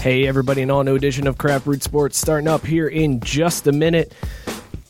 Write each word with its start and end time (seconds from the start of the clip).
Hey, 0.00 0.28
everybody, 0.28 0.62
an 0.62 0.70
all 0.70 0.84
new 0.84 0.94
edition 0.94 1.26
of 1.26 1.38
Craft 1.38 1.64
Brew 1.64 1.80
Sports 1.80 2.16
starting 2.16 2.46
up 2.46 2.64
here 2.64 2.86
in 2.86 3.18
just 3.18 3.66
a 3.66 3.72
minute. 3.72 4.12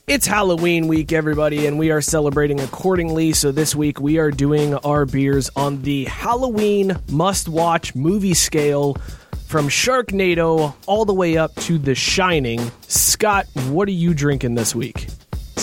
It's 0.06 0.26
Halloween 0.26 0.86
week, 0.86 1.12
everybody, 1.12 1.66
and 1.66 1.78
we 1.78 1.90
are 1.90 2.02
celebrating 2.02 2.60
accordingly. 2.60 3.32
So, 3.32 3.50
this 3.50 3.74
week 3.74 4.00
we 4.00 4.18
are 4.18 4.30
doing 4.30 4.74
our 4.74 5.06
beers 5.06 5.48
on 5.56 5.80
the 5.80 6.04
Halloween 6.04 6.94
must 7.10 7.48
watch 7.48 7.94
movie 7.94 8.34
scale 8.34 8.98
from 9.46 9.68
Sharknado 9.68 10.74
all 10.84 11.06
the 11.06 11.14
way 11.14 11.38
up 11.38 11.54
to 11.62 11.78
The 11.78 11.94
Shining. 11.94 12.70
Scott, 12.82 13.46
what 13.68 13.88
are 13.88 13.92
you 13.92 14.12
drinking 14.12 14.56
this 14.56 14.74
week? 14.74 15.06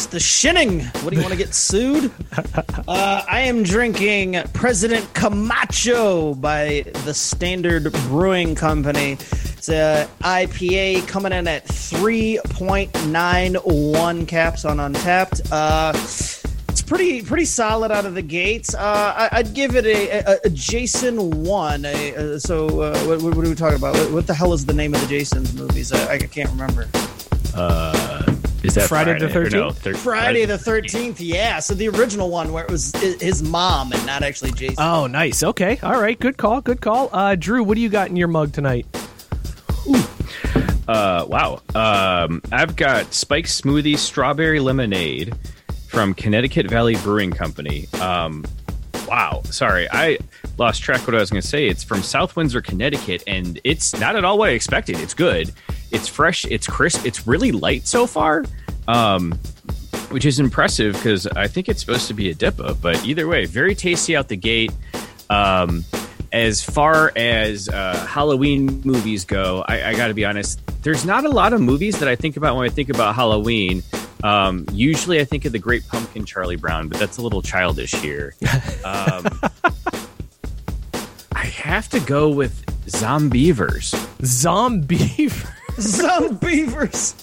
It's 0.06 0.14
the 0.14 0.20
shinning. 0.20 0.81
What 1.02 1.09
do 1.09 1.16
you 1.16 1.23
want 1.23 1.34
to 1.34 1.38
get 1.38 1.56
sued? 1.56 2.11
Uh, 2.88 3.25
I 3.28 3.39
am 3.39 3.64
drinking 3.64 4.39
President 4.53 5.12
Camacho 5.16 6.36
by 6.36 6.86
the 7.03 7.16
Standard 7.16 7.92
Brewing 8.08 8.53
Company. 8.53 9.14
It's 9.14 9.70
a 9.70 10.08
IPA 10.22 11.08
coming 11.08 11.31
in 11.31 11.47
at 11.47 11.66
3.91 11.66 14.28
caps 14.28 14.66
on 14.66 14.78
Untappd. 14.78 15.52
Uh, 15.52 15.94
it's 15.96 16.84
pretty 16.84 17.24
pretty 17.24 17.46
solid 17.46 17.91
out 17.91 18.06
of 18.06 18.13
the 18.13 18.22
gates. 18.22 18.75
Uh, 18.75 19.30
I, 19.31 19.41
would 19.41 19.56
give 19.56 19.75
it 19.75 19.88
a, 19.88 20.09
a, 20.09 20.38
a 20.44 20.50
Jason 20.51 21.44
one. 21.44 21.85
A, 21.85 22.13
a, 22.13 22.40
so 22.40 22.81
uh, 22.81 22.96
what, 23.06 23.24
what, 23.24 23.35
are 23.35 23.40
we 23.50 23.56
talking 23.56 23.80
about? 23.80 23.96
What, 23.96 24.12
what, 24.12 24.28
the 24.28 24.35
hell 24.35 24.53
is 24.53 24.68
the 24.68 24.75
name 24.75 24.94
of 24.94 25.01
the 25.01 25.07
Jason's 25.07 25.56
movies? 25.56 25.91
I, 25.91 26.13
I 26.13 26.19
can't 26.19 26.51
remember. 26.51 26.88
Uh, 27.56 28.34
is 28.68 28.76
that 28.76 28.88
Friday, 28.88 29.12
Friday 29.12 29.26
the 29.28 29.34
Thirteenth? 29.34 29.53
No, 29.53 29.70
thir- 29.72 29.94
Friday 29.96 30.46
the 30.46 30.58
Thirteenth. 30.58 31.20
Yeah. 31.22 31.59
So 31.59 31.74
the 31.74 31.88
original 31.90 32.30
one 32.30 32.52
where 32.53 32.64
it 32.66 32.72
was 32.72 32.92
his 32.96 33.44
mom 33.44 33.92
and 33.92 34.06
not 34.06 34.24
actually 34.24 34.52
Jason. 34.52 34.76
Oh, 34.80 35.08
nice. 35.08 35.44
Okay. 35.44 35.80
All 35.84 36.00
right. 36.00 36.20
Good 36.20 36.38
call. 36.38 36.62
Good 36.62 36.81
call. 36.81 37.09
Uh, 37.12 37.36
Drew, 37.36 37.64
what 37.64 37.75
do 37.75 37.81
you 37.81 37.90
got 37.90 38.09
in 38.09 38.16
your 38.16 38.28
mug 38.28 38.54
tonight? 38.54 38.86
Ooh. 39.88 39.96
Uh, 40.88 41.25
wow. 41.28 41.62
Um, 41.74 42.42
I've 42.52 42.75
got 42.75 43.14
Spike 43.14 43.46
Smoothie 43.46 43.98
Strawberry 43.98 44.59
Lemonade 44.59 45.34
from 45.88 46.14
Connecticut 46.14 46.70
Valley 46.70 46.96
Brewing 46.98 47.31
Company. 47.31 47.88
Um, 48.02 48.46
wow. 49.08 49.42
Sorry, 49.46 49.88
I 49.92 50.20
lost 50.58 50.84
track 50.84 51.06
what 51.08 51.16
I 51.16 51.20
was 51.20 51.30
going 51.30 51.42
to 51.42 51.48
say. 51.48 51.68
It's 51.68 51.84
from 51.84 52.02
South 52.02 52.36
Windsor, 52.36 52.62
Connecticut, 52.62 53.24
and 53.28 53.59
it's 53.64 53.98
not 54.00 54.16
at 54.16 54.24
all 54.24 54.38
what 54.38 54.50
I 54.50 54.54
expected. 54.54 55.00
It's 55.00 55.14
good. 55.14 55.52
It's 55.95 56.09
fresh. 56.09 56.44
It's 56.45 56.67
crisp. 56.67 57.06
It's 57.06 57.25
really 57.25 57.53
light 57.53 57.88
so 57.88 58.06
far, 58.06 58.44
um, 58.89 59.31
which 60.09 60.25
is 60.25 60.39
impressive 60.41 60.94
because 60.94 61.25
I 61.25 61.47
think 61.47 61.69
it's 61.69 61.79
supposed 61.79 62.09
to 62.09 62.13
be 62.13 62.29
a 62.29 62.35
DIPA. 62.35 62.81
But 62.81 63.06
either 63.06 63.28
way, 63.29 63.45
very 63.45 63.73
tasty 63.75 64.13
out 64.13 64.28
the 64.28 64.35
gate. 64.35 64.73
Um, 65.29 65.85
as 66.33 66.61
far 66.61 67.13
as 67.16 67.69
uh, 67.69 68.06
Halloween 68.09 68.81
movies 68.83 69.23
go, 69.23 69.63
I, 69.69 69.91
I 69.91 69.95
got 69.95 70.07
to 70.07 70.13
be 70.13 70.25
honest. 70.25 70.59
There's 70.83 71.06
not 71.06 71.23
a 71.23 71.29
lot 71.29 71.53
of 71.53 71.61
movies 71.61 71.97
that 72.00 72.09
I 72.09 72.17
think 72.17 72.35
about 72.35 72.57
when 72.57 72.66
I 72.66 72.69
think 72.69 72.89
about 72.89 73.16
Halloween. 73.16 73.81
Um, 74.22 74.66
usually, 74.73 75.22
I 75.22 75.23
think 75.23 75.45
of 75.45 75.53
the 75.53 75.59
Great 75.59 75.88
Pumpkin, 75.88 76.25
Charlie 76.25 76.57
Brown, 76.57 76.89
but 76.89 77.00
that's 77.00 77.19
a 77.19 77.22
little 77.22 77.41
childish 77.41 77.94
here. 77.94 78.35
Um, 78.83 79.25
I 81.31 81.45
have 81.45 81.88
to 81.89 82.01
go 82.01 82.29
with 82.29 82.66
Zombeavers. 82.88 83.94
Zombeavers. 84.19 85.47
Zombeavers. 85.78 87.22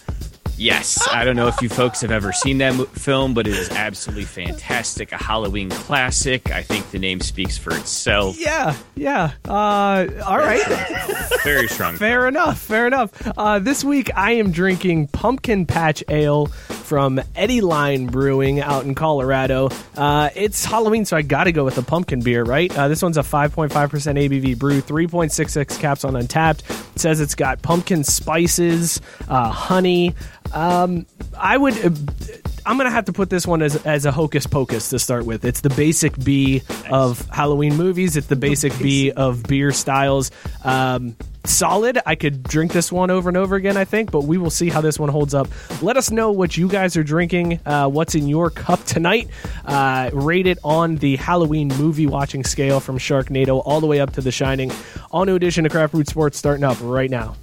Yes, 0.58 1.08
I 1.10 1.24
don't 1.24 1.34
know 1.34 1.48
if 1.48 1.60
you 1.60 1.68
folks 1.68 2.02
have 2.02 2.12
ever 2.12 2.32
seen 2.32 2.58
that 2.58 2.74
film, 2.90 3.34
but 3.34 3.48
it 3.48 3.54
is 3.54 3.68
absolutely 3.70 4.26
fantastic. 4.26 5.10
A 5.10 5.16
Halloween 5.16 5.70
classic. 5.70 6.52
I 6.52 6.62
think 6.62 6.88
the 6.92 7.00
name 7.00 7.20
speaks 7.20 7.58
for 7.58 7.74
itself. 7.74 8.38
Yeah, 8.38 8.76
yeah. 8.94 9.32
Uh, 9.44 10.06
all 10.24 10.38
right. 10.38 10.62
Very 11.42 11.66
strong. 11.66 11.96
Fair 11.96 12.20
film. 12.20 12.28
enough. 12.28 12.60
Fair 12.60 12.86
enough. 12.86 13.10
Uh, 13.36 13.58
this 13.58 13.82
week 13.82 14.10
I 14.14 14.32
am 14.32 14.52
drinking 14.52 15.08
Pumpkin 15.08 15.66
Patch 15.66 16.04
Ale 16.08 16.46
from 16.92 17.16
Eddyline 17.34 18.10
Brewing 18.10 18.60
out 18.60 18.84
in 18.84 18.94
Colorado. 18.94 19.70
Uh, 19.96 20.28
it's 20.36 20.62
Halloween, 20.62 21.06
so 21.06 21.16
I 21.16 21.22
got 21.22 21.44
to 21.44 21.52
go 21.52 21.64
with 21.64 21.74
the 21.74 21.82
pumpkin 21.82 22.20
beer, 22.20 22.44
right? 22.44 22.70
Uh, 22.76 22.88
this 22.88 23.00
one's 23.00 23.16
a 23.16 23.22
5.5% 23.22 23.70
ABV 23.70 24.58
brew, 24.58 24.82
3.66 24.82 25.80
caps 25.80 26.04
on 26.04 26.12
Untappd. 26.12 26.58
It 26.94 27.00
says 27.00 27.22
it's 27.22 27.34
got 27.34 27.62
pumpkin 27.62 28.04
spices, 28.04 29.00
uh, 29.26 29.48
honey. 29.48 30.14
Um, 30.52 31.06
I 31.34 31.56
would. 31.56 32.41
I'm 32.64 32.76
gonna 32.76 32.90
have 32.90 33.06
to 33.06 33.12
put 33.12 33.30
this 33.30 33.46
one 33.46 33.62
as, 33.62 33.76
as 33.84 34.06
a 34.06 34.12
hocus 34.12 34.46
pocus 34.46 34.90
to 34.90 34.98
start 34.98 35.26
with. 35.26 35.44
It's 35.44 35.60
the 35.60 35.70
basic 35.70 36.16
B 36.22 36.62
of 36.90 37.26
Halloween 37.28 37.76
movies. 37.76 38.16
It's 38.16 38.28
the 38.28 38.36
basic 38.36 38.76
B 38.78 39.10
of 39.10 39.42
beer 39.42 39.72
styles. 39.72 40.30
Um, 40.62 41.16
solid. 41.44 41.98
I 42.06 42.14
could 42.14 42.44
drink 42.44 42.72
this 42.72 42.92
one 42.92 43.10
over 43.10 43.28
and 43.28 43.36
over 43.36 43.56
again, 43.56 43.76
I 43.76 43.84
think, 43.84 44.10
but 44.12 44.24
we 44.24 44.38
will 44.38 44.50
see 44.50 44.68
how 44.68 44.80
this 44.80 44.98
one 44.98 45.08
holds 45.08 45.34
up. 45.34 45.48
Let 45.82 45.96
us 45.96 46.10
know 46.10 46.30
what 46.30 46.56
you 46.56 46.68
guys 46.68 46.96
are 46.96 47.02
drinking, 47.02 47.60
uh, 47.66 47.88
what's 47.88 48.14
in 48.14 48.28
your 48.28 48.50
cup 48.50 48.84
tonight. 48.84 49.28
Uh, 49.64 50.10
rate 50.12 50.46
it 50.46 50.58
on 50.62 50.96
the 50.96 51.16
Halloween 51.16 51.68
movie 51.68 52.06
watching 52.06 52.44
scale 52.44 52.78
from 52.78 52.98
Sharknado 52.98 53.60
all 53.64 53.80
the 53.80 53.86
way 53.86 54.00
up 54.00 54.12
to 54.12 54.20
The 54.20 54.32
Shining. 54.32 54.70
All 55.10 55.24
new 55.24 55.34
edition 55.34 55.66
of 55.66 55.72
Craft 55.72 55.92
Brew 55.92 56.04
Sports 56.04 56.38
starting 56.38 56.64
up 56.64 56.76
right 56.80 57.10
now. 57.10 57.34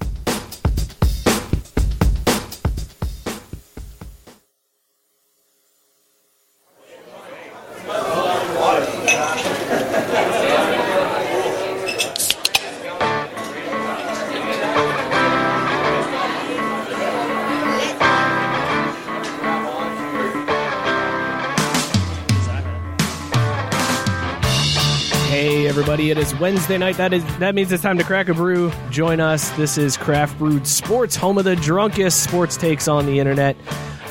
Wednesday 26.40 26.78
night. 26.78 26.98
That 26.98 27.14
is 27.14 27.24
that 27.40 27.56
means 27.56 27.72
it's 27.72 27.84
time 27.84 27.98
to 27.98 28.04
crack 28.04 28.30
a 28.30 28.34
brew. 28.34 28.72
Join 28.90 29.20
us. 29.20 29.50
This 29.52 29.78
is 29.78 29.98
Craft 29.98 30.38
Brewed 30.38 30.66
Sports, 30.66 31.16
home 31.16 31.38
of 31.38 31.46
the 31.46 31.56
drunkest 31.56 32.24
sports 32.24 32.58
takes 32.58 32.88
on 32.88 33.06
the 33.06 33.20
internet. 33.20 33.56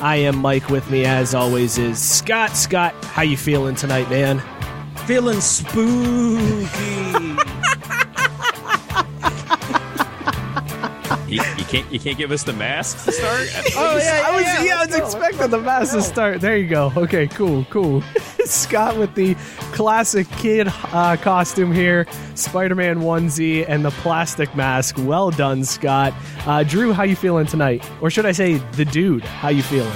I 0.01 0.17
am 0.17 0.37
Mike. 0.37 0.69
With 0.69 0.89
me, 0.89 1.05
as 1.05 1.33
always, 1.33 1.77
is 1.77 1.99
Scott. 1.99 2.51
Scott, 2.55 2.93
how 3.05 3.23
you 3.23 3.37
feeling 3.37 3.75
tonight, 3.75 4.09
man? 4.09 4.41
Feeling 5.05 5.41
spooky. 5.41 6.98
Can't 11.69 11.91
you 11.91 11.99
can't 11.99 12.17
give 12.17 12.31
us 12.31 12.43
the 12.43 12.53
mask 12.53 13.05
to 13.05 13.11
start. 13.11 13.47
Oh 13.75 13.97
yeah, 13.97 14.23
I 14.25 14.35
was 14.35 14.43
yeah, 14.43 14.63
yeah, 14.63 14.79
I 14.79 14.85
was 14.85 14.95
go, 14.95 15.05
expecting 15.05 15.51
the 15.51 15.57
let's 15.57 15.93
mask 15.93 15.93
to 15.93 16.01
start. 16.01 16.41
There 16.41 16.57
you 16.57 16.67
go. 16.67 16.91
Okay, 16.97 17.27
cool, 17.27 17.65
cool. 17.69 18.01
Scott 18.45 18.97
with 18.97 19.13
the 19.13 19.35
classic 19.73 20.27
kid 20.31 20.67
uh, 20.85 21.15
costume 21.17 21.71
here, 21.71 22.07
Spider-Man 22.33 22.99
onesie, 22.99 23.65
and 23.67 23.85
the 23.85 23.91
plastic 23.91 24.53
mask. 24.55 24.95
Well 24.97 25.29
done, 25.29 25.63
Scott. 25.63 26.13
Uh, 26.45 26.63
Drew, 26.63 26.91
how 26.91 27.03
you 27.03 27.15
feeling 27.15 27.45
tonight? 27.45 27.87
Or 28.01 28.09
should 28.09 28.25
I 28.25 28.31
say, 28.31 28.55
the 28.73 28.85
dude? 28.85 29.23
How 29.23 29.49
you 29.49 29.61
feeling? 29.61 29.91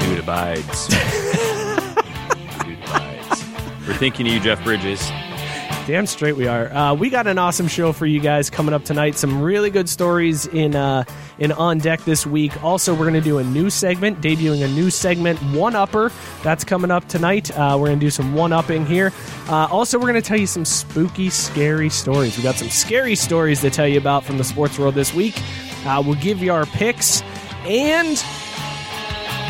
Dude 0.00 0.18
abides. 0.18 0.88
Dude 0.88 2.78
abides. 2.82 3.44
We're 3.86 3.94
thinking 3.94 4.26
of 4.26 4.32
you, 4.34 4.40
Jeff 4.40 4.62
Bridges. 4.64 5.10
Damn 5.86 6.06
straight 6.06 6.34
we 6.34 6.48
are. 6.48 6.66
Uh, 6.72 6.94
we 6.94 7.10
got 7.10 7.28
an 7.28 7.38
awesome 7.38 7.68
show 7.68 7.92
for 7.92 8.06
you 8.06 8.18
guys 8.18 8.50
coming 8.50 8.74
up 8.74 8.84
tonight. 8.84 9.16
Some 9.16 9.40
really 9.40 9.70
good 9.70 9.88
stories 9.88 10.44
in 10.44 10.74
uh, 10.74 11.04
in 11.38 11.52
on 11.52 11.78
deck 11.78 12.00
this 12.00 12.26
week. 12.26 12.60
Also, 12.64 12.92
we're 12.92 13.08
going 13.08 13.14
to 13.14 13.20
do 13.20 13.38
a 13.38 13.44
new 13.44 13.70
segment, 13.70 14.20
debuting 14.20 14.64
a 14.64 14.68
new 14.68 14.90
segment, 14.90 15.38
One 15.54 15.76
Upper. 15.76 16.10
That's 16.42 16.64
coming 16.64 16.90
up 16.90 17.06
tonight. 17.06 17.56
Uh, 17.56 17.76
we're 17.78 17.86
going 17.86 18.00
to 18.00 18.04
do 18.04 18.10
some 18.10 18.34
one 18.34 18.52
upping 18.52 18.84
here. 18.84 19.12
Uh, 19.48 19.68
also, 19.70 19.96
we're 19.96 20.08
going 20.08 20.20
to 20.20 20.28
tell 20.28 20.40
you 20.40 20.48
some 20.48 20.64
spooky, 20.64 21.30
scary 21.30 21.88
stories. 21.88 22.36
We 22.36 22.42
got 22.42 22.56
some 22.56 22.70
scary 22.70 23.14
stories 23.14 23.60
to 23.60 23.70
tell 23.70 23.86
you 23.86 23.98
about 23.98 24.24
from 24.24 24.38
the 24.38 24.44
sports 24.44 24.80
world 24.80 24.96
this 24.96 25.14
week. 25.14 25.40
Uh, 25.86 26.02
we'll 26.04 26.16
give 26.16 26.42
you 26.42 26.52
our 26.52 26.66
picks 26.66 27.22
and 27.64 28.20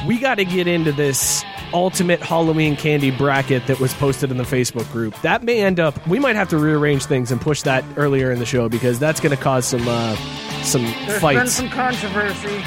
we 0.06 0.18
got 0.18 0.34
to 0.34 0.44
get 0.44 0.66
into 0.66 0.92
this 0.92 1.42
ultimate 1.72 2.20
Halloween 2.20 2.76
candy 2.76 3.10
bracket 3.10 3.66
that 3.66 3.80
was 3.80 3.94
posted 3.94 4.30
in 4.30 4.36
the 4.36 4.44
Facebook 4.44 4.90
group. 4.92 5.20
That 5.22 5.42
may 5.42 5.60
end 5.62 5.80
up. 5.80 6.06
We 6.06 6.18
might 6.18 6.36
have 6.36 6.48
to 6.50 6.58
rearrange 6.58 7.06
things 7.06 7.30
and 7.30 7.40
push 7.40 7.62
that 7.62 7.84
earlier 7.96 8.30
in 8.30 8.38
the 8.38 8.46
show 8.46 8.68
because 8.68 8.98
that's 8.98 9.20
going 9.20 9.36
to 9.36 9.42
cause 9.42 9.66
some 9.66 9.86
uh, 9.86 10.16
some 10.62 10.82
There's 11.06 11.20
been 11.22 11.46
some 11.46 11.68
controversy. 11.68 12.48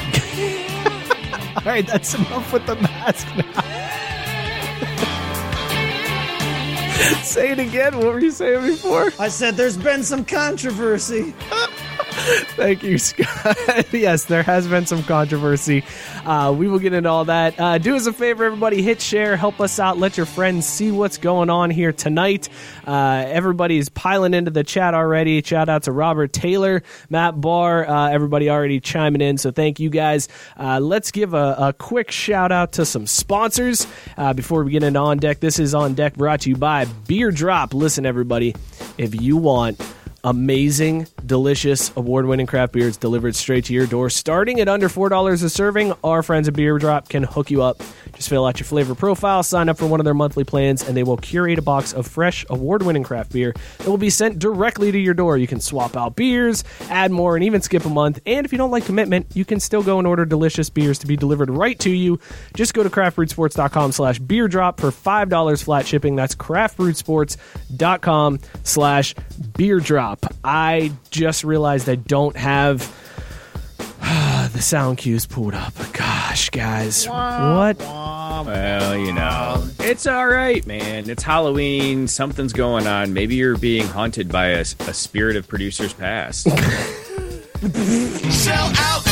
All 1.56 1.64
right, 1.66 1.86
that's 1.86 2.14
enough 2.14 2.54
with 2.54 2.66
the 2.66 2.76
mask 2.76 3.28
now. 3.36 3.62
Say 7.24 7.52
it 7.52 7.60
again. 7.60 7.98
What 7.98 8.08
were 8.08 8.20
you 8.20 8.32
saying 8.32 8.66
before? 8.66 9.12
I 9.20 9.30
said 9.30 9.56
there's 9.56 9.78
been 9.78 10.04
some 10.04 10.26
controversy. 10.26 11.34
Thank 12.20 12.84
you, 12.84 12.98
Scott. 12.98 13.58
yes, 13.94 14.26
there 14.26 14.44
has 14.44 14.68
been 14.68 14.86
some 14.86 15.04
controversy. 15.04 15.84
Uh, 16.26 16.54
we 16.58 16.68
will 16.68 16.80
get 16.80 16.94
into 16.94 17.10
all 17.10 17.26
that. 17.26 17.60
Uh, 17.60 17.78
do 17.78 17.96
us 17.96 18.06
a 18.08 18.14
favor, 18.14 18.44
everybody. 18.44 18.82
Hit 18.82 19.02
share. 19.02 19.38
Help 19.38 19.60
us 19.62 19.80
out. 19.80 19.98
Let 19.98 20.18
your 20.18 20.26
friends 20.26 20.66
see 20.66 20.92
what's 20.92 21.18
going 21.18 21.50
on 21.50 21.70
here 21.70 21.94
tonight. 21.94 22.50
Uh, 22.86 23.24
everybody's 23.28 23.90
piling 23.90 24.34
into 24.34 24.52
the 24.52 24.64
chat 24.64 24.94
already. 24.94 25.42
Shout 25.42 25.70
out 25.70 25.84
to 25.84 25.92
Robert 25.92 26.34
Taylor, 26.34 26.84
Matt 27.10 27.40
Barr. 27.40 27.88
Uh, 27.88 28.10
everybody 28.10 28.50
already 28.50 28.80
chiming 28.80 29.22
in. 29.22 29.38
So 29.38 29.52
thank 29.52 29.80
you 29.80 29.90
guys. 29.90 30.28
Uh, 30.58 30.80
let's 30.80 31.12
give 31.12 31.34
a, 31.34 31.56
a 31.60 31.74
quick 31.74 32.12
shout 32.12 32.52
out 32.52 32.74
to 32.74 32.86
some 32.86 33.08
sponsors 33.08 33.88
uh, 34.18 34.34
before 34.34 34.64
we 34.64 34.72
get 34.72 34.84
into 34.84 35.00
On 35.00 35.18
Deck. 35.18 35.40
This 35.40 35.60
is 35.60 35.74
On 35.74 35.94
Deck 35.94 36.16
brought 36.16 36.42
to 36.42 36.50
you 36.50 36.58
by 36.58 36.86
Beer 37.08 37.32
Drop. 37.32 37.74
Listen, 37.74 38.06
everybody, 38.06 38.56
if 38.98 39.20
you 39.20 39.38
want 39.38 39.80
amazing, 40.24 41.08
delicious, 41.26 41.96
award 41.96 42.26
winning 42.26 42.46
craft 42.46 42.74
beers 42.74 42.98
delivered 42.98 43.36
straight 43.36 43.66
to 43.66 43.74
your 43.74 43.88
door. 43.88 44.10
Starting 44.10 44.60
at 44.60 44.68
under 44.68 44.90
$4 44.90 45.44
a 45.44 45.50
serving, 45.50 45.94
our 46.04 46.24
friends 46.24 46.48
at 46.48 46.54
Beer 46.54 46.78
Drop 46.78 47.10
can 47.10 47.24
hook 47.24 47.52
you 47.52 47.64
up. 47.64 47.82
Just 48.14 48.30
fill 48.30 48.46
out 48.46 48.60
your 48.60 48.66
flavor 48.66 48.96
profile, 48.96 49.44
sign 49.44 49.70
up 49.70 49.78
for 49.78 49.88
one 49.88 50.00
of 50.00 50.04
their 50.04 50.14
monthly 50.14 50.44
plans, 50.44 50.88
and 50.88 50.98
they 50.98 51.04
will 51.04 51.18
curate 51.18 51.60
a 51.60 51.62
box 51.62 51.94
of 51.94 52.08
fresh, 52.08 52.46
award 52.50 52.84
winning 52.84 53.04
craft 53.04 53.32
beer 53.32 53.54
that 53.78 53.90
will 53.90 53.98
be 53.98 54.10
sent 54.10 54.40
directly 54.40 54.92
to 54.92 54.98
your 54.98 55.14
door. 55.14 55.38
You 55.38 55.48
can 55.48 55.60
swap 55.60 55.96
out 55.96 56.16
beers, 56.16 56.64
add 56.90 57.12
more, 57.12 57.36
and 57.36 57.44
even 57.44 57.62
skip 57.62 57.86
a 57.86 57.90
month. 57.90 58.20
And 58.26 58.46
if 58.46 58.52
you 58.52 58.58
don't 58.58 58.72
like 58.72 58.86
commitment, 58.86 59.28
you 59.36 59.46
can 59.46 59.60
still 59.60 59.84
go 59.84 60.00
and 60.00 60.08
order 60.08 60.26
delicious 60.26 60.70
beers 60.70 61.00
to 61.00 61.08
be 61.08 61.16
delivered 61.16 61.50
right 61.50 61.80
to 61.80 61.90
you. 61.90 62.20
Just 62.56 62.74
go 62.74 62.84
to 62.84 62.90
craftbrewsports.com 62.90 63.92
slash 63.92 64.20
beer 64.20 64.48
drop 64.48 64.80
for 64.80 64.92
$5 64.92 65.64
flat 65.64 65.88
shipping. 65.88 66.16
That's 66.16 66.36
craftbrewsports.com 66.36 68.40
slash 68.64 69.16
beer 69.56 69.80
drop. 69.80 70.19
I 70.44 70.92
just 71.12 71.44
realized 71.44 71.90
I 71.90 71.96
don't 71.96 72.36
have 72.36 72.80
the 74.54 74.62
sound 74.62 74.98
cues 74.98 75.26
pulled 75.26 75.54
up. 75.54 75.74
Gosh, 75.94 76.50
guys. 76.50 77.08
What? 77.08 77.78
Well, 77.80 78.98
you 78.98 79.12
know, 79.14 79.68
it's 79.80 80.08
all 80.08 80.28
right, 80.28 80.66
man. 80.66 81.10
It's 81.10 81.24
Halloween. 81.24 82.08
Something's 82.08 82.54
going 82.54 82.88
on. 82.88 83.14
Maybe 83.14 83.36
you're 83.36 83.58
being 83.58 83.86
haunted 83.88 84.30
by 84.32 84.48
a, 84.48 84.62
a 84.62 84.94
spirit 84.94 85.36
of 85.36 85.48
producers 85.48 85.94
past. 85.94 86.44
Sell 87.60 88.72
out. 88.78 89.04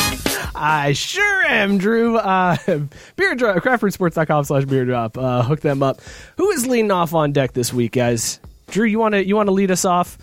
I 0.60 0.92
sure 0.94 1.44
am, 1.44 1.78
Drew. 1.78 2.16
Uh, 2.16 2.56
beer 3.16 3.34
drop, 3.34 3.56
craftbrewsports.com 3.58 4.44
slash 4.44 4.64
beer 4.64 4.84
drop. 4.84 5.16
Uh, 5.16 5.42
hook 5.42 5.60
them 5.60 5.82
up. 5.82 6.00
Who 6.36 6.50
is 6.50 6.66
leaning 6.66 6.90
off 6.90 7.14
on 7.14 7.32
deck 7.32 7.52
this 7.52 7.72
week, 7.72 7.92
guys? 7.92 8.40
Drew, 8.68 8.86
you 8.86 8.98
want 8.98 9.14
to 9.14 9.24
you 9.24 9.36
want 9.36 9.46
to 9.46 9.52
lead 9.52 9.70
us 9.70 9.84
off? 9.84 10.18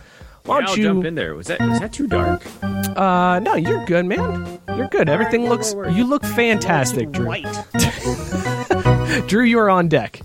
Why 0.45 0.59
don't 0.59 0.69
I'll 0.69 0.77
you? 0.77 0.83
jump 0.83 1.05
in 1.05 1.15
there. 1.15 1.35
Was 1.35 1.47
that 1.47 1.59
was 1.59 1.79
that 1.79 1.91
too 1.91 2.07
dark? 2.07 2.45
Uh, 2.63 3.39
no, 3.39 3.55
you're 3.55 3.83
good, 3.85 4.05
man. 4.05 4.59
You're 4.75 4.87
good. 4.87 5.09
Everything 5.09 5.49
looks. 5.49 5.73
You 5.73 6.05
look 6.05 6.23
fantastic, 6.23 7.11
Drew. 7.11 7.25
White. 7.25 7.47
Drew, 9.27 9.43
you 9.43 9.59
are 9.59 9.69
on 9.69 9.87
deck. 9.87 10.21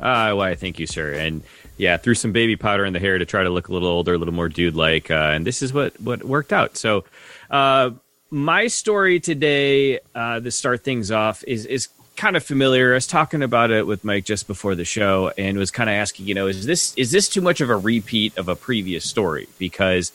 Uh, 0.00 0.32
why, 0.32 0.54
thank 0.54 0.78
you, 0.78 0.86
sir. 0.86 1.12
And 1.12 1.42
yeah, 1.76 1.96
threw 1.96 2.14
some 2.14 2.32
baby 2.32 2.56
powder 2.56 2.84
in 2.84 2.92
the 2.92 2.98
hair 2.98 3.18
to 3.18 3.24
try 3.24 3.42
to 3.42 3.50
look 3.50 3.68
a 3.68 3.72
little 3.72 3.88
older, 3.88 4.14
a 4.14 4.18
little 4.18 4.34
more 4.34 4.48
dude 4.48 4.74
like. 4.74 5.10
Uh, 5.10 5.30
and 5.32 5.46
this 5.46 5.62
is 5.62 5.72
what, 5.72 5.98
what 6.00 6.24
worked 6.24 6.52
out. 6.52 6.76
So, 6.76 7.04
uh, 7.50 7.90
my 8.30 8.66
story 8.66 9.20
today, 9.20 10.00
uh, 10.14 10.40
to 10.40 10.50
start 10.50 10.82
things 10.82 11.10
off, 11.12 11.44
is, 11.46 11.66
is 11.66 11.88
kind 12.16 12.36
of 12.36 12.44
familiar. 12.44 12.92
I 12.92 12.94
was 12.94 13.06
talking 13.06 13.42
about 13.42 13.70
it 13.70 13.86
with 13.86 14.04
Mike 14.04 14.24
just 14.24 14.46
before 14.46 14.74
the 14.74 14.84
show 14.84 15.32
and 15.36 15.58
was 15.58 15.70
kind 15.70 15.90
of 15.90 15.94
asking, 15.94 16.26
you 16.26 16.34
know, 16.34 16.46
is 16.46 16.66
this, 16.66 16.94
is 16.96 17.10
this 17.10 17.28
too 17.28 17.40
much 17.40 17.60
of 17.60 17.70
a 17.70 17.76
repeat 17.76 18.36
of 18.38 18.48
a 18.48 18.56
previous 18.56 19.04
story? 19.04 19.48
Because 19.58 20.12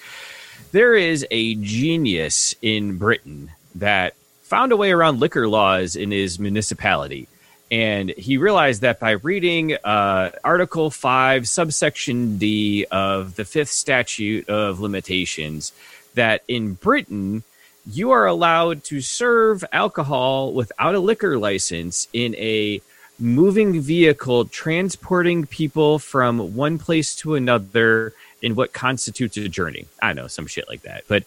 there 0.72 0.96
is 0.96 1.26
a 1.32 1.56
genius 1.56 2.56
in 2.62 2.98
Britain 2.98 3.52
that 3.76 4.14
found 4.44 4.72
a 4.72 4.78
way 4.78 4.92
around 4.92 5.20
liquor 5.20 5.48
laws 5.48 5.96
in 5.96 6.12
his 6.12 6.40
municipality. 6.40 7.28
And 7.72 8.10
he 8.10 8.38
realized 8.38 8.82
that 8.82 9.00
by 9.00 9.12
reading 9.12 9.76
uh, 9.84 10.32
Article 10.44 10.90
5, 10.90 11.48
subsection 11.48 12.38
D 12.38 12.86
of 12.90 13.36
the 13.36 13.46
Fifth 13.46 13.70
Statute 13.70 14.50
of 14.50 14.80
Limitations, 14.80 15.72
that 16.16 16.44
in 16.48 16.74
Britain, 16.74 17.44
you 17.92 18.12
are 18.12 18.26
allowed 18.26 18.84
to 18.86 19.02
serve 19.02 19.64
alcohol 19.72 20.54
without 20.54 20.96
a 20.96 21.00
liquor 21.00 21.38
license 21.38 22.08
in 22.14 22.36
a 22.36 22.82
moving 23.20 23.82
vehicle 23.82 24.46
transporting 24.46 25.46
people 25.46 26.00
from 26.00 26.56
one 26.56 26.78
place 26.78 27.16
to 27.16 27.36
another 27.36 28.14
in 28.42 28.56
what 28.56 28.74
constitutes 28.74 29.36
a 29.38 29.50
journey. 29.50 29.86
I 30.02 30.14
know, 30.14 30.28
some 30.28 30.48
shit 30.48 30.70
like 30.70 30.84
that. 30.84 31.04
But 31.08 31.24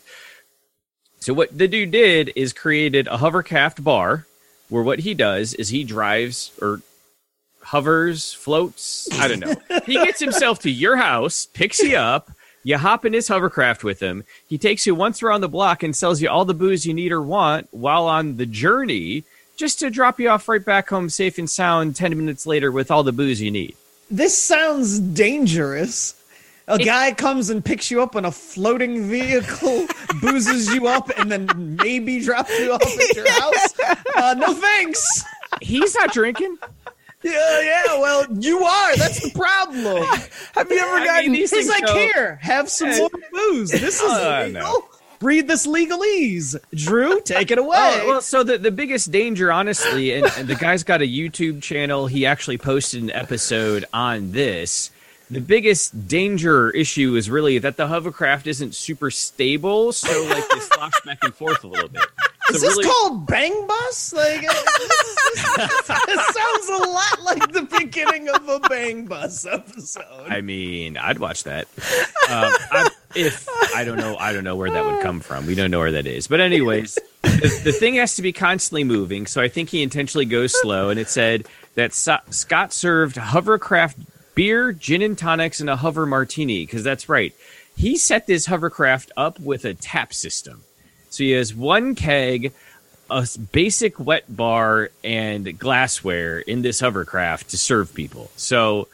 so 1.20 1.34
what 1.34 1.56
the 1.56 1.68
dude 1.68 1.90
did 1.90 2.32
is 2.34 2.52
created 2.52 3.06
a 3.06 3.18
hovercraft 3.18 3.82
bar 3.84 4.26
where 4.68 4.82
what 4.82 5.00
he 5.00 5.14
does 5.14 5.54
is 5.54 5.68
he 5.68 5.84
drives 5.84 6.52
or 6.60 6.80
hovers, 7.62 8.32
floats, 8.32 9.08
I 9.12 9.28
don't 9.28 9.40
know. 9.40 9.54
he 9.86 9.94
gets 9.94 10.20
himself 10.20 10.60
to 10.60 10.70
your 10.70 10.96
house, 10.96 11.46
picks 11.46 11.80
you 11.80 11.96
up, 11.96 12.30
you 12.64 12.78
hop 12.78 13.04
in 13.04 13.12
his 13.12 13.28
hovercraft 13.28 13.84
with 13.84 14.00
him. 14.00 14.24
He 14.46 14.58
takes 14.58 14.86
you 14.86 14.94
once 14.94 15.22
around 15.22 15.40
the 15.40 15.48
block 15.48 15.82
and 15.82 15.94
sells 15.94 16.22
you 16.22 16.28
all 16.28 16.44
the 16.44 16.54
booze 16.54 16.86
you 16.86 16.94
need 16.94 17.12
or 17.12 17.22
want 17.22 17.68
while 17.70 18.06
on 18.06 18.36
the 18.36 18.46
journey 18.46 19.24
just 19.56 19.78
to 19.80 19.90
drop 19.90 20.18
you 20.18 20.28
off 20.28 20.48
right 20.48 20.64
back 20.64 20.88
home 20.88 21.08
safe 21.08 21.38
and 21.38 21.48
sound 21.48 21.96
10 21.96 22.16
minutes 22.16 22.46
later 22.46 22.72
with 22.72 22.90
all 22.90 23.02
the 23.02 23.12
booze 23.12 23.40
you 23.40 23.50
need. 23.50 23.76
This 24.10 24.36
sounds 24.36 24.98
dangerous. 24.98 26.14
A 26.68 26.78
guy 26.78 27.12
comes 27.12 27.50
and 27.50 27.64
picks 27.64 27.90
you 27.90 28.02
up 28.02 28.14
on 28.14 28.24
a 28.24 28.30
floating 28.30 29.08
vehicle, 29.08 29.86
boozes 30.20 30.72
you 30.72 30.86
up, 30.86 31.10
and 31.18 31.30
then 31.30 31.76
maybe 31.82 32.20
drops 32.20 32.56
you 32.58 32.72
off 32.72 32.82
at 32.82 33.16
your 33.16 33.30
house. 33.40 33.74
Uh, 34.14 34.34
no 34.38 34.54
thanks. 34.54 35.24
He's 35.60 35.94
not 35.94 36.12
drinking. 36.12 36.56
Yeah, 37.22 37.60
yeah. 37.60 37.98
Well, 38.00 38.26
you 38.38 38.58
are. 38.60 38.96
That's 38.96 39.20
the 39.22 39.30
problem. 39.30 40.02
Have 40.54 40.70
you 40.70 40.78
ever 40.78 40.96
I 40.98 41.04
gotten? 41.04 41.32
mean, 41.32 41.40
these 41.40 41.50
He's 41.50 41.68
things 41.68 41.68
like, 41.68 41.86
go- 41.86 41.94
here, 41.94 42.38
have 42.42 42.68
some 42.68 42.90
more 42.96 43.10
booze. 43.32 43.70
This 43.70 44.00
is 44.00 44.10
Uh, 44.10 44.44
legal. 44.46 44.62
no. 44.62 44.88
Breathe 45.20 45.46
this 45.46 45.68
legalese. 45.68 46.56
Drew, 46.74 47.20
take 47.20 47.52
it 47.52 47.58
away. 47.58 47.76
Oh, 48.02 48.08
well, 48.08 48.20
so 48.20 48.42
the, 48.42 48.58
the 48.58 48.72
biggest 48.72 49.12
danger, 49.12 49.52
honestly, 49.52 50.14
and, 50.14 50.26
and 50.36 50.48
the 50.48 50.56
guy's 50.56 50.82
got 50.82 51.00
a 51.00 51.04
YouTube 51.06 51.62
channel. 51.62 52.08
He 52.08 52.26
actually 52.26 52.58
posted 52.58 53.04
an 53.04 53.10
episode 53.12 53.84
on 53.94 54.32
this. 54.32 54.90
The 55.30 55.40
biggest 55.40 56.08
danger 56.08 56.70
issue 56.70 57.14
is 57.14 57.30
really 57.30 57.58
that 57.58 57.76
the 57.76 57.86
hovercraft 57.86 58.48
isn't 58.48 58.74
super 58.74 59.12
stable, 59.12 59.92
so 59.92 60.24
like 60.24 60.42
they 60.50 60.58
slosh 60.58 61.00
back 61.06 61.18
and 61.22 61.32
forth 61.32 61.62
a 61.62 61.68
little 61.68 61.88
bit. 61.88 62.02
Is 62.50 62.60
this 62.60 62.76
really, 62.76 62.84
called 62.84 63.26
Bang 63.26 63.66
Bus? 63.66 64.12
Like, 64.12 64.44
uh, 64.48 65.68
this 66.06 66.26
sounds 66.26 66.68
a 66.68 66.88
lot 66.88 67.22
like 67.22 67.52
the 67.52 67.62
beginning 67.78 68.28
of 68.28 68.48
a 68.48 68.60
Bang 68.68 69.06
Bus 69.06 69.46
episode. 69.46 70.26
I 70.28 70.40
mean, 70.40 70.96
I'd 70.96 71.18
watch 71.18 71.44
that. 71.44 71.68
Um, 72.28 72.52
I, 72.70 72.90
if 73.14 73.48
I 73.74 73.84
don't 73.84 73.98
know, 73.98 74.16
I 74.16 74.32
don't 74.32 74.44
know 74.44 74.56
where 74.56 74.70
that 74.70 74.84
would 74.84 75.02
come 75.02 75.20
from. 75.20 75.46
We 75.46 75.54
don't 75.54 75.70
know 75.70 75.78
where 75.78 75.92
that 75.92 76.06
is. 76.06 76.26
But 76.26 76.40
anyways, 76.40 76.98
the, 77.22 77.60
the 77.64 77.72
thing 77.72 77.94
has 77.94 78.16
to 78.16 78.22
be 78.22 78.32
constantly 78.32 78.84
moving. 78.84 79.26
So 79.26 79.40
I 79.40 79.48
think 79.48 79.70
he 79.70 79.82
intentionally 79.82 80.26
goes 80.26 80.60
slow. 80.60 80.90
And 80.90 80.98
it 80.98 81.08
said 81.08 81.46
that 81.74 81.92
so- 81.94 82.18
Scott 82.30 82.72
served 82.72 83.16
hovercraft 83.16 83.98
beer, 84.34 84.72
gin 84.72 85.02
and 85.02 85.16
tonics, 85.16 85.60
and 85.60 85.70
a 85.70 85.76
hover 85.76 86.06
martini. 86.06 86.64
Because 86.66 86.82
that's 86.84 87.08
right. 87.08 87.34
He 87.76 87.96
set 87.96 88.26
this 88.26 88.46
hovercraft 88.46 89.12
up 89.16 89.38
with 89.40 89.64
a 89.64 89.74
tap 89.74 90.12
system. 90.12 90.64
So 91.12 91.24
he 91.24 91.32
has 91.32 91.54
one 91.54 91.94
keg, 91.94 92.54
a 93.10 93.28
basic 93.52 94.00
wet 94.00 94.24
bar, 94.34 94.90
and 95.04 95.58
glassware 95.58 96.38
in 96.38 96.62
this 96.62 96.80
hovercraft 96.80 97.50
to 97.50 97.58
serve 97.58 97.92
people. 97.92 98.30
So, 98.36 98.88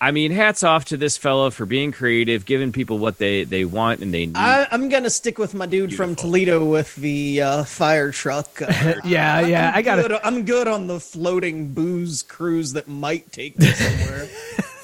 I 0.00 0.12
mean, 0.12 0.30
hats 0.30 0.62
off 0.62 0.84
to 0.86 0.96
this 0.96 1.16
fellow 1.16 1.50
for 1.50 1.66
being 1.66 1.90
creative, 1.90 2.46
giving 2.46 2.70
people 2.70 2.98
what 2.98 3.18
they, 3.18 3.42
they 3.42 3.64
want 3.64 4.00
and 4.02 4.14
they 4.14 4.26
need. 4.26 4.36
I, 4.36 4.68
I'm 4.70 4.88
gonna 4.88 5.10
stick 5.10 5.36
with 5.36 5.52
my 5.52 5.66
dude 5.66 5.92
from 5.92 6.14
Toledo 6.14 6.64
with 6.64 6.94
the 6.94 7.42
uh, 7.42 7.64
fire 7.64 8.12
truck. 8.12 8.62
Uh, 8.62 8.94
yeah, 9.04 9.40
yeah. 9.40 9.72
I 9.74 9.82
got 9.82 9.98
it. 9.98 10.12
I'm 10.22 10.44
good 10.44 10.68
on 10.68 10.86
the 10.86 11.00
floating 11.00 11.74
booze 11.74 12.22
cruise 12.22 12.74
that 12.74 12.86
might 12.86 13.32
take 13.32 13.58
me 13.58 13.66
somewhere. 13.66 14.28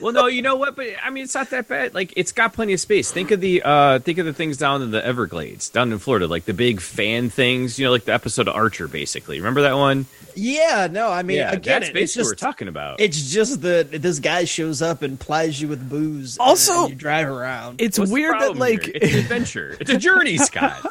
well, 0.00 0.12
no, 0.12 0.26
you 0.26 0.42
know 0.42 0.56
what? 0.56 0.76
But 0.76 0.88
I 1.02 1.10
mean, 1.10 1.24
it's 1.24 1.34
not 1.34 1.50
that 1.50 1.68
bad. 1.68 1.94
Like, 1.94 2.12
it's 2.16 2.32
got 2.32 2.52
plenty 2.52 2.72
of 2.72 2.80
space. 2.80 3.10
Think 3.10 3.30
of 3.30 3.40
the 3.40 3.62
uh, 3.64 3.98
think 4.00 4.18
of 4.18 4.26
the 4.26 4.32
things 4.32 4.56
down 4.56 4.82
in 4.82 4.90
the 4.90 5.04
Everglades, 5.04 5.68
down 5.70 5.92
in 5.92 5.98
Florida, 5.98 6.26
like 6.26 6.44
the 6.44 6.54
big 6.54 6.80
fan 6.80 7.30
things. 7.30 7.78
You 7.78 7.86
know, 7.86 7.92
like 7.92 8.04
the 8.04 8.12
episode 8.14 8.48
of 8.48 8.54
Archer, 8.54 8.88
basically. 8.88 9.38
Remember 9.38 9.62
that 9.62 9.76
one? 9.76 10.06
yeah, 10.36 10.88
no, 10.90 11.10
I 11.10 11.22
mean, 11.22 11.36
yeah, 11.38 11.50
I 11.50 11.56
get 11.56 11.64
that's 11.64 11.88
it. 11.90 11.94
basically 11.94 12.02
It's 12.02 12.16
what 12.16 12.24
we're 12.24 12.32
just, 12.32 12.42
talking 12.42 12.66
about. 12.68 13.00
it's 13.00 13.30
just 13.30 13.62
that 13.62 13.90
this 13.92 14.18
guy 14.18 14.44
shows 14.44 14.82
up 14.82 15.02
and 15.02 15.18
plies 15.20 15.60
you 15.62 15.68
with 15.68 15.88
booze. 15.88 16.38
Also- 16.38 16.82
then 16.82 16.90
you 16.90 16.94
drive 16.96 17.28
around. 17.28 17.80
It's 17.80 17.98
What's 18.00 18.10
weird 18.10 18.40
that 18.40 18.56
like 18.56 18.88
it's 18.88 19.12
an 19.14 19.18
adventure. 19.20 19.76
It's 19.78 19.90
a 19.90 19.96
journey, 19.96 20.36
Scott. 20.38 20.84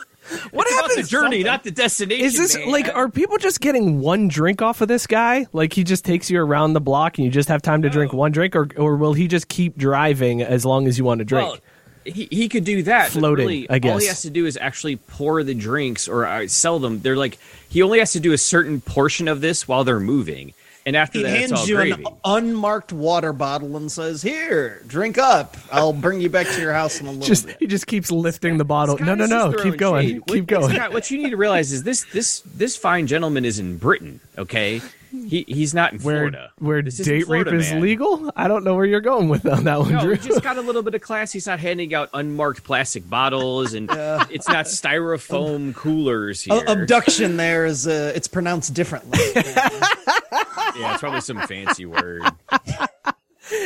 What 0.51 0.67
it's 0.67 0.75
about 0.75 0.87
the 0.89 0.95
happens? 0.95 1.09
journey, 1.09 1.23
something. 1.37 1.43
not 1.43 1.63
the 1.63 1.71
destination. 1.71 2.25
Is 2.25 2.37
this 2.37 2.55
man. 2.55 2.69
like 2.71 2.93
are 2.93 3.09
people 3.09 3.37
just 3.37 3.61
getting 3.61 3.99
one 3.99 4.27
drink 4.27 4.61
off 4.61 4.81
of 4.81 4.87
this 4.87 5.07
guy? 5.07 5.47
Like 5.53 5.73
he 5.73 5.83
just 5.83 6.05
takes 6.05 6.29
you 6.29 6.41
around 6.41 6.73
the 6.73 6.81
block 6.81 7.17
and 7.17 7.25
you 7.25 7.31
just 7.31 7.49
have 7.49 7.61
time 7.61 7.81
to 7.81 7.89
drink 7.89 8.13
one 8.13 8.31
drink, 8.31 8.55
or 8.55 8.67
or 8.77 8.95
will 8.95 9.13
he 9.13 9.27
just 9.27 9.47
keep 9.47 9.77
driving 9.77 10.41
as 10.41 10.65
long 10.65 10.87
as 10.87 10.97
you 10.97 11.03
want 11.03 11.19
to 11.19 11.25
drink? 11.25 11.49
Well, 11.49 11.59
he, 12.05 12.27
he 12.31 12.49
could 12.49 12.63
do 12.63 12.83
that. 12.83 13.13
but 13.13 13.19
Floating, 13.19 13.47
really, 13.47 13.69
I 13.69 13.79
All 13.89 13.97
he 13.97 14.07
has 14.07 14.23
to 14.23 14.29
do 14.29 14.45
is 14.45 14.57
actually 14.57 14.97
pour 14.97 15.43
the 15.43 15.53
drinks 15.53 16.07
or 16.07 16.25
uh, 16.25 16.47
sell 16.47 16.79
them. 16.79 16.99
They're 16.99 17.15
like 17.15 17.37
he 17.69 17.81
only 17.81 17.99
has 17.99 18.11
to 18.13 18.19
do 18.19 18.33
a 18.33 18.37
certain 18.37 18.81
portion 18.81 19.27
of 19.27 19.41
this 19.41 19.67
while 19.67 19.83
they're 19.83 19.99
moving, 19.99 20.53
and 20.85 20.95
after 20.95 21.19
He 21.19 21.23
that, 21.23 21.35
it's 21.41 21.51
all 21.51 21.57
hands 21.59 21.69
you 21.69 21.75
gravy. 21.75 22.03
an 22.05 22.13
unmarked 22.25 22.91
water 22.93 23.33
bottle 23.33 23.77
and 23.77 23.91
says, 23.91 24.21
"Here, 24.21 24.81
drink 24.87 25.17
up. 25.17 25.55
I'll 25.71 25.93
bring 25.93 26.19
you 26.21 26.29
back 26.29 26.47
to 26.47 26.61
your 26.61 26.73
house 26.73 26.99
in 26.99 27.07
a 27.07 27.11
little 27.11 27.25
just 27.25 27.47
bit." 27.47 27.57
he 27.59 27.67
just 27.67 27.87
keeps 27.87 28.11
lifting 28.11 28.57
the 28.57 28.65
bottle. 28.65 28.95
Scott, 28.97 29.07
no, 29.07 29.25
no, 29.25 29.25
no. 29.51 29.53
Keep 29.63 29.77
going. 29.77 30.07
shade. 30.07 30.21
Keep 30.27 30.39
What- 30.41 30.47
going. 30.61 30.75
Scott, 30.75 30.93
what 30.93 31.09
you 31.11 31.17
need 31.21 31.29
to 31.31 31.37
realize 31.37 31.71
is 31.71 31.83
this 31.83 32.05
this 32.13 32.41
this 32.55 32.75
fine 32.75 33.07
gentleman 33.07 33.45
is 33.45 33.59
in 33.59 33.77
Britain. 33.77 34.19
Okay, 34.37 34.81
he 35.27 35.45
he's 35.47 35.73
not 35.75 35.93
in 35.93 35.99
Where 35.99 36.15
Florida. 36.17 36.51
where 36.57 36.81
This 36.81 36.99
isn't 36.99 37.13
date 37.13 37.27
rape 37.27 37.47
is 37.47 37.69
man. 37.71 37.81
legal? 37.81 38.31
I 38.35 38.47
don't 38.47 38.63
know 38.63 38.75
where 38.75 38.85
you're 38.85 38.99
going 39.01 39.29
with 39.29 39.45
on 39.45 39.63
that 39.65 39.79
one, 39.79 39.91
No, 39.93 40.01
Drew. 40.01 40.15
he 40.15 40.27
just 40.27 40.41
got 40.41 40.57
a 40.57 40.61
little 40.67 40.81
bit 40.81 40.95
of 40.95 41.01
class. 41.01 41.31
He's 41.31 41.45
not 41.45 41.59
handing 41.59 41.93
out 41.93 42.09
unmarked 42.13 42.63
plastic 42.63 43.07
bottles, 43.09 43.73
and 43.75 43.89
it's 44.31 44.47
not 44.47 44.65
styrofoam 44.65 45.75
coolers 45.75 46.41
here. 46.41 46.63
Abduction 46.67 47.37
there 47.37 47.65
is 47.65 47.87
uh, 47.87 48.11
it's 48.15 48.27
pronounced 48.27 48.73
differently. 48.73 49.19
yeah, 49.35 50.93
it's 50.93 50.99
probably 50.99 51.21
some 51.21 51.39
fancy 51.41 51.85
word. 51.85 52.23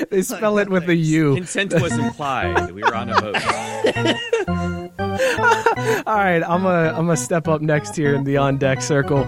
they 0.10 0.22
spell 0.24 0.58
it 0.58 0.70
with 0.70 0.90
a 0.90 0.96
U. 0.96 1.36
Consent 1.36 1.74
was 1.82 1.98
implied. 1.98 2.72
We 2.72 2.82
were 2.84 2.94
on 2.96 3.10
a 3.10 3.22
boat. 3.22 3.36
All 6.08 6.16
right, 6.16 6.44
I'm 6.44 6.64
gonna 6.64 6.90
I'm 6.90 7.06
gonna 7.06 7.18
step 7.18 7.48
up 7.48 7.62
next 7.62 7.96
here 7.96 8.16
in 8.16 8.24
the 8.24 8.38
on 8.38 8.58
deck 8.58 8.82
circle, 8.82 9.26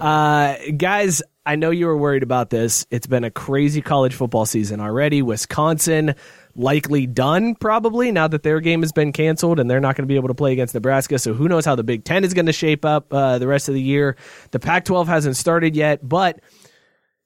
uh, 0.00 0.56
guys. 0.76 1.22
I 1.46 1.56
know 1.56 1.70
you 1.70 1.86
were 1.86 1.96
worried 1.96 2.22
about 2.22 2.48
this. 2.48 2.86
It's 2.90 3.06
been 3.06 3.24
a 3.24 3.30
crazy 3.30 3.82
college 3.82 4.14
football 4.14 4.46
season 4.46 4.80
already. 4.80 5.20
Wisconsin 5.20 6.14
likely 6.56 7.06
done 7.06 7.54
probably 7.54 8.12
now 8.12 8.28
that 8.28 8.42
their 8.42 8.60
game 8.60 8.80
has 8.80 8.92
been 8.92 9.12
canceled 9.12 9.60
and 9.60 9.68
they're 9.68 9.80
not 9.80 9.96
going 9.96 10.04
to 10.04 10.12
be 10.12 10.16
able 10.16 10.28
to 10.28 10.34
play 10.34 10.52
against 10.52 10.72
Nebraska. 10.72 11.18
So 11.18 11.34
who 11.34 11.48
knows 11.48 11.66
how 11.66 11.74
the 11.74 11.84
Big 11.84 12.04
Ten 12.04 12.24
is 12.24 12.32
going 12.32 12.46
to 12.46 12.52
shape 12.52 12.84
up 12.84 13.12
uh, 13.12 13.38
the 13.38 13.46
rest 13.46 13.68
of 13.68 13.74
the 13.74 13.82
year. 13.82 14.16
The 14.52 14.58
Pac-12 14.58 15.06
hasn't 15.06 15.36
started 15.36 15.76
yet, 15.76 16.06
but 16.08 16.40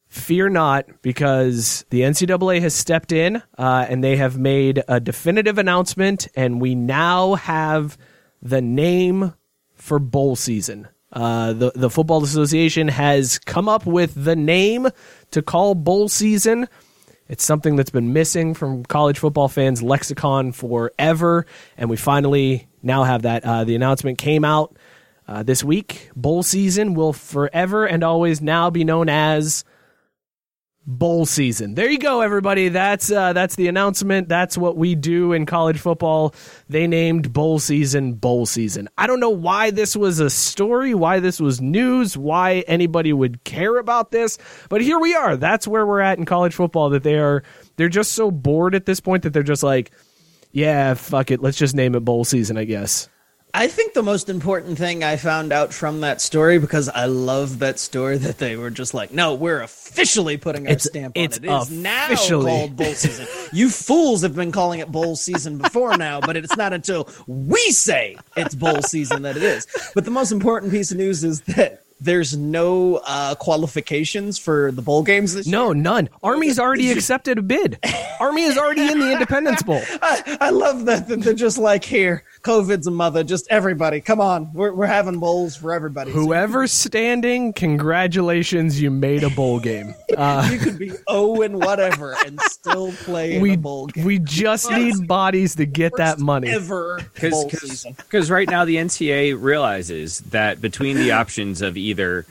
fear 0.08 0.48
not 0.48 0.86
because 1.02 1.84
the 1.90 2.00
NCAA 2.00 2.60
has 2.60 2.74
stepped 2.74 3.12
in 3.12 3.42
uh, 3.56 3.86
and 3.88 4.02
they 4.02 4.16
have 4.16 4.36
made 4.36 4.82
a 4.88 4.98
definitive 4.98 5.58
announcement, 5.58 6.26
and 6.34 6.60
we 6.60 6.74
now 6.74 7.34
have 7.34 7.96
the 8.42 8.62
name 8.62 9.34
for 9.74 9.98
bowl 9.98 10.34
season. 10.34 10.88
Uh, 11.12 11.52
the 11.52 11.72
the 11.74 11.90
Football 11.90 12.22
Association 12.22 12.88
has 12.88 13.38
come 13.38 13.68
up 13.68 13.86
with 13.86 14.12
the 14.14 14.36
name 14.36 14.88
to 15.30 15.42
call 15.42 15.74
bowl 15.74 16.08
season. 16.08 16.68
It's 17.28 17.44
something 17.44 17.76
that's 17.76 17.90
been 17.90 18.12
missing 18.12 18.54
from 18.54 18.84
college 18.84 19.18
football 19.18 19.48
fans' 19.48 19.82
lexicon 19.82 20.52
forever, 20.52 21.46
and 21.76 21.90
we 21.90 21.96
finally 21.96 22.68
now 22.82 23.04
have 23.04 23.22
that. 23.22 23.44
Uh, 23.44 23.64
the 23.64 23.74
announcement 23.74 24.18
came 24.18 24.44
out 24.44 24.76
uh, 25.26 25.42
this 25.42 25.62
week. 25.62 26.10
Bowl 26.16 26.42
season 26.42 26.94
will 26.94 27.12
forever 27.12 27.86
and 27.86 28.02
always 28.02 28.40
now 28.40 28.70
be 28.70 28.84
known 28.84 29.08
as 29.08 29.64
bowl 30.88 31.26
season. 31.26 31.74
There 31.74 31.90
you 31.90 31.98
go, 31.98 32.22
everybody. 32.22 32.70
That's 32.70 33.12
uh, 33.12 33.34
that's 33.34 33.56
the 33.56 33.68
announcement. 33.68 34.28
That's 34.28 34.56
what 34.56 34.76
we 34.76 34.94
do 34.94 35.34
in 35.34 35.44
college 35.44 35.78
football. 35.78 36.34
They 36.68 36.86
named 36.86 37.32
bowl 37.32 37.58
season 37.58 38.14
bowl 38.14 38.46
season. 38.46 38.88
I 38.96 39.06
don't 39.06 39.20
know 39.20 39.30
why 39.30 39.70
this 39.70 39.94
was 39.94 40.18
a 40.18 40.30
story, 40.30 40.94
why 40.94 41.20
this 41.20 41.40
was 41.40 41.60
news, 41.60 42.16
why 42.16 42.64
anybody 42.66 43.12
would 43.12 43.44
care 43.44 43.76
about 43.76 44.10
this, 44.10 44.38
but 44.70 44.80
here 44.80 44.98
we 44.98 45.14
are. 45.14 45.36
That's 45.36 45.68
where 45.68 45.86
we're 45.86 46.00
at 46.00 46.18
in 46.18 46.24
college 46.24 46.54
football. 46.54 46.88
That 46.88 47.02
they 47.02 47.18
are 47.18 47.42
they're 47.76 47.90
just 47.90 48.12
so 48.12 48.30
bored 48.30 48.74
at 48.74 48.86
this 48.86 48.98
point 48.98 49.24
that 49.24 49.34
they're 49.34 49.42
just 49.42 49.62
like, 49.62 49.92
yeah, 50.52 50.94
fuck 50.94 51.30
it, 51.30 51.42
let's 51.42 51.58
just 51.58 51.76
name 51.76 51.94
it 51.94 52.00
bowl 52.00 52.24
season. 52.24 52.56
I 52.56 52.64
guess. 52.64 53.10
I 53.58 53.66
think 53.66 53.92
the 53.92 54.04
most 54.04 54.28
important 54.28 54.78
thing 54.78 55.02
I 55.02 55.16
found 55.16 55.52
out 55.52 55.74
from 55.74 56.02
that 56.02 56.20
story, 56.20 56.60
because 56.60 56.88
I 56.88 57.06
love 57.06 57.58
that 57.58 57.80
story, 57.80 58.16
that 58.18 58.38
they 58.38 58.54
were 58.56 58.70
just 58.70 58.94
like, 58.94 59.12
"No, 59.12 59.34
we're 59.34 59.60
officially 59.62 60.36
putting 60.36 60.66
our 60.66 60.72
It's- 60.74 60.86
stamp 60.86 61.14
it's 61.16 61.38
on 61.38 61.44
it. 61.44 61.50
It's 61.62 61.70
now 61.70 62.14
called 62.14 62.76
bowl 62.76 62.94
season. 62.94 63.26
you 63.52 63.68
fools 63.68 64.22
have 64.22 64.36
been 64.36 64.52
calling 64.52 64.78
it 64.78 64.92
bowl 64.92 65.16
season 65.16 65.58
before 65.58 65.96
now, 65.96 66.20
but 66.20 66.36
it's 66.36 66.56
not 66.56 66.72
until 66.72 67.08
we 67.26 67.58
say 67.72 68.16
it's 68.36 68.54
bowl 68.54 68.80
season 68.82 69.22
that 69.22 69.36
it 69.36 69.42
is. 69.42 69.66
But 69.92 70.04
the 70.04 70.12
most 70.12 70.30
important 70.30 70.70
piece 70.72 70.92
of 70.92 70.96
news 70.98 71.24
is 71.24 71.40
that 71.56 71.82
there's 72.00 72.36
no 72.36 73.00
uh, 73.06 73.34
qualifications 73.36 74.38
for 74.38 74.70
the 74.72 74.82
bowl 74.82 75.02
games 75.02 75.34
this 75.34 75.46
No, 75.46 75.66
year. 75.66 75.74
none. 75.74 76.08
Army's 76.22 76.58
already 76.58 76.90
accepted 76.92 77.38
a 77.38 77.42
bid. 77.42 77.78
Army 78.20 78.42
is 78.42 78.56
already 78.58 78.86
in 78.90 78.98
the 78.98 79.12
Independence 79.12 79.62
Bowl. 79.62 79.82
I, 80.02 80.38
I 80.40 80.50
love 80.50 80.84
that, 80.86 81.08
that 81.08 81.20
they're 81.20 81.34
just 81.34 81.58
like, 81.58 81.84
here, 81.84 82.24
COVID's 82.42 82.86
a 82.86 82.90
mother. 82.90 83.22
Just 83.24 83.46
everybody, 83.50 84.00
come 84.00 84.20
on. 84.20 84.52
We're, 84.52 84.72
we're 84.72 84.86
having 84.86 85.18
bowls 85.20 85.56
for 85.56 85.72
everybody. 85.72 86.10
Whoever's 86.10 86.72
standing, 86.72 87.52
congratulations, 87.52 88.80
you 88.80 88.90
made 88.90 89.22
a 89.24 89.30
bowl 89.30 89.60
game. 89.60 89.94
Uh, 90.16 90.48
you 90.50 90.58
could 90.58 90.78
be 90.78 90.90
oh 91.06 91.42
and 91.42 91.54
whatever 91.56 92.16
and 92.26 92.40
still 92.40 92.90
play 92.92 93.36
in 93.36 93.42
we 93.42 93.52
a 93.52 93.56
bowl 93.56 93.86
game. 93.86 94.04
we 94.04 94.18
just 94.18 94.68
need 94.70 95.06
bodies 95.06 95.54
to 95.54 95.64
get 95.66 95.92
that 95.96 96.18
money. 96.18 96.48
ever 96.48 96.98
bowl 97.20 97.48
season. 97.50 97.92
Because 97.94 98.28
right 98.28 98.48
now 98.48 98.64
the 98.64 98.76
NCAA 98.76 99.40
realizes 99.40 100.18
that 100.30 100.60
between 100.60 100.96
the 100.96 101.12
options 101.12 101.62
of 101.62 101.76
either 101.88 102.26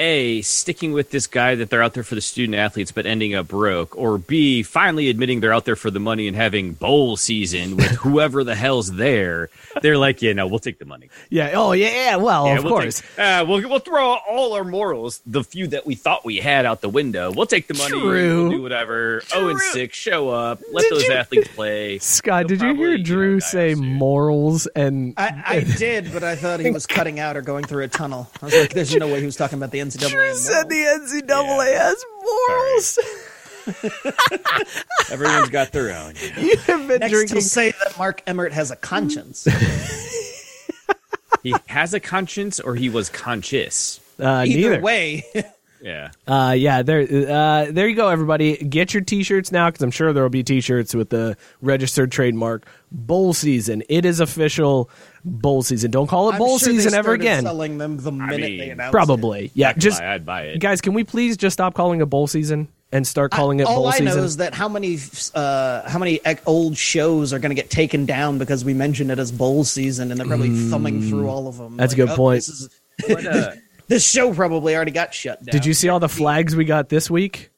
A, 0.00 0.40
sticking 0.42 0.92
with 0.92 1.10
this 1.10 1.26
guy 1.26 1.54
that 1.56 1.68
they're 1.70 1.82
out 1.82 1.92
there 1.94 2.02
for 2.02 2.14
the 2.14 2.20
student 2.20 2.56
athletes 2.56 2.90
but 2.90 3.04
ending 3.06 3.34
up 3.34 3.48
broke, 3.48 3.96
or 3.96 4.16
B, 4.18 4.62
finally 4.62 5.10
admitting 5.10 5.40
they're 5.40 5.52
out 5.52 5.66
there 5.66 5.76
for 5.76 5.90
the 5.90 6.00
money 6.00 6.26
and 6.26 6.36
having 6.36 6.72
bowl 6.72 7.16
season 7.18 7.76
with 7.76 7.90
whoever 8.00 8.42
the 8.42 8.54
hell's 8.54 8.92
there, 8.92 9.50
they're 9.82 9.98
like, 9.98 10.22
yeah, 10.22 10.32
no, 10.32 10.46
we'll 10.46 10.58
take 10.58 10.78
the 10.78 10.84
money. 10.86 11.10
Yeah. 11.28 11.52
Oh 11.54 11.72
yeah. 11.72 11.88
yeah 11.88 12.16
well, 12.16 12.46
Yeah, 12.46 12.56
of 12.58 12.64
we'll 12.64 12.72
course. 12.72 13.00
Take, 13.02 13.18
uh, 13.18 13.44
we'll, 13.46 13.68
we'll 13.68 13.78
throw 13.78 14.16
all 14.28 14.54
our 14.54 14.64
morals, 14.64 15.20
the 15.26 15.44
few 15.44 15.66
that 15.68 15.84
we 15.86 15.94
thought 15.94 16.24
we 16.24 16.38
had, 16.38 16.64
out 16.66 16.80
the 16.80 16.88
window. 16.88 17.30
We'll 17.30 17.46
take 17.46 17.66
the 17.66 17.74
money. 17.74 17.90
True. 18.00 18.48
We'll 18.48 18.50
do 18.58 18.62
whatever. 18.62 19.22
Oh, 19.34 19.48
and 19.48 19.60
six, 19.60 19.96
show 19.98 20.30
up. 20.30 20.60
Let 20.72 20.82
Did 20.82 20.92
those 20.92 21.04
you- 21.08 21.12
athletes 21.14 21.48
play. 21.54 21.98
Scott, 22.00 22.48
They'll 22.48 22.56
did 22.58 22.60
you 22.62 22.74
hear 22.74 22.86
probably, 22.96 23.02
Drew 23.02 23.32
know, 23.34 23.38
say 23.40 23.68
die 23.74 23.74
soon. 23.74 23.92
morals 23.94 24.66
and 24.68 25.12
I, 25.18 25.42
I 25.46 25.60
did, 25.78 26.12
but 26.12 26.22
I 26.24 26.36
thought 26.36 26.60
he 26.60 26.70
was 26.70 26.86
cutting 26.86 27.20
out 27.20 27.36
or 27.36 27.42
going 27.42 27.64
through 27.64 27.84
a 27.84 27.88
tunnel. 27.88 28.30
I 28.40 28.44
was 28.46 28.54
like, 28.54 28.72
"There's 28.72 28.94
no 28.96 29.06
way 29.08 29.20
he 29.20 29.26
was 29.26 29.36
talking 29.36 29.58
about 29.58 29.70
the 29.70 29.80
NCAA." 29.98 30.10
Drew 30.10 30.34
said 30.34 30.68
the 30.68 30.74
NCAA 30.76 31.76
has 31.76 32.04
morals. 32.22 32.98
Everyone's 35.10 35.50
got 35.50 35.72
their 35.72 35.94
own. 35.96 36.14
you 36.16 36.30
know. 36.34 36.42
you 36.42 36.56
have 36.58 36.88
been 36.88 37.00
Next, 37.00 37.12
drinking. 37.12 37.40
say 37.42 37.70
that 37.72 37.96
Mark 37.98 38.22
Emmert 38.26 38.52
has 38.52 38.70
a 38.70 38.76
conscience. 38.76 39.46
He 41.42 41.54
has 41.68 41.94
a 41.94 42.00
conscience, 42.00 42.60
or 42.60 42.74
he 42.74 42.90
was 42.90 43.08
conscious. 43.08 43.98
Uh, 44.18 44.44
Either 44.46 44.70
neither. 44.72 44.80
way, 44.82 45.24
Yeah. 45.80 46.10
Uh, 46.28 46.54
yeah, 46.54 46.82
there, 46.82 47.00
uh, 47.00 47.70
there 47.70 47.88
you 47.88 47.96
go, 47.96 48.08
everybody. 48.08 48.58
Get 48.58 48.92
your 48.92 49.02
T-shirts 49.02 49.50
now 49.50 49.70
because 49.70 49.80
I'm 49.82 49.90
sure 49.90 50.12
there 50.12 50.22
will 50.22 50.28
be 50.28 50.42
T-shirts 50.42 50.94
with 50.94 51.08
the 51.08 51.38
registered 51.62 52.12
trademark 52.12 52.66
bowl 52.92 53.32
season. 53.32 53.82
It 53.88 54.04
is 54.04 54.20
official 54.20 54.90
bowl 55.24 55.62
season. 55.62 55.90
Don't 55.90 56.06
call 56.06 56.30
it 56.30 56.32
I'm 56.34 56.38
bowl 56.38 56.58
sure 56.58 56.68
they 56.72 56.78
season 56.78 56.94
ever 56.94 57.08
started 57.08 57.22
again. 57.22 57.42
Selling 57.44 57.78
them 57.78 57.96
the 57.98 58.12
minute 58.12 58.40
mean, 58.40 58.58
they 58.58 58.70
announced 58.70 58.88
it. 58.88 58.92
Probably, 58.92 59.50
yeah. 59.54 59.68
Not 59.68 59.74
gonna 59.74 59.80
Just 59.80 60.00
lie, 60.00 60.14
I'd 60.14 60.26
buy 60.26 60.42
it. 60.42 60.58
guys, 60.60 60.80
can 60.80 60.94
we 60.94 61.04
please 61.04 61.36
just 61.36 61.54
stop 61.54 61.74
calling 61.74 62.00
it 62.00 62.06
bowl 62.06 62.26
season 62.26 62.68
and 62.92 63.06
start 63.06 63.30
calling 63.30 63.60
it 63.60 63.66
All 63.66 63.76
bowl 63.76 63.86
I 63.88 63.92
season? 63.92 64.06
know 64.06 64.24
is 64.24 64.38
that 64.38 64.54
how 64.54 64.68
many 64.68 64.98
uh, 65.34 65.88
how 65.88 65.98
many 65.98 66.20
old 66.46 66.76
shows 66.76 67.32
are 67.32 67.38
going 67.38 67.50
to 67.50 67.54
get 67.54 67.70
taken 67.70 68.06
down 68.06 68.38
because 68.38 68.64
we 68.64 68.74
mentioned 68.74 69.10
it 69.10 69.18
as 69.18 69.30
bowl 69.30 69.64
season, 69.64 70.10
and 70.10 70.18
they're 70.18 70.26
probably 70.26 70.50
thumbing 70.68 71.08
through 71.08 71.28
all 71.28 71.46
of 71.46 71.58
them. 71.58 71.74
Mm. 71.74 71.76
That's 71.76 71.92
a 71.92 71.96
good 71.96 72.08
point. 72.10 72.38
This, 72.38 72.48
is, 72.48 72.70
What, 73.06 73.26
uh, 73.26 73.52
this 73.88 74.08
show 74.08 74.34
probably 74.34 74.74
already 74.74 74.90
got 74.90 75.14
shut 75.14 75.44
down. 75.44 75.52
Did 75.52 75.66
you 75.66 75.74
see 75.74 75.88
all 75.88 76.00
the 76.00 76.08
flags 76.08 76.56
we 76.56 76.64
got 76.64 76.88
this 76.88 77.10
week? 77.10 77.49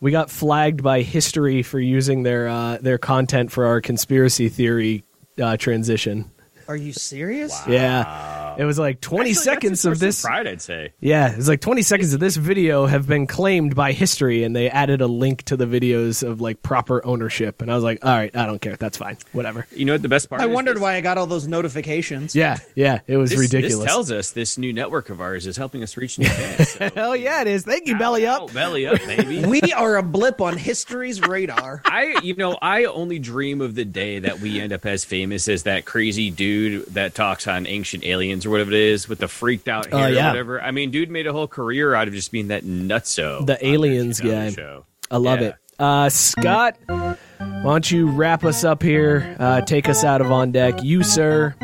We 0.00 0.10
got 0.12 0.30
flagged 0.30 0.82
by 0.82 1.02
history 1.02 1.62
for 1.62 1.80
using 1.80 2.22
their 2.22 2.48
uh, 2.48 2.78
their 2.78 2.98
content 2.98 3.50
for 3.50 3.66
our 3.66 3.80
conspiracy 3.80 4.48
theory 4.48 5.04
uh, 5.40 5.56
transition. 5.56 6.30
Are 6.68 6.76
you 6.76 6.92
serious? 6.92 7.58
Yeah, 7.66 8.54
it 8.58 8.64
was 8.66 8.78
like 8.78 9.00
twenty 9.00 9.30
actually, 9.30 9.42
seconds 9.44 9.84
of 9.86 9.98
this. 9.98 10.20
pride, 10.22 10.46
I'd 10.46 10.60
say. 10.60 10.92
Yeah, 11.00 11.34
it's 11.34 11.48
like 11.48 11.62
20 11.62 11.80
seconds 11.80 12.12
of 12.12 12.20
this 12.20 12.36
video 12.36 12.84
have 12.84 13.06
been 13.06 13.26
claimed 13.26 13.74
by 13.74 13.92
history, 13.92 14.44
and 14.44 14.54
they 14.54 14.68
added 14.68 15.00
a 15.00 15.06
link 15.06 15.44
to 15.44 15.56
the 15.56 15.64
videos 15.64 16.22
of 16.22 16.42
like 16.42 16.62
proper 16.62 17.04
ownership. 17.06 17.62
And 17.62 17.70
I 17.70 17.74
was 17.74 17.84
like, 17.84 18.04
all 18.04 18.14
right, 18.14 18.34
I 18.36 18.44
don't 18.44 18.60
care. 18.60 18.76
That's 18.76 18.98
fine. 18.98 19.16
Whatever. 19.32 19.66
You 19.74 19.86
know 19.86 19.94
what 19.94 20.02
the 20.02 20.10
best 20.10 20.28
part? 20.28 20.42
I 20.42 20.46
is? 20.46 20.54
wondered 20.54 20.76
This- 20.76 20.82
why 20.82 20.96
I 20.96 21.00
got 21.00 21.16
all 21.16 21.26
those 21.26 21.46
notifications. 21.48 22.34
Yeah, 22.34 22.58
yeah, 22.74 23.00
it 23.06 23.16
was 23.16 23.30
This, 23.30 23.38
ridiculous. 23.38 23.76
This 23.78 23.84
tells 23.86 24.12
us 24.12 24.32
this 24.32 24.58
new 24.58 24.74
network 24.74 25.08
of 25.08 25.22
ours 25.22 25.46
is 25.46 25.56
helping 25.56 25.82
us 25.82 25.96
reach 25.96 26.18
new 26.18 26.28
fans. 26.28 26.68
So. 26.68 26.90
Hell 26.94 27.16
yeah, 27.16 27.40
it 27.40 27.46
is. 27.46 27.64
Thank 27.64 27.86
you, 27.86 27.96
Belly 27.96 28.26
Ow, 28.26 28.44
Up. 28.44 28.52
belly 28.52 28.86
up, 28.86 28.98
baby. 29.06 29.42
We 29.48 29.72
are 29.72 29.96
a 29.96 30.02
blip 30.02 30.42
on 30.42 30.58
history's 30.58 31.22
radar. 31.22 31.80
I, 31.86 32.20
you 32.22 32.34
know, 32.34 32.58
I 32.60 32.84
only 32.84 33.18
dream 33.18 33.62
of 33.62 33.74
the 33.74 33.86
day 33.86 34.18
that 34.18 34.40
we 34.40 34.60
end 34.60 34.74
up 34.74 34.84
as 34.84 35.04
famous 35.06 35.48
as 35.48 35.62
that 35.62 35.86
crazy 35.86 36.28
dude 36.30 36.57
that 36.90 37.14
talks 37.14 37.46
on 37.46 37.66
Ancient 37.66 38.04
Aliens 38.04 38.44
or 38.46 38.50
whatever 38.50 38.70
it 38.72 38.78
is 38.80 39.08
with 39.08 39.18
the 39.18 39.28
freaked 39.28 39.68
out 39.68 39.86
hair 39.92 40.04
Oh, 40.04 40.06
yeah. 40.08 40.26
or 40.26 40.30
whatever. 40.30 40.62
I 40.62 40.70
mean, 40.70 40.90
dude 40.90 41.10
made 41.10 41.26
a 41.26 41.32
whole 41.32 41.48
career 41.48 41.94
out 41.94 42.08
of 42.08 42.14
just 42.14 42.32
being 42.32 42.48
that 42.48 42.64
nutso. 42.64 43.44
The 43.46 43.64
aliens 43.66 44.18
their- 44.18 44.26
on 44.34 44.40
their 44.42 44.50
guy. 44.50 44.54
Show. 44.54 44.84
I 45.10 45.16
love 45.16 45.40
Yeah. 45.40 45.46
it. 45.48 45.54
Uh, 45.78 46.08
Scott, 46.10 46.76
why 46.88 47.16
don't 47.62 47.88
you 47.90 48.08
wrap 48.08 48.44
us 48.44 48.64
up 48.64 48.82
here? 48.82 49.36
Uh, 49.38 49.60
take 49.60 49.88
us 49.88 50.02
out 50.02 50.20
of 50.20 50.32
on 50.32 50.50
deck. 50.50 50.82
You, 50.82 51.04
sir, 51.04 51.54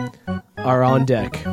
are 0.56 0.82
on 0.84 1.04
deck. 1.04 1.44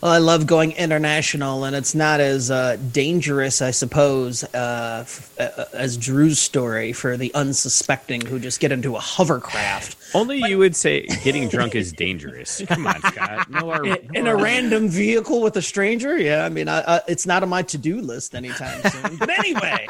Well, 0.00 0.12
I 0.12 0.18
love 0.18 0.46
going 0.46 0.72
international, 0.72 1.64
and 1.64 1.74
it's 1.74 1.92
not 1.92 2.20
as 2.20 2.52
uh, 2.52 2.76
dangerous, 2.92 3.60
I 3.60 3.72
suppose, 3.72 4.44
uh, 4.54 5.00
f- 5.04 5.34
uh, 5.40 5.64
as 5.72 5.96
Drew's 5.96 6.38
story 6.38 6.92
for 6.92 7.16
the 7.16 7.34
unsuspecting 7.34 8.20
who 8.20 8.38
just 8.38 8.60
get 8.60 8.70
into 8.70 8.94
a 8.94 9.00
hovercraft 9.00 9.96
Only 10.14 10.38
you 10.38 10.56
would 10.58 10.76
say 10.76 11.02
getting 11.24 11.48
drunk 11.48 11.74
is 11.74 11.92
dangerous. 11.92 12.62
Come 12.68 12.86
on, 12.86 13.00
Scott. 13.00 13.50
No, 13.50 13.70
our, 13.72 13.84
in 13.84 14.08
no, 14.12 14.26
a 14.26 14.28
our- 14.36 14.42
random 14.42 14.88
vehicle 14.88 15.42
with 15.42 15.56
a 15.56 15.62
stranger. 15.62 16.16
Yeah, 16.16 16.44
I 16.44 16.48
mean, 16.48 16.68
I, 16.68 16.98
I, 16.98 17.00
it's 17.08 17.26
not 17.26 17.42
on 17.42 17.48
my 17.48 17.62
to-do 17.62 18.00
list 18.00 18.36
anytime 18.36 18.80
soon. 18.88 19.16
But 19.18 19.30
anyway. 19.36 19.88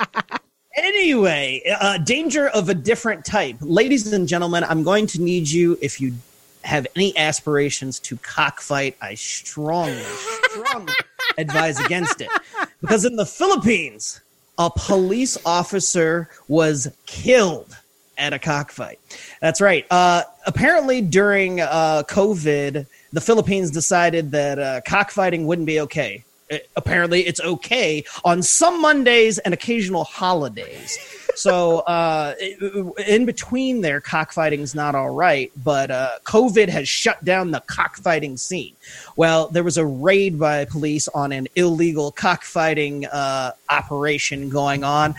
Anyway, 0.75 1.63
uh, 1.81 1.99
danger 1.99 2.49
of 2.49 2.69
a 2.71 2.75
different 2.75 3.25
type. 3.27 3.57
Ladies 3.61 4.11
and 4.13 4.27
gentlemen, 4.29 4.65
I'm 4.65 4.85
going 4.85 5.07
to 5.09 5.21
need 5.21 5.49
you 5.51 5.77
if 5.83 6.01
you 6.01 6.15
have 6.69 6.87
any 6.95 7.17
aspirations 7.17 7.99
to 7.99 8.19
cockfight. 8.19 8.95
I 9.01 9.15
strongly, 9.15 10.03
strongly 10.51 10.93
advise 11.39 11.81
against 11.81 12.21
it. 12.21 12.29
Because 12.83 13.07
in 13.07 13.17
the 13.17 13.25
Philippines, 13.25 14.21
a 14.59 14.71
police 14.71 15.39
officer 15.47 16.29
was 16.47 16.89
killed 17.07 17.75
at 18.19 18.35
a 18.35 18.39
cockfight. 18.39 19.01
That's 19.41 19.63
right. 19.63 19.87
Uh, 19.91 20.25
apparently, 20.47 21.01
during 21.01 21.61
uh, 21.61 22.03
COVID, 22.07 22.87
the 23.15 23.21
Philippines 23.21 23.71
decided 23.71 24.31
that 24.33 24.59
uh, 24.59 24.81
cockfighting 24.87 25.47
wouldn't 25.47 25.67
be 25.67 25.81
okay. 25.81 26.23
Apparently, 26.77 27.27
it's 27.27 27.41
okay 27.41 28.05
on 28.25 28.43
some 28.43 28.81
Mondays 28.81 29.39
and 29.39 29.53
occasional 29.53 30.05
holidays. 30.05 30.99
So, 31.35 31.81
uh, 31.81 32.35
in 33.07 33.25
between 33.25 33.81
there, 33.81 34.01
cockfighting's 34.01 34.75
not 34.75 34.95
all 34.95 35.11
right, 35.11 35.53
but 35.63 35.91
uh, 35.91 36.11
COVID 36.25 36.69
has 36.69 36.89
shut 36.89 37.23
down 37.23 37.53
the 37.53 37.61
cockfighting 37.61 38.37
scene. 38.37 38.75
Well, 39.15 39.49
there 39.49 39.63
was 39.63 39.77
a 39.77 39.87
raid 39.87 40.39
by 40.39 40.65
police 40.65 41.07
on 41.09 41.31
an 41.31 41.47
illegal 41.55 42.11
cockfighting 42.11 43.07
uh, 43.07 43.53
operation 43.69 44.49
going 44.49 44.83
on, 44.83 45.15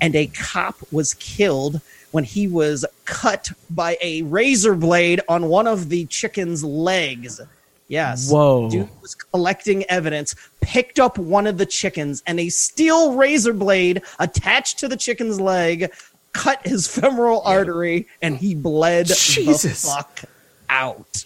and 0.00 0.16
a 0.16 0.28
cop 0.28 0.76
was 0.90 1.14
killed 1.14 1.82
when 2.12 2.24
he 2.24 2.46
was 2.46 2.86
cut 3.04 3.50
by 3.68 3.98
a 4.00 4.22
razor 4.22 4.74
blade 4.74 5.20
on 5.28 5.48
one 5.48 5.66
of 5.66 5.90
the 5.90 6.06
chicken's 6.06 6.64
legs. 6.64 7.40
Yes. 7.88 8.30
Whoa. 8.30 8.70
Dude 8.70 8.88
was 9.00 9.14
collecting 9.14 9.84
evidence, 9.84 10.34
picked 10.60 11.00
up 11.00 11.18
one 11.18 11.46
of 11.46 11.58
the 11.58 11.66
chickens, 11.66 12.22
and 12.26 12.38
a 12.38 12.50
steel 12.50 13.14
razor 13.14 13.54
blade 13.54 14.02
attached 14.18 14.78
to 14.80 14.88
the 14.88 14.96
chicken's 14.96 15.40
leg 15.40 15.90
cut 16.34 16.64
his 16.66 16.86
femoral 16.86 17.40
artery, 17.42 18.06
and 18.22 18.36
he 18.36 18.54
bled 18.54 19.06
Jesus. 19.06 19.82
the 19.82 19.88
fuck 19.88 20.20
out. 20.68 21.24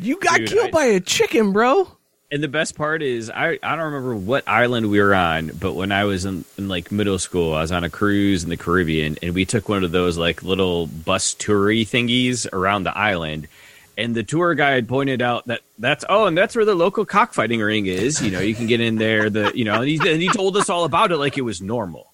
You 0.00 0.18
got 0.18 0.38
Dude, 0.38 0.48
killed 0.48 0.68
I- 0.68 0.72
by 0.72 0.84
a 0.84 1.00
chicken, 1.00 1.52
bro. 1.52 1.88
And 2.30 2.42
the 2.42 2.48
best 2.48 2.74
part 2.76 3.02
is, 3.02 3.30
I, 3.30 3.58
I 3.62 3.74
don't 3.74 3.86
remember 3.86 4.14
what 4.14 4.46
island 4.46 4.90
we 4.90 5.00
were 5.00 5.14
on, 5.14 5.50
but 5.58 5.72
when 5.72 5.90
I 5.90 6.04
was 6.04 6.26
in, 6.26 6.44
in 6.58 6.68
like 6.68 6.92
middle 6.92 7.18
school, 7.18 7.54
I 7.54 7.62
was 7.62 7.72
on 7.72 7.84
a 7.84 7.90
cruise 7.90 8.44
in 8.44 8.50
the 8.50 8.56
Caribbean, 8.58 9.16
and 9.22 9.34
we 9.34 9.46
took 9.46 9.68
one 9.70 9.82
of 9.82 9.92
those 9.92 10.18
like 10.18 10.42
little 10.42 10.86
bus 10.88 11.34
toury 11.34 11.88
thingies 11.88 12.46
around 12.52 12.82
the 12.84 12.96
island. 12.96 13.48
And 13.98 14.14
the 14.14 14.22
tour 14.22 14.54
guide 14.54 14.86
pointed 14.88 15.20
out 15.20 15.48
that 15.48 15.60
that's 15.76 16.04
oh, 16.08 16.26
and 16.26 16.38
that's 16.38 16.54
where 16.54 16.64
the 16.64 16.76
local 16.76 17.04
cockfighting 17.04 17.60
ring 17.60 17.86
is. 17.86 18.22
You 18.22 18.30
know, 18.30 18.38
you 18.38 18.54
can 18.54 18.68
get 18.68 18.80
in 18.80 18.94
there. 18.94 19.28
The 19.28 19.50
you 19.54 19.64
know, 19.64 19.82
and 19.82 19.88
he, 19.88 19.96
and 19.96 20.22
he 20.22 20.28
told 20.28 20.56
us 20.56 20.70
all 20.70 20.84
about 20.84 21.10
it 21.10 21.16
like 21.16 21.36
it 21.36 21.42
was 21.42 21.60
normal. 21.60 22.06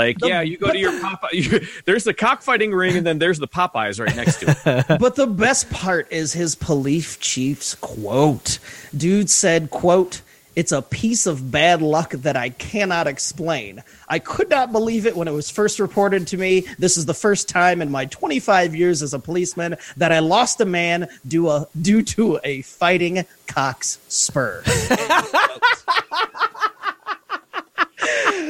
Like, 0.00 0.16
yeah, 0.24 0.40
you 0.40 0.56
go 0.56 0.72
to 0.72 0.78
your 0.78 0.92
Popeye. 0.92 1.84
There's 1.84 2.04
the 2.04 2.14
cockfighting 2.14 2.72
ring, 2.72 2.96
and 2.96 3.06
then 3.06 3.18
there's 3.18 3.38
the 3.38 3.46
Popeyes 3.46 4.00
right 4.00 4.16
next 4.16 4.40
to 4.40 4.56
it. 4.88 4.98
but 4.98 5.14
the 5.14 5.26
best 5.26 5.68
part 5.70 6.10
is 6.10 6.32
his 6.32 6.54
police 6.54 7.18
chief's 7.18 7.74
quote. 7.74 8.58
Dude 8.96 9.28
said, 9.28 9.70
quote, 9.70 10.22
it's 10.60 10.72
a 10.72 10.82
piece 10.82 11.26
of 11.26 11.50
bad 11.50 11.80
luck 11.80 12.10
that 12.10 12.36
I 12.36 12.50
cannot 12.50 13.06
explain. 13.06 13.82
I 14.06 14.18
could 14.18 14.50
not 14.50 14.72
believe 14.72 15.06
it 15.06 15.16
when 15.16 15.26
it 15.26 15.30
was 15.30 15.48
first 15.48 15.80
reported 15.80 16.26
to 16.26 16.36
me. 16.36 16.66
This 16.78 16.98
is 16.98 17.06
the 17.06 17.14
first 17.14 17.48
time 17.48 17.80
in 17.80 17.90
my 17.90 18.04
25 18.04 18.74
years 18.74 19.00
as 19.00 19.14
a 19.14 19.18
policeman 19.18 19.78
that 19.96 20.12
I 20.12 20.18
lost 20.18 20.60
a 20.60 20.66
man 20.66 21.08
due, 21.26 21.48
a, 21.48 21.66
due 21.80 22.02
to 22.02 22.40
a 22.44 22.60
fighting 22.60 23.24
cock's 23.46 24.00
spur. 24.08 24.62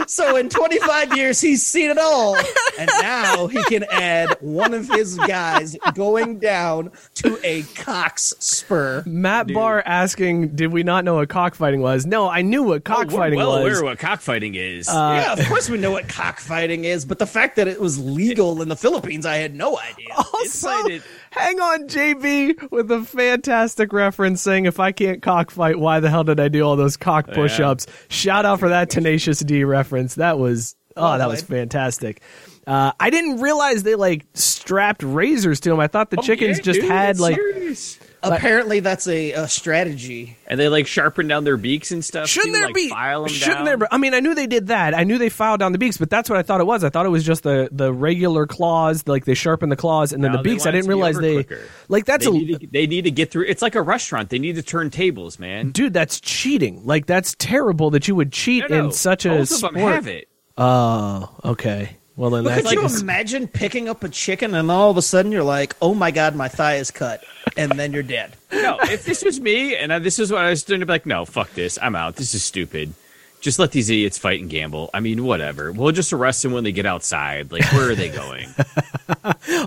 so 0.06 0.36
in 0.36 0.48
25 0.48 1.16
years, 1.16 1.40
he's 1.40 1.66
seen 1.66 1.90
it 1.90 1.98
all. 1.98 2.36
And 2.78 2.90
now 3.02 3.46
he 3.46 3.62
can 3.64 3.84
add 3.90 4.36
one 4.40 4.74
of 4.74 4.88
his 4.88 5.16
guys 5.18 5.76
going 5.94 6.38
down 6.38 6.90
to 7.16 7.38
a 7.44 7.62
cock's 7.74 8.34
spur. 8.38 9.02
Matt 9.06 9.52
Barr 9.52 9.82
asking, 9.84 10.56
"Did 10.56 10.72
we 10.72 10.82
not 10.82 11.04
know 11.04 11.16
what 11.16 11.28
cockfighting 11.28 11.80
was?" 11.80 12.06
No, 12.06 12.28
I 12.28 12.42
knew 12.42 12.62
what 12.62 12.70
Oh, 12.70 12.74
we're 12.74 12.80
cockfighting 13.04 13.36
well 13.38 13.62
was. 13.62 13.78
aware 13.78 13.84
what 13.84 13.98
cockfighting 13.98 14.54
is. 14.54 14.88
Uh, 14.88 15.22
yeah, 15.24 15.32
of 15.34 15.46
course 15.46 15.68
we 15.68 15.78
know 15.78 15.90
what 15.92 16.08
cockfighting 16.08 16.84
is, 16.84 17.04
but 17.04 17.18
the 17.18 17.26
fact 17.26 17.56
that 17.56 17.68
it 17.68 17.80
was 17.80 17.98
legal 17.98 18.62
in 18.62 18.68
the 18.68 18.76
Philippines, 18.76 19.26
I 19.26 19.36
had 19.36 19.54
no 19.54 19.78
idea. 19.78 20.08
Also, 20.16 20.44
Excited. 20.44 21.02
Hang 21.30 21.60
on, 21.60 21.88
JB, 21.88 22.70
with 22.70 22.90
a 22.90 23.02
fantastic 23.04 23.92
reference 23.92 24.40
saying, 24.42 24.66
"If 24.66 24.78
I 24.80 24.92
can't 24.92 25.22
cockfight, 25.22 25.78
why 25.78 26.00
the 26.00 26.10
hell 26.10 26.24
did 26.24 26.40
I 26.40 26.48
do 26.48 26.62
all 26.62 26.76
those 26.76 26.96
cock 26.96 27.28
push-ups?" 27.30 27.86
Shout 28.08 28.44
out 28.44 28.60
for 28.60 28.68
that 28.68 28.90
Tenacious 28.90 29.40
D 29.40 29.64
reference. 29.64 30.14
That 30.16 30.38
was 30.38 30.76
oh, 30.96 31.18
that 31.18 31.28
was 31.28 31.42
fantastic. 31.42 32.20
Uh, 32.66 32.92
I 33.00 33.10
didn't 33.10 33.40
realize 33.40 33.82
they 33.82 33.94
like 33.94 34.26
strapped 34.34 35.02
razors 35.02 35.60
to 35.60 35.72
him. 35.72 35.80
I 35.80 35.86
thought 35.86 36.10
the 36.10 36.18
Oh, 36.18 36.22
chickens 36.22 36.58
yeah, 36.58 36.62
just 36.64 36.80
dude, 36.80 36.90
had 36.90 37.18
like 37.18 37.36
serious. 37.36 37.98
Apparently, 38.22 38.80
that's 38.80 39.06
a, 39.06 39.32
a 39.32 39.48
strategy. 39.48 40.36
and 40.46 40.60
they 40.60 40.68
like 40.68 40.86
sharpen 40.86 41.26
down 41.28 41.44
their 41.44 41.56
beaks 41.56 41.90
and 41.90 42.04
stuff. 42.04 42.28
Shouldn't 42.28 42.52
too, 42.54 42.58
there 42.58 42.66
like, 42.66 42.74
be? 42.74 42.88
File 42.90 43.22
'em 43.24 43.28
shouldn't 43.28 43.56
down. 43.58 43.64
there? 43.64 43.76
Be, 43.78 43.86
I 43.90 43.96
mean, 43.98 44.12
I 44.14 44.20
knew 44.20 44.34
they 44.34 44.46
did 44.46 44.66
that. 44.66 44.94
I 44.94 45.04
knew 45.04 45.16
they 45.16 45.28
filed 45.30 45.60
down 45.60 45.72
the 45.72 45.78
beaks, 45.78 45.96
but 45.96 46.10
that's 46.10 46.28
what 46.28 46.38
I 46.38 46.42
thought 46.42 46.60
it 46.60 46.64
was. 46.66 46.84
I 46.84 46.90
thought 46.90 47.06
it 47.06 47.10
was 47.10 47.24
just 47.24 47.42
the 47.44 47.68
the 47.72 47.92
regular 47.92 48.46
claws, 48.46 49.06
like 49.06 49.24
they 49.24 49.34
sharpen 49.34 49.68
the 49.70 49.76
claws, 49.76 50.12
and 50.12 50.22
then 50.22 50.32
No, 50.32 50.38
the 50.38 50.42
beaks. 50.42 50.66
I 50.66 50.70
didn't 50.70 50.88
realize 50.88 51.18
they 51.18 51.34
quicker. 51.44 51.62
like 51.88 52.04
that's 52.04 52.24
they 52.26 52.30
a 52.30 52.34
need, 52.34 52.60
to, 52.60 52.66
they 52.66 52.86
need 52.86 53.02
to 53.04 53.10
get 53.10 53.30
through. 53.30 53.44
It's 53.48 53.62
like 53.62 53.74
a 53.74 53.82
restaurant. 53.82 54.28
They 54.30 54.38
need 54.38 54.56
to 54.56 54.62
turn 54.62 54.90
tables, 54.90 55.38
man. 55.38 55.70
dude. 55.70 55.94
That's 55.94 56.20
cheating. 56.20 56.84
Like 56.84 57.06
that's 57.06 57.34
terrible 57.38 57.90
that 57.90 58.06
you 58.08 58.14
would 58.14 58.32
cheat 58.32 58.68
No, 58.68 58.76
no, 58.78 58.84
in 58.86 58.92
such 58.92 59.24
a 59.24 59.30
both 59.30 59.40
of 59.42 59.48
sport. 59.48 59.72
them 59.74 59.82
have 59.82 60.06
it. 60.08 60.28
Oh, 60.58 61.30
okay. 61.44 61.96
Well 62.20 62.28
then 62.28 62.44
that's 62.44 62.68
could 62.68 62.72
you 62.72 62.82
just- 62.82 63.00
imagine 63.00 63.48
picking 63.48 63.88
up 63.88 64.04
a 64.04 64.08
chicken 64.10 64.54
and 64.54 64.70
all 64.70 64.90
of 64.90 64.98
a 64.98 65.02
sudden 65.02 65.32
you're 65.32 65.42
like, 65.42 65.74
oh 65.80 65.94
my 65.94 66.10
God, 66.10 66.36
my 66.36 66.48
thigh 66.48 66.76
is 66.76 66.90
cut. 66.90 67.24
And 67.56 67.72
then 67.72 67.94
you're 67.94 68.02
dead. 68.02 68.36
No, 68.52 68.76
if 68.82 69.06
this 69.06 69.24
was 69.24 69.40
me 69.40 69.74
and 69.74 69.90
I, 69.90 70.00
this 70.00 70.18
is 70.18 70.30
what 70.30 70.44
I 70.44 70.50
was 70.50 70.62
doing, 70.62 70.82
I'd 70.82 70.86
be 70.86 70.92
like, 70.92 71.06
no, 71.06 71.24
fuck 71.24 71.50
this. 71.54 71.78
I'm 71.80 71.96
out. 71.96 72.16
This 72.16 72.34
is 72.34 72.44
stupid. 72.44 72.92
Just 73.40 73.58
let 73.58 73.72
these 73.72 73.88
idiots 73.90 74.18
fight 74.18 74.40
and 74.40 74.50
gamble. 74.50 74.90
I 74.94 75.00
mean, 75.00 75.24
whatever. 75.24 75.72
We'll 75.72 75.92
just 75.92 76.12
arrest 76.12 76.42
them 76.42 76.52
when 76.52 76.64
they 76.64 76.72
get 76.72 76.86
outside. 76.86 77.50
Like, 77.52 77.64
where 77.72 77.90
are 77.90 77.94
they 77.94 78.08
going? 78.10 78.48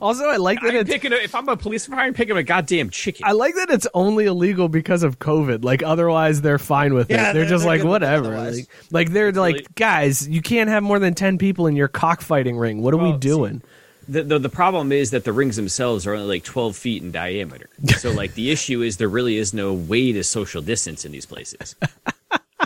Also, 0.01 0.25
I 0.25 0.38
like 0.38 0.62
that 0.62 0.69
I'm 0.71 0.75
it's 0.77 0.89
picking 0.89 1.12
a, 1.12 1.15
if 1.17 1.36
I'm 1.36 1.47
a 1.49 1.57
police 1.57 1.88
officer, 1.88 1.99
I'm 1.99 2.13
picking 2.13 2.38
a 2.38 2.43
goddamn 2.43 2.89
chicken. 2.89 3.25
I 3.25 3.33
like 3.33 3.55
that 3.55 3.69
it's 3.69 3.86
only 3.93 4.25
illegal 4.25 4.69
because 4.69 5.03
of 5.03 5.19
COVID. 5.19 5.63
Like 5.63 5.83
otherwise, 5.83 6.41
they're 6.41 6.57
fine 6.59 6.93
with 6.93 7.09
Yeah, 7.09 7.29
it. 7.29 7.33
They're, 7.33 7.41
they're- 7.41 7.49
just 7.49 7.63
they're 7.63 7.71
like 7.73 7.81
good 7.81 7.89
with 7.89 8.03
it 8.03 8.05
whatever. 8.05 8.38
Like, 8.51 8.67
like 8.91 9.12
they're 9.12 9.31
like 9.33 9.53
really- 9.55 9.67
guys, 9.75 10.27
you 10.27 10.41
can't 10.41 10.69
have 10.69 10.81
more 10.83 10.97
than 10.99 11.13
ten 11.13 11.38
people 11.38 11.67
in 11.67 11.75
your 11.75 11.88
cockfighting 11.89 12.57
ring. 12.57 12.81
What 12.81 12.93
are 12.93 12.97
we 12.97 13.03
Well, 13.09 13.13
see, 13.15 13.19
doing? 13.19 13.62
the, 14.07 14.23
the 14.23 14.39
the 14.39 14.49
problem 14.49 14.91
is 14.91 15.12
that 15.12 15.23
the 15.25 15.33
rings 15.33 15.55
themselves 15.57 16.07
are 16.07 16.13
only 16.13 16.27
like 16.27 16.43
12 16.43 16.75
feet 16.75 17.03
in 17.03 17.12
diameter. 17.12 17.69
So 17.97 18.12
like 18.12 18.33
the 18.36 18.49
issue 18.51 18.81
is 18.81 18.97
there 18.97 19.09
really 19.09 19.38
is 19.38 19.53
no 19.53 19.73
way 19.73 20.13
to 20.13 20.23
social 20.23 20.62
distance 20.62 21.05
in 21.05 21.12
these 21.12 21.25
places. 21.25 21.75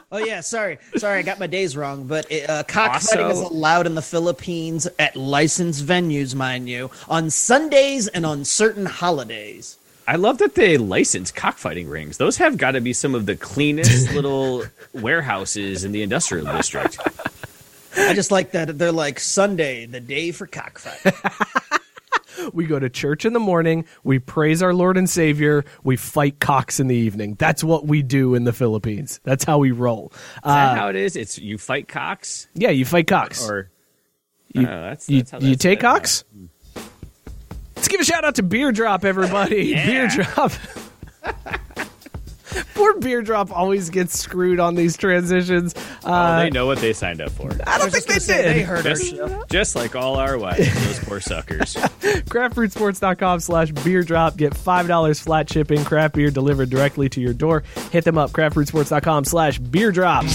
Oh 0.09 0.19
yeah, 0.19 0.39
sorry, 0.39 0.77
sorry, 0.95 1.19
I 1.19 1.21
got 1.21 1.37
my 1.37 1.47
days 1.47 1.75
wrong. 1.75 2.05
But 2.07 2.31
it, 2.31 2.49
uh, 2.49 2.63
cockfighting 2.63 3.25
Also- 3.25 3.45
is 3.45 3.51
allowed 3.51 3.85
in 3.87 3.95
the 3.95 4.01
Philippines 4.01 4.87
at 4.97 5.15
licensed 5.17 5.85
venues, 5.85 6.33
mind 6.33 6.69
you, 6.69 6.89
on 7.09 7.29
Sundays 7.29 8.07
and 8.07 8.25
on 8.25 8.45
certain 8.45 8.85
holidays. 8.85 9.77
I 10.07 10.15
love 10.15 10.37
that 10.37 10.55
they 10.55 10.77
license 10.77 11.31
cockfighting 11.31 11.89
rings. 11.89 12.15
Those 12.17 12.37
have 12.37 12.57
got 12.57 12.71
to 12.71 12.81
be 12.81 12.93
some 12.93 13.13
of 13.13 13.25
the 13.25 13.35
cleanest 13.35 14.13
little 14.13 14.63
warehouses 14.93 15.83
in 15.83 15.91
the 15.91 16.01
industrial 16.01 16.45
district. 16.55 16.97
I 17.97 18.13
just 18.13 18.31
like 18.31 18.51
that 18.51 18.77
they're 18.77 18.93
like 18.93 19.19
Sunday, 19.19 19.85
the 19.85 19.99
day 19.99 20.31
for 20.31 20.47
cockfighting. 20.47 21.11
We 22.53 22.65
go 22.65 22.79
to 22.79 22.89
church 22.89 23.25
in 23.25 23.33
the 23.33 23.39
morning. 23.39 23.85
We 24.03 24.19
praise 24.19 24.61
our 24.63 24.73
Lord 24.73 24.97
and 24.97 25.09
Savior. 25.09 25.65
We 25.83 25.95
fight 25.95 26.39
cocks 26.39 26.79
in 26.79 26.87
the 26.87 26.95
evening. 26.95 27.35
That's 27.39 27.63
what 27.63 27.85
we 27.87 28.01
do 28.01 28.35
in 28.35 28.43
the 28.43 28.53
Philippines. 28.53 29.19
That's 29.23 29.43
how 29.43 29.57
we 29.59 29.71
roll. 29.71 30.11
Is 30.13 30.19
Uh, 30.43 30.53
that 30.55 30.77
how 30.77 30.89
it 30.89 30.95
is? 30.95 31.15
It's 31.15 31.37
you 31.39 31.57
fight 31.57 31.87
cocks 31.87 32.47
yeah, 32.53 32.69
you 32.69 32.85
fight 32.85 33.07
cocks. 33.07 33.47
or 33.49 33.69
You- 34.53 34.61
Oh, 34.67 34.81
that's, 34.81 35.09
you 35.09 35.19
that's 35.19 35.31
how 35.31 35.39
you 35.39 35.55
take 35.55 35.79
cocks. 35.81 36.23
Let's 37.75 37.87
give 37.87 38.01
a 38.01 38.05
shout 38.05 38.23
out 38.25 38.35
to 38.35 38.43
Beer 38.43 38.71
Drop, 38.71 39.05
everybody. 39.05 39.73
Beer 39.85 40.07
Drop. 40.07 40.51
Poor 42.75 42.99
Beer 42.99 43.21
Drop 43.21 43.51
always 43.51 43.89
gets 43.89 44.17
screwed 44.17 44.59
on 44.59 44.75
these 44.75 44.95
transitions. 44.97 45.73
Oh, 46.03 46.11
Uh, 46.11 46.39
they 46.43 46.49
know 46.49 46.65
what 46.65 46.79
they 46.79 46.93
signed 46.93 47.21
up 47.21 47.31
for. 47.31 47.51
I 47.65 47.77
don't 47.77 47.91
think 47.91 48.05
they 48.05 48.13
did. 48.19 48.45
They 48.55 48.61
heard 48.61 48.77
our 48.85 48.93
Just, 48.93 49.15
show. 49.15 49.43
just 49.49 49.75
like 49.75 49.95
all 49.95 50.15
our 50.15 50.37
wives, 50.37 50.73
those 50.85 50.99
poor 50.99 51.19
suckers. 51.19 51.73
craftbrewsports.com 52.27 53.39
slash 53.39 53.71
beer 53.71 54.03
drop 54.03 54.37
get 54.37 54.53
$5 54.53 55.21
flat 55.23 55.49
shipping 55.49 55.83
craft 55.83 56.15
beer 56.15 56.29
delivered 56.31 56.69
directly 56.69 57.09
to 57.09 57.21
your 57.21 57.33
door 57.33 57.63
hit 57.91 58.03
them 58.03 58.17
up 58.17 58.31
craftbrewsports.com 58.31 59.25
slash 59.25 59.59
beer 59.59 59.91
drop 59.91 60.25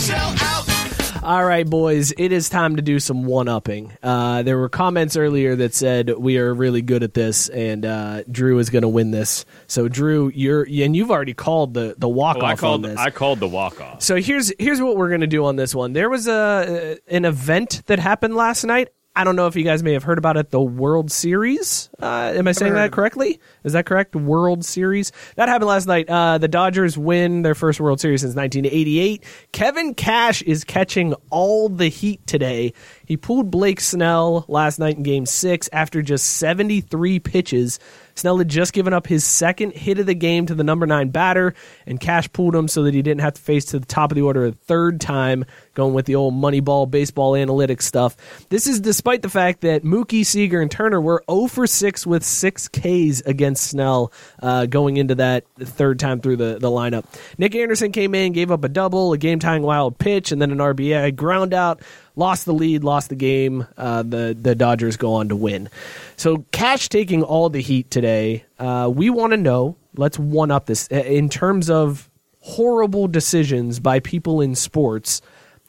all 1.22 1.44
right 1.44 1.68
boys 1.68 2.12
it 2.18 2.32
is 2.32 2.48
time 2.48 2.76
to 2.76 2.82
do 2.82 2.98
some 2.98 3.24
one-upping 3.24 3.92
uh, 4.02 4.42
there 4.42 4.58
were 4.58 4.68
comments 4.68 5.16
earlier 5.16 5.54
that 5.54 5.72
said 5.74 6.10
we 6.18 6.36
are 6.36 6.52
really 6.52 6.82
good 6.82 7.02
at 7.02 7.14
this 7.14 7.48
and 7.50 7.84
uh, 7.86 8.22
drew 8.24 8.58
is 8.58 8.70
going 8.70 8.82
to 8.82 8.88
win 8.88 9.10
this 9.12 9.44
so 9.68 9.86
drew 9.88 10.30
you're 10.34 10.64
and 10.64 10.96
you've 10.96 11.10
already 11.10 11.34
called 11.34 11.74
the 11.74 11.94
the 11.98 12.06
Oh, 12.06 12.10
walk-off 12.10 12.42
I 12.42 12.56
called. 12.56 12.84
on 12.84 12.90
this 12.90 12.98
I 12.98 13.10
called 13.10 13.38
the 13.40 13.46
walk 13.48 13.80
off. 13.80 14.02
so 14.02 14.16
here's 14.16 14.52
here's 14.58 14.80
what 14.80 14.96
we're 14.96 15.10
gonna 15.10 15.26
do 15.28 15.44
on 15.44 15.56
this 15.56 15.74
one. 15.74 15.92
There 15.92 16.10
was 16.10 16.26
a 16.26 16.98
an 17.08 17.24
event 17.24 17.82
that 17.86 17.98
happened 17.98 18.34
last 18.34 18.64
night. 18.64 18.88
I 19.14 19.24
don't 19.24 19.36
know 19.36 19.46
if 19.46 19.56
you 19.56 19.62
guys 19.62 19.82
may 19.82 19.92
have 19.92 20.04
heard 20.04 20.16
about 20.16 20.38
it. 20.38 20.50
The 20.50 20.60
World 20.60 21.12
Series. 21.12 21.90
Uh, 22.00 22.32
am 22.34 22.48
I 22.48 22.52
saying 22.52 22.72
that 22.74 22.92
correctly? 22.92 23.40
Is 23.62 23.74
that 23.74 23.84
correct? 23.84 24.16
World 24.16 24.64
Series 24.64 25.12
that 25.36 25.50
happened 25.50 25.68
last 25.68 25.86
night. 25.86 26.08
Uh, 26.08 26.38
the 26.38 26.48
Dodgers 26.48 26.96
win 26.96 27.42
their 27.42 27.54
first 27.54 27.78
World 27.78 28.00
Series 28.00 28.22
since 28.22 28.34
1988. 28.34 29.22
Kevin 29.52 29.92
Cash 29.94 30.40
is 30.42 30.64
catching 30.64 31.12
all 31.28 31.68
the 31.68 31.88
heat 31.88 32.26
today. 32.26 32.72
He 33.04 33.18
pulled 33.18 33.50
Blake 33.50 33.80
Snell 33.80 34.46
last 34.48 34.78
night 34.78 34.96
in 34.96 35.02
Game 35.02 35.26
Six 35.26 35.68
after 35.74 36.00
just 36.00 36.38
73 36.38 37.18
pitches. 37.20 37.78
Snell 38.14 38.38
had 38.38 38.48
just 38.48 38.72
given 38.72 38.92
up 38.92 39.06
his 39.06 39.24
second 39.24 39.72
hit 39.74 39.98
of 39.98 40.06
the 40.06 40.14
game 40.14 40.46
to 40.46 40.54
the 40.54 40.64
number 40.64 40.86
nine 40.86 41.10
batter, 41.10 41.54
and 41.86 42.00
Cash 42.00 42.32
pulled 42.32 42.54
him 42.54 42.68
so 42.68 42.82
that 42.84 42.94
he 42.94 43.02
didn't 43.02 43.20
have 43.20 43.34
to 43.34 43.40
face 43.40 43.66
to 43.66 43.78
the 43.78 43.86
top 43.86 44.10
of 44.10 44.16
the 44.16 44.22
order 44.22 44.46
a 44.46 44.52
third 44.52 45.00
time, 45.00 45.44
going 45.74 45.94
with 45.94 46.06
the 46.06 46.14
old 46.14 46.34
Moneyball 46.34 46.90
baseball 46.90 47.32
analytics 47.32 47.82
stuff. 47.82 48.16
This 48.48 48.66
is 48.66 48.80
despite 48.80 49.22
the 49.22 49.28
fact 49.28 49.62
that 49.62 49.82
Mookie, 49.82 50.24
Seager, 50.26 50.60
and 50.60 50.70
Turner 50.70 51.00
were 51.00 51.24
0 51.30 51.46
for 51.46 51.66
6 51.66 52.06
with 52.06 52.24
six 52.24 52.68
Ks 52.68 53.20
against 53.26 53.68
Snell 53.68 54.12
uh, 54.42 54.66
going 54.66 54.96
into 54.96 55.14
that 55.16 55.44
third 55.58 55.98
time 55.98 56.20
through 56.20 56.36
the, 56.36 56.58
the 56.58 56.70
lineup. 56.70 57.04
Nick 57.38 57.54
Anderson 57.54 57.92
came 57.92 58.14
in, 58.14 58.32
gave 58.32 58.50
up 58.50 58.64
a 58.64 58.68
double, 58.68 59.12
a 59.12 59.18
game 59.18 59.38
tying 59.38 59.62
wild 59.62 59.98
pitch, 59.98 60.32
and 60.32 60.40
then 60.40 60.50
an 60.50 60.58
RBI 60.58 61.16
ground 61.16 61.54
out 61.54 61.82
lost 62.16 62.44
the 62.44 62.54
lead, 62.54 62.84
lost 62.84 63.08
the 63.08 63.16
game. 63.16 63.66
Uh, 63.76 64.02
the 64.02 64.36
the 64.38 64.54
Dodgers 64.54 64.96
go 64.96 65.14
on 65.14 65.28
to 65.28 65.36
win. 65.36 65.68
So 66.16 66.44
Cash 66.52 66.88
taking 66.88 67.22
all 67.22 67.48
the 67.48 67.60
heat 67.60 67.90
today. 67.90 68.44
Uh, 68.58 68.90
we 68.94 69.10
want 69.10 69.32
to 69.32 69.36
know. 69.36 69.76
Let's 69.96 70.18
one 70.18 70.50
up 70.50 70.66
this 70.66 70.88
uh, 70.90 70.96
in 70.96 71.28
terms 71.28 71.68
of 71.68 72.10
horrible 72.40 73.08
decisions 73.08 73.80
by 73.80 74.00
people 74.00 74.40
in 74.40 74.54
sports. 74.54 75.20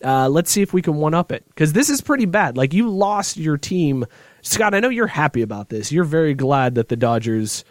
Uh, 0.04 0.28
let's 0.28 0.52
see 0.52 0.62
if 0.62 0.74
we 0.74 0.82
can 0.82 0.96
one 0.96 1.14
up 1.14 1.32
it 1.32 1.46
because 1.48 1.74
this 1.74 1.90
is 1.90 2.02
pretty 2.02 2.26
bad. 2.26 2.58
Like 2.58 2.74
you 2.74 2.90
lost 2.90 3.38
your 3.38 3.58
team, 3.58 4.06
Scott. 4.42 4.74
I 4.74 4.80
know 4.80 4.90
you're 4.90 5.08
happy 5.08 5.42
about 5.42 5.70
this. 5.70 5.92
You're 5.92 6.04
very 6.04 6.34
glad 6.34 6.76
that 6.76 6.90
the 6.90 6.98
Dodgers 6.98 7.64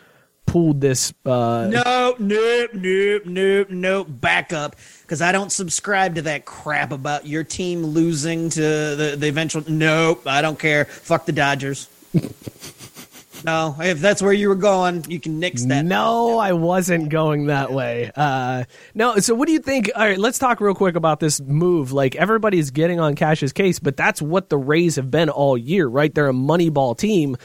pulled 0.47 0.81
this. 0.81 1.13
Uh, 1.25 1.69
No, 1.71 2.15
nope, 2.19 2.71
nope, 2.75 3.23
nope, 3.27 3.71
nope. 3.71 4.07
Back 4.11 4.53
up, 4.53 4.77
because 5.03 5.23
I 5.23 5.33
don't 5.33 5.51
subscribe 5.51 6.17
to 6.17 6.23
that 6.23 6.45
crap 6.45 6.93
about 6.93 7.27
your 7.27 7.45
team 7.45 7.85
losing 7.85 8.51
to 8.51 8.61
the 8.61 9.15
the 9.19 9.29
eventual. 9.29 9.65
Nope, 9.69 10.27
I 10.27 10.43
don't 10.43 10.59
care. 10.59 10.85
Fuck 10.85 11.27
the 11.27 11.33
Dodgers. 11.33 11.89
no, 13.45 13.75
if 13.81 14.01
that's 14.01 14.23
where 14.23 14.33
you 14.33 14.49
were 14.49 14.55
going, 14.55 15.05
you 15.09 15.19
can 15.19 15.41
nix 15.41 15.65
that. 15.65 15.85
No, 15.85 16.39
I 16.39 16.53
wasn't 16.53 17.09
going 17.09 17.47
that 17.47 17.73
way. 17.73 18.11
Uh, 18.15 18.65
no, 18.95 19.17
so 19.19 19.35
what 19.35 19.47
do 19.47 19.53
you 19.53 19.59
think? 19.59 19.91
All 19.95 20.03
right, 20.07 20.19
let's 20.19 20.39
talk 20.39 20.61
real 20.61 20.75
quick 20.75 20.95
about 20.95 21.21
this 21.21 21.41
move. 21.41 21.93
Like 21.93 22.15
everybody's 22.15 22.71
getting 22.71 23.01
on 23.01 23.15
Cash's 23.15 23.53
case, 23.53 23.79
but 23.79 23.97
that's 23.97 24.21
what 24.23 24.49
the 24.49 24.59
Rays 24.59 24.97
have 24.97 25.11
been 25.11 25.31
all 25.31 25.57
year, 25.57 25.87
right? 25.89 26.15
They're 26.15 26.29
a 26.29 26.35
moneyball 26.35 26.97
team. 26.97 27.37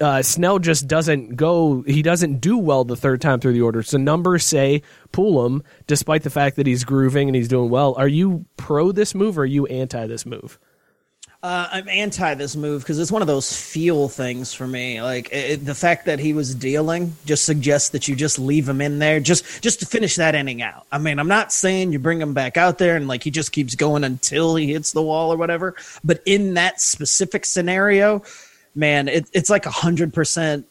Uh, 0.00 0.22
Snell 0.22 0.58
just 0.58 0.88
doesn't 0.88 1.36
go. 1.36 1.82
He 1.82 2.02
doesn't 2.02 2.40
do 2.40 2.58
well 2.58 2.84
the 2.84 2.96
third 2.96 3.20
time 3.20 3.38
through 3.38 3.52
the 3.52 3.62
order. 3.62 3.82
So 3.82 3.96
numbers 3.96 4.44
say 4.44 4.82
pull 5.12 5.46
him, 5.46 5.62
despite 5.86 6.24
the 6.24 6.30
fact 6.30 6.56
that 6.56 6.66
he's 6.66 6.84
grooving 6.84 7.28
and 7.28 7.36
he's 7.36 7.48
doing 7.48 7.70
well. 7.70 7.94
Are 7.96 8.08
you 8.08 8.44
pro 8.56 8.90
this 8.90 9.14
move 9.14 9.38
or 9.38 9.42
are 9.42 9.46
you 9.46 9.66
anti 9.66 10.06
this 10.06 10.26
move? 10.26 10.58
Uh, 11.44 11.68
I'm 11.70 11.88
anti 11.90 12.32
this 12.36 12.56
move 12.56 12.82
because 12.82 12.98
it's 12.98 13.12
one 13.12 13.20
of 13.20 13.28
those 13.28 13.54
feel 13.54 14.08
things 14.08 14.54
for 14.54 14.66
me. 14.66 15.02
Like 15.02 15.28
it, 15.30 15.62
the 15.62 15.74
fact 15.74 16.06
that 16.06 16.18
he 16.18 16.32
was 16.32 16.54
dealing 16.54 17.14
just 17.26 17.44
suggests 17.44 17.90
that 17.90 18.08
you 18.08 18.16
just 18.16 18.38
leave 18.38 18.66
him 18.66 18.80
in 18.80 18.98
there 18.98 19.20
just 19.20 19.62
just 19.62 19.80
to 19.80 19.86
finish 19.86 20.16
that 20.16 20.34
inning 20.34 20.62
out. 20.62 20.86
I 20.90 20.96
mean, 20.96 21.18
I'm 21.18 21.28
not 21.28 21.52
saying 21.52 21.92
you 21.92 21.98
bring 21.98 22.18
him 22.18 22.32
back 22.32 22.56
out 22.56 22.78
there 22.78 22.96
and 22.96 23.06
like 23.06 23.22
he 23.22 23.30
just 23.30 23.52
keeps 23.52 23.74
going 23.74 24.04
until 24.04 24.56
he 24.56 24.72
hits 24.72 24.92
the 24.92 25.02
wall 25.02 25.34
or 25.34 25.36
whatever. 25.36 25.76
But 26.02 26.22
in 26.24 26.54
that 26.54 26.80
specific 26.80 27.44
scenario, 27.44 28.22
man, 28.74 29.08
it, 29.08 29.26
it's 29.32 29.50
like 29.50 29.66
a 29.66 29.70
hundred 29.70 30.12
percent 30.12 30.66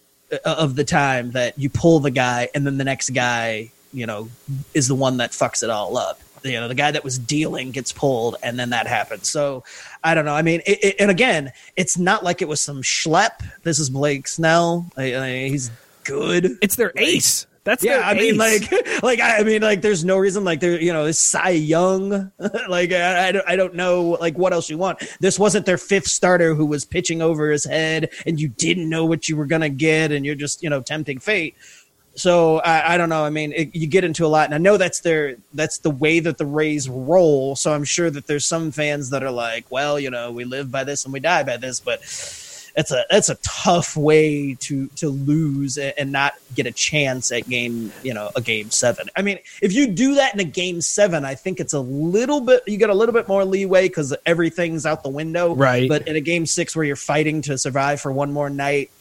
of 0.45 0.75
the 0.75 0.83
time 0.83 1.31
that 1.31 1.57
you 1.57 1.69
pull 1.69 1.99
the 1.99 2.11
guy 2.11 2.49
and 2.55 2.65
then 2.65 2.77
the 2.77 2.83
next 2.83 3.11
guy, 3.11 3.71
you 3.93 4.05
know, 4.05 4.29
is 4.73 4.87
the 4.87 4.95
one 4.95 5.17
that 5.17 5.31
fucks 5.31 5.63
it 5.63 5.69
all 5.69 5.97
up. 5.97 6.19
You 6.43 6.59
know, 6.59 6.67
the 6.67 6.75
guy 6.75 6.91
that 6.91 7.03
was 7.03 7.17
dealing 7.17 7.71
gets 7.71 7.93
pulled 7.93 8.35
and 8.43 8.59
then 8.59 8.71
that 8.71 8.85
happens. 8.85 9.29
So 9.29 9.63
I 10.03 10.13
don't 10.13 10.25
know. 10.25 10.35
I 10.35 10.41
mean, 10.41 10.61
it, 10.65 10.83
it, 10.83 10.95
and 10.99 11.09
again, 11.09 11.53
it's 11.77 11.97
not 11.97 12.23
like 12.23 12.41
it 12.41 12.47
was 12.47 12.59
some 12.59 12.81
schlep. 12.81 13.43
This 13.63 13.79
is 13.79 13.89
Blake 13.89 14.27
Snell. 14.27 14.85
I, 14.97 15.15
I, 15.15 15.47
he's 15.47 15.71
good. 16.03 16.57
It's 16.61 16.75
their 16.75 16.91
ace. 16.97 17.47
That's 17.63 17.83
Yeah, 17.83 18.01
I 18.03 18.13
mean, 18.13 18.37
like, 18.37 18.71
like 19.03 19.19
I 19.19 19.39
I 19.39 19.43
mean, 19.43 19.61
like, 19.61 19.81
there's 19.81 20.03
no 20.03 20.17
reason, 20.17 20.43
like, 20.43 20.59
there, 20.59 20.79
you 20.79 20.91
know, 20.91 21.05
this 21.05 21.19
Cy 21.19 21.51
Young, 21.51 22.31
like, 22.69 22.91
I, 22.91 23.29
I, 23.29 23.31
don't, 23.31 23.49
I 23.49 23.55
don't 23.55 23.75
know, 23.75 24.17
like, 24.19 24.37
what 24.37 24.53
else 24.53 24.69
you 24.69 24.77
want. 24.77 25.01
This 25.19 25.39
wasn't 25.39 25.65
their 25.65 25.77
fifth 25.77 26.07
starter 26.07 26.55
who 26.55 26.65
was 26.65 26.83
pitching 26.83 27.21
over 27.21 27.51
his 27.51 27.65
head, 27.65 28.09
and 28.25 28.39
you 28.39 28.49
didn't 28.49 28.89
know 28.89 29.05
what 29.05 29.29
you 29.29 29.37
were 29.37 29.45
gonna 29.45 29.69
get, 29.69 30.11
and 30.11 30.25
you're 30.25 30.35
just, 30.35 30.61
you 30.61 30.69
know, 30.69 30.81
tempting 30.81 31.19
fate. 31.19 31.55
So 32.15 32.59
I, 32.59 32.93
I 32.93 32.97
don't 32.97 33.09
know. 33.09 33.25
I 33.25 33.31
mean, 33.31 33.53
it, 33.53 33.75
you 33.75 33.87
get 33.87 34.03
into 34.03 34.25
a 34.25 34.27
lot, 34.27 34.45
and 34.45 34.53
I 34.53 34.59
know 34.59 34.77
that's 34.77 34.99
their 34.99 35.37
that's 35.53 35.79
the 35.79 35.89
way 35.89 36.19
that 36.19 36.37
the 36.37 36.45
Rays 36.45 36.87
roll. 36.87 37.55
So 37.55 37.73
I'm 37.73 37.83
sure 37.83 38.11
that 38.11 38.27
there's 38.27 38.45
some 38.45 38.71
fans 38.71 39.09
that 39.09 39.23
are 39.23 39.31
like, 39.31 39.65
well, 39.71 39.99
you 39.99 40.11
know, 40.11 40.31
we 40.31 40.43
live 40.43 40.71
by 40.71 40.83
this 40.83 41.05
and 41.05 41.13
we 41.13 41.19
die 41.19 41.43
by 41.43 41.57
this, 41.57 41.79
but 41.79 42.01
it's 42.75 42.91
a 42.91 43.05
that's 43.09 43.29
a 43.29 43.35
tough 43.35 43.95
way 43.95 44.55
to 44.55 44.87
to 44.95 45.09
lose 45.09 45.77
and 45.77 46.11
not 46.11 46.33
get 46.55 46.65
a 46.65 46.71
chance 46.71 47.31
at 47.31 47.47
game 47.47 47.91
you 48.03 48.13
know 48.13 48.31
a 48.35 48.41
game 48.41 48.71
seven. 48.71 49.09
I 49.15 49.21
mean, 49.21 49.39
if 49.61 49.73
you 49.73 49.87
do 49.87 50.15
that 50.15 50.33
in 50.33 50.39
a 50.39 50.45
game 50.45 50.81
seven, 50.81 51.25
I 51.25 51.35
think 51.35 51.59
it's 51.59 51.73
a 51.73 51.79
little 51.79 52.41
bit 52.41 52.63
you 52.67 52.77
get 52.77 52.89
a 52.89 52.93
little 52.93 53.13
bit 53.13 53.27
more 53.27 53.45
leeway 53.45 53.87
because 53.87 54.15
everything's 54.25 54.85
out 54.85 55.03
the 55.03 55.09
window, 55.09 55.55
Right. 55.55 55.87
But 55.87 56.07
in 56.07 56.15
a 56.15 56.21
game 56.21 56.45
six 56.45 56.75
where 56.75 56.85
you're 56.85 56.95
fighting 56.95 57.41
to 57.43 57.57
survive 57.57 58.01
for 58.01 58.11
one 58.11 58.33
more 58.33 58.49
night, 58.49 58.91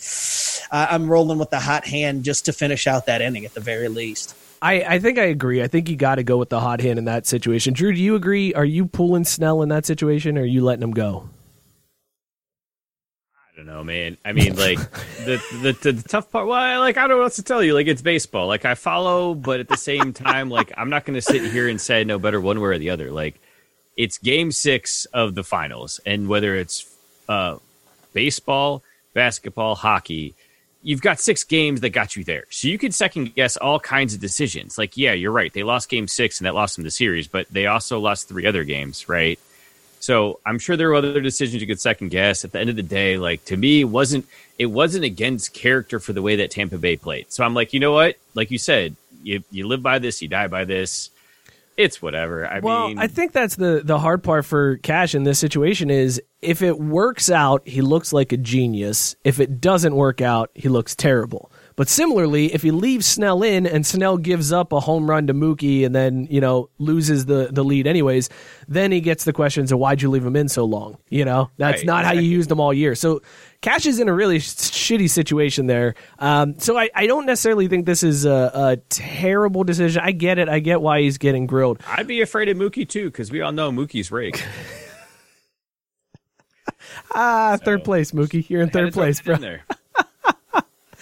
I'm 0.70 1.08
rolling 1.08 1.38
with 1.38 1.50
the 1.50 1.61
hot 1.61 1.87
hand 1.87 2.24
just 2.24 2.44
to 2.46 2.52
finish 2.52 2.87
out 2.87 3.06
that 3.06 3.20
inning 3.22 3.44
at 3.44 3.54
the 3.54 3.61
very 3.61 3.88
least. 3.88 4.37
I, 4.61 4.74
I 4.82 4.98
think 5.00 5.18
I 5.18 5.24
agree. 5.24 5.61
I 5.61 5.66
think 5.66 5.88
you 5.88 5.96
got 5.96 6.16
to 6.16 6.22
go 6.22 6.37
with 6.38 6.48
the 6.48 6.61
hot 6.61 6.80
hand 6.80 6.98
in 6.98 7.06
that 7.06 7.26
situation. 7.26 7.74
Drew, 7.74 7.92
do 7.92 8.00
you 8.00 8.14
agree? 8.14 8.54
Are 8.54 8.64
you 8.64 8.87
pulling 8.87 9.24
Snell 9.24 9.61
in 9.62 9.70
that 9.70 9.85
situation, 9.85 10.38
or 10.38 10.42
are 10.42 10.44
you 10.44 10.62
letting 10.62 10.85
him 10.85 10.92
go? 10.92 11.28
I 13.62 13.64
don't 13.64 13.75
know, 13.77 13.85
man. 13.85 14.16
I 14.25 14.33
mean, 14.33 14.57
like 14.57 14.79
the, 15.25 15.40
the 15.62 15.92
the 15.92 16.03
tough 16.09 16.33
part. 16.33 16.48
Well, 16.48 16.81
like 16.81 16.96
I 16.96 17.07
don't 17.07 17.18
know 17.18 17.22
what 17.22 17.35
to 17.35 17.44
tell 17.44 17.62
you. 17.62 17.75
Like 17.75 17.87
it's 17.87 18.03
baseball. 18.03 18.48
Like 18.48 18.64
I 18.64 18.75
follow, 18.75 19.35
but 19.35 19.61
at 19.61 19.68
the 19.68 19.77
same 19.77 20.12
time, 20.12 20.51
like 20.51 20.72
I'm 20.77 20.90
not 20.90 21.05
going 21.05 21.14
to 21.14 21.22
sit 21.22 21.44
here 21.53 21.68
and 21.68 21.81
say 21.81 22.03
no 22.03 22.18
better 22.18 22.40
one 22.40 22.61
way 22.61 22.70
or 22.70 22.79
the 22.79 22.90
other. 22.90 23.12
Like 23.12 23.40
it's 23.96 24.18
Game 24.18 24.51
Six 24.51 25.05
of 25.12 25.37
the 25.37 25.44
finals, 25.44 26.01
and 26.05 26.27
whether 26.27 26.57
it's 26.57 26.92
uh, 27.29 27.59
baseball, 28.12 28.83
basketball, 29.14 29.77
hockey, 29.77 30.35
you've 30.83 31.03
got 31.03 31.20
six 31.20 31.44
games 31.44 31.83
that 31.83 31.90
got 31.90 32.16
you 32.16 32.25
there. 32.25 32.46
So 32.51 32.66
you 32.66 32.79
could 32.79 32.92
second 32.92 33.37
guess 33.37 33.57
all 33.57 33.79
kinds 33.79 34.12
of 34.12 34.18
decisions. 34.20 34.77
Like, 34.77 34.96
yeah, 34.96 35.12
you're 35.12 35.31
right. 35.31 35.53
They 35.53 35.62
lost 35.62 35.88
game 35.88 36.09
six 36.09 36.40
and 36.40 36.46
that 36.46 36.55
lost 36.57 36.75
them 36.75 36.85
the 36.85 36.90
series, 36.90 37.29
but 37.29 37.46
they 37.48 37.66
also 37.66 38.01
lost 38.01 38.29
three 38.29 38.44
other 38.44 38.64
games, 38.64 39.09
right? 39.09 39.38
So 40.02 40.40
I'm 40.44 40.58
sure 40.58 40.76
there 40.76 40.88
were 40.88 40.96
other 40.96 41.20
decisions 41.20 41.60
you 41.62 41.68
could 41.68 41.80
second 41.80 42.08
guess. 42.08 42.44
At 42.44 42.50
the 42.50 42.58
end 42.58 42.68
of 42.68 42.74
the 42.74 42.82
day, 42.82 43.18
like 43.18 43.44
to 43.44 43.56
me, 43.56 43.82
it 43.82 43.84
wasn't 43.84 44.26
it 44.58 44.66
wasn't 44.66 45.04
against 45.04 45.54
character 45.54 46.00
for 46.00 46.12
the 46.12 46.20
way 46.20 46.34
that 46.36 46.50
Tampa 46.50 46.76
Bay 46.76 46.96
played. 46.96 47.32
So 47.32 47.44
I'm 47.44 47.54
like, 47.54 47.72
you 47.72 47.78
know 47.78 47.92
what? 47.92 48.16
Like 48.34 48.50
you 48.50 48.58
said, 48.58 48.96
you 49.22 49.44
you 49.52 49.68
live 49.68 49.80
by 49.80 50.00
this, 50.00 50.20
you 50.20 50.26
die 50.26 50.48
by 50.48 50.64
this. 50.64 51.10
It's 51.76 52.02
whatever. 52.02 52.48
I 52.48 52.58
well, 52.58 52.88
mean, 52.88 52.98
I 52.98 53.06
think 53.06 53.30
that's 53.30 53.54
the 53.54 53.80
the 53.84 54.00
hard 54.00 54.24
part 54.24 54.44
for 54.44 54.78
Cash 54.78 55.14
in 55.14 55.22
this 55.22 55.38
situation 55.38 55.88
is 55.88 56.20
if 56.40 56.62
it 56.62 56.80
works 56.80 57.30
out, 57.30 57.62
he 57.64 57.80
looks 57.80 58.12
like 58.12 58.32
a 58.32 58.36
genius. 58.36 59.14
If 59.22 59.38
it 59.38 59.60
doesn't 59.60 59.94
work 59.94 60.20
out, 60.20 60.50
he 60.54 60.68
looks 60.68 60.96
terrible. 60.96 61.51
But 61.76 61.88
similarly, 61.88 62.52
if 62.52 62.62
he 62.62 62.70
leaves 62.70 63.06
Snell 63.06 63.42
in 63.42 63.66
and 63.66 63.87
Snell 63.87 64.16
gives 64.18 64.52
up 64.52 64.72
a 64.72 64.80
home 64.80 65.08
run 65.08 65.26
to 65.28 65.35
Mookie 65.35 65.85
and 65.87 65.94
then, 65.94 66.26
you 66.30 66.40
know, 66.40 66.68
loses 66.78 67.26
the, 67.26 67.48
the 67.52 67.64
lead 67.64 67.87
anyways, 67.87 68.28
then 68.68 68.92
he 68.92 69.00
gets 69.00 69.24
the 69.24 69.32
questions 69.32 69.72
of 69.72 69.78
why'd 69.78 70.02
you 70.02 70.11
leave 70.11 70.24
him 70.24 70.37
in 70.37 70.48
so 70.48 70.64
long? 70.64 70.98
You 71.08 71.24
know, 71.24 71.50
that's 71.56 71.80
Right, 71.80 71.87
not 71.87 72.04
how 72.04 72.12
you 72.12 72.18
exactly. 72.20 72.28
used 72.28 72.50
him 72.52 72.61
all 72.61 72.72
year. 72.74 72.94
So 72.94 73.22
Cash 73.62 73.87
is 73.87 74.00
in 74.00 74.08
a 74.08 74.12
really 74.12 74.38
shitty 74.38 75.08
situation 75.08 75.66
there. 75.66 75.94
Um, 76.18 76.58
so 76.58 76.76
I, 76.76 76.90
I 76.94 77.06
don't 77.06 77.26
necessarily 77.26 77.68
think 77.68 77.87
this 77.87 78.02
is 78.02 78.24
a, 78.24 78.50
a 78.54 78.76
terrible 78.88 79.64
decision. 79.64 80.02
I 80.04 80.12
get 80.12 80.38
it. 80.38 80.48
I 80.48 80.58
get 80.58 80.80
why 80.82 81.00
he's 81.00 81.16
getting 81.18 81.46
grilled. 81.46 81.80
I'd 81.87 82.06
be 82.06 82.20
afraid 82.22 82.48
of 82.48 82.56
Mookie 82.56 82.88
too, 82.88 83.06
because 83.06 83.30
we 83.30 83.40
all 83.40 83.52
know 83.52 83.70
Mookie's 83.70 84.11
rigged. 84.11 84.42
Ah, 87.14 87.58
third 87.62 87.85
place, 87.85 88.12
Mookie. 88.12 88.48
You're 88.48 88.62
in 88.62 88.70
third 88.70 88.92
place, 88.92 89.20
bro. 89.20 89.35
in 89.35 89.40
there. 89.40 89.64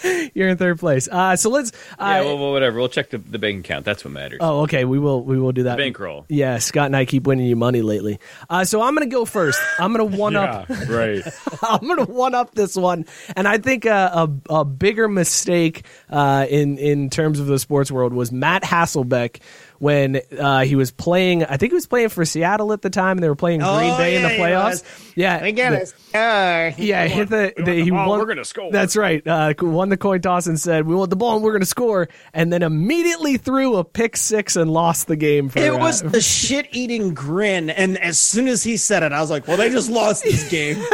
You're 0.33 0.49
in 0.49 0.57
third 0.57 0.79
place. 0.79 1.07
Uh, 1.11 1.35
so 1.35 1.49
let's. 1.49 1.71
Uh, 1.99 2.21
Yeah, 2.21 2.21
well, 2.23 2.51
whatever. 2.51 2.77
We'll 2.79 2.89
check 2.89 3.09
the, 3.09 3.17
the 3.17 3.39
bank 3.39 3.65
account. 3.65 3.85
That's 3.85 4.03
what 4.03 4.11
matters. 4.13 4.39
oh, 4.41 4.61
okay. 4.61 4.85
We 4.85 4.99
will. 4.99 5.23
We 5.23 5.39
will 5.39 5.51
do 5.51 5.63
that. 5.63 5.77
bankroll. 5.77 6.25
Yeah, 6.29 6.57
Scott 6.59 6.87
and 6.87 6.95
I 6.95 7.05
keep 7.05 7.27
winning 7.27 7.45
you 7.47 7.55
money 7.55 7.81
lately. 7.81 8.19
Uh, 8.49 8.63
so 8.65 8.81
I'm 8.81 8.93
gonna 8.95 9.07
go 9.07 9.25
first. 9.25 9.59
I'm 9.79 9.91
gonna 9.91 10.05
one 10.05 10.35
up. 10.35 10.69
right. 10.87 11.21
I'm 11.61 11.87
gonna 11.87 12.05
one 12.05 12.35
up 12.35 12.55
this 12.55 12.75
one, 12.75 13.05
and 13.35 13.47
I 13.47 13.57
think 13.57 13.85
a, 13.85 14.29
a, 14.49 14.59
a 14.61 14.65
bigger 14.65 15.07
mistake 15.07 15.85
uh, 16.09 16.45
in 16.49 16.77
in 16.77 17.09
terms 17.09 17.39
of 17.39 17.47
the 17.47 17.59
sports 17.59 17.91
world 17.91 18.13
was 18.13 18.31
Matt 18.31 18.63
Hasselbeck 18.63 19.39
when 19.81 20.21
uh, 20.39 20.59
he 20.61 20.75
was 20.75 20.91
playing. 20.91 21.43
I 21.43 21.57
think 21.57 21.71
he 21.71 21.73
was 21.73 21.87
playing 21.87 22.09
for 22.09 22.23
Seattle 22.23 22.71
at 22.71 22.83
the 22.83 22.91
time, 22.91 23.17
and 23.17 23.23
they 23.23 23.29
were 23.29 23.35
playing 23.35 23.61
Green 23.61 23.71
Oh, 23.71 23.97
Bay 23.97 24.15
in 24.15 24.21
the 24.21 24.29
playoffs. 24.29 24.83
Yeah, 25.15 25.41
We 25.41 25.51
get 25.53 25.71
the- 25.71 25.81
it. 25.81 25.93
Uh, 26.15 26.71
Yeah, 26.81 27.05
hit 27.07 27.29
the, 27.29 27.51
the 27.57 27.73
he 27.83 27.89
ball, 27.89 28.09
won. 28.09 28.19
we're 28.19 28.25
gonna 28.27 28.45
score. 28.45 28.71
That's 28.71 28.95
right. 28.95 29.25
Uh, 29.25 29.53
won 29.59 29.89
the 29.89 29.97
coin 29.97 30.21
toss 30.21 30.45
and 30.45 30.59
said, 30.59 30.85
"We 30.85 30.93
want 30.93 31.09
the 31.09 31.15
ball 31.15 31.35
and 31.35 31.43
we're 31.43 31.51
going 31.51 31.61
to 31.61 31.65
score," 31.65 32.09
and 32.33 32.53
then 32.53 32.61
immediately 32.61 33.37
threw 33.37 33.77
a 33.77 33.83
pick 33.83 34.15
six 34.17 34.55
and 34.55 34.71
lost 34.71 35.07
the 35.07 35.15
game. 35.15 35.49
For, 35.49 35.57
It 35.59 35.73
uh, 35.73 35.79
was 35.79 36.01
the 36.01 36.21
shit 36.21 36.67
eating 36.71 37.13
grin, 37.15 37.69
and 37.71 37.97
as 37.97 38.19
soon 38.19 38.47
as 38.47 38.61
he 38.63 38.77
said 38.77 39.01
it, 39.03 39.11
I 39.11 39.19
was 39.19 39.31
like, 39.31 39.47
"Well, 39.47 39.57
they 39.57 39.69
just 39.71 39.89
lost 39.89 40.23
this 40.23 40.47
game." 40.51 40.77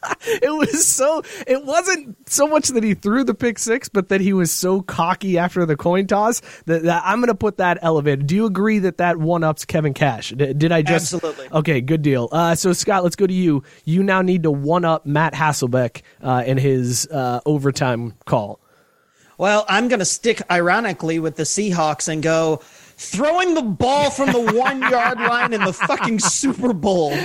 it 0.20 0.56
was 0.56 0.86
so. 0.86 1.22
It 1.46 1.64
wasn't 1.64 2.16
so 2.30 2.46
much 2.46 2.68
that 2.68 2.84
he 2.84 2.94
threw 2.94 3.24
the 3.24 3.34
pick 3.34 3.58
six, 3.58 3.88
but 3.88 4.08
that 4.10 4.20
he 4.20 4.32
was 4.32 4.52
so 4.52 4.80
cocky 4.80 5.38
after 5.38 5.66
the 5.66 5.76
coin 5.76 6.06
toss 6.06 6.40
that, 6.66 6.84
that 6.84 7.02
I'm 7.04 7.18
going 7.18 7.28
to 7.28 7.34
put 7.34 7.56
that 7.58 7.78
elevated. 7.82 8.26
Do 8.26 8.36
you 8.36 8.46
agree 8.46 8.78
that 8.80 8.98
that 8.98 9.16
one 9.16 9.42
ups 9.42 9.64
Kevin 9.64 9.94
Cash? 9.94 10.30
Did, 10.30 10.58
did 10.58 10.72
I 10.72 10.82
just 10.82 11.12
Absolutely. 11.12 11.48
Okay, 11.52 11.80
good 11.80 12.02
deal. 12.02 12.28
Uh, 12.30 12.54
so 12.54 12.72
Scott, 12.72 13.02
let's 13.02 13.16
go 13.16 13.26
to 13.26 13.34
you. 13.34 13.64
You 13.84 14.02
now 14.02 14.22
need 14.22 14.44
to 14.44 14.50
one 14.50 14.84
up 14.84 15.04
Matt 15.04 15.34
Hasselbeck 15.34 16.02
uh, 16.22 16.44
in 16.46 16.58
his 16.58 17.08
uh, 17.08 17.40
overtime 17.44 18.14
call. 18.24 18.60
Well, 19.36 19.64
I'm 19.68 19.86
going 19.86 20.00
to 20.00 20.04
stick 20.04 20.42
ironically 20.50 21.20
with 21.20 21.36
the 21.36 21.44
Seahawks 21.44 22.08
and 22.08 22.22
go 22.22 22.60
throwing 22.98 23.54
the 23.54 23.62
ball 23.62 24.10
from 24.10 24.32
the 24.32 24.52
one 24.58 24.80
yard 24.80 25.18
line 25.18 25.52
in 25.52 25.62
the 25.62 25.72
fucking 25.72 26.18
Super 26.18 26.72
Bowl. 26.72 27.16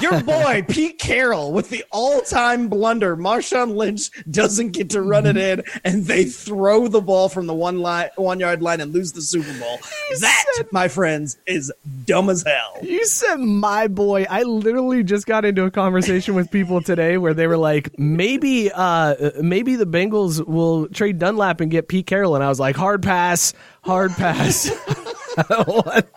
Your 0.00 0.22
boy, 0.22 0.64
Pete 0.68 0.98
Carroll, 0.98 1.52
with 1.52 1.70
the 1.70 1.84
all 1.90 2.20
time 2.20 2.68
blunder. 2.68 3.16
Marshawn 3.16 3.74
Lynch 3.74 4.10
doesn't 4.30 4.70
get 4.70 4.90
to 4.90 5.02
run 5.02 5.26
it 5.26 5.36
in, 5.36 5.62
and 5.84 6.04
they 6.04 6.24
throw 6.24 6.88
the 6.88 7.00
ball 7.00 7.28
from 7.28 7.46
the 7.46 7.54
one, 7.54 7.80
line, 7.80 8.10
one 8.16 8.38
yard 8.38 8.62
line 8.62 8.80
and 8.80 8.92
lose 8.92 9.12
the 9.12 9.22
Super 9.22 9.52
Bowl. 9.58 9.78
That, 10.20 10.44
my 10.70 10.88
friends, 10.88 11.38
is 11.46 11.72
dumb 12.04 12.28
as 12.28 12.42
hell. 12.42 12.78
You 12.82 13.04
said 13.06 13.36
my 13.36 13.88
boy. 13.88 14.26
I 14.28 14.42
literally 14.42 15.02
just 15.02 15.26
got 15.26 15.44
into 15.44 15.64
a 15.64 15.70
conversation 15.70 16.34
with 16.34 16.50
people 16.50 16.82
today 16.82 17.16
where 17.16 17.34
they 17.34 17.46
were 17.46 17.56
like, 17.56 17.98
maybe, 17.98 18.70
uh, 18.72 19.30
maybe 19.40 19.76
the 19.76 19.86
Bengals 19.86 20.46
will 20.46 20.88
trade 20.88 21.18
Dunlap 21.18 21.60
and 21.60 21.70
get 21.70 21.88
Pete 21.88 22.06
Carroll, 22.06 22.34
and 22.34 22.44
I 22.44 22.48
was 22.48 22.60
like, 22.60 22.76
hard 22.76 23.02
pass, 23.02 23.54
hard 23.82 24.12
pass. 24.12 24.70
What? 25.36 26.08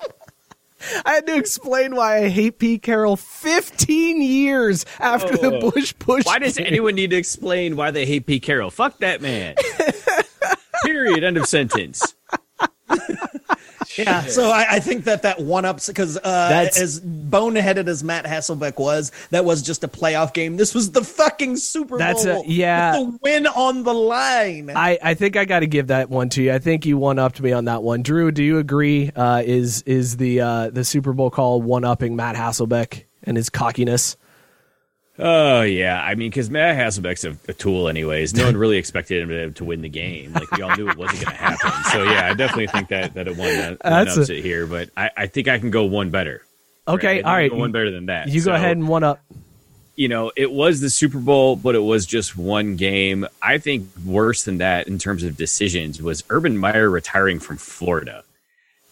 I 1.06 1.13
had 1.13 1.25
to 1.28 1.36
explain 1.36 1.95
why 1.95 2.25
I 2.25 2.30
hate 2.30 2.60
Pete 2.60 2.84
Carroll 2.84 3.15
15 3.15 4.21
years 4.21 4.86
after 4.99 5.36
the 5.36 5.56
oh. 5.56 5.71
Bush 5.71 5.93
push. 5.97 6.25
Why 6.25 6.39
does 6.39 6.58
anyone 6.58 6.95
need 6.95 7.10
to 7.10 7.15
explain 7.15 7.75
why 7.75 7.91
they 7.91 8.06
hate 8.06 8.25
Pete 8.25 8.43
Carroll? 8.43 8.69
Fuck 8.69 8.99
that 8.99 9.21
man. 9.21 9.56
Period. 10.84 11.23
End 11.23 11.38
of 11.38 11.47
sentence. 11.47 12.15
Yeah, 13.97 14.21
so 14.27 14.49
I, 14.49 14.65
I 14.75 14.79
think 14.79 15.05
that 15.05 15.21
that 15.23 15.39
one 15.39 15.65
ups 15.65 15.88
because 15.88 16.17
uh, 16.17 16.21
That's- 16.23 16.79
as 16.79 16.99
boneheaded 17.01 17.88
as 17.88 18.03
Matt 18.03 18.25
Hasselbeck 18.25 18.77
was, 18.77 19.12
that 19.31 19.45
was 19.45 19.62
just 19.62 19.84
a 19.84 19.88
playoff 19.88 20.34
game. 20.34 20.58
This 20.58 20.73
was 20.73 20.91
the 20.91 21.03
fucking 21.03 21.58
Super 21.58 21.97
That's 21.97 22.25
a- 22.25 22.41
yeah. 22.45 22.99
with 22.99 23.12
the 23.13 23.19
win 23.23 23.47
on 23.47 23.84
the 23.84 23.93
line. 23.93 24.71
I, 24.75 24.97
I 25.01 25.13
think 25.13 25.36
I 25.38 25.45
got 25.45 25.60
to 25.60 25.67
give 25.67 25.88
that 25.88 26.10
one 26.10 26.29
to 26.29 26.43
you. 26.43 26.53
I 26.53 26.60
think 26.60 26.86
you 26.86 26.97
one 26.97 27.19
upped 27.19 27.41
me 27.41 27.51
on 27.51 27.65
that 27.65 27.84
one. 27.84 28.01
Drew, 28.03 28.31
do 28.31 28.43
you 28.43 28.58
agree? 28.58 29.12
Uh, 29.15 29.41
is 29.45 29.81
is 29.84 30.17
the 30.17 30.41
uh, 30.41 30.69
the 30.69 30.84
Super 30.84 31.13
Bowl 31.13 31.29
call 31.29 31.62
one 31.62 31.84
upping 31.84 32.15
Matt 32.15 32.36
Hasselbeck 32.36 33.03
and 33.23 33.38
his 33.38 33.49
cockiness? 33.49 34.17
Oh 35.17 35.62
yeah, 35.62 36.04
I 36.04 36.15
mean, 36.15 36.30
because 36.30 36.49
Matt 36.49 36.75
Hasselbeck's 36.75 37.23
a, 37.23 37.38
a 37.47 37.54
tool, 37.54 37.88
anyways. 37.88 38.34
No 38.34 38.45
one 38.45 38.58
really 38.58 38.75
expected 38.78 39.21
him 39.21 39.30
to, 39.30 39.51
to 39.51 39.63
win 39.63 39.82
the 39.82 39.89
game. 39.89 40.34
Like 40.34 40.51
we 40.51 40.62
all 40.62 40.75
knew 40.75 40.89
it 40.89 40.97
wasn't 40.97 41.21
going 41.21 41.36
to 41.38 41.41
happen. 41.41 41.71
So 41.91 42.04
yeah, 42.04 42.28
I 42.28 42.34
definitely 42.34 42.67
think 42.67 42.89
that 42.89 43.13
that 43.13 43.28
it 43.28 43.38
won, 43.38 43.47
that, 43.47 43.80
That's 43.82 44.17
a- 44.17 44.36
it 44.36 44.43
here. 44.43 44.67
But 44.67 44.89
I, 44.97 45.10
I 45.15 45.28
think 45.28 45.47
I 45.47 45.58
can 45.58 45.71
go 45.71 45.86
one 45.86 46.10
better. 46.10 46.43
Okay, 46.88 47.15
think 47.15 47.28
all 47.28 47.34
right. 47.34 47.54
one 47.54 47.71
better 47.71 47.91
than 47.91 48.08
that. 48.08 48.28
You 48.28 48.43
go 48.43 48.54
ahead 48.54 48.75
and 48.75 48.88
one 48.89 49.04
up. 49.04 49.21
You 49.95 50.10
know, 50.10 50.34
it 50.36 50.51
was 50.51 50.82
the 50.82 50.89
Super 50.89 51.19
Bowl, 51.19 51.56
but 51.56 51.73
it 51.75 51.80
was 51.80 52.06
just 52.06 52.36
one 52.36 52.75
game. 52.75 53.25
I 53.41 53.58
think 53.58 53.88
worse 54.06 54.43
than 54.43 54.58
that 54.58 54.89
in 54.89 54.99
terms 54.99 55.23
of 55.23 55.38
decisions 55.38 56.01
was 56.01 56.25
Urban 56.30 56.58
Meyer 56.58 56.89
retiring 56.89 57.39
from 57.39 57.56
Florida. 57.56 58.24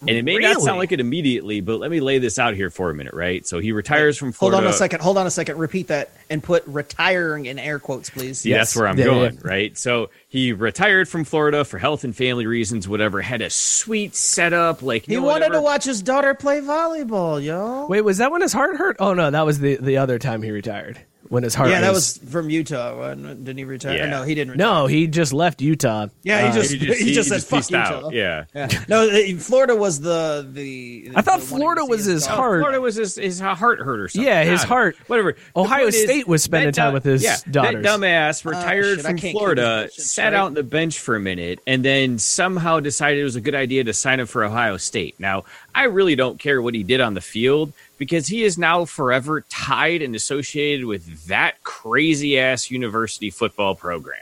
And 0.07 0.17
it 0.17 0.25
may 0.25 0.37
not 0.37 0.61
sound 0.61 0.77
like 0.77 0.91
it 0.91 0.99
immediately, 0.99 1.61
but 1.61 1.79
let 1.79 1.89
me 1.91 1.99
lay 1.99 2.17
this 2.19 2.37
out 2.39 2.55
here 2.55 2.69
for 2.69 2.89
a 2.89 2.93
minute, 2.93 3.13
right? 3.13 3.45
So 3.47 3.59
he 3.59 3.71
retires 3.71 4.17
from 4.17 4.31
Florida. 4.31 4.57
Hold 4.57 4.67
on 4.67 4.73
a 4.73 4.73
second. 4.77 5.01
Hold 5.01 5.17
on 5.17 5.25
a 5.27 5.31
second. 5.31 5.57
Repeat 5.57 5.87
that 5.87 6.11
and 6.29 6.43
put 6.43 6.63
retiring 6.67 7.45
in 7.45 7.57
air 7.59 7.79
quotes, 7.79 8.09
please. 8.09 8.39
See, 8.41 8.49
Yes. 8.49 8.67
that's 8.69 8.75
where 8.75 8.87
I'm 8.87 8.97
Yeah, 8.97 9.05
going, 9.05 9.33
yeah. 9.35 9.39
right? 9.43 9.77
So 9.77 10.09
he 10.27 10.53
retired 10.53 11.07
from 11.07 11.23
Florida 11.23 11.63
for 11.65 11.77
health 11.77 12.03
and 12.03 12.15
family 12.15 12.45
reasons, 12.45 12.87
whatever. 12.87 13.21
Had 13.21 13.41
a 13.41 13.49
sweet 13.49 14.15
setup, 14.15 14.81
like 14.81 15.05
He 15.05 15.13
you 15.13 15.21
wanted 15.21 15.45
whatever. 15.45 15.53
to 15.55 15.61
watch 15.61 15.85
his 15.85 16.01
daughter 16.01 16.33
play 16.33 16.59
volleyball, 16.61 17.43
yo. 17.43 17.87
Wait, 17.87 18.01
was 18.01 18.17
that 18.17 18.31
when 18.31 18.41
his 18.41 18.53
heart 18.53 18.75
hurt? 18.77 18.97
Oh 18.99 19.13
no, 19.13 19.31
that 19.31 19.45
was 19.45 19.59
the 19.59 19.77
the 19.77 19.97
other 19.97 20.19
time 20.19 20.41
he 20.41 20.51
retired. 20.51 20.99
When 21.33 21.41
his 21.41 21.55
heart 21.55 21.71
yeah, 21.71 21.81
that 21.81 21.91
was 21.91 22.19
from 22.29 22.51
Utah. 22.51 22.95
wasn't? 22.95 23.43
Didn't 23.43 23.57
he 23.57 23.63
retire? 23.65 23.97
Yeah. 23.97 24.05
No, 24.05 24.21
he 24.21 24.35
didn't. 24.35 24.51
Retire. 24.51 24.67
No, 24.67 24.85
he 24.85 25.07
just 25.07 25.33
left 25.33 25.61
Utah. 25.63 26.05
Yeah, 26.21 26.43
he 26.43 26.47
Uh, 26.49 26.53
just 26.53 26.71
He 26.73 26.77
he 26.79 26.85
just, 26.85 26.99
just, 26.99 27.07
he 27.07 27.23
said 27.23 27.35
just 27.37 27.49
fuck 27.49 27.71
Utah. 27.71 28.05
out. 28.07 28.13
Yeah. 28.13 28.45
Yeah. 28.53 28.67
No, 28.87 29.09
uh, 29.09 29.37
Florida 29.39 29.75
was 29.75 29.99
the 29.99 30.47
the. 30.51 31.09
I 31.15 31.21
thought 31.23 31.39
the 31.39 31.45
Florida 31.47 31.85
was 31.85 32.05
his 32.05 32.23
daughter. 32.27 32.35
heart. 32.37 32.59
Florida 32.61 32.81
was 32.81 32.95
his, 32.95 33.15
his 33.15 33.39
heart 33.39 33.79
hurt 33.79 33.99
or 33.99 34.07
something. 34.09 34.27
Yeah, 34.27 34.43
his 34.43 34.61
heart. 34.61 34.95
Whatever. 35.07 35.35
Ohio 35.55 35.85
point 35.85 35.95
is, 35.95 36.03
State 36.03 36.27
was 36.27 36.43
spending 36.43 36.71
time 36.71 36.91
du- 36.91 36.93
with 36.93 37.03
his 37.03 37.23
yeah, 37.23 37.37
daughters. 37.49 37.83
That 37.83 37.99
dumbass 37.99 38.45
retired 38.45 38.83
Oh, 38.85 38.95
shit, 38.97 39.05
from 39.05 39.17
Florida, 39.17 39.89
sat 39.91 40.03
straight. 40.05 40.33
out 40.35 40.45
on 40.45 40.53
the 40.53 40.61
bench 40.61 40.99
for 40.99 41.15
a 41.15 41.19
minute, 41.19 41.61
and 41.65 41.83
then 41.83 42.19
somehow 42.19 42.79
decided 42.79 43.19
it 43.19 43.23
was 43.23 43.35
a 43.35 43.41
good 43.41 43.55
idea 43.55 43.83
to 43.85 43.93
sign 43.93 44.19
up 44.19 44.29
for 44.29 44.43
Ohio 44.43 44.77
State. 44.77 45.15
Now, 45.19 45.45
I 45.75 45.85
really 45.85 46.15
don't 46.15 46.39
care 46.39 46.61
what 46.61 46.73
he 46.73 46.83
did 46.83 47.01
on 47.01 47.13
the 47.13 47.21
field 47.21 47.73
because 47.97 48.27
he 48.27 48.43
is 48.43 48.57
now 48.57 48.85
forever 48.85 49.41
tied 49.49 50.01
and 50.01 50.15
associated 50.15 50.85
with 50.85 51.27
that 51.27 51.63
crazy 51.63 52.39
ass 52.39 52.69
university 52.69 53.29
football 53.29 53.75
program. 53.75 54.19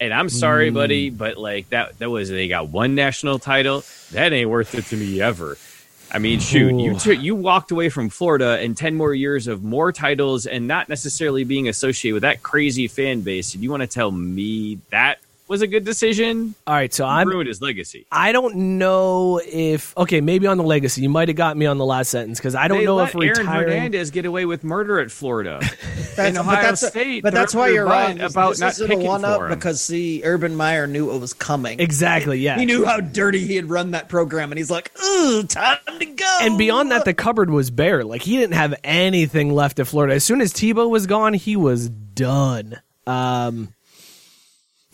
And 0.00 0.14
I'm 0.14 0.28
sorry, 0.28 0.68
hmm. 0.68 0.74
buddy, 0.74 1.10
but 1.10 1.36
like 1.36 1.68
that 1.70 1.98
that 1.98 2.08
was 2.08 2.30
they 2.30 2.48
got 2.48 2.68
one 2.68 2.94
national 2.94 3.38
title. 3.38 3.84
That 4.12 4.32
ain't 4.32 4.48
worth 4.48 4.74
it 4.74 4.86
to 4.86 4.96
me 4.96 5.20
ever. 5.20 5.58
I 6.12 6.18
mean, 6.18 6.40
shoot, 6.40 6.74
you 6.74 6.98
took 6.98 7.20
you 7.20 7.36
walked 7.36 7.70
away 7.70 7.88
from 7.88 8.08
Florida 8.08 8.58
and 8.60 8.76
ten 8.76 8.96
more 8.96 9.14
years 9.14 9.46
of 9.46 9.62
more 9.62 9.92
titles 9.92 10.46
and 10.46 10.66
not 10.66 10.88
necessarily 10.88 11.44
being 11.44 11.68
associated 11.68 12.14
with 12.14 12.22
that 12.22 12.42
crazy 12.42 12.88
fan 12.88 13.20
base. 13.20 13.54
And 13.54 13.62
you 13.62 13.70
want 13.70 13.82
to 13.82 13.86
tell 13.86 14.10
me 14.10 14.78
that 14.90 15.18
was 15.50 15.62
a 15.62 15.66
good 15.66 15.84
decision? 15.84 16.54
All 16.66 16.74
right, 16.74 16.94
so 16.94 17.04
I'm 17.04 17.28
ruined 17.28 17.48
his 17.48 17.60
legacy. 17.60 18.06
I 18.12 18.30
don't 18.30 18.78
know 18.78 19.40
if 19.44 19.96
okay, 19.98 20.20
maybe 20.20 20.46
on 20.46 20.56
the 20.56 20.62
legacy. 20.62 21.02
You 21.02 21.08
might 21.08 21.28
have 21.28 21.36
got 21.36 21.56
me 21.56 21.66
on 21.66 21.76
the 21.76 21.84
last 21.84 22.08
sentence 22.10 22.38
because 22.38 22.54
I 22.54 22.68
don't 22.68 22.78
They 22.78 22.84
know 22.84 22.94
let 22.94 23.14
if 23.14 23.20
Aaron. 23.20 23.46
Hernandez 23.46 24.12
get 24.12 24.24
away 24.24 24.46
with 24.46 24.62
murder 24.62 25.00
at 25.00 25.10
Florida. 25.10 25.60
That's, 26.16 26.30
in 26.30 26.34
but 26.34 26.40
Ohio 26.40 26.62
that's, 26.62 26.86
State, 26.86 27.22
but 27.22 27.32
that's 27.32 27.54
why 27.54 27.68
you're 27.68 27.86
right 27.86 28.20
about 28.20 28.50
this 28.50 28.60
not 28.60 28.72
isn't 28.72 28.86
a 28.86 28.88
picking 28.88 29.06
one 29.06 29.20
for 29.22 29.26
up 29.26 29.40
him. 29.42 29.48
because 29.50 29.80
see, 29.80 30.22
Urban 30.24 30.54
Meyer 30.54 30.86
knew 30.86 31.14
it 31.14 31.18
was 31.18 31.32
coming. 31.32 31.80
Exactly. 31.80 32.38
Yeah. 32.40 32.58
He 32.58 32.66
knew 32.66 32.84
how 32.84 33.00
dirty 33.00 33.46
he 33.46 33.56
had 33.56 33.70
run 33.70 33.92
that 33.92 34.08
program, 34.08 34.50
and 34.52 34.58
he's 34.58 34.70
like, 34.70 34.92
"Ooh, 35.02 35.42
time 35.44 35.78
to 35.98 36.04
go." 36.04 36.38
And 36.42 36.58
beyond 36.58 36.90
that, 36.90 37.04
the 37.04 37.14
cupboard 37.14 37.50
was 37.50 37.70
bare. 37.70 38.04
Like 38.04 38.22
he 38.22 38.36
didn't 38.36 38.54
have 38.54 38.74
anything 38.84 39.52
left 39.52 39.78
at 39.80 39.86
Florida. 39.86 40.14
As 40.14 40.24
soon 40.24 40.40
as 40.40 40.52
Tebow 40.52 40.88
was 40.88 41.06
gone, 41.06 41.32
he 41.34 41.56
was 41.56 41.88
done. 41.88 42.80
Um, 43.06 43.72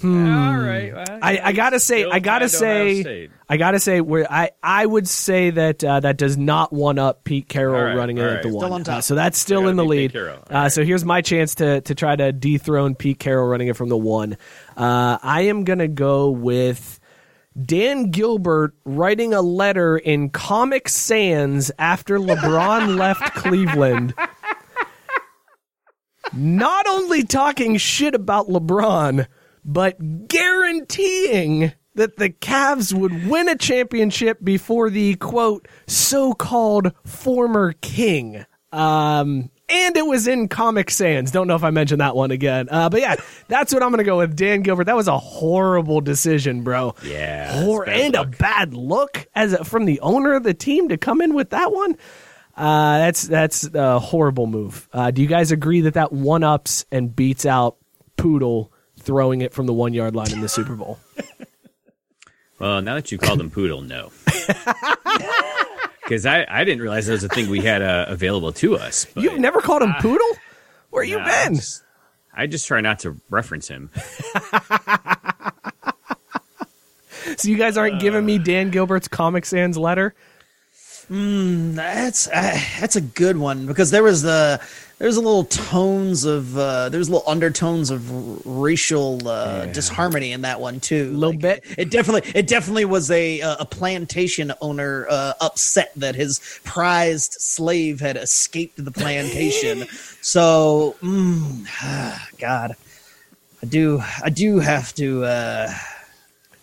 All 0.06 0.56
right, 0.58 0.92
well, 0.94 1.04
Hmm. 1.08 1.18
I, 1.24 1.40
I 1.44 1.52
gotta 1.52 1.80
say, 1.80 2.04
I 2.04 2.18
gotta 2.18 2.46
tied 2.48 2.50
to 2.58 2.64
Ohio 2.66 3.02
say, 3.02 3.28
I 3.48 3.56
gotta 3.56 3.80
say, 3.80 4.00
where 4.00 4.30
I, 4.30 4.50
I 4.62 4.84
would 4.84 5.08
say 5.08 5.50
that 5.50 5.82
uh, 5.82 6.00
that 6.00 6.16
does 6.18 6.36
not 6.36 6.72
one 6.72 6.98
up 6.98 7.24
Pete 7.24 7.48
Carroll 7.48 7.76
All 7.76 7.84
right, 7.86 7.94
running 7.96 8.18
it 8.18 8.22
all 8.22 8.28
at 8.28 8.42
the 8.42 8.48
right. 8.50 8.54
one. 8.56 8.72
On 8.72 8.84
top. 8.84 8.98
Uh, 8.98 9.00
so 9.00 9.14
that's 9.14 9.38
still 9.38 9.68
in 9.68 9.76
the 9.76 9.84
lead. 9.84 10.12
Carroll. 10.12 10.42
Uh, 10.50 10.68
so 10.68 10.84
here's 10.84 11.04
my 11.04 11.22
chance 11.22 11.54
to 11.56 11.80
to 11.82 11.94
try 11.94 12.14
to 12.16 12.32
dethrone 12.32 12.94
Pete 12.94 13.18
Carroll 13.18 13.48
running 13.48 13.68
it 13.68 13.76
from 13.76 13.88
the 13.88 13.96
one. 13.96 14.36
Uh, 14.76 15.18
I 15.22 15.42
am 15.42 15.64
gonna 15.64 15.88
go 15.88 16.30
with. 16.30 17.00
Dan 17.58 18.10
Gilbert 18.10 18.74
writing 18.84 19.32
a 19.32 19.40
letter 19.40 19.96
in 19.96 20.28
Comic 20.28 20.90
Sans 20.90 21.70
after 21.78 22.18
LeBron 22.18 22.96
left 22.98 23.34
Cleveland. 23.34 24.12
Not 26.34 26.86
only 26.86 27.22
talking 27.22 27.76
shit 27.78 28.14
about 28.14 28.48
LeBron, 28.48 29.26
but 29.66 30.28
guaranteeing 30.28 31.72
that 31.96 32.16
the 32.16 32.30
Cavs 32.30 32.92
would 32.92 33.26
win 33.26 33.48
a 33.48 33.56
championship 33.56 34.38
before 34.42 34.88
the 34.90 35.16
quote 35.16 35.66
so 35.86 36.32
called 36.32 36.92
former 37.04 37.72
king. 37.80 38.44
Um, 38.72 39.50
and 39.68 39.96
it 39.96 40.06
was 40.06 40.28
in 40.28 40.48
Comic 40.48 40.90
Sans. 40.90 41.30
Don't 41.30 41.48
know 41.48 41.56
if 41.56 41.64
I 41.64 41.70
mentioned 41.70 42.00
that 42.00 42.14
one 42.14 42.30
again. 42.30 42.68
Uh, 42.70 42.88
but 42.88 43.00
yeah, 43.00 43.16
that's 43.48 43.74
what 43.74 43.82
I'm 43.82 43.88
going 43.88 43.98
to 43.98 44.04
go 44.04 44.18
with. 44.18 44.36
Dan 44.36 44.62
Gilbert. 44.62 44.84
That 44.84 44.94
was 44.94 45.08
a 45.08 45.18
horrible 45.18 46.00
decision, 46.00 46.62
bro. 46.62 46.94
Yeah, 47.02 47.64
Hor- 47.64 47.88
and 47.88 48.14
a 48.14 48.24
bad 48.24 48.74
look 48.74 49.26
as 49.34 49.54
a, 49.54 49.64
from 49.64 49.86
the 49.86 49.98
owner 50.00 50.34
of 50.34 50.44
the 50.44 50.54
team 50.54 50.90
to 50.90 50.96
come 50.96 51.20
in 51.20 51.34
with 51.34 51.50
that 51.50 51.72
one. 51.72 51.96
Uh, 52.56 52.98
that's 52.98 53.22
that's 53.22 53.68
a 53.74 53.98
horrible 53.98 54.46
move. 54.46 54.88
Uh, 54.92 55.10
do 55.10 55.20
you 55.20 55.28
guys 55.28 55.50
agree 55.50 55.80
that 55.82 55.94
that 55.94 56.12
one 56.12 56.44
ups 56.44 56.86
and 56.92 57.14
beats 57.14 57.44
out 57.44 57.76
Poodle 58.16 58.72
throwing 59.06 59.40
it 59.40 59.54
from 59.54 59.64
the 59.64 59.72
one 59.72 59.94
yard 59.94 60.14
line 60.14 60.30
in 60.32 60.42
the 60.42 60.48
Super 60.48 60.74
Bowl? 60.74 60.98
Well, 62.58 62.80
now 62.80 62.94
that 62.94 63.12
you 63.12 63.18
called 63.18 63.38
him 63.38 63.50
Poodle, 63.50 63.82
no. 63.82 64.10
Because 66.02 66.24
I, 66.24 66.46
I 66.48 66.64
didn't 66.64 66.80
realize 66.80 67.06
that 67.06 67.12
was 67.12 67.24
a 67.24 67.28
thing 67.28 67.50
we 67.50 67.60
had 67.60 67.82
uh, 67.82 68.06
available 68.08 68.50
to 68.52 68.76
us. 68.78 69.06
But 69.12 69.24
You've 69.24 69.38
never 69.40 69.60
called 69.60 69.82
him 69.82 69.92
Poodle? 70.00 70.38
Where 70.88 71.04
you 71.04 71.18
nah, 71.18 71.24
I 71.26 71.44
been? 71.44 71.56
just- 71.56 71.82
I 72.32 72.46
just 72.46 72.66
try 72.66 72.80
not 72.80 73.00
to 73.00 73.16
reference 73.28 73.68
him. 73.68 73.90
So 77.36 77.48
you 77.48 77.56
guys 77.56 77.76
aren't 77.76 78.00
giving 78.00 78.24
me 78.24 78.38
Dan 78.38 78.70
Gilbert's 78.70 79.08
Comic 79.08 79.44
Sans 79.44 79.76
letter? 79.76 80.14
That's 81.10 82.28
uh, 82.28 82.58
that's 82.80 82.96
a 82.96 83.00
good 83.00 83.36
one 83.36 83.66
because 83.66 83.90
there 83.90 84.02
was 84.02 84.22
the 84.22 84.60
there's 84.98 85.16
a 85.16 85.20
little 85.20 85.44
tones 85.44 86.24
of 86.24 86.56
uh, 86.56 86.88
there's 86.88 87.10
little 87.10 87.28
undertones 87.28 87.90
of 87.90 88.10
r- 88.10 88.40
racial 88.44 89.26
uh, 89.28 89.66
disharmony 89.66 90.32
in 90.32 90.40
that 90.42 90.58
one 90.60 90.80
too. 90.80 91.10
A 91.12 91.16
Little 91.16 91.38
bit. 91.38 91.64
It 91.76 91.90
definitely 91.90 92.30
it 92.34 92.46
definitely 92.46 92.86
was 92.86 93.10
a 93.10 93.42
uh, 93.42 93.56
a 93.60 93.66
plantation 93.66 94.52
owner 94.60 95.06
uh, 95.10 95.34
upset 95.40 95.92
that 95.96 96.14
his 96.14 96.40
prized 96.64 97.34
slave 97.34 98.00
had 98.00 98.16
escaped 98.16 98.82
the 98.82 98.90
plantation. 98.90 99.86
so, 100.22 100.96
mm, 101.02 101.66
God, 102.38 102.76
I 103.62 103.66
do 103.66 104.02
I 104.22 104.30
do 104.30 104.60
have 104.60 104.94
to. 104.94 105.24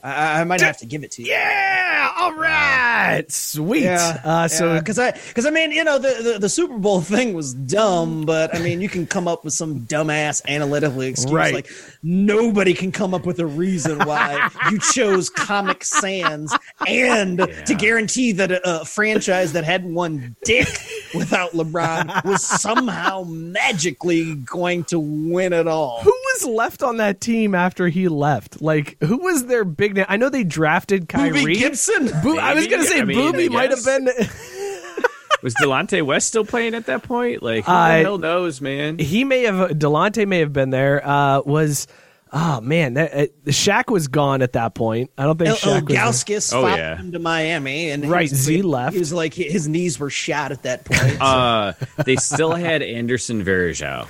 I, 0.04 0.42
I 0.42 0.44
might 0.44 0.60
have 0.62 0.78
to 0.80 0.86
give 0.86 1.04
it 1.04 1.12
to 1.12 1.22
you. 1.24 1.30
Yeah, 1.32 2.12
all 2.18 2.34
right, 2.34 3.24
sweet. 3.30 3.88
uh, 3.88 4.48
so 4.50 4.78
because 4.78 5.00
I 5.00 5.12
because 5.12 5.46
I 5.46 5.50
mean 5.50 5.72
you 5.72 5.84
know 5.84 5.98
the, 5.98 6.34
the 6.34 6.40
the 6.40 6.50
Super 6.50 6.78
Bowl 6.78 7.00
thing 7.16 7.34
was 7.34 7.54
dumb, 7.54 8.26
but 8.26 8.54
I 8.54 8.60
mean 8.60 8.82
you 8.82 8.90
can 8.90 9.08
come 9.08 9.28
up 9.28 9.46
with 9.46 9.54
some 9.54 9.82
dumbass 9.82 10.42
analytical 10.48 11.02
excuse 11.02 11.32
Right. 11.32 11.54
like 11.54 11.70
nobody 12.04 12.74
can 12.74 12.92
come 12.92 13.14
up 13.14 13.26
with 13.26 13.40
a 13.40 13.46
reason 13.46 13.98
why 14.00 14.50
you 14.70 14.80
chose 14.80 15.30
Comic 15.30 15.84
Sans 15.86 16.54
and 16.86 17.38
to 17.66 17.76
guarantee 17.76 18.34
that 18.34 18.52
a, 18.52 18.82
a 18.82 18.86
franchise 18.86 19.54
that 19.54 19.64
had 19.64 19.86
one 19.86 20.36
dick 20.44 20.68
without 21.16 21.52
LeBron 21.54 22.26
was 22.26 22.44
somehow 22.62 23.24
magically 23.24 24.36
going 24.36 24.84
to 24.86 25.00
win 25.00 25.54
it 25.54 25.68
all. 25.68 26.02
who 26.02 26.12
was 26.34 26.46
left 26.46 26.84
on 26.84 26.98
that 26.98 27.22
team 27.22 27.56
after 27.56 27.88
he 27.88 28.08
left? 28.08 28.62
Like, 28.62 28.98
who 29.02 29.18
was 29.18 29.46
their 29.46 29.64
big 29.64 29.93
name? 29.96 30.06
I 30.10 30.18
know 30.18 30.30
they 30.30 30.44
drafted 30.44 31.08
Kyrie. 31.10 31.32
Boobie 31.44 31.58
Gibson. 31.58 32.08
Bo- 32.24 32.38
I 32.40 32.54
was 32.54 32.68
gonna 32.68 32.84
say 32.86 33.00
I 33.02 33.04
mean, 33.06 33.18
Booby 33.32 33.50
might 33.50 33.70
have 33.72 33.84
been. 33.86 34.08
Was 35.44 35.54
Delonte 35.56 36.02
West 36.04 36.30
still 36.30 36.46
playing 36.46 36.74
at 36.74 36.86
that 36.86 37.04
point? 37.04 37.44
Like, 37.44 37.66
who 37.66 37.72
I- 37.72 37.98
the 37.98 38.04
hell 38.04 38.18
knows, 38.18 38.62
man? 38.62 38.98
he 38.98 39.24
may 39.26 39.44
have 39.44 39.72
Delonte 39.72 40.26
may 40.28 40.40
have 40.40 40.54
been 40.54 40.70
there. 40.70 41.06
Uh, 41.06 41.42
was 41.42 41.86
oh 42.32 42.62
man, 42.62 42.94
that, 42.96 43.14
uh, 43.14 43.26
Shaq 43.48 43.92
was 43.92 44.08
gone 44.08 44.42
at 44.42 44.54
that 44.54 44.74
point. 44.74 45.12
I 45.18 45.26
don't 45.26 45.38
think 45.38 45.50
El, 45.50 45.56
Shaq 45.58 45.90
was. 45.90 45.98
Gauskas 45.98 46.54
Oh, 46.54 46.66
yeah. 46.66 46.96
him 46.96 47.12
to 47.12 47.20
Miami, 47.20 47.90
and 47.92 48.10
Right, 48.10 48.30
was- 48.32 48.40
Z 48.40 48.62
left. 48.62 48.94
He 48.94 49.00
was 49.00 49.12
like 49.12 49.34
his 49.34 49.68
knees 49.68 50.00
were 50.00 50.10
shot 50.10 50.52
at 50.54 50.64
that 50.64 50.86
point. 50.86 51.18
Uh, 51.22 51.74
they 52.06 52.16
still 52.16 52.54
had 52.54 52.82
Anderson 52.82 53.44
Varejao. 53.44 54.08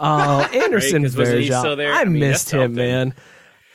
Oh, 0.00 0.40
Anderson 0.52 1.02
Right, 1.02 1.08
'cause 1.10 1.16
wasn't 1.16 1.38
Varejao. 1.40 1.84
I, 1.84 2.00
I 2.00 2.04
mean, 2.04 2.20
missed 2.20 2.50
him, 2.52 2.60
something. 2.60 2.74
man. 2.76 3.14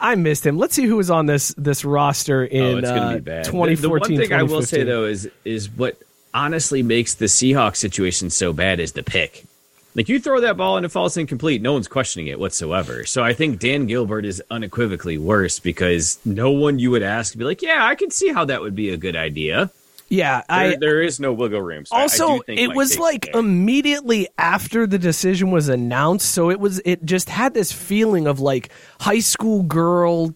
I 0.01 0.15
missed 0.15 0.45
him. 0.45 0.57
Let's 0.57 0.73
see 0.73 0.85
who 0.85 0.97
was 0.97 1.09
on 1.09 1.27
this 1.27 1.53
this 1.57 1.85
roster 1.85 2.43
in 2.43 2.61
Oh, 2.61 2.77
it's 2.77 2.89
going 2.89 3.01
uh, 3.01 3.09
to 3.11 3.15
be 3.17 3.21
bad. 3.21 3.45
The- 3.45 3.51
2014. 3.51 3.81
The, 3.81 3.89
one 3.89 4.27
thing 4.27 4.33
I 4.33 4.43
will 4.43 4.63
say 4.63 4.83
though 4.83 5.05
is 5.05 5.29
is 5.45 5.69
what 5.69 5.97
honestly 6.33 6.81
makes 6.81 7.13
the 7.13 7.25
Seahawks 7.25 7.77
situation 7.77 8.29
so 8.29 8.51
bad 8.51 8.79
is 8.79 8.93
the 8.93 9.03
pick. 9.03 9.45
Like 9.93 10.07
you 10.07 10.19
throw 10.19 10.39
that 10.39 10.55
ball 10.55 10.77
and 10.77 10.85
it 10.85 10.89
falls 10.89 11.17
incomplete, 11.17 11.61
no 11.61 11.73
one's 11.73 11.89
questioning 11.89 12.27
it 12.27 12.39
whatsoever. 12.39 13.05
So 13.05 13.23
I 13.23 13.33
think 13.33 13.59
Dan 13.59 13.87
Gilbert 13.87 14.23
is 14.23 14.41
unequivocally 14.49 15.17
worse 15.17 15.59
because 15.59 16.17
no 16.23 16.49
one 16.51 16.79
you 16.79 16.91
would 16.91 17.03
ask 17.03 17.33
would 17.33 17.39
be 17.39 17.45
like, 17.45 17.61
yeah, 17.61 17.85
I 17.85 17.95
can 17.95 18.09
see 18.09 18.29
how 18.29 18.45
that 18.45 18.61
would 18.61 18.75
be 18.75 18.89
a 18.89 18.97
good 18.97 19.17
idea. 19.17 19.69
Yeah, 20.11 20.43
There, 20.49 20.57
I 20.57 20.75
there 20.75 21.01
is 21.01 21.19
no 21.19 21.33
wiggle 21.33 21.61
room. 21.61 21.85
So 21.85 21.95
also 21.95 22.41
it 22.47 22.67
Mike 22.67 22.75
was 22.75 22.99
like 22.99 23.33
immediately 23.33 24.27
after 24.37 24.85
the 24.85 24.99
decision 24.99 25.51
was 25.51 25.69
announced 25.69 26.29
so 26.31 26.51
it 26.51 26.59
was 26.59 26.79
it 26.85 27.03
just 27.05 27.29
had 27.29 27.53
this 27.53 27.71
feeling 27.71 28.27
of 28.27 28.39
like 28.39 28.71
high 28.99 29.19
school 29.19 29.63
girl 29.63 30.35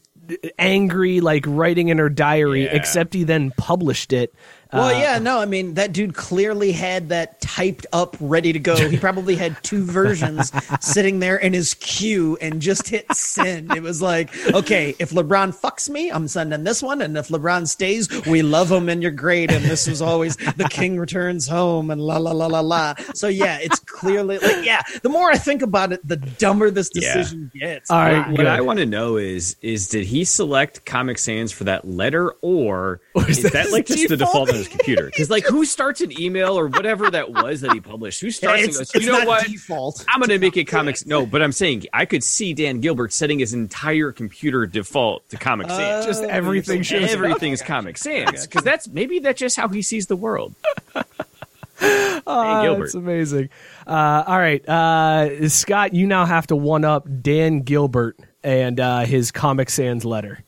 angry 0.58 1.20
like 1.22 1.44
writing 1.48 1.90
in 1.90 1.98
her 2.00 2.10
diary 2.10 2.64
Yeah. 2.64 2.72
except 2.76 3.14
he 3.14 3.24
then 3.24 3.52
published 3.58 4.12
it 4.12 4.34
Well, 4.76 4.96
Uh, 4.96 5.00
yeah, 5.00 5.18
no, 5.20 5.40
I 5.40 5.46
mean 5.46 5.74
that 5.76 5.94
dude 5.94 6.14
clearly 6.16 6.72
had 6.72 7.10
that 7.10 7.42
typed 7.42 7.86
up, 7.94 8.16
ready 8.20 8.54
to 8.54 8.60
go. 8.60 8.76
He 8.76 8.98
probably 8.98 9.36
had 9.36 9.56
two 9.64 9.84
versions 10.00 10.52
sitting 10.80 11.20
there 11.20 11.38
in 11.38 11.54
his 11.54 11.74
queue 11.76 12.38
and 12.42 12.62
just 12.62 12.88
hit 12.90 13.06
send. 13.14 13.74
It 13.76 13.82
was 13.84 14.02
like, 14.02 14.30
okay, 14.54 14.96
if 15.00 15.12
LeBron 15.12 15.56
fucks 15.60 15.90
me, 15.90 16.10
I'm 16.12 16.28
sending 16.28 16.64
this 16.64 16.82
one, 16.84 17.02
and 17.02 17.18
if 17.18 17.30
LeBron 17.30 17.68
stays, 17.68 18.10
we 18.26 18.42
love 18.42 18.72
him 18.72 18.90
and 18.90 19.02
you're 19.02 19.12
great. 19.12 19.52
And 19.52 19.64
this 19.66 19.88
was 19.88 20.02
always 20.02 20.36
the 20.38 20.68
king 20.70 20.98
returns 21.00 21.48
home 21.48 21.92
and 21.92 22.02
la 22.02 22.18
la 22.18 22.32
la 22.32 22.48
la 22.48 22.60
la. 22.62 22.94
So 23.14 23.28
yeah, 23.28 23.60
it's 23.62 23.80
clearly 23.80 24.38
like 24.40 24.66
yeah. 24.66 24.82
The 25.04 25.10
more 25.10 25.30
I 25.32 25.38
think 25.38 25.62
about 25.62 25.93
it, 25.93 26.06
the 26.08 26.18
dumber 26.18 26.70
this 26.72 26.89
Yeah. 26.93 27.14
decision 27.16 27.52
gets. 27.60 27.89
all 27.91 27.99
right 27.99 28.28
What 28.28 28.38
good. 28.38 28.47
I 28.47 28.62
want 28.62 28.80
to 28.80 28.86
know 28.86 29.18
is 29.18 29.56
is 29.62 29.88
did 29.88 30.06
he 30.06 30.24
select 30.26 30.86
Comic 30.86 31.18
Sans 31.18 31.52
for 31.52 31.64
that 31.66 31.88
letter 31.88 32.32
or 32.41 33.02
is 33.28 33.41
that 33.43 33.54
that 33.54 33.72
like 33.72 33.88
his 33.88 33.97
just 33.97 34.10
the 34.10 34.18
default? 34.18 34.49
His 34.66 34.78
computer? 34.78 35.05
Because 35.05 35.30
like 35.30 35.45
who 35.45 35.66
starts 35.66 36.01
an 36.01 36.20
email 36.20 36.57
or 36.57 36.68
whatever 36.68 37.09
that 37.09 37.32
was 37.32 37.61
that 37.61 37.74
he 37.74 37.80
published? 37.80 38.22
Who 38.22 38.32
starts 38.32 38.63
it's, 38.63 38.78
goes, 38.78 39.03
you 39.03 39.11
know 39.11 39.26
what? 39.26 39.45
default. 39.45 40.05
I'm 40.13 40.20
gonna 40.22 40.39
make 40.39 40.57
it 40.57 40.66
comics. 40.66 41.05
No, 41.05 41.26
but 41.26 41.41
I'm 41.41 41.51
saying 41.51 41.86
I 41.93 42.05
could 42.05 42.24
see 42.24 42.53
Dan 42.53 42.80
Gilbert 42.80 43.13
setting 43.13 43.39
his 43.39 43.53
entire 43.53 44.11
computer 44.11 44.66
default 44.66 45.28
to 45.30 45.38
Comic 45.38 45.70
Sans. 45.70 46.05
just 46.05 46.24
everything 46.24 46.82
shows. 46.82 47.11
Everything 47.13 47.51
is 47.51 47.61
Comic 47.61 47.97
Sans 47.97 48.45
because 48.47 48.63
that's 48.63 48.88
maybe 48.88 49.20
that's 49.20 49.39
just 49.39 49.55
how 49.57 49.68
he 49.68 49.82
sees 49.82 50.07
the 50.07 50.16
world. 50.16 50.53
Dan 51.80 52.22
Ah, 52.26 52.61
Gilbert. 52.63 52.84
That's 52.86 52.95
amazing. 52.95 53.49
Uh, 53.86 54.24
all 54.26 54.38
right, 54.39 54.68
uh, 54.68 55.49
Scott, 55.49 55.93
you 55.93 56.07
now 56.07 56.26
have 56.26 56.47
to 56.47 56.55
one 56.55 56.86
up 56.86 57.05
Dan 57.22 57.59
Gilbert 57.61 58.18
and 58.43 58.80
uh, 58.80 59.01
his 59.01 59.32
Comic 59.32 59.70
Sans 59.70 60.05
letter. 60.05 60.43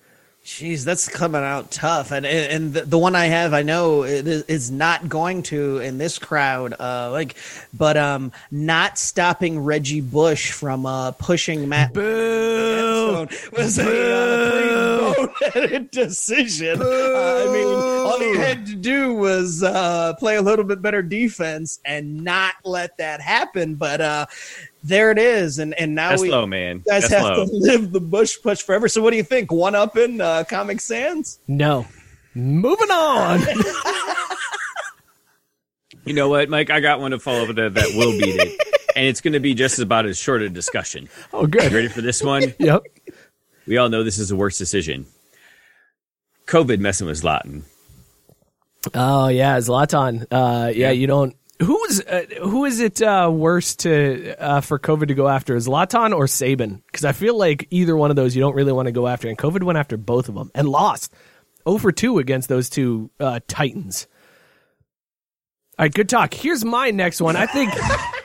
Jeez, 0.47 0.85
that's 0.85 1.09
coming 1.09 1.41
out 1.41 1.71
tough, 1.71 2.11
and 2.11 2.25
and 2.25 2.73
the, 2.73 2.83
the 2.83 2.97
one 2.97 3.15
I 3.15 3.25
have, 3.25 3.53
I 3.53 3.63
know 3.63 4.03
it 4.03 4.25
is 4.25 4.71
not 4.71 5.09
going 5.09 5.43
to 5.43 5.79
in 5.79 5.97
this 5.97 6.17
crowd. 6.17 6.73
Uh, 6.79 7.11
like, 7.11 7.35
but 7.73 7.97
um, 7.97 8.31
not 8.49 8.97
stopping 8.97 9.59
Reggie 9.59 9.99
Bush 9.99 10.53
from 10.53 10.85
uh 10.85 11.11
pushing 11.11 11.67
Matt 11.67 11.91
Boo! 11.91 13.27
was 13.51 13.77
a 13.77 14.95
uh, 15.03 15.79
decision. 15.91 16.81
Uh, 16.81 16.85
I 16.85 17.51
mean, 17.51 17.67
all 17.67 18.19
he 18.19 18.37
had 18.37 18.65
to 18.67 18.75
do 18.75 19.15
was 19.15 19.63
uh, 19.63 20.13
play 20.13 20.37
a 20.37 20.41
little 20.41 20.63
bit 20.63 20.81
better 20.81 21.01
defense 21.01 21.81
and 21.83 22.23
not 22.23 22.53
let 22.63 22.97
that 22.99 23.19
happen. 23.19 23.75
But 23.75 23.99
uh, 23.99 24.25
there 24.87 25.11
it 25.11 25.17
is, 25.19 25.59
and 25.59 25.73
and 25.75 25.93
now 25.95 26.09
That's 26.09 26.21
we 26.21 26.29
low, 26.31 26.45
man. 26.45 26.83
guys 26.87 27.07
That's 27.09 27.13
have 27.13 27.23
low. 27.23 27.45
to 27.45 27.51
live 27.53 27.91
the 27.91 27.99
Bush 28.01 28.37
push 28.41 28.61
forever. 28.61 28.87
So, 28.87 29.01
what 29.01 29.11
do 29.11 29.17
you 29.17 29.23
think? 29.23 29.51
One 29.51 29.75
up 29.75 29.97
in 29.97 30.21
uh, 30.21 30.43
Comic 30.49 30.79
Sans? 30.81 31.39
No. 31.47 31.85
Moving 32.33 32.91
on. 32.91 33.41
You 36.05 36.13
know 36.13 36.29
what, 36.29 36.47
Mike? 36.49 36.69
I 36.69 36.79
got 36.79 37.01
one 37.01 37.11
to 37.11 37.19
follow 37.19 37.51
that 37.51 37.73
that 37.73 37.91
will 37.93 38.11
beat 38.13 38.35
it, 38.39 38.61
and 38.95 39.05
it's 39.07 39.19
going 39.19 39.33
to 39.33 39.41
be 39.41 39.53
just 39.53 39.77
about 39.79 40.05
as 40.05 40.17
short 40.17 40.41
a 40.41 40.47
discussion. 40.49 41.09
oh, 41.33 41.45
good. 41.47 41.69
You 41.69 41.75
ready 41.77 41.87
for 41.89 41.99
this 42.01 42.23
one? 42.23 42.53
Yep. 42.59 42.83
We 43.67 43.75
all 43.75 43.89
know 43.89 44.05
this 44.05 44.17
is 44.17 44.29
the 44.29 44.35
worst 44.37 44.57
decision. 44.57 45.05
COVID 46.45 46.79
messing 46.79 47.07
with 47.07 47.21
Zlatan. 47.21 47.63
Oh 48.93 49.27
yeah, 49.27 49.57
Zlatan. 49.57 50.25
Uh, 50.31 50.71
yeah, 50.73 50.91
you 50.91 51.07
don't. 51.07 51.35
Who's 51.61 52.01
uh, 52.01 52.25
who 52.41 52.65
is 52.65 52.79
it 52.79 53.01
uh, 53.01 53.31
worse 53.33 53.75
to 53.77 54.35
uh, 54.39 54.61
for 54.61 54.77
COVID 54.77 55.07
to 55.07 55.15
go 55.15 55.27
after, 55.27 55.55
Zlatan 55.55 56.15
or 56.15 56.25
Saban? 56.25 56.81
Because 56.85 57.03
I 57.03 57.13
feel 57.13 57.35
like 57.37 57.67
either 57.71 57.97
one 57.97 58.11
of 58.11 58.15
those 58.15 58.35
you 58.35 58.41
don't 58.41 58.55
really 58.55 58.71
want 58.71 58.85
to 58.87 58.91
go 58.91 59.07
after, 59.07 59.27
and 59.27 59.37
COVID 59.37 59.63
went 59.63 59.77
after 59.77 59.97
both 59.97 60.29
of 60.29 60.35
them 60.35 60.51
and 60.53 60.69
lost. 60.69 61.13
0 61.67 61.79
for 61.79 61.91
two 61.91 62.19
against 62.19 62.47
those 62.47 62.69
two 62.69 63.09
uh, 63.19 63.39
Titans. 63.47 64.07
All 65.79 65.83
right, 65.83 65.93
good 65.93 66.09
talk. 66.09 66.33
Here's 66.33 66.63
my 66.63 66.91
next 66.91 67.21
one. 67.21 67.35
I 67.35 67.45
think 67.47 67.73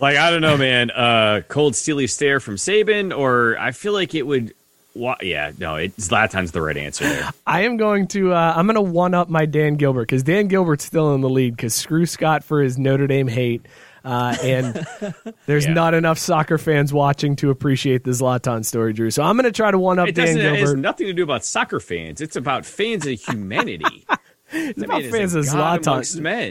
Like 0.00 0.16
I 0.16 0.30
don't 0.30 0.40
know, 0.40 0.56
man. 0.56 0.90
Uh, 0.90 1.42
cold 1.46 1.76
steely 1.76 2.06
stare 2.08 2.40
from 2.40 2.56
Saban, 2.56 3.16
or 3.16 3.56
I 3.58 3.70
feel 3.72 3.92
like 3.92 4.14
it 4.14 4.26
would. 4.26 4.54
Wa- 4.94 5.16
yeah, 5.22 5.50
no, 5.58 5.76
it, 5.76 5.96
Zlatan's 5.96 6.52
the 6.52 6.62
right 6.62 6.76
answer 6.76 7.04
there. 7.08 7.30
I 7.46 7.62
am 7.62 7.76
going 7.76 8.06
to. 8.08 8.32
Uh, 8.32 8.54
I'm 8.56 8.66
going 8.66 8.76
to 8.76 8.80
one 8.80 9.12
up 9.14 9.28
my 9.28 9.44
Dan 9.46 9.74
Gilbert 9.74 10.02
because 10.02 10.22
Dan 10.22 10.46
Gilbert's 10.48 10.84
still 10.84 11.14
in 11.14 11.20
the 11.20 11.28
lead 11.28 11.56
because 11.56 11.74
screw 11.74 12.06
Scott 12.06 12.44
for 12.44 12.62
his 12.62 12.78
Notre 12.78 13.06
Dame 13.08 13.26
hate, 13.26 13.66
uh, 14.04 14.36
and 14.42 14.86
there's 15.46 15.66
Yeah. 15.66 15.72
not 15.72 15.94
enough 15.94 16.18
soccer 16.18 16.58
fans 16.58 16.92
watching 16.92 17.34
to 17.36 17.50
appreciate 17.50 18.04
the 18.04 18.12
Zlatan 18.12 18.64
story, 18.64 18.92
Drew. 18.92 19.10
So 19.10 19.22
I'm 19.24 19.36
going 19.36 19.44
to 19.44 19.52
try 19.52 19.70
to 19.72 19.78
one 19.78 19.98
up 19.98 20.06
It 20.08 20.14
Dan 20.14 20.26
doesn't. 20.26 20.40
It 20.40 20.58
has 20.60 20.68
Gilbert. 20.70 20.80
nothing 20.80 21.06
to 21.08 21.12
do 21.12 21.24
about 21.24 21.44
soccer 21.44 21.80
fans. 21.80 22.20
It's 22.20 22.36
about 22.36 22.64
fans 22.64 23.04
of 23.06 23.20
humanity. 23.20 24.06
It's 24.54 24.82
about 24.82 25.02
fans 25.04 25.34
of 25.34 25.44
Zlatan. 25.44 26.00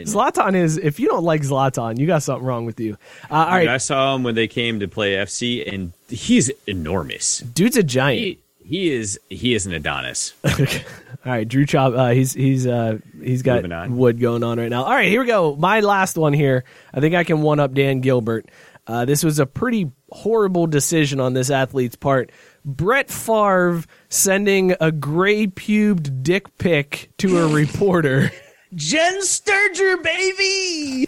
Zlatan 0.04 0.54
is. 0.54 0.76
If 0.76 1.00
you 1.00 1.08
don't 1.08 1.24
like 1.24 1.42
Zlatan, 1.42 1.98
you 1.98 2.06
got 2.06 2.22
something 2.22 2.44
wrong 2.44 2.66
with 2.66 2.78
you. 2.80 2.96
Uh, 3.30 3.34
all 3.34 3.46
right, 3.46 3.68
I 3.68 3.78
saw 3.78 4.14
him 4.14 4.22
when 4.22 4.34
they 4.34 4.48
came 4.48 4.80
to 4.80 4.88
play 4.88 5.14
FC, 5.14 5.66
and 5.72 5.92
he's 6.08 6.50
enormous. 6.66 7.38
dude's 7.38 7.76
a 7.76 7.82
giant. 7.82 8.20
He, 8.20 8.38
he 8.64 8.92
is 8.92 9.20
he 9.28 9.54
is 9.54 9.66
an 9.66 9.72
Adonis. 9.72 10.32
All 10.44 11.32
right, 11.32 11.46
Drew 11.46 11.66
Chop. 11.66 11.94
Uh, 11.94 12.10
he's 12.10 12.32
he's 12.32 12.66
uh, 12.66 12.98
he's 13.22 13.42
got 13.42 13.62
wood 13.90 14.20
going 14.20 14.42
on 14.42 14.58
right 14.58 14.70
now. 14.70 14.84
All 14.84 14.92
right, 14.92 15.08
here 15.08 15.20
we 15.20 15.26
go. 15.26 15.54
My 15.56 15.80
last 15.80 16.16
one 16.16 16.32
here. 16.32 16.64
I 16.92 17.00
think 17.00 17.14
I 17.14 17.24
can 17.24 17.42
one 17.42 17.60
up 17.60 17.74
Dan 17.74 18.00
Gilbert. 18.00 18.50
Uh, 18.86 19.04
this 19.04 19.24
was 19.24 19.38
a 19.38 19.46
pretty 19.46 19.90
horrible 20.10 20.66
decision 20.66 21.20
on 21.20 21.32
this 21.32 21.50
athlete's 21.50 21.96
part. 21.96 22.30
Brett 22.64 23.10
Favre 23.10 23.82
sending 24.08 24.74
a 24.80 24.90
gray 24.90 25.46
pubed 25.46 26.22
dick 26.22 26.56
pic 26.58 27.10
to 27.18 27.38
a 27.38 27.48
reporter. 27.48 28.30
Jenn 28.74 29.22
Sterger, 29.22 29.98
baby. 29.98 31.06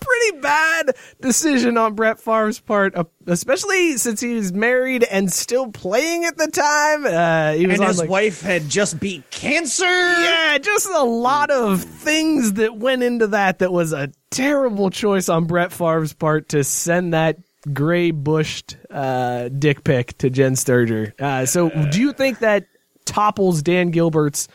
pretty 0.00 0.40
bad 0.40 0.90
decision 1.20 1.78
on 1.78 1.94
Brett 1.94 2.20
Favre's 2.20 2.60
part, 2.60 2.94
uh, 2.96 3.04
especially 3.26 3.96
since 3.96 4.20
he 4.20 4.34
was 4.34 4.52
married 4.52 5.04
and 5.04 5.32
still 5.32 5.70
playing 5.70 6.24
at 6.24 6.36
the 6.36 6.48
time. 6.48 7.06
Uh, 7.06 7.52
he 7.52 7.66
was 7.66 7.78
And 7.78 7.88
his 7.88 7.98
like, 7.98 8.10
wife 8.10 8.40
had 8.42 8.68
just 8.68 9.00
beat 9.00 9.30
cancer. 9.30 9.84
Yeah, 9.84 10.58
just 10.58 10.88
a 10.88 11.02
lot 11.04 11.50
of 11.50 11.82
things 11.82 12.54
that 12.54 12.76
went 12.76 13.02
into 13.02 13.28
that 13.28 13.60
that 13.60 13.72
was 13.72 13.92
a 13.92 14.10
terrible 14.30 14.90
choice 14.90 15.28
on 15.28 15.44
Brett 15.46 15.72
Favre's 15.72 16.12
part 16.12 16.50
to 16.50 16.64
send 16.64 17.14
that 17.14 17.38
gray 17.72 18.10
bushed 18.10 18.76
uh, 18.90 19.48
dick 19.48 19.84
pic 19.84 20.16
to 20.18 20.30
Jenn 20.30 20.56
Sterger. 20.56 21.14
Uh, 21.18 21.46
so, 21.46 21.70
do 21.90 22.00
you 22.00 22.12
think 22.12 22.40
that 22.40 22.66
topples 23.04 23.62
Dan 23.62 23.90
Gilbert's 23.90 24.48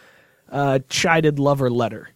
uh, 0.52 0.80
chided 0.90 1.40
lover 1.40 1.70
letter? 1.70 2.10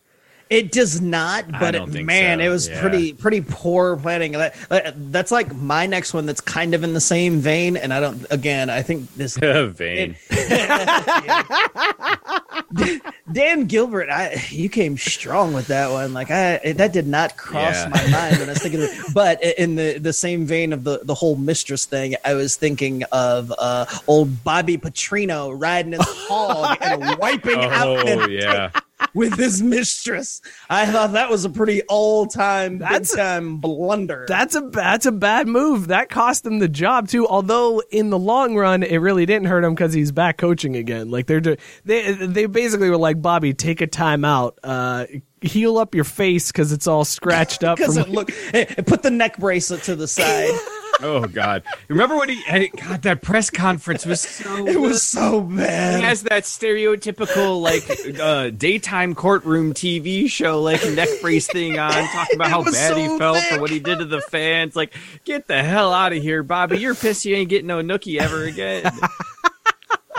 It 0.52 0.74
does 0.74 1.00
not, 1.00 1.50
but 1.50 1.76
it, 1.76 1.88
man, 2.04 2.40
so, 2.40 2.44
it 2.46 2.50
was 2.50 2.68
yeah. 2.68 2.82
pretty 2.82 3.14
pretty 3.14 3.40
poor 3.40 3.96
planning. 3.96 4.34
That, 4.34 4.54
that- 4.68 5.12
that's 5.12 5.32
like 5.32 5.56
my 5.56 5.86
next 5.86 6.14
one. 6.14 6.26
That's 6.26 6.42
kind 6.42 6.74
of 6.74 6.84
in 6.84 6.94
the 6.94 7.00
same 7.00 7.40
vein, 7.40 7.78
and 7.78 7.94
I 7.94 8.02
don't. 8.02 8.26
Again, 8.30 8.70
I 8.70 8.82
think 8.82 9.10
this 9.16 9.38
Vain. 9.42 10.18
Dan 13.32 13.66
Gilbert. 13.66 14.10
I 14.10 14.44
you 14.50 14.68
came 14.70 14.98
strong 14.98 15.54
with 15.54 15.68
that 15.68 15.90
one. 15.90 16.14
Like 16.14 16.30
I 16.32 16.58
that 16.74 16.92
did 16.94 17.08
not 17.08 17.38
cross 17.38 17.76
Yeah. 17.76 17.88
my 17.90 18.08
mind 18.10 18.38
when 18.40 18.50
I 18.50 18.52
was 18.52 18.60
thinking. 18.62 18.84
Of, 18.84 19.14
but 19.14 19.42
in 19.58 19.76
the 19.76 19.98
the 20.00 20.12
same 20.14 20.46
vein 20.46 20.74
of 20.74 20.84
the 20.84 21.00
the 21.04 21.16
whole 21.16 21.36
mistress 21.38 21.86
thing, 21.86 22.16
I 22.26 22.34
was 22.34 22.56
thinking 22.58 23.04
of 23.12 23.54
uh, 23.58 23.86
old 24.08 24.44
Bobby 24.44 24.78
Petrino 24.78 25.54
riding 25.58 25.94
his 25.94 26.02
hog 26.04 26.78
and 26.82 27.18
wiping 27.20 27.60
out 27.60 28.08
Oh 28.08 28.28
yeah. 28.28 28.72
With 29.14 29.38
his 29.38 29.62
mistress. 29.62 30.42
I 30.70 30.86
thought 30.86 31.14
that 31.14 31.30
was 31.30 31.46
a 31.46 31.50
pretty 31.50 31.82
all 31.84 32.26
time, 32.28 32.78
That's- 32.78 33.14
time 33.16 33.58
blunder. 33.58 34.26
That's 34.28 34.56
a 34.56 34.62
that's 34.62 35.06
a 35.06 35.12
bad 35.12 35.48
move. 35.48 35.88
That 35.88 36.10
cost 36.10 36.46
him 36.46 36.60
the 36.60 36.68
job 36.70 37.08
too. 37.08 37.28
Although 37.28 37.82
in 37.92 38.10
the 38.10 38.20
long 38.20 38.56
run, 38.56 38.84
it 38.84 38.98
really 38.98 39.26
didn't 39.26 39.48
hurt 39.48 39.64
him 39.64 39.74
because 39.74 39.94
he's 39.94 40.12
back 40.12 40.38
coaching 40.38 40.76
again. 40.76 41.10
Like 41.10 41.28
they're 41.28 41.42
do- 41.42 41.58
they 41.86 42.14
they 42.14 42.46
basically 42.46 42.90
were 42.90 42.98
like 42.98 43.22
Bobby, 43.22 43.54
take 43.54 43.82
a 43.82 43.88
time 43.88 44.24
out, 44.26 44.58
uh, 44.64 45.06
heal 45.42 45.78
up 45.78 45.96
your 45.96 46.04
face 46.04 46.52
because 46.52 46.72
it's 46.72 46.88
all 46.88 47.06
scratched 47.06 47.64
up. 47.64 47.78
because 47.80 47.98
it 47.98 48.10
look 48.10 48.32
hey, 48.32 48.66
put 48.86 49.02
the 49.04 49.12
neck 49.12 49.38
bracelet 49.38 49.84
to 49.84 49.96
the 49.96 50.08
side. 50.08 50.50
Oh 51.04 51.26
God. 51.26 51.64
Remember 51.88 52.18
when 52.18 52.30
he? 52.30 52.70
God, 52.70 53.02
that 53.04 53.22
press 53.22 53.50
conference 53.50 54.06
was 54.06 54.22
so. 54.22 54.68
it 54.68 54.80
was 54.80 55.04
so 55.04 55.42
bad. 55.42 56.00
He 56.00 56.06
has 56.06 56.24
that 56.24 56.44
stereotypical 56.44 57.62
like 57.62 58.20
uh, 58.20 58.50
daytime 58.52 59.16
courtroom 59.16 59.74
TV 59.74 60.30
show 60.30 60.62
like 60.62 60.84
neck 60.92 61.10
brace 61.22 61.48
thing 61.48 61.80
on, 61.80 61.92
talking 61.92 62.36
about 62.36 62.50
how 62.50 62.64
bad 62.64 62.98
he 62.98 63.18
felt 63.18 63.38
thick. 63.38 63.54
for 63.54 63.62
what 63.62 63.70
he 63.70 63.80
did 63.80 64.00
to 64.00 64.06
the 64.06 64.22
fans. 64.22 64.76
Like, 64.76 64.94
get 65.26 65.48
the 65.48 65.64
hell 65.64 65.94
out 65.94 66.14
of 66.14 66.22
here, 66.22 66.44
Bobby! 66.44 66.80
You're 66.80 66.96
pissed 66.96 67.26
you 67.26 67.36
ain't 67.36 67.50
getting 67.50 67.68
no 67.68 67.82
nookie 67.82 68.20
ever 68.20 68.44
again. 68.44 68.92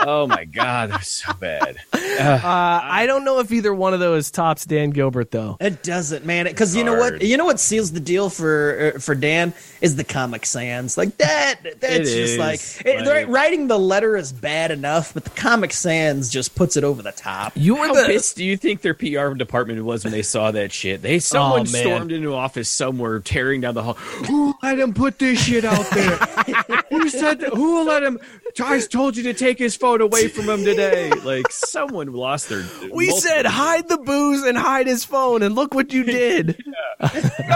oh 0.05 0.27
my 0.27 0.45
God, 0.45 0.91
that 0.91 0.99
was 0.99 1.07
so 1.07 1.33
bad. 1.33 1.77
uh, 1.93 2.39
I 2.83 3.05
don't 3.05 3.23
know 3.25 3.39
if 3.39 3.51
either 3.51 3.73
one 3.73 3.93
of 3.93 3.99
those 3.99 4.31
tops 4.31 4.65
Dan 4.65 4.89
Gilbert 4.91 5.31
though. 5.31 5.57
It 5.59 5.83
doesn't, 5.83 6.25
man. 6.25 6.45
Because 6.45 6.75
you 6.75 6.83
know 6.83 6.95
what? 6.95 7.21
You 7.21 7.37
know 7.37 7.45
what 7.45 7.59
seals 7.59 7.91
the 7.91 7.99
deal 7.99 8.29
for 8.29 8.93
uh, 8.95 8.99
for 8.99 9.15
Dan 9.15 9.53
is 9.81 9.95
the 9.95 10.03
Comic 10.03 10.45
Sans. 10.45 10.97
Like 10.97 11.17
that. 11.17 11.55
That's 11.79 12.09
It 12.09 12.15
just 12.15 12.37
like 12.37 12.59
it, 12.85 13.05
like- 13.05 13.27
writing 13.27 13.67
the 13.67 13.79
letter 13.79 14.15
is 14.17 14.31
bad 14.31 14.71
enough, 14.71 15.13
but 15.13 15.23
the 15.23 15.29
Comic 15.31 15.73
Sans 15.73 16.29
just 16.29 16.55
puts 16.55 16.77
it 16.77 16.83
over 16.83 17.01
the 17.01 17.11
top. 17.11 17.53
You 17.55 17.75
were 17.75 17.87
How 17.87 17.93
the 17.93 18.05
pissed 18.05 18.35
do 18.37 18.43
you 18.45 18.57
think 18.57 18.81
their 18.81 18.93
PR 18.93 19.33
department 19.33 19.83
was 19.83 20.03
when 20.03 20.13
they 20.13 20.21
saw 20.21 20.51
that 20.51 20.71
shit? 20.71 21.01
They 21.01 21.19
someone 21.19 21.61
Oh, 21.67 21.71
man. 21.71 21.83
stormed 21.83 22.11
into 22.11 22.29
an 22.29 22.35
office 22.39 22.69
somewhere, 22.69 23.19
tearing 23.19 23.61
down 23.61 23.73
the 23.75 23.83
hall. 23.83 23.93
Who 23.93 24.53
let 24.63 24.79
him 24.79 24.93
put 24.93 25.19
this 25.19 25.43
shit 25.43 25.65
out 25.65 25.85
there? 25.91 26.15
who 26.89 27.09
said? 27.09 27.41
Who 27.41 27.83
let 27.83 28.03
him? 28.03 28.19
I 28.59 28.79
told 28.81 29.17
you 29.17 29.23
to 29.23 29.33
take 29.33 29.57
his 29.59 29.75
phone 29.75 30.01
away 30.01 30.27
from 30.27 30.49
him 30.49 30.63
today. 30.63 31.11
Like 31.23 31.51
someone 31.51 32.11
lost 32.11 32.49
their. 32.49 32.63
we 32.91 33.07
multiple- 33.07 33.21
said 33.21 33.45
hide 33.45 33.87
the 33.87 33.97
booze 33.97 34.43
and 34.43 34.57
hide 34.57 34.87
his 34.87 35.05
phone, 35.05 35.41
and 35.41 35.55
look 35.55 35.73
what 35.73 35.93
you 35.93 36.03
did. 36.03 36.61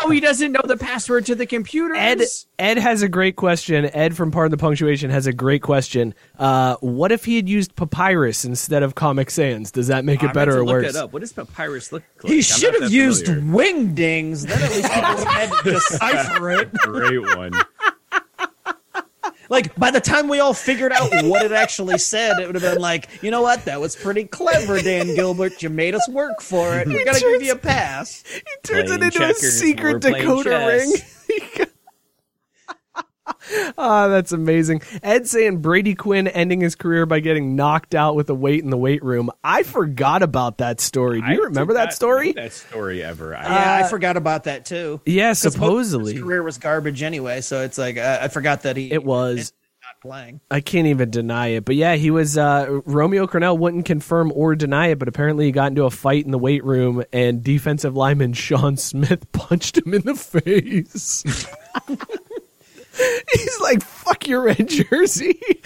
no, 0.04 0.10
he 0.10 0.20
doesn't 0.22 0.52
know 0.54 0.62
the 0.64 0.78
password 0.78 1.26
to 1.26 1.36
the 1.36 1.46
computer. 1.46 1.94
Ed 1.96 2.22
Ed 2.58 2.78
has 2.78 3.02
a 3.02 3.10
great 3.10 3.36
question. 3.36 3.86
Ed 3.94 4.16
from 4.16 4.32
Part 4.32 4.46
of 4.46 4.52
the 4.52 4.58
Punctuation 4.58 5.10
has 5.10 5.28
a 5.28 5.34
great 5.34 5.62
question. 5.62 6.14
Uh, 6.40 6.76
what 6.80 7.12
if 7.12 7.26
he 7.26 7.36
had 7.36 7.50
used 7.50 7.76
papyrus 7.76 8.46
instead 8.46 8.84
of 8.84 8.96
Comic 8.96 9.30
Sans? 9.32 9.70
Does 9.72 9.88
that 9.88 10.06
make 10.06 10.24
it 10.24 10.34
better 10.34 10.58
or 10.58 10.66
look 10.66 10.76
worse? 10.84 10.90
It 10.92 10.96
up. 10.96 11.12
What 11.14 11.20
does 11.20 11.34
papyrus 11.34 11.92
look 11.92 12.04
like? 12.24 12.32
He 12.32 12.38
I'm 12.38 12.42
should 12.44 12.82
have 12.82 12.92
used 12.92 13.26
familiar. 13.26 13.74
wingdings. 13.74 14.48
Then 14.48 14.62
at 14.62 14.72
least 14.72 14.92
people 14.94 15.10
would 15.10 15.28
have 15.28 15.50
had 15.50 15.64
to 15.64 15.72
decipher 15.72 16.50
it. 16.52 16.74
Great 16.74 17.36
one. 17.36 17.52
Like 19.50 19.76
by 19.76 19.92
the 19.92 20.02
time 20.02 20.28
we 20.28 20.40
all 20.40 20.54
figured 20.54 20.92
out 20.92 21.10
what 21.24 21.46
it 21.46 21.52
actually 21.52 21.98
said, 21.98 22.40
it 22.40 22.48
would 22.48 22.56
have 22.56 22.64
been 22.64 22.82
like, 22.82 23.10
you 23.22 23.32
know 23.32 23.42
what? 23.42 23.66
That 23.66 23.80
was 23.80 23.96
pretty 23.96 24.26
clever, 24.26 24.82
Dan 24.82 25.16
Gilbert. 25.16 25.62
You 25.62 25.70
made 25.70 25.96
us 25.96 26.08
work 26.10 26.42
for 26.42 26.78
it. 26.80 26.88
We're 26.88 27.06
gonna 27.06 27.20
give 27.20 27.44
you 27.44 27.54
a 27.54 27.58
pass. 27.58 28.24
He 28.28 28.42
turns 28.64 28.90
Playing 28.90 29.02
it 29.02 29.06
into 29.06 29.20
checkers, 29.20 29.44
a 29.44 29.52
secret 29.52 29.94
we're 30.04 30.12
playing 30.12 30.26
Dakota 30.26 30.66
ring. 30.68 31.68
chess. 33.50 33.74
Oh, 33.78 34.10
that's 34.10 34.32
amazing. 34.32 34.82
Ed 35.04 35.28
saying 35.28 35.58
Brady 35.60 35.96
Quinn 35.96 36.28
ending 36.28 36.62
his 36.62 36.76
career 36.76 37.06
by 37.06 37.20
getting 37.20 37.56
knocked 37.56 37.96
out 37.96 38.16
with 38.16 38.30
a 38.30 38.36
weight 38.36 38.64
in 38.64 38.70
the 38.70 38.78
weight 38.78 39.04
room. 39.04 39.30
I 39.44 39.64
forgot 39.64 40.24
about 40.24 40.58
that 40.60 40.80
story. 40.80 41.22
Do 41.22 41.28
you 41.28 41.34
I 41.42 41.46
remember 41.46 41.74
did 41.74 41.78
that 41.80 41.84
not 41.86 41.94
story? 41.94 42.34
know 42.34 42.42
That 42.44 42.54
story 42.54 43.04
ever. 43.04 43.36
I, 43.36 43.44
Yeah, 43.44 43.86
I 43.86 43.90
forgot 43.90 44.18
about 44.18 44.46
that 44.46 44.66
too. 44.66 45.02
Yeah, 45.06 45.30
'Cause 45.30 45.44
most 45.44 45.46
of 45.46 45.52
supposedly. 45.54 46.14
his 46.14 46.22
career 46.24 46.44
was 46.44 46.58
garbage 46.58 47.04
anyway. 47.04 47.42
So 47.42 47.62
it's 47.64 47.78
like 47.78 47.98
uh, 47.98 48.20
I 48.22 48.28
forgot 48.28 48.64
that 48.64 48.78
he 48.78 48.92
It 48.92 49.04
was. 49.04 49.54
not 49.84 50.02
playing. 50.02 50.42
I 50.52 50.60
can't 50.60 50.88
even 50.88 51.10
deny 51.10 51.48
it. 51.48 51.64
But 51.64 51.76
yeah, 51.76 51.96
he 51.96 52.12
was 52.12 52.38
uh, 52.38 52.82
Romeo 52.86 53.26
Crennel 53.26 53.58
wouldn't 53.58 53.86
confirm 53.86 54.32
or 54.36 54.54
deny 54.54 54.88
it, 54.88 55.00
but 55.00 55.08
apparently 55.08 55.46
he 55.46 55.52
got 55.52 55.68
into 55.68 55.86
a 55.86 55.90
fight 55.90 56.26
in 56.26 56.32
the 56.32 56.38
weight 56.38 56.64
room 56.66 57.04
and 57.14 57.42
defensive 57.44 57.96
lineman 57.96 58.34
Shaun 58.34 58.76
Smith 58.78 59.32
punched 59.32 59.78
him 59.78 59.94
in 59.94 60.02
the 60.02 60.16
face. 60.16 61.24
He's 63.34 63.60
like, 63.60 63.84
"Fuck 63.84 64.28
your 64.28 64.44
red 64.44 64.68
jersey! 64.68 65.40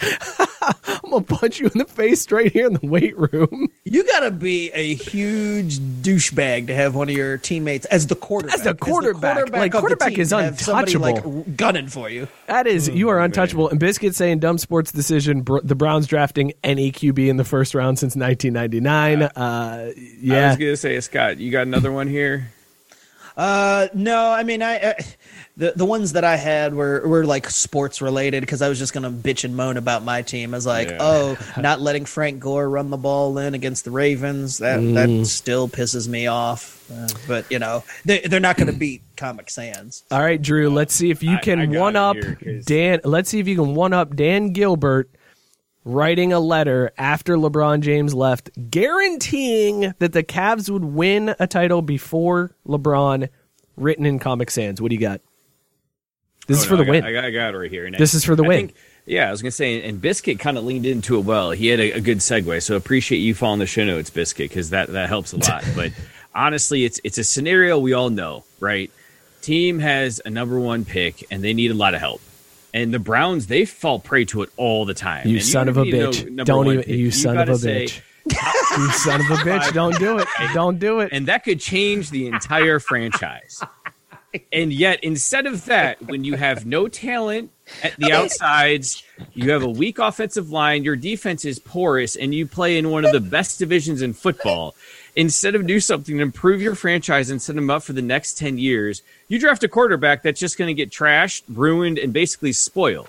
I'm 0.60 1.10
gonna 1.10 1.22
punch 1.22 1.60
you 1.60 1.66
in 1.66 1.78
the 1.78 1.86
face 1.86 2.30
right 2.30 2.52
here 2.52 2.66
in 2.66 2.74
the 2.74 2.86
weight 2.86 3.16
room." 3.16 3.68
You 3.84 4.04
got 4.04 4.20
to 4.20 4.30
be 4.30 4.70
a 4.72 4.94
huge 4.94 5.78
douchebag 5.78 6.66
to 6.68 6.74
have 6.74 6.94
one 6.94 7.08
of 7.08 7.14
your 7.14 7.38
teammates 7.38 7.86
as 7.86 8.06
the 8.06 8.14
quarterback. 8.14 8.58
As 8.58 8.64
the 8.64 8.74
quarterback. 8.74 9.50
Like, 9.50 9.72
the 9.72 9.80
quarterback 9.80 10.10
team, 10.10 10.20
is 10.20 10.30
to 10.30 10.54
somebody, 10.58 10.94
untouchable. 10.94 11.32
like 11.32 11.56
gunning 11.56 11.88
for 11.88 12.08
you. 12.08 12.28
That 12.46 12.66
is, 12.66 12.88
you 12.88 13.08
are 13.08 13.20
untouchable. 13.20 13.68
And 13.68 13.78
Biscuit 13.78 14.14
saying 14.14 14.40
dumb 14.40 14.58
sports 14.58 14.92
decision. 14.92 15.42
Br- 15.42 15.60
the 15.62 15.74
Browns 15.74 16.06
drafting 16.06 16.52
any 16.62 16.92
QB 16.92 17.28
in 17.28 17.36
the 17.36 17.44
first 17.44 17.74
round 17.74 17.98
since 17.98 18.16
1999. 18.16 19.22
Uh, 19.22 19.30
I 19.36 19.94
yeah, 20.20 20.48
was 20.48 20.56
gonna 20.56 20.76
say, 20.76 21.00
Scott, 21.00 21.38
you 21.38 21.50
got 21.50 21.66
another 21.66 21.92
one 21.92 22.08
here. 22.08 22.50
Uh, 23.36 23.88
no, 23.94 24.30
I 24.30 24.42
mean, 24.42 24.62
I, 24.62 24.78
uh, 24.78 24.92
the 25.56 25.72
the 25.76 25.84
ones 25.84 26.12
that 26.14 26.24
I 26.24 26.36
had 26.36 26.74
were 26.74 27.06
were 27.06 27.24
like 27.26 27.50
sports 27.50 28.00
related 28.00 28.40
because 28.40 28.62
I 28.62 28.68
was 28.70 28.78
just 28.78 28.92
gonna 28.94 29.10
bitch 29.10 29.44
and 29.44 29.54
moan 29.54 29.76
about 29.76 30.02
my 30.02 30.22
team. 30.22 30.54
I 30.54 30.56
was 30.56 30.64
like, 30.66 30.88
Yeah. 30.88 30.96
oh, 31.00 31.36
not 31.60 31.80
letting 31.80 32.06
Frank 32.06 32.40
Gore 32.40 32.68
run 32.70 32.88
the 32.90 32.96
ball 32.96 33.36
in 33.38 33.54
against 33.54 33.84
the 33.84 33.90
Ravens 33.90 34.58
that 34.58 34.80
Mm. 34.80 34.94
that 34.94 35.26
still 35.26 35.68
pisses 35.68 36.08
me 36.08 36.26
off. 36.26 36.78
Uh, 36.90 37.06
but 37.28 37.50
you 37.50 37.58
know, 37.58 37.84
they 38.04 38.20
they're 38.20 38.40
not 38.40 38.56
gonna 38.56 38.72
beat 38.72 39.02
Comic 39.16 39.50
Sans. 39.50 40.04
All 40.10 40.20
right, 40.20 40.40
Drew. 40.40 40.70
Let's 40.70 40.94
see 40.94 41.10
if 41.10 41.22
you 41.22 41.32
I- 41.32 41.36
I 41.36 41.40
can 41.40 41.70
one 41.78 41.96
up 41.96 42.16
here, 42.16 42.38
'cause- 42.42 42.64
Dan. 42.64 43.00
Let's 43.04 43.28
see 43.28 43.38
if 43.38 43.46
you 43.46 43.56
can 43.56 43.74
one 43.74 43.92
up 43.92 44.16
Dan 44.16 44.52
Gilbert 44.52 45.10
writing 45.84 46.32
a 46.32 46.40
letter 46.40 46.92
after 46.96 47.36
LeBron 47.36 47.80
James 47.80 48.14
left, 48.14 48.50
guaranteeing 48.70 49.92
that 49.98 50.12
the 50.12 50.22
Cavs 50.22 50.70
would 50.70 50.84
win 50.84 51.34
a 51.38 51.46
title 51.46 51.82
before 51.82 52.54
LeBron. 52.66 53.28
Written 53.76 54.04
in 54.06 54.18
Comic 54.18 54.50
Sans. 54.50 54.80
What 54.82 54.90
do 54.90 54.94
you 54.94 55.00
got? 55.00 55.20
This 56.46 56.58
is 56.58 56.64
Oh, 56.64 56.68
for 56.68 56.76
no, 56.76 56.82
the 56.84 56.88
I 56.88 56.90
win. 56.90 57.00
Got, 57.02 57.08
I, 57.08 57.12
got, 57.12 57.24
I 57.24 57.30
got 57.30 57.54
it 57.54 57.58
right 57.58 57.70
here. 57.70 57.86
And 57.86 57.94
This 57.96 58.14
I- 58.14 58.18
is 58.18 58.24
for 58.24 58.34
the 58.36 58.44
I 58.44 58.48
win. 58.48 58.66
think- 58.68 58.76
yeah, 59.06 59.26
I 59.28 59.30
was 59.32 59.42
gonna 59.42 59.50
say, 59.50 59.82
and 59.82 60.00
Biscuit 60.00 60.38
kind 60.38 60.56
of 60.56 60.64
leaned 60.64 60.86
into 60.86 61.18
it 61.18 61.24
well. 61.24 61.50
He 61.50 61.66
had 61.68 61.80
a, 61.80 61.92
a 61.92 62.00
good 62.00 62.18
segue, 62.18 62.62
so 62.62 62.76
appreciate 62.76 63.18
you 63.18 63.34
following 63.34 63.58
the 63.58 63.66
show 63.66 63.84
notes, 63.84 64.10
Biscuit, 64.10 64.48
because 64.48 64.70
that 64.70 64.88
that 64.92 65.08
helps 65.08 65.32
a 65.32 65.38
lot. 65.38 65.64
but 65.74 65.90
honestly, 66.34 66.84
it's 66.84 67.00
it's 67.02 67.18
a 67.18 67.24
scenario 67.24 67.78
we 67.80 67.92
all 67.94 68.10
know, 68.10 68.44
right? 68.60 68.90
Team 69.40 69.80
has 69.80 70.20
a 70.24 70.30
number 70.30 70.60
one 70.60 70.84
pick, 70.84 71.24
and 71.32 71.42
they 71.42 71.52
need 71.52 71.72
a 71.72 71.74
lot 71.74 71.94
of 71.94 72.00
help. 72.00 72.20
And 72.72 72.94
the 72.94 73.00
Browns, 73.00 73.48
they 73.48 73.64
fall 73.64 73.98
prey 73.98 74.24
to 74.26 74.42
it 74.42 74.50
all 74.56 74.84
the 74.84 74.94
time. 74.94 75.26
You 75.26 75.38
And 75.38 75.44
son 75.44 75.68
of 75.68 75.76
a 75.78 75.82
bitch. 75.84 76.30
no 76.30 76.44
Don't 76.44 76.66
even- 76.68 76.78
pick. 76.84 76.88
you 76.88 77.10
son 77.10 77.36
of 77.38 77.48
a 77.48 77.56
say, 77.58 77.84
bitch. 77.86 78.00
you 78.78 78.90
son 78.92 79.20
of 79.20 79.26
a 79.32 79.34
bitch! 79.42 79.72
Don't 79.74 79.98
do 79.98 80.18
it! 80.18 80.28
Don't 80.54 80.78
do 80.78 81.00
it! 81.00 81.08
and 81.10 81.26
that 81.26 81.42
could 81.42 81.58
change 81.58 82.10
the 82.10 82.28
entire 82.28 82.78
franchise. 82.78 83.60
And 84.52 84.72
yet, 84.72 85.04
instead 85.04 85.46
of 85.46 85.66
that, 85.66 86.00
when 86.02 86.24
you 86.24 86.36
have 86.36 86.64
no 86.64 86.88
talent 86.88 87.50
at 87.82 87.96
the 87.96 88.12
outsides, 88.12 89.02
you 89.34 89.50
have 89.50 89.62
a 89.62 89.68
weak 89.68 89.98
offensive 89.98 90.50
line, 90.50 90.84
your 90.84 90.96
defense 90.96 91.44
is 91.44 91.58
porous, 91.58 92.16
and 92.16 92.34
you 92.34 92.46
play 92.46 92.78
in 92.78 92.90
one 92.90 93.04
of 93.04 93.12
the 93.12 93.20
best 93.20 93.58
divisions 93.58 94.00
in 94.00 94.14
football. 94.14 94.74
Instead 95.16 95.54
of 95.54 95.66
do 95.66 95.78
something 95.80 96.16
to 96.16 96.22
improve 96.22 96.62
your 96.62 96.74
franchise 96.74 97.28
and 97.28 97.42
set 97.42 97.54
them 97.54 97.68
up 97.68 97.82
for 97.82 97.92
the 97.92 98.00
next 98.00 98.38
10 98.38 98.56
years, 98.56 99.02
you 99.28 99.38
draft 99.38 99.62
a 99.64 99.68
quarterback 99.68 100.22
that's 100.22 100.40
just 100.40 100.56
going 100.56 100.68
to 100.68 100.74
get 100.74 100.90
trashed, 100.90 101.42
ruined, 101.48 101.98
and 101.98 102.14
basically 102.14 102.52
spoiled. 102.52 103.08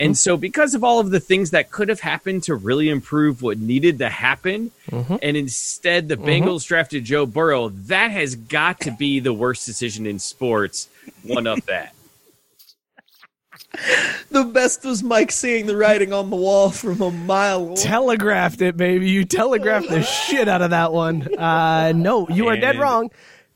And 0.00 0.16
so, 0.16 0.36
because 0.36 0.74
of 0.74 0.82
all 0.82 0.98
of 1.00 1.10
the 1.10 1.20
things 1.20 1.50
that 1.50 1.70
could 1.70 1.88
have 1.88 2.00
happened 2.00 2.42
to 2.44 2.54
really 2.54 2.88
improve 2.88 3.42
what 3.42 3.58
needed 3.58 3.98
to 3.98 4.08
happen, 4.08 4.70
and 4.90 5.36
instead 5.36 6.08
the 6.08 6.16
Bengals 6.16 6.66
drafted 6.66 7.04
Joe 7.04 7.26
Burrow, 7.26 7.68
that 7.68 8.10
has 8.10 8.34
got 8.34 8.80
to 8.80 8.90
be 8.90 9.20
the 9.20 9.32
worst 9.32 9.66
decision 9.66 10.06
in 10.06 10.18
sports. 10.18 10.88
One 11.22 11.46
of 11.46 11.64
that. 11.66 11.94
The 14.30 14.44
best 14.44 14.84
was 14.84 15.02
Mike 15.02 15.30
seeing 15.32 15.66
the 15.66 15.76
writing 15.76 16.12
on 16.12 16.30
the 16.30 16.36
wall 16.36 16.70
from 16.70 17.00
a 17.02 17.10
mile 17.10 17.62
away. 17.66 17.74
telegraphed 17.76 18.62
it, 18.62 18.76
baby. 18.76 19.10
You 19.10 19.24
telegraphed 19.24 19.88
the 19.88 20.02
shit 20.26 20.48
out 20.48 20.62
of 20.62 20.70
that 20.70 20.92
one. 20.92 21.28
Uh, 21.36 21.92
no, 21.94 22.28
you 22.28 22.48
are 22.48 22.56
dead 22.56 22.78
wrong. 22.78 23.10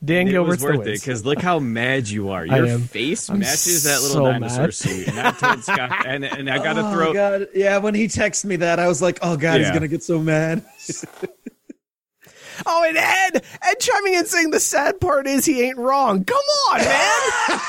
Dan 0.04 0.28
it 0.28 0.30
Gilbert's 0.30 0.62
was 0.62 0.72
the 0.72 0.78
worth 0.78 0.86
it 0.86 1.00
because 1.00 1.24
look 1.24 1.40
how 1.42 1.58
mad 1.58 2.08
you 2.08 2.28
are. 2.30 2.46
I 2.50 2.56
Your 2.58 2.66
am. 2.66 2.82
face 2.82 3.28
I'm 3.28 3.40
matches 3.40 3.82
that 3.84 4.00
little 4.00 4.16
so 4.26 4.30
dinosaur 4.32 4.62
mad. 4.64 4.74
suit. 4.74 5.08
And 5.08 5.18
I 5.18 5.30
told 5.32 5.64
Scott, 5.64 6.06
and, 6.06 6.24
and 6.24 6.48
I 6.48 6.58
got 6.58 6.74
to 6.74 6.82
Oh, 6.86 6.92
throw. 6.92 7.12
God. 7.12 7.48
Yeah, 7.54 7.78
when 7.78 7.94
he 7.96 8.06
texted 8.06 8.44
me 8.44 8.56
that, 8.56 8.78
I 8.78 8.86
was 8.86 9.02
like, 9.02 9.18
oh, 9.22 9.36
God, 9.36 9.58
he's 9.60 9.70
going 9.70 9.82
to 9.82 9.88
get 9.88 10.02
so 10.02 10.20
mad. 10.20 10.64
Oh, 12.66 12.82
and 12.82 12.96
Ed, 12.96 13.44
Ed 13.62 13.74
chiming 13.78 14.14
in 14.14 14.26
saying 14.26 14.50
the 14.50 14.58
sad 14.58 15.00
part 15.00 15.28
is 15.28 15.44
he 15.44 15.62
ain't 15.62 15.78
wrong. 15.78 16.24
Come 16.24 16.40
on, 16.72 16.78
man. 16.80 17.60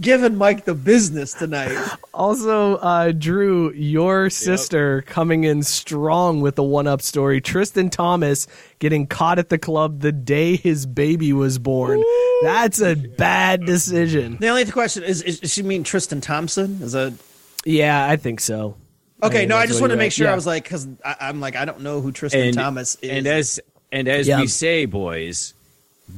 Giving 0.00 0.36
Mike 0.36 0.64
the 0.64 0.74
business 0.74 1.34
tonight. 1.34 1.76
also, 2.14 2.76
uh, 2.76 3.10
Drew, 3.10 3.72
your 3.72 4.30
sister 4.30 5.02
coming 5.02 5.42
in 5.42 5.64
strong 5.64 6.40
with 6.40 6.54
the 6.54 6.62
one-up 6.62 7.02
story. 7.02 7.40
Tristan 7.40 7.90
Thomas 7.90 8.46
getting 8.78 9.08
caught 9.08 9.40
at 9.40 9.48
the 9.48 9.58
club 9.58 10.00
the 10.00 10.12
day 10.12 10.54
his 10.54 10.86
baby 10.86 11.32
was 11.32 11.58
born. 11.58 12.02
That's 12.42 12.80
a 12.80 12.94
bad 12.94 13.66
decision. 13.66 14.36
The 14.38 14.46
only 14.48 14.66
question 14.66 15.02
is, 15.02 15.20
is, 15.22 15.40
does 15.40 15.52
she 15.52 15.64
mean 15.64 15.82
Tristan 15.82 16.20
Thompson? 16.20 16.78
Is 16.80 16.92
that 16.92 17.14
Yeah, 17.64 18.06
I 18.08 18.14
think 18.16 18.38
so. 18.40 18.76
okay? 19.20 19.38
think 19.38 19.48
no, 19.48 19.56
I 19.56 19.66
just 19.66 19.80
what 19.80 19.88
want 19.88 19.90
to 19.92 19.96
make 19.96 20.12
sure. 20.12 20.26
Yeah. 20.26 20.32
I 20.32 20.36
was 20.36 20.46
like, 20.46 20.62
because 20.62 20.86
I'm 21.04 21.40
like, 21.40 21.56
I 21.56 21.64
don't 21.64 21.80
know 21.80 22.00
who 22.00 22.12
Tristan 22.12 22.40
And, 22.48 22.54
Thomas 22.56 22.94
is. 23.02 23.10
and 23.10 23.26
as 23.26 23.60
and 23.90 24.06
as 24.06 24.28
Yeah. 24.28 24.40
we 24.40 24.46
say, 24.46 24.84
boys, 24.84 25.54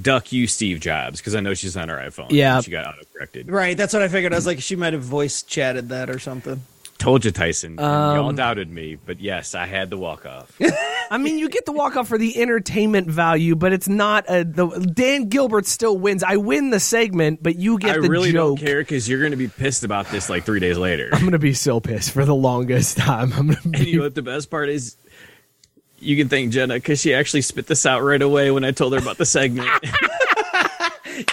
duck 0.03 0.32
you, 0.32 0.47
Steve 0.47 0.80
Jobs, 0.80 1.20
because 1.20 1.34
I 1.34 1.41
know 1.41 1.55
she's 1.55 1.76
on 1.76 1.88
her 1.88 1.97
iPhone. 1.97 2.28
Yeah. 2.30 2.61
she 2.61 2.70
got 2.70 2.86
auto 2.86 3.03
corrected. 3.12 3.51
right, 3.51 3.76
that's 3.76 3.93
what 3.93 4.03
I 4.03 4.09
figured. 4.09 4.32
I 4.32 4.36
was 4.36 4.47
like, 4.47 4.61
she 4.61 4.76
might 4.76 4.93
have 4.93 5.03
voice 5.03 5.43
chatted 5.43 5.88
that 5.91 6.11
or 6.11 6.18
something. 6.18 6.62
Told 6.99 7.24
you, 7.24 7.30
Tyson. 7.30 7.78
Um, 7.80 8.14
y'all 8.16 8.32
doubted 8.32 8.70
me, 8.70 8.95
but 8.95 9.20
yes, 9.20 9.55
I 9.55 9.64
had 9.64 9.88
the 9.88 9.97
walk 9.97 10.26
off. 10.26 10.53
I 11.11 11.16
mean, 11.16 11.38
you 11.38 11.49
get 11.49 11.64
the 11.64 11.72
walk 11.72 11.97
off 11.97 12.09
for 12.09 12.18
the 12.18 12.38
entertainment 12.43 13.09
value, 13.09 13.57
but 13.57 13.72
it's 13.72 13.88
not 13.88 14.26
a, 14.28 14.45
the 14.45 14.66
Dan 14.95 15.30
Gilbert 15.30 15.64
still 15.64 15.97
wins. 15.97 16.22
I 16.22 16.36
win 16.36 16.68
the 16.68 16.78
segment, 16.78 17.43
but 17.43 17.57
you 17.57 17.78
get 17.78 17.95
the 17.95 18.01
walking. 18.01 18.05
I 18.05 18.07
the 18.07 18.11
really 18.11 18.32
joke. 18.32 18.59
don't 18.59 18.66
care 18.66 18.80
because 18.82 19.09
you're 19.09 19.18
going 19.20 19.30
to 19.30 19.38
be 19.38 19.49
pissed 19.49 19.82
about 19.82 20.09
this 20.11 20.28
like 20.28 20.45
three 20.45 20.61
days 20.61 20.76
later. 20.76 21.09
I'm 21.12 21.24
gonna 21.24 21.38
be 21.38 21.55
so 21.55 21.80
pissed 21.80 22.11
for 22.12 22.26
the 22.26 22.34
longest 22.34 22.99
time. 22.99 23.32
I'm 23.32 23.47
gonna 23.47 23.61
And 23.64 23.72
be 23.72 23.91
you 23.93 23.97
know 23.97 24.03
what 24.05 24.14
the 24.14 24.20
best 24.22 24.51
part 24.51 24.68
is? 24.68 24.97
You 26.01 26.16
can 26.16 26.28
thank 26.28 26.51
Jenna 26.53 26.74
because 26.74 27.01
she 27.01 27.14
actually 27.14 27.42
spit 27.42 27.66
this 27.66 27.84
out 27.84 28.03
right 28.03 28.20
away 28.22 28.51
when 28.51 28.64
I 28.64 28.70
told 28.70 28.94
her 28.94 28.98
about 28.98 29.18
the 29.18 29.26
segment. 29.26 29.68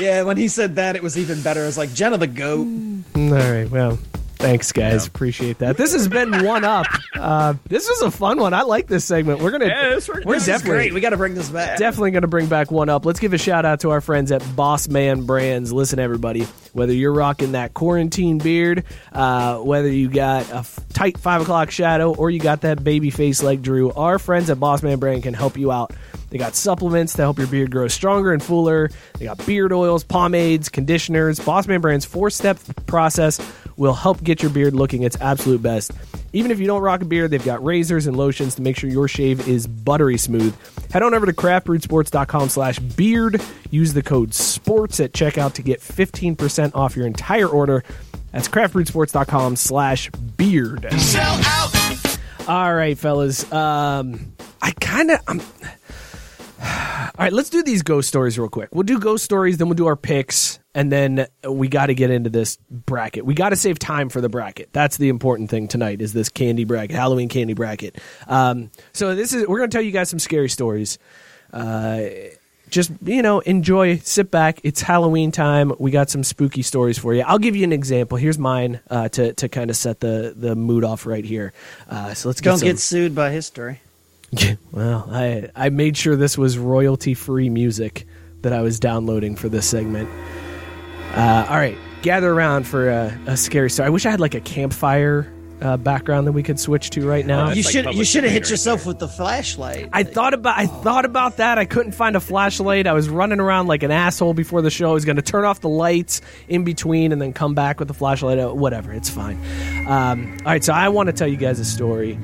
Yeah, 0.01 0.23
when 0.23 0.35
he 0.35 0.49
said 0.49 0.75
that, 0.75 0.97
it 0.97 1.01
was 1.03 1.17
even 1.17 1.41
better. 1.41 1.63
I 1.63 1.65
was 1.65 1.77
like, 1.77 1.93
Jenna 1.93 2.17
the 2.17 2.27
goat. 2.27 2.67
all 3.15 3.29
right. 3.31 3.69
Well, 3.69 3.97
thanks 4.37 4.71
guys, 4.71 5.07
appreciate 5.07 5.59
that. 5.59 5.77
This 5.77 5.93
has 5.93 6.07
been 6.07 6.45
one 6.45 6.63
up. 6.63 6.85
Uh, 7.15 7.55
this 7.67 7.87
was 7.89 8.01
a 8.01 8.11
fun 8.11 8.39
one. 8.39 8.53
I 8.53 8.61
like 8.61 8.87
this 8.87 9.05
segment. 9.05 9.41
We're 9.41 9.51
gonna 9.51 9.67
Yeah, 9.67 9.89
this 9.89 10.07
we're 10.07 10.23
This 10.23 10.43
is 10.43 10.45
definitely 10.47 10.77
great. 10.77 10.93
We 10.93 11.01
got 11.01 11.09
to 11.09 11.17
bring 11.17 11.33
this 11.35 11.49
back. 11.49 11.77
definitely 11.77 12.11
going 12.11 12.21
to 12.21 12.27
bring 12.27 12.47
back 12.47 12.71
one 12.71 12.89
up. 12.89 13.05
Let's 13.05 13.19
give 13.19 13.33
a 13.33 13.37
shout 13.37 13.65
out 13.65 13.81
to 13.81 13.91
our 13.91 14.01
friends 14.01 14.31
at 14.31 14.43
Boss 14.55 14.87
Man 14.87 15.25
Brands. 15.25 15.73
Listen, 15.73 15.99
everybody, 15.99 16.43
whether 16.73 16.93
you're 16.93 17.13
rocking 17.13 17.53
that 17.53 17.73
quarantine 17.73 18.37
beard, 18.37 18.83
uh, 19.11 19.57
whether 19.57 19.89
you 19.89 20.09
got 20.09 20.49
a 20.51 20.57
f- 20.57 20.79
tight 20.89 21.17
five 21.17 21.41
o'clock 21.41 21.71
shadow, 21.71 22.13
or 22.13 22.29
you 22.29 22.39
got 22.39 22.61
that 22.61 22.83
baby 22.83 23.09
face 23.09 23.41
like 23.43 23.61
Drew, 23.61 23.91
our 23.93 24.19
friends 24.19 24.49
at 24.49 24.59
Boss 24.59 24.83
Man 24.83 24.99
Brand 24.99 25.23
can 25.23 25.33
help 25.33 25.57
you 25.57 25.71
out. 25.71 25.93
They 26.29 26.37
got 26.37 26.55
supplements 26.55 27.13
to 27.13 27.21
help 27.21 27.37
your 27.37 27.47
beard 27.47 27.71
grow 27.71 27.87
stronger 27.87 28.33
and 28.33 28.43
fuller. 28.43 28.89
They 29.17 29.25
got 29.25 29.43
beard 29.45 29.71
oils, 29.71 30.03
pomades, 30.03 30.67
conditioners. 30.67 31.39
Boss 31.39 31.67
Man 31.67 31.79
Brand's 31.79 32.03
four 32.05 32.29
step 32.29 32.59
process 32.85 33.39
will 33.77 33.93
help 33.93 34.23
get 34.23 34.41
your 34.41 34.51
beard 34.51 34.73
looking 34.73 35.03
its 35.03 35.15
absolute 35.21 35.61
best. 35.61 35.91
Even 36.33 36.51
if 36.51 36.59
you 36.59 36.67
don't 36.67 36.81
rock 36.81 37.01
a 37.01 37.05
beard, 37.05 37.31
they've 37.31 37.43
got 37.43 37.63
razors 37.63 38.07
and 38.07 38.17
lotions 38.17 38.55
to 38.55 38.61
make 38.61 38.75
sure 38.75 38.89
your 38.89 39.07
shave 39.07 39.47
is 39.47 39.65
buttery 39.67 40.17
smooth. 40.17 40.55
Head 40.91 41.03
on 41.03 41.13
over 41.13 41.25
to 41.25 41.33
craftbrewsports.com 41.33 42.49
slash 42.49 42.79
beard. 42.79 43.41
Use 43.71 43.93
the 43.93 44.03
code 44.03 44.33
SPORTS 44.33 44.99
at 44.99 45.13
checkout 45.13 45.53
to 45.53 45.61
get 45.61 45.79
15% 45.79 46.75
off 46.75 46.95
your 46.95 47.07
entire 47.07 47.47
order. 47.47 47.83
That's 48.31 48.47
craftbrewsports.com 48.47 49.55
slash 49.55 50.09
beard. 50.09 50.87
Sell 50.99 51.39
out. 51.45 52.19
All 52.47 52.73
right, 52.73 52.97
fellas. 52.97 53.49
Um, 53.51 54.33
I 54.61 54.71
kind 54.71 55.11
of, 55.11 55.19
I'm, 55.27 55.41
All 56.59 57.23
right, 57.23 57.33
let's 57.33 57.49
do 57.49 57.63
these 57.63 57.83
ghost 57.83 58.07
stories 58.07 58.37
real 58.39 58.49
quick. 58.49 58.69
We'll 58.73 58.83
do 58.83 58.99
ghost 58.99 59.23
stories, 59.23 59.57
then 59.57 59.67
we'll 59.67 59.75
do 59.75 59.87
our 59.87 59.95
picks, 59.95 60.59
and 60.77 60.91
then 60.91 61.25
we 61.43 61.67
got 61.69 61.87
to 61.87 61.95
get 61.95 62.11
into 62.11 62.29
this 62.29 62.59
bracket. 62.69 63.25
We 63.25 63.33
got 63.33 63.49
to 63.49 63.55
save 63.55 63.79
time 63.79 64.09
for 64.09 64.21
the 64.21 64.29
bracket. 64.29 64.69
That's 64.73 64.97
the 64.97 65.09
important 65.09 65.49
thing 65.49 65.67
tonight. 65.67 66.03
Is 66.03 66.13
this 66.13 66.29
candy 66.29 66.65
bracket, 66.65 66.95
Halloween 66.95 67.29
candy 67.29 67.53
bracket? 67.55 67.97
Um, 68.27 68.69
so 68.93 69.15
this 69.15 69.33
is 69.33 69.47
we're 69.47 69.57
going 69.57 69.71
to 69.71 69.75
tell 69.75 69.83
you 69.83 69.91
guys 69.91 70.07
some 70.07 70.19
scary 70.19 70.49
stories. 70.49 70.99
Uh, 71.51 72.01
just 72.69 72.91
you 73.03 73.23
know, 73.23 73.39
enjoy, 73.39 73.97
sit 73.97 74.29
back. 74.29 74.59
It's 74.63 74.79
Halloween 74.79 75.31
time. 75.31 75.73
We 75.79 75.89
got 75.89 76.11
some 76.11 76.23
spooky 76.23 76.61
stories 76.61 76.99
for 76.99 77.11
you. 77.15 77.23
I'll 77.25 77.39
give 77.39 77.55
you 77.55 77.63
an 77.63 77.73
example. 77.73 78.15
Here's 78.19 78.37
mine 78.37 78.79
uh, 78.91 79.09
to 79.09 79.33
to 79.33 79.49
kind 79.49 79.71
of 79.71 79.75
set 79.75 79.99
the 79.99 80.35
the 80.37 80.55
mood 80.55 80.83
off 80.83 81.07
right 81.07 81.25
here. 81.25 81.53
Uh, 81.89 82.13
so 82.13 82.29
let's 82.29 82.39
get 82.39 82.51
Don't 82.51 82.59
some- 82.59 82.67
get 82.67 82.77
sued 82.77 83.15
by 83.15 83.31
history. 83.31 83.81
well, 84.71 85.07
I 85.09 85.49
I 85.55 85.69
made 85.69 85.97
sure 85.97 86.15
this 86.15 86.37
was 86.37 86.55
royalty 86.55 87.15
free 87.15 87.49
music 87.49 88.05
that 88.43 88.53
I 88.53 88.61
was 88.61 88.79
downloading 88.79 89.35
for 89.35 89.49
this 89.49 89.65
segment. 89.67 90.07
Uh, 91.15 91.47
all 91.49 91.57
right, 91.57 91.77
gather 92.01 92.31
around 92.31 92.67
for 92.67 92.89
a, 92.89 93.19
a 93.27 93.37
scary 93.37 93.69
story. 93.69 93.87
I 93.87 93.89
wish 93.89 94.05
I 94.05 94.11
had 94.11 94.19
like 94.19 94.35
a 94.35 94.41
campfire 94.41 95.31
uh, 95.61 95.77
background 95.77 96.27
that 96.27 96.33
we 96.33 96.43
could 96.43 96.59
switch 96.59 96.91
to 96.91 97.07
right 97.07 97.25
now. 97.25 97.51
you 97.51 97.63
should 97.63 97.93
you 97.95 98.03
should 98.03 98.23
have 98.23 98.31
hit 98.33 98.49
yourself 98.49 98.85
with 98.85 98.99
the 98.99 99.07
flashlight. 99.07 99.89
I 99.91 100.03
thought 100.03 100.33
about 100.33 100.57
I 100.57 100.67
thought 100.67 101.05
about 101.05 101.37
that. 101.37 101.57
I 101.57 101.65
couldn't 101.65 101.93
find 101.93 102.15
a 102.15 102.19
flashlight. 102.19 102.85
I 102.85 102.93
was 102.93 103.09
running 103.09 103.39
around 103.39 103.67
like 103.67 103.81
an 103.83 103.91
asshole 103.91 104.33
before 104.35 104.61
the 104.61 104.69
show. 104.69 104.89
I 104.89 104.93
was 104.93 105.05
going 105.05 105.15
to 105.15 105.21
turn 105.23 105.45
off 105.45 105.61
the 105.61 105.69
lights 105.69 106.21
in 106.47 106.63
between 106.63 107.11
and 107.11 107.21
then 107.21 107.33
come 107.33 107.55
back 107.55 107.79
with 107.79 107.87
the 107.87 107.93
flashlight. 107.95 108.37
Uh, 108.37 108.49
Whatever, 108.49 108.93
it's 108.93 109.09
fine. 109.09 109.39
Um, 109.87 110.37
all 110.41 110.51
right, 110.51 110.63
so 110.63 110.73
I 110.73 110.89
want 110.89 111.07
to 111.07 111.13
tell 111.13 111.27
you 111.27 111.37
guys 111.37 111.59
a 111.59 111.65
story 111.65 112.19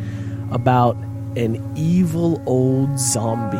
about 0.52 0.96
an 1.36 1.74
evil 1.76 2.42
old 2.46 3.00
zombie. 3.00 3.58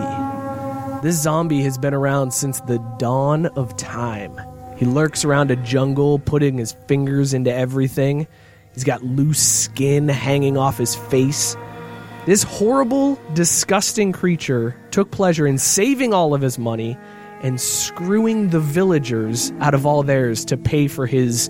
This 1.02 1.20
zombie 1.22 1.64
has 1.64 1.78
been 1.80 1.94
around 1.96 2.32
since 2.32 2.62
the 2.62 2.78
dawn 3.00 3.48
of 3.48 3.76
time. 3.76 4.40
He 4.78 4.86
lurks 4.86 5.24
around 5.24 5.52
a 5.52 5.56
jungle, 5.58 6.20
putting 6.20 6.58
his 6.58 6.74
fingers 6.88 7.34
into 7.34 7.54
everything. 7.54 8.28
He's 8.74 8.84
got 8.84 9.04
loose 9.04 9.42
skin 9.42 10.10
hanging 10.10 10.58
off 10.58 10.78
his 10.78 10.96
face. 10.96 11.56
This 12.26 12.44
horrible, 12.44 13.20
disgusting 13.34 14.14
creature 14.14 14.76
took 14.92 15.12
pleasure 15.12 15.46
in 15.46 15.58
saving 15.58 16.14
all 16.14 16.34
of 16.34 16.42
his 16.42 16.58
money 16.58 16.98
and 17.42 17.60
screwing 17.60 18.50
the 18.50 18.60
villagers 18.60 19.52
out 19.60 19.74
of 19.74 19.86
all 19.86 20.02
theirs 20.02 20.46
to 20.46 20.58
pay 20.58 20.88
for 20.88 21.06
his 21.06 21.50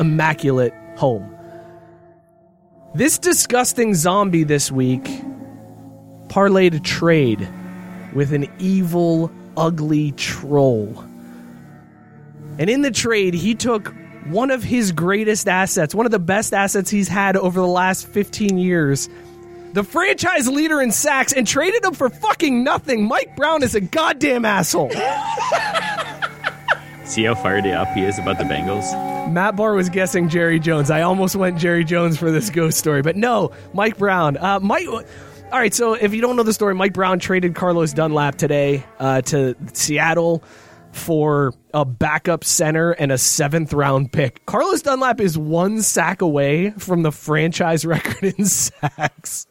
immaculate 0.00 0.72
home. 0.96 1.30
This 2.94 3.18
disgusting 3.18 3.94
zombie 3.94 4.44
this 4.44 4.72
week 4.72 5.04
parlayed 6.28 6.74
a 6.74 6.80
trade 6.80 7.46
with 8.14 8.32
an 8.32 8.46
evil, 8.58 9.30
ugly 9.56 10.12
troll. 10.12 11.04
And 12.58 12.70
in 12.70 12.82
the 12.82 12.90
trade, 12.90 13.34
he 13.34 13.54
took 13.54 13.92
one 14.26 14.50
of 14.50 14.62
his 14.62 14.92
greatest 14.92 15.48
assets, 15.48 15.94
one 15.94 16.06
of 16.06 16.12
the 16.12 16.18
best 16.18 16.54
assets 16.54 16.90
he's 16.90 17.08
had 17.08 17.36
over 17.36 17.60
the 17.60 17.66
last 17.66 18.06
15 18.06 18.58
years, 18.58 19.08
the 19.72 19.84
franchise 19.84 20.48
leader 20.48 20.80
in 20.80 20.92
sacks, 20.92 21.32
and 21.32 21.46
traded 21.46 21.84
him 21.84 21.94
for 21.94 22.08
fucking 22.08 22.64
nothing. 22.64 23.06
Mike 23.06 23.36
Brown 23.36 23.62
is 23.62 23.74
a 23.74 23.80
goddamn 23.80 24.44
asshole. 24.44 24.90
See 27.04 27.24
how 27.24 27.34
fired 27.34 27.66
up 27.66 27.88
he 27.88 28.02
is 28.02 28.18
about 28.18 28.38
the 28.38 28.44
Bengals? 28.44 29.30
Matt 29.30 29.56
Barr 29.56 29.74
was 29.74 29.90
guessing 29.90 30.28
Jerry 30.28 30.58
Jones. 30.58 30.90
I 30.90 31.02
almost 31.02 31.36
went 31.36 31.58
Jerry 31.58 31.84
Jones 31.84 32.16
for 32.16 32.30
this 32.30 32.50
ghost 32.50 32.78
story, 32.78 33.02
but 33.02 33.16
no, 33.16 33.52
Mike 33.72 33.98
Brown. 33.98 34.36
Uh, 34.36 34.60
Mike. 34.60 34.86
All 34.88 35.60
right, 35.60 35.74
so 35.74 35.94
if 35.94 36.14
you 36.14 36.20
don't 36.20 36.36
know 36.36 36.42
the 36.42 36.52
story, 36.52 36.74
Mike 36.74 36.94
Brown 36.94 37.18
traded 37.18 37.54
Carlos 37.54 37.92
Dunlap 37.92 38.36
today 38.36 38.84
uh, 38.98 39.20
to 39.22 39.54
Seattle 39.72 40.42
for 40.94 41.52
a 41.72 41.84
backup 41.84 42.44
center 42.44 42.92
and 42.92 43.12
a 43.12 43.18
seventh 43.18 43.72
round 43.72 44.12
pick. 44.12 44.44
Carlos 44.46 44.82
Dunlap 44.82 45.20
is 45.20 45.36
one 45.36 45.82
sack 45.82 46.22
away 46.22 46.70
from 46.70 47.02
the 47.02 47.12
franchise 47.12 47.84
record 47.86 48.34
in 48.38 48.44
sacks. 48.46 49.46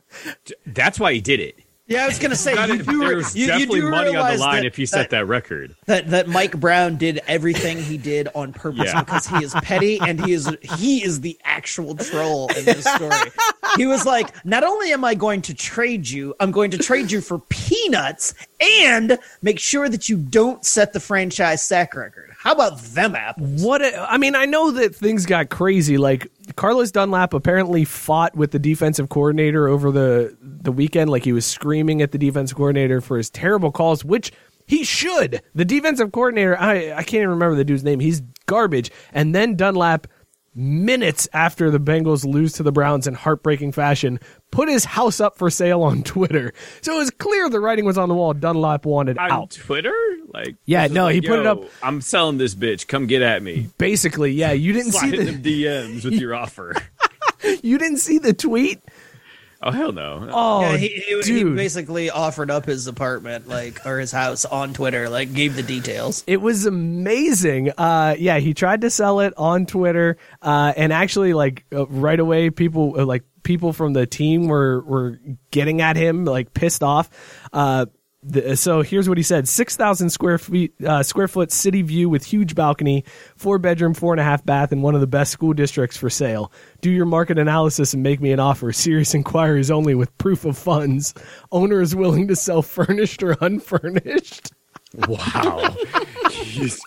That's 0.65 0.99
why 0.99 1.13
he 1.13 1.21
did 1.21 1.39
it. 1.39 1.62
Yeah, 1.85 2.03
I 2.03 2.07
was 2.07 2.17
gonna 2.17 2.35
say 2.37 2.53
you 2.67 2.81
do, 2.81 2.99
There's 2.99 3.35
you, 3.35 3.41
you 3.41 3.47
definitely 3.47 3.81
do 3.81 3.89
money 3.89 4.15
on 4.15 4.31
the 4.31 4.37
line 4.39 4.55
that, 4.57 4.65
if 4.65 4.75
he 4.77 4.85
set 4.85 5.09
that 5.09 5.27
record. 5.27 5.75
that 5.85 6.09
that 6.11 6.27
Mike 6.29 6.57
Brown 6.59 6.95
did 6.97 7.19
everything 7.27 7.77
he 7.81 7.97
did 7.97 8.29
on 8.33 8.53
purpose 8.53 8.85
Yeah. 8.85 9.03
because 9.03 9.27
he 9.27 9.43
is 9.43 9.53
petty 9.55 9.99
and 9.99 10.23
he 10.23 10.31
is 10.33 10.49
he 10.77 11.03
is 11.03 11.21
the 11.21 11.37
actual 11.43 11.95
troll 11.95 12.47
in 12.57 12.65
this 12.65 12.85
story. 12.85 13.31
He 13.75 13.85
was 13.85 14.05
like, 14.05 14.45
not 14.45 14.63
only 14.63 14.93
am 14.93 15.03
I 15.03 15.15
going 15.15 15.41
to 15.43 15.53
trade 15.53 16.07
you, 16.07 16.35
I'm 16.39 16.51
going 16.51 16.71
to 16.71 16.77
trade 16.77 17.11
you 17.11 17.21
for 17.21 17.39
peanuts 17.49 18.33
and 18.61 19.17
make 19.41 19.59
sure 19.59 19.89
that 19.89 20.07
you 20.09 20.17
don't 20.17 20.63
set 20.65 20.93
the 20.93 20.99
franchise 20.99 21.63
sack 21.63 21.95
record. 21.95 22.32
How 22.43 22.51
about 22.51 22.77
them 22.77 23.15
apples? 23.15 23.63
What 23.63 23.81
a, 23.81 24.11
I 24.11 24.17
mean, 24.17 24.35
I 24.35 24.43
know 24.43 24.71
that 24.71 24.93
things 24.93 25.25
got 25.25 25.47
crazy. 25.47 25.97
Like 25.97 26.27
Carlos 26.57 26.91
Dunlap 26.91 27.33
apparently 27.33 27.85
fought 27.85 28.35
with 28.35 28.51
the 28.51 28.59
defensive 28.59 29.07
coordinator 29.07 29.69
over 29.69 29.91
the 29.93 30.35
the 30.41 30.73
weekend. 30.73 31.09
Like 31.09 31.23
he 31.23 31.31
was 31.31 31.45
screaming 31.45 32.01
at 32.01 32.11
the 32.11 32.17
defensive 32.17 32.57
coordinator 32.57 32.99
for 32.99 33.15
his 33.15 33.29
terrible 33.29 33.71
calls, 33.71 34.03
which 34.03 34.33
he 34.67 34.83
should. 34.83 35.41
The 35.55 35.63
defensive 35.63 36.11
coordinator, 36.11 36.59
I 36.59 36.91
I 36.91 37.03
can't 37.03 37.21
even 37.21 37.29
remember 37.29 37.55
the 37.55 37.63
dude's 37.63 37.85
name. 37.85 38.01
He's 38.01 38.21
garbage. 38.45 38.91
And 39.13 39.33
then 39.33 39.55
Dunlap, 39.55 40.07
minutes 40.55 41.27
after 41.33 41.69
the 41.71 41.79
Bengals 41.79 42.25
lose 42.25 42.53
to 42.53 42.63
the 42.63 42.71
Browns 42.71 43.07
in 43.07 43.13
heartbreaking 43.13 43.71
fashion, 43.71 44.19
put 44.51 44.69
his 44.69 44.85
house 44.85 45.19
up 45.19 45.37
for 45.37 45.49
sale 45.49 45.81
on 45.83 46.03
Twitter. 46.03 46.53
So 46.81 46.95
it 46.95 46.97
was 46.99 47.11
clear 47.11 47.49
the 47.49 47.59
writing 47.59 47.85
was 47.85 47.97
on 47.97 48.09
the 48.09 48.15
wall. 48.15 48.33
Dunlap 48.33 48.85
wanted 48.85 49.17
On 49.17 49.31
out. 49.31 49.51
Twitter? 49.51 49.93
Like 50.33 50.55
Yeah, 50.65 50.87
no, 50.87 51.05
like, 51.05 51.15
he 51.15 51.21
put 51.21 51.39
it 51.39 51.45
up- 51.45 51.63
I'm 51.81 52.01
selling 52.01 52.37
this 52.37 52.55
bitch. 52.55 52.87
Come 52.87 53.07
get 53.07 53.21
at 53.21 53.41
me. 53.43 53.69
Basically, 53.77 54.31
yeah, 54.31 54.51
you 54.51 54.73
didn't 54.73 54.91
Slide 54.93 55.11
see 55.11 55.17
the 55.17 55.23
them 55.25 55.43
DMs 55.43 56.03
with 56.05 56.13
your 56.19 56.33
offer. 56.35 56.73
you 57.63 57.77
didn't 57.77 57.97
see 57.97 58.17
the 58.17 58.33
tweet. 58.33 58.79
Oh 59.65 59.71
hell 59.71 59.93
no. 59.93 60.27
Oh, 60.29 60.61
yeah, 60.61 60.77
he, 60.77 60.87
he, 60.89 61.21
he 61.21 61.43
basically 61.45 62.09
offered 62.09 62.51
up 62.51 62.65
his 62.65 62.87
apartment, 62.87 63.47
like 63.47 63.85
or 63.85 63.97
his 63.97 64.11
house 64.11 64.43
on 64.43 64.73
Twitter, 64.73 65.07
like 65.07 65.33
gave 65.33 65.55
the 65.55 65.63
details. 65.63 66.23
It 66.27 66.41
was 66.41 66.65
amazing. 66.65 67.71
Uh, 67.77 68.15
yeah, 68.19 68.39
he 68.39 68.53
tried 68.53 68.81
to 68.81 68.89
sell 68.89 69.21
it 69.21 69.33
on 69.37 69.65
Twitter, 69.65 70.17
uh, 70.41 70.73
and 70.75 70.91
actually, 70.91 71.33
like 71.33 71.63
uh, 71.73 71.87
right 71.87 72.19
away, 72.19 72.49
people 72.49 72.99
uh, 72.99 73.05
like 73.05 73.23
people 73.43 73.71
from 73.71 73.93
the 73.93 74.05
team 74.05 74.47
were 74.47 74.81
were 74.81 75.19
getting 75.49 75.79
at 75.79 75.95
him, 75.95 76.25
like 76.25 76.53
pissed 76.53 76.83
off. 76.83 77.09
Uh, 77.53 77.85
the, 78.23 78.55
so 78.55 78.81
here's 78.81 79.07
what 79.09 79.17
he 79.17 79.23
said: 79.23 79.47
six 79.47 79.75
thousand 79.75 80.09
square 80.09 80.37
feet, 80.37 80.73
uh, 80.85 81.03
square 81.03 81.27
foot 81.27 81.51
city 81.51 81.81
view 81.81 82.09
with 82.09 82.23
huge 82.25 82.55
balcony, 82.55 83.03
four 83.35 83.57
bedroom, 83.59 83.93
four 83.93 84.13
and 84.13 84.19
a 84.19 84.23
half 84.23 84.45
bath, 84.45 84.71
and 84.71 84.81
one 84.81 84.95
of 84.95 85.01
the 85.01 85.07
best 85.07 85.31
school 85.31 85.53
districts 85.53 85.97
for 85.97 86.09
sale. 86.09 86.51
Do 86.81 86.89
your 86.89 87.05
market 87.05 87.37
analysis 87.37 87.93
and 87.93 88.03
make 88.03 88.21
me 88.21 88.31
an 88.31 88.39
offer. 88.39 88.71
Serious 88.83 89.13
inquiries 89.13 89.69
only 89.69 89.95
with 89.95 90.15
proof 90.17 90.45
of 90.45 90.57
funds. 90.57 91.13
Owner 91.51 91.81
is 91.81 91.95
willing 91.95 92.27
to 92.29 92.35
sell 92.35 92.61
furnished 92.61 93.21
or 93.23 93.35
unfurnished. 93.41 94.51
Wow. 95.07 95.17
Jeez. 96.29 96.79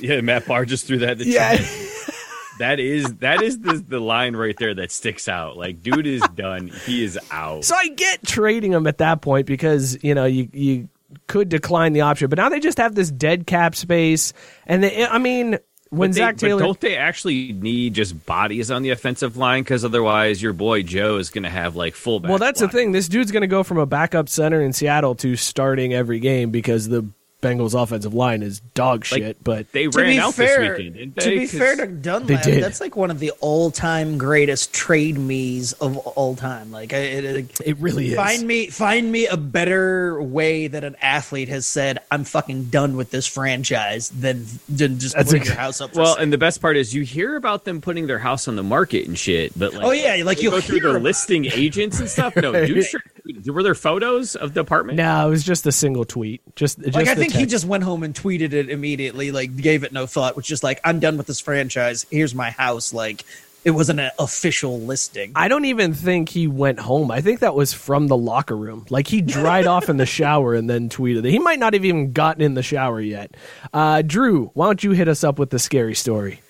Yeah, 0.00 0.20
Matt 0.22 0.46
Barr 0.46 0.64
just 0.64 0.86
threw 0.86 0.98
that 0.98 1.12
in 1.12 1.18
the 1.18 1.24
Yeah. 1.26 1.58
That 2.58 2.80
is 2.80 3.14
that 3.16 3.42
is 3.42 3.58
the 3.60 3.84
the 3.86 4.00
line 4.00 4.36
right 4.36 4.56
there 4.58 4.74
that 4.74 4.90
sticks 4.92 5.28
out. 5.28 5.56
Like, 5.56 5.82
dude 5.82 6.06
is 6.06 6.22
done. 6.34 6.68
He 6.68 7.04
is 7.04 7.18
out. 7.30 7.64
So 7.64 7.74
I 7.76 7.88
get 7.88 8.24
trading 8.26 8.72
him 8.72 8.86
at 8.86 8.98
that 8.98 9.20
point 9.20 9.46
because 9.46 10.02
you 10.02 10.14
know 10.14 10.24
you 10.24 10.48
you 10.52 10.88
could 11.26 11.48
decline 11.48 11.92
the 11.92 12.02
option, 12.02 12.28
but 12.28 12.36
now 12.38 12.48
they 12.48 12.60
just 12.60 12.78
have 12.78 12.94
this 12.94 13.10
dead 13.10 13.46
cap 13.46 13.74
space, 13.74 14.32
and 14.66 14.82
they, 14.82 15.06
I 15.06 15.18
mean 15.18 15.58
when 15.90 16.10
they- 16.10 16.18
Zac 16.18 16.36
Taylor. 16.36 16.60
don't 16.60 16.80
they 16.80 16.96
actually 16.96 17.52
need 17.52 17.94
just 17.94 18.26
bodies 18.26 18.70
on 18.70 18.82
the 18.82 18.90
offensive 18.90 19.36
line? 19.36 19.62
Because 19.62 19.84
otherwise, 19.84 20.42
your 20.42 20.52
boy 20.52 20.82
Joe 20.82 21.16
is 21.16 21.30
going 21.30 21.44
to 21.44 21.50
have 21.50 21.76
like 21.76 21.94
fullback. 21.94 22.28
well, 22.28 22.38
that's 22.38 22.60
the 22.60 22.68
thing. 22.68 22.92
This 22.92 23.08
dude's 23.08 23.32
going 23.32 23.40
to 23.40 23.46
go 23.46 23.62
from 23.62 23.78
a 23.78 23.86
backup 23.86 24.28
center 24.28 24.60
in 24.60 24.72
Seattle 24.74 25.14
to 25.16 25.34
starting 25.36 25.94
every 25.94 26.20
game 26.20 26.50
because 26.50 26.88
the 26.88 27.08
Bengals 27.40 27.80
offensive 27.80 28.14
line 28.14 28.42
is 28.42 28.58
dog 28.74 29.06
Like, 29.12 29.22
shit. 29.22 29.44
But 29.44 29.70
They 29.72 29.86
To 29.86 29.96
ran 29.98 30.10
be 30.10 30.18
out 30.18 30.34
fair, 30.34 30.60
this 30.70 30.78
weekend. 30.78 30.94
Didn't 30.96 31.16
to 31.20 31.30
be 31.38 31.46
fair 31.46 31.76
to 31.76 31.86
Dunlap, 31.86 32.26
They 32.42 32.50
did. 32.52 32.62
that's 32.64 32.80
like 32.80 32.96
one 32.96 33.12
of 33.12 33.20
the 33.20 33.30
all-time 33.40 34.18
greatest 34.18 34.72
trade 34.72 35.16
me's 35.18 35.72
of 35.74 35.96
all 35.98 36.34
time. 36.34 36.72
Like, 36.72 36.92
it, 36.92 37.24
it, 37.24 37.60
it 37.64 37.76
really 37.78 38.08
is. 38.08 38.16
find 38.16 38.44
me, 38.44 38.66
find 38.66 39.12
me 39.12 39.26
a 39.28 39.36
better 39.36 40.20
way 40.20 40.66
that 40.66 40.82
an 40.82 40.96
athlete 41.00 41.48
has 41.48 41.64
said, 41.66 42.00
"I'm 42.10 42.24
fucking 42.24 42.64
done 42.70 42.96
with 42.96 43.12
this 43.12 43.26
franchise," 43.28 44.08
than 44.10 44.44
than 44.68 44.98
just 44.98 45.14
That's 45.14 45.26
putting 45.28 45.42
ex- 45.42 45.48
your 45.50 45.58
house 45.58 45.80
up. 45.80 45.92
For 45.94 46.00
Well, 46.00 46.14
sale. 46.14 46.22
and 46.24 46.32
the 46.32 46.38
best 46.38 46.60
part 46.60 46.76
is 46.76 46.92
you 46.94 47.02
hear 47.02 47.36
about 47.36 47.64
them 47.64 47.80
putting 47.80 48.08
their 48.08 48.18
house 48.18 48.48
on 48.48 48.56
the 48.56 48.62
market 48.64 49.06
and 49.06 49.16
shit, 49.16 49.56
but 49.56 49.74
like, 49.74 49.84
Oh, 49.84 49.92
yeah, 49.92 50.22
like 50.24 50.42
you'll 50.42 50.50
go 50.52 50.60
through 50.60 50.76
hear 50.80 50.84
the 50.88 50.90
about 50.96 51.02
listing 51.02 51.44
agents 51.46 52.00
and 52.00 52.08
stuff. 52.08 52.34
No, 52.36 52.52
dude, 52.66 52.84
sure, 52.84 53.00
were 53.46 53.62
there 53.62 53.74
photos 53.74 54.34
of 54.36 54.54
the 54.54 54.60
apartment? 54.60 54.96
no, 54.96 55.26
it 55.26 55.30
was 55.30 55.44
just 55.44 55.66
a 55.66 55.72
single 55.72 56.04
tweet. 56.04 56.40
Just, 56.56 56.78
just 56.80 56.94
like 56.94 57.08
I 57.08 57.14
the 57.14 57.20
think 57.20 57.34
he 57.34 57.46
just 57.46 57.64
went 57.64 57.84
home 57.84 58.02
and 58.02 58.14
tweeted 58.14 58.52
it 58.52 58.70
immediately, 58.70 59.32
like 59.32 59.56
gave 59.56 59.84
it 59.84 59.92
no 59.92 60.06
thought, 60.06 60.36
Which 60.36 60.46
just 60.46 60.62
like, 60.62 60.80
"I'm 60.84 61.00
done 61.00 61.16
with 61.16 61.26
this 61.26 61.40
franchise. 61.40 62.06
Here's 62.10 62.34
my 62.34 62.50
house. 62.50 62.92
Like, 62.92 63.24
it 63.64 63.72
wasn't 63.72 64.00
an 64.00 64.10
official 64.18 64.80
listing. 64.80 65.32
I 65.34 65.48
don't 65.48 65.64
even 65.66 65.92
think 65.92 66.28
he 66.28 66.46
went 66.46 66.78
home. 66.78 67.10
I 67.10 67.20
think 67.20 67.40
that 67.40 67.54
was 67.54 67.72
from 67.72 68.06
the 68.06 68.16
locker 68.16 68.56
room. 68.56 68.86
Like 68.88 69.08
he 69.08 69.20
dried 69.20 69.66
off 69.66 69.88
in 69.88 69.96
the 69.96 70.06
shower 70.18 70.54
and 70.54 70.70
then 70.70 70.88
tweeted 70.88 71.24
it. 71.26 71.30
He 71.30 71.38
might 71.40 71.58
not 71.58 71.74
have 71.74 71.84
even 71.84 72.12
gotten 72.12 72.40
in 72.42 72.54
the 72.54 72.62
shower 72.62 73.00
yet. 73.00 73.36
Uh, 73.72 74.02
Drew, 74.02 74.50
why 74.54 74.66
don't 74.66 74.82
you 74.82 74.92
hit 74.92 75.08
us 75.08 75.24
up 75.24 75.38
with 75.38 75.50
the 75.50 75.58
scary 75.58 75.94
story? 75.94 76.40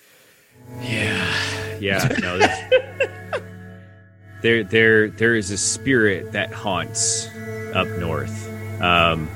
Yeah, 0.83 1.79
yeah. 1.81 2.09
No, 2.21 2.39
there's- 2.39 3.11
there, 4.43 4.65
there, 4.65 5.09
there 5.09 5.35
is 5.35 5.51
a 5.51 5.59
spirit 5.59 6.33
that 6.33 6.53
haunts 6.53 7.29
up 7.75 7.89
north. 7.99 8.49
Um, 8.81 9.29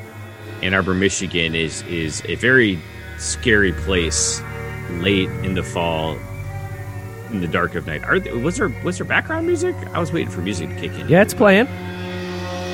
Ann 0.63 0.75
Arbor, 0.75 0.95
Michigan 0.95 1.55
is 1.55 1.83
is 1.83 2.23
a 2.27 2.37
very 2.37 2.79
scary 3.19 3.73
place. 3.73 4.41
Late 4.91 5.31
in 5.43 5.55
the 5.55 5.63
fall, 5.63 6.19
in 7.31 7.41
the 7.41 7.49
dark 7.49 7.75
of 7.75 7.87
night. 7.87 8.05
Are 8.05 8.19
there, 8.19 8.37
was 8.37 8.59
there 8.59 8.69
was 8.85 8.99
there 8.99 9.07
background 9.07 9.47
music? 9.47 9.75
I 9.95 9.99
was 9.99 10.13
waiting 10.13 10.31
for 10.31 10.43
music 10.43 10.69
to 10.69 10.75
kick 10.77 10.93
in. 10.99 11.09
Yeah, 11.09 11.23
it's 11.23 11.33
playing. 11.33 11.67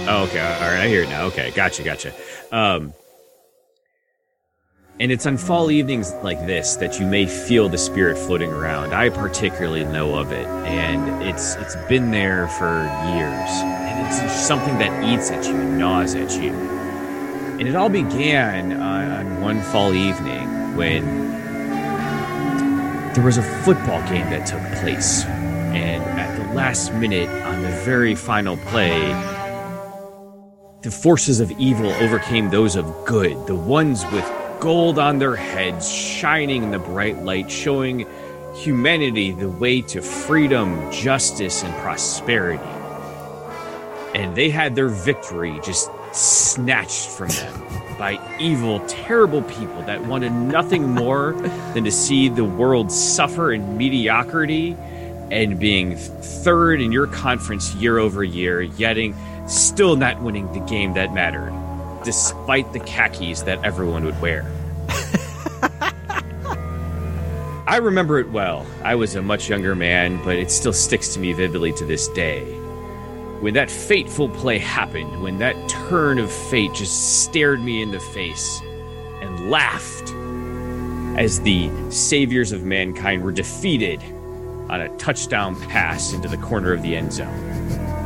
Oh, 0.09 0.27
okay. 0.29 0.41
All 0.41 0.71
right. 0.71 0.81
I 0.81 0.89
hear 0.89 1.03
it 1.03 1.09
now. 1.11 1.27
Okay. 1.27 1.53
Gotcha. 1.53 1.85
Gotcha. 1.85 2.13
Um, 2.51 2.93
and 5.01 5.13
it's 5.13 5.27
on 5.27 5.37
fall 5.37 5.71
evenings 5.71 6.13
like 6.23 6.45
this 6.47 6.77
that 6.77 6.99
you 6.99 7.07
may 7.07 7.27
feel 7.27 7.69
the 7.69 7.79
spirit 7.79 8.19
floating 8.19 8.51
around. 8.51 8.93
I 8.93 9.11
particularly 9.11 9.85
know 9.85 10.17
of 10.17 10.33
it, 10.33 10.47
and 10.47 11.23
it's 11.23 11.55
it's 11.57 11.77
been 11.89 12.11
there 12.11 12.49
for 12.49 12.83
years, 13.15 13.51
and 13.63 14.07
it's 14.07 14.35
something 14.35 14.77
that 14.79 15.05
eats 15.05 15.31
at 15.31 15.47
you, 15.47 15.55
gnaws 15.55 16.15
at 16.15 16.33
you. 16.43 16.53
And 16.53 17.69
it 17.69 17.77
all 17.77 17.89
began 17.89 18.73
uh, 18.73 19.25
on 19.25 19.41
one 19.41 19.63
fall 19.63 19.95
evening 19.95 20.77
when 20.77 21.05
there 23.15 23.25
was 23.25 23.39
a 23.39 23.43
football 23.65 24.01
game 24.09 24.29
that 24.31 24.47
took 24.47 24.63
place, 24.81 25.25
and 25.25 26.03
at 26.03 26.37
the 26.37 26.55
last 26.55 26.93
minute, 26.95 27.29
on 27.45 27.63
the 27.63 27.71
very 27.85 28.17
final 28.17 28.57
play, 28.57 28.99
the 30.83 30.91
forces 30.91 31.39
of 31.39 31.53
evil 31.53 31.91
overcame 31.95 32.51
those 32.51 32.75
of 32.75 33.05
good, 33.05 33.47
the 33.47 33.55
ones 33.55 34.05
with 34.07 34.25
gold 34.61 34.99
on 34.99 35.19
their 35.19 35.37
heads, 35.37 35.91
shining 35.91 36.65
in 36.65 36.71
the 36.71 36.79
bright 36.79 37.23
light, 37.23 37.51
showing 37.51 38.07
humanity 38.55 39.33
the 39.33 39.49
way 39.49 39.81
to 39.83 40.03
freedom, 40.03 40.91
justice, 40.91 41.63
and 41.63 41.75
prosperity. 41.77 42.63
And 44.15 44.35
they 44.35 44.51
had 44.51 44.75
their 44.75 44.89
victory 44.89 45.61
just 45.63 45.91
snatched 46.13 47.09
from 47.09 47.29
them 47.29 47.63
by 47.99 48.19
evil, 48.39 48.81
terrible 48.87 49.43
people 49.43 49.83
that 49.83 50.05
wanted 50.07 50.33
nothing 50.33 50.89
more 50.89 51.33
than 51.75 51.85
to 51.85 51.91
see 51.91 52.29
the 52.29 52.45
world 52.45 52.91
suffer 52.91 53.53
in 53.53 53.77
mediocrity 53.77 54.77
and 55.31 55.59
being 55.59 55.97
third 55.97 56.81
in 56.81 56.91
your 56.91 57.07
conference 57.07 57.75
year 57.75 57.99
over 57.99 58.25
year, 58.25 58.67
yetting 58.67 59.15
still 59.49 59.97
not 59.97 60.21
winning 60.23 60.51
the 60.53 60.61
game 60.61 60.95
that 60.95 61.13
mattered, 61.13 61.53
despite 62.09 62.73
the 62.73 62.81
khakis 62.81 63.43
that 63.43 63.63
everyone 63.63 64.03
would 64.03 64.19
wear. 64.23 64.51
I 67.67 67.77
remember 67.83 68.19
it 68.19 68.31
well. 68.31 68.67
I 68.83 68.95
was 68.95 69.15
a 69.15 69.21
much 69.21 69.51
younger 69.51 69.75
man, 69.75 70.19
but 70.25 70.37
it 70.37 70.51
still 70.51 70.73
sticks 70.73 71.13
to 71.13 71.21
me 71.21 71.35
vividly 71.35 71.71
to 71.75 71.85
this 71.85 72.09
day. 72.09 72.45
When 73.41 73.53
that 73.53 73.71
fateful 73.71 74.31
play 74.31 74.57
happened, 74.57 75.23
when 75.23 75.37
that 75.41 75.69
turn 75.69 76.19
of 76.19 76.33
fate 76.33 76.73
just 76.73 77.25
stared 77.25 77.61
me 77.61 77.83
in 77.83 77.91
the 77.91 78.01
face 78.01 78.59
and 79.21 79.51
laughed 79.51 80.11
as 81.21 81.43
the 81.43 81.71
saviors 81.91 82.53
of 82.53 82.65
mankind 82.65 83.23
were 83.23 83.33
defeated 83.33 84.03
on 84.71 84.81
a 84.81 84.89
touchdown 84.97 85.61
pass 85.69 86.15
into 86.15 86.27
the 86.27 86.39
corner 86.39 86.73
of 86.73 86.81
the 86.81 86.97
end 86.97 87.13
zone. 87.13 87.98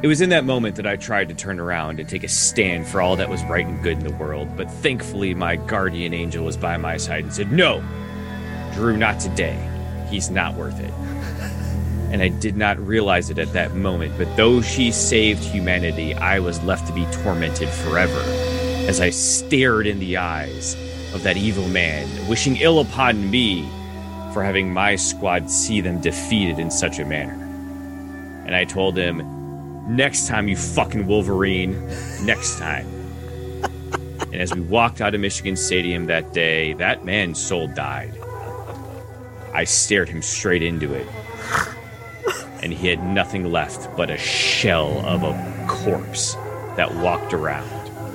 It 0.00 0.06
was 0.06 0.20
in 0.20 0.30
that 0.30 0.44
moment 0.44 0.76
that 0.76 0.86
I 0.86 0.94
tried 0.94 1.28
to 1.28 1.34
turn 1.34 1.58
around 1.58 1.98
and 1.98 2.08
take 2.08 2.22
a 2.22 2.28
stand 2.28 2.86
for 2.86 3.00
all 3.00 3.16
that 3.16 3.28
was 3.28 3.42
right 3.44 3.66
and 3.66 3.82
good 3.82 3.98
in 3.98 4.04
the 4.04 4.14
world, 4.14 4.56
but 4.56 4.70
thankfully 4.70 5.34
my 5.34 5.56
guardian 5.56 6.14
angel 6.14 6.44
was 6.44 6.56
by 6.56 6.76
my 6.76 6.96
side 6.96 7.24
and 7.24 7.34
said, 7.34 7.50
No, 7.50 7.82
Drew, 8.74 8.96
not 8.96 9.18
today. 9.18 9.58
He's 10.08 10.30
not 10.30 10.54
worth 10.54 10.78
it. 10.78 10.92
And 12.12 12.22
I 12.22 12.28
did 12.28 12.56
not 12.56 12.78
realize 12.78 13.28
it 13.28 13.38
at 13.38 13.52
that 13.54 13.74
moment, 13.74 14.16
but 14.16 14.34
though 14.36 14.62
she 14.62 14.92
saved 14.92 15.42
humanity, 15.42 16.14
I 16.14 16.38
was 16.38 16.62
left 16.62 16.86
to 16.86 16.92
be 16.92 17.04
tormented 17.06 17.68
forever 17.68 18.22
as 18.88 19.00
I 19.00 19.10
stared 19.10 19.88
in 19.88 19.98
the 19.98 20.16
eyes 20.16 20.74
of 21.12 21.24
that 21.24 21.36
evil 21.36 21.68
man, 21.68 22.08
wishing 22.28 22.56
ill 22.58 22.78
upon 22.78 23.30
me 23.30 23.68
for 24.32 24.44
having 24.44 24.72
my 24.72 24.94
squad 24.94 25.50
see 25.50 25.80
them 25.80 26.00
defeated 26.00 26.60
in 26.60 26.70
such 26.70 27.00
a 27.00 27.04
manner. 27.04 27.34
And 28.46 28.54
I 28.54 28.64
told 28.64 28.96
him, 28.96 29.37
Next 29.88 30.28
time, 30.28 30.48
you 30.48 30.56
fucking 30.56 31.06
Wolverine, 31.06 31.72
next 32.22 32.58
time. 32.58 32.86
and 34.20 34.34
as 34.36 34.54
we 34.54 34.60
walked 34.60 35.00
out 35.00 35.14
of 35.14 35.20
Michigan 35.20 35.56
Stadium 35.56 36.06
that 36.06 36.32
day, 36.34 36.74
that 36.74 37.04
man's 37.06 37.38
soul 37.38 37.68
died. 37.68 38.12
I 39.54 39.64
stared 39.64 40.08
him 40.10 40.20
straight 40.20 40.62
into 40.62 40.92
it, 40.92 41.06
and 42.62 42.72
he 42.72 42.88
had 42.88 43.02
nothing 43.02 43.50
left 43.50 43.96
but 43.96 44.10
a 44.10 44.18
shell 44.18 44.98
of 45.06 45.22
a 45.22 45.66
corpse 45.68 46.34
that 46.76 46.94
walked 46.96 47.32
around. 47.32 47.66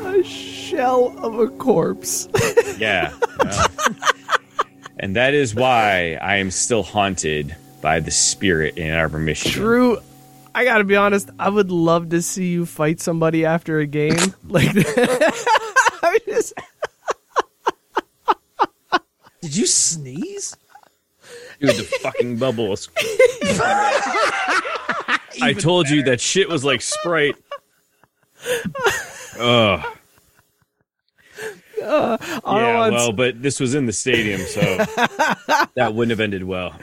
A 0.06 0.24
shell 0.24 1.16
of 1.18 1.40
a 1.40 1.48
corpse. 1.48 2.28
Yeah. 2.80 3.14
yeah. 3.46 3.68
and 4.98 5.16
that 5.16 5.36
is 5.36 5.54
why 5.54 6.18
I 6.20 6.38
am 6.38 6.50
still 6.50 6.82
haunted 6.82 7.56
by 7.82 8.00
the 8.00 8.10
spirit 8.10 8.78
in 8.78 8.92
Arbor, 8.92 9.20
Michigan. 9.20 9.62
Drew, 9.62 9.98
I 10.56 10.64
gotta 10.66 10.84
be 10.84 10.96
honest. 10.96 11.30
I 11.40 11.50
would 11.50 11.72
love 11.72 12.10
to 12.10 12.22
see 12.22 12.52
you 12.52 12.66
fight 12.66 13.00
somebody 13.00 13.46
after 13.46 13.80
a 13.80 13.88
game. 13.88 14.18
like, 14.48 14.74
that. 14.74 15.46
I 16.04 16.20
just, 16.26 16.54
Did 19.42 19.56
you 19.56 19.66
sneeze? 19.66 20.56
Dude, 21.60 21.76
the 21.76 21.84
fucking 22.02 22.38
bubbles. 22.38 22.90
I 25.42 25.54
told 25.58 25.90
you 25.90 26.04
that 26.04 26.22
shit 26.22 26.50
was 26.50 26.64
like 26.64 26.82
Sprite. 26.82 27.36
Ugh. 29.40 29.86
uh, 31.84 32.18
Yeah, 32.46 32.90
well, 32.90 33.12
but 33.14 33.42
this 33.42 33.60
was 33.60 33.74
in 33.76 33.86
the 33.86 33.94
stadium, 33.94 34.42
so 34.42 34.62
that 35.76 35.94
wouldn't 35.94 36.12
have 36.12 36.20
ended 36.20 36.44
well. 36.44 36.76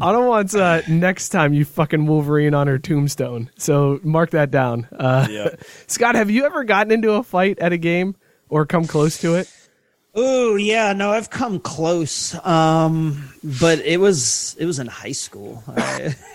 Otto 0.00 0.26
wants 0.28 0.54
uh, 0.54 0.82
next 0.88 1.28
time 1.30 1.52
you 1.54 1.64
fucking 1.64 2.06
Wolverine 2.06 2.54
on 2.54 2.66
her 2.66 2.78
tombstone. 2.78 3.50
So 3.56 4.00
mark 4.02 4.30
that 4.30 4.50
down. 4.50 4.88
Uh, 4.92 5.26
Yep. 5.30 5.62
Scott, 5.86 6.14
have 6.14 6.30
you 6.30 6.44
ever 6.44 6.64
gotten 6.64 6.92
into 6.92 7.12
a 7.12 7.22
fight 7.22 7.58
at 7.58 7.72
a 7.72 7.78
game 7.78 8.16
or 8.48 8.66
come 8.66 8.86
close 8.86 9.18
to 9.20 9.34
it? 9.36 9.50
Oh 10.14 10.56
yeah, 10.56 10.92
no, 10.92 11.10
I've 11.10 11.30
come 11.30 11.58
close, 11.58 12.34
um, 12.44 13.30
but 13.42 13.78
it 13.78 13.98
was 13.98 14.54
it 14.58 14.66
was 14.66 14.78
in 14.78 14.86
high 14.86 15.12
school. 15.12 15.64
I, 15.74 16.14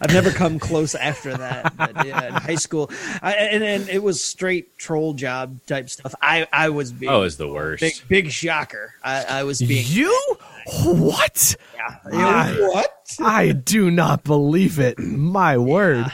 I've 0.00 0.12
never 0.12 0.30
come 0.30 0.60
close 0.60 0.94
after 0.94 1.36
that. 1.36 1.76
But 1.76 2.06
yeah, 2.06 2.28
in 2.28 2.34
high 2.34 2.54
school, 2.54 2.92
I, 3.20 3.32
and 3.32 3.64
and 3.64 3.88
it 3.88 4.04
was 4.04 4.22
straight 4.22 4.78
troll 4.78 5.14
job 5.14 5.58
type 5.66 5.90
stuff. 5.90 6.14
I 6.22 6.46
I 6.52 6.68
was 6.68 6.92
being 6.92 7.10
Oh, 7.10 7.16
it 7.16 7.24
was 7.24 7.36
the 7.38 7.48
worst. 7.48 7.80
big 7.80 7.94
big 8.06 8.30
shocker. 8.30 8.94
I, 9.02 9.24
I 9.24 9.42
was 9.42 9.60
being 9.60 9.84
You? 9.88 10.16
What? 10.84 11.56
yeah. 11.74 11.98
I- 12.12 12.52
what? 12.72 12.94
I 13.20 13.52
do 13.52 13.90
not 13.90 14.22
believe 14.24 14.78
it. 14.78 14.98
My 14.98 15.56
word. 15.58 16.06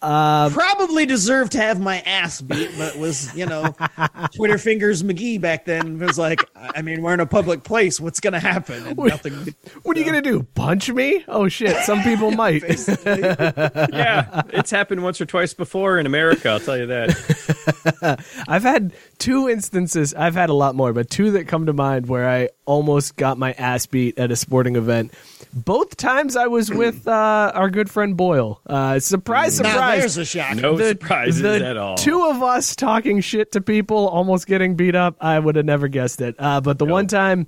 Um, 0.00 0.52
Probably 0.52 1.06
deserved 1.06 1.52
to 1.52 1.58
have 1.58 1.78
my 1.78 2.00
ass 2.00 2.40
beat, 2.40 2.70
but 2.76 2.96
was 2.96 3.32
you 3.36 3.46
know 3.46 3.72
Twitter 4.34 4.58
fingers 4.58 5.04
McGee 5.04 5.40
back 5.40 5.64
then. 5.64 6.00
Was 6.00 6.18
like, 6.18 6.40
I 6.56 6.82
mean, 6.82 7.02
we're 7.02 7.14
in 7.14 7.20
a 7.20 7.26
public 7.26 7.62
place. 7.62 8.00
What's 8.00 8.18
gonna 8.18 8.40
happen? 8.40 8.84
And 8.84 8.96
nothing. 8.98 9.54
What 9.84 9.96
are 9.96 10.00
you 10.00 10.04
going 10.10 10.20
to 10.20 10.28
do? 10.28 10.42
Punch 10.56 10.90
me? 10.90 11.24
Oh, 11.28 11.46
shit. 11.48 11.76
Some 11.84 12.02
people 12.02 12.30
might. 12.42 12.62
yeah, 13.06 14.42
it's 14.48 14.72
happened 14.72 15.04
once 15.04 15.20
or 15.20 15.26
twice 15.26 15.54
before 15.54 15.98
in 16.00 16.06
America, 16.06 16.48
I'll 16.48 16.58
tell 16.60 16.78
you 16.78 16.86
that. 16.86 18.24
I've 18.48 18.64
had 18.64 18.92
two 19.22 19.48
instances. 19.48 20.14
I've 20.14 20.34
had 20.34 20.50
a 20.50 20.52
lot 20.54 20.74
more, 20.74 20.92
but 20.92 21.08
two 21.08 21.30
that 21.32 21.46
come 21.46 21.66
to 21.66 21.72
mind 21.72 22.06
where 22.06 22.28
I 22.28 22.48
almost 22.64 23.14
got 23.16 23.38
my 23.38 23.52
ass 23.52 23.86
beat 23.86 24.18
at 24.18 24.32
a 24.32 24.36
sporting 24.36 24.74
event. 24.74 25.14
Both 25.54 25.96
times 25.96 26.34
I 26.34 26.48
was 26.48 26.70
with 26.70 27.06
uh, 27.06 27.52
our 27.54 27.70
good 27.70 27.88
friend 27.88 28.16
Boyle. 28.16 28.60
Uh, 28.66 28.98
surprise, 28.98 29.60
Now 29.60 29.70
surprise. 29.70 30.00
there's 30.00 30.16
a 30.16 30.24
shock. 30.24 30.56
No 30.56 30.76
surprises 30.76 31.40
the 31.40 31.64
at 31.64 31.76
all. 31.76 31.96
Two 31.96 32.26
of 32.30 32.42
us 32.42 32.74
talking 32.74 33.20
shit 33.20 33.52
to 33.52 33.60
people, 33.60 34.08
almost 34.08 34.46
getting 34.48 34.74
beat 34.74 34.96
up. 34.96 35.16
I 35.20 35.38
would 35.38 35.54
have 35.56 35.66
never 35.66 35.86
guessed 35.88 36.20
it. 36.20 36.34
Uh, 36.38 36.60
but 36.60 36.78
the 36.78 36.86
one 36.86 37.06
time 37.06 37.46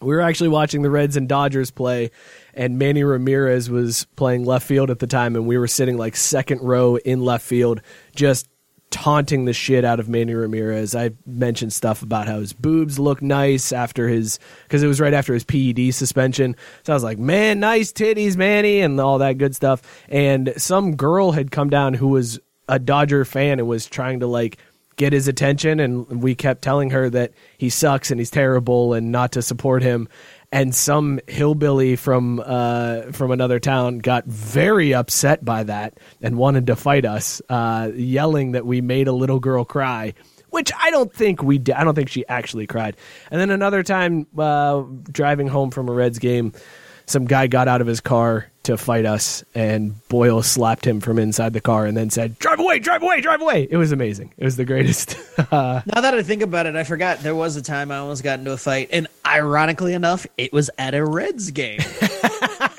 we 0.00 0.14
were 0.14 0.22
actually 0.22 0.48
watching 0.48 0.80
the 0.80 0.90
Reds 0.90 1.16
and 1.18 1.28
Dodgers 1.28 1.70
play, 1.70 2.12
and 2.54 2.78
Manny 2.78 3.04
Ramirez 3.04 3.68
was 3.68 4.06
playing 4.16 4.44
left 4.44 4.66
field 4.66 4.90
at 4.90 4.98
the 5.00 5.06
time, 5.06 5.36
and 5.36 5.46
we 5.46 5.58
were 5.58 5.68
sitting 5.68 5.98
like 5.98 6.16
second 6.16 6.62
row 6.62 6.96
in 6.96 7.20
left 7.20 7.44
field, 7.44 7.82
just 8.16 8.48
taunting 8.90 9.44
the 9.44 9.52
shit 9.52 9.84
out 9.84 10.00
of 10.00 10.08
Manny 10.08 10.34
Ramirez. 10.34 10.94
I 10.94 11.10
mentioned 11.26 11.72
stuff 11.72 12.02
about 12.02 12.26
how 12.26 12.40
his 12.40 12.52
boobs 12.52 12.98
look 12.98 13.22
nice 13.22 13.72
after 13.72 14.08
his 14.08 14.38
because 14.64 14.82
it 14.82 14.88
was 14.88 15.00
right 15.00 15.14
after 15.14 15.32
his 15.32 15.44
PED 15.44 15.94
suspension. 15.94 16.56
So 16.82 16.92
I 16.92 16.96
was 16.96 17.04
like, 17.04 17.18
"Man, 17.18 17.60
nice 17.60 17.92
titties, 17.92 18.36
Manny," 18.36 18.80
and 18.80 19.00
all 19.00 19.18
that 19.18 19.38
good 19.38 19.54
stuff. 19.54 19.82
And 20.08 20.52
some 20.56 20.96
girl 20.96 21.32
had 21.32 21.50
come 21.50 21.70
down 21.70 21.94
who 21.94 22.08
was 22.08 22.40
a 22.68 22.78
Dodger 22.78 23.24
fan 23.24 23.58
and 23.58 23.68
was 23.68 23.86
trying 23.86 24.20
to 24.20 24.26
like 24.26 24.58
get 24.96 25.12
his 25.14 25.28
attention 25.28 25.80
and 25.80 26.22
we 26.22 26.34
kept 26.34 26.60
telling 26.60 26.90
her 26.90 27.08
that 27.08 27.32
he 27.56 27.70
sucks 27.70 28.10
and 28.10 28.20
he's 28.20 28.30
terrible 28.30 28.92
and 28.92 29.10
not 29.10 29.32
to 29.32 29.40
support 29.40 29.82
him 29.82 30.06
and 30.52 30.74
some 30.74 31.20
hillbilly 31.28 31.96
from 31.96 32.42
uh, 32.44 33.12
from 33.12 33.30
another 33.30 33.60
town 33.60 33.98
got 33.98 34.24
very 34.26 34.92
upset 34.94 35.44
by 35.44 35.62
that 35.64 35.98
and 36.20 36.36
wanted 36.36 36.66
to 36.66 36.76
fight 36.76 37.04
us, 37.04 37.40
uh, 37.48 37.90
yelling 37.94 38.52
that 38.52 38.66
we 38.66 38.80
made 38.80 39.08
a 39.08 39.12
little 39.12 39.40
girl 39.40 39.64
cry. 39.64 40.14
Which 40.50 40.72
I 40.76 40.90
don't 40.90 41.12
think 41.14 41.44
we 41.44 41.58
did. 41.58 41.76
I 41.76 41.84
don't 41.84 41.94
think 41.94 42.08
she 42.08 42.26
actually 42.26 42.66
cried. 42.66 42.96
And 43.30 43.40
then 43.40 43.50
another 43.50 43.84
time, 43.84 44.26
uh, 44.36 44.82
driving 45.04 45.46
home 45.46 45.70
from 45.70 45.88
a 45.88 45.92
Reds 45.92 46.18
game, 46.18 46.52
some 47.06 47.24
guy 47.24 47.46
got 47.46 47.68
out 47.68 47.80
of 47.80 47.86
his 47.86 48.00
car 48.00 48.50
to 48.70 48.76
fight 48.76 49.06
us, 49.06 49.44
and 49.54 50.06
Boyle 50.08 50.42
slapped 50.42 50.86
him 50.86 51.00
from 51.00 51.18
inside 51.18 51.52
the 51.52 51.60
car 51.60 51.86
and 51.86 51.96
then 51.96 52.10
said, 52.10 52.38
"Drive 52.38 52.60
away, 52.60 52.78
drive 52.78 53.02
away, 53.02 53.20
drive 53.20 53.40
away." 53.40 53.68
It 53.70 53.76
was 53.76 53.92
amazing. 53.92 54.32
It 54.38 54.44
was 54.44 54.56
the 54.56 54.64
greatest. 54.64 55.16
now 55.52 55.82
that 55.84 56.14
I 56.14 56.22
think 56.22 56.42
about 56.42 56.66
it, 56.66 56.76
I 56.76 56.84
forgot 56.84 57.20
there 57.20 57.34
was 57.34 57.56
a 57.56 57.62
time 57.62 57.90
I 57.90 57.98
almost 57.98 58.24
got 58.24 58.38
into 58.38 58.52
a 58.52 58.56
fight, 58.56 58.88
and 58.92 59.06
ironically 59.26 59.92
enough, 59.92 60.26
it 60.38 60.52
was 60.52 60.70
at 60.78 60.94
a 60.94 61.04
Reds 61.04 61.50
game. 61.50 61.80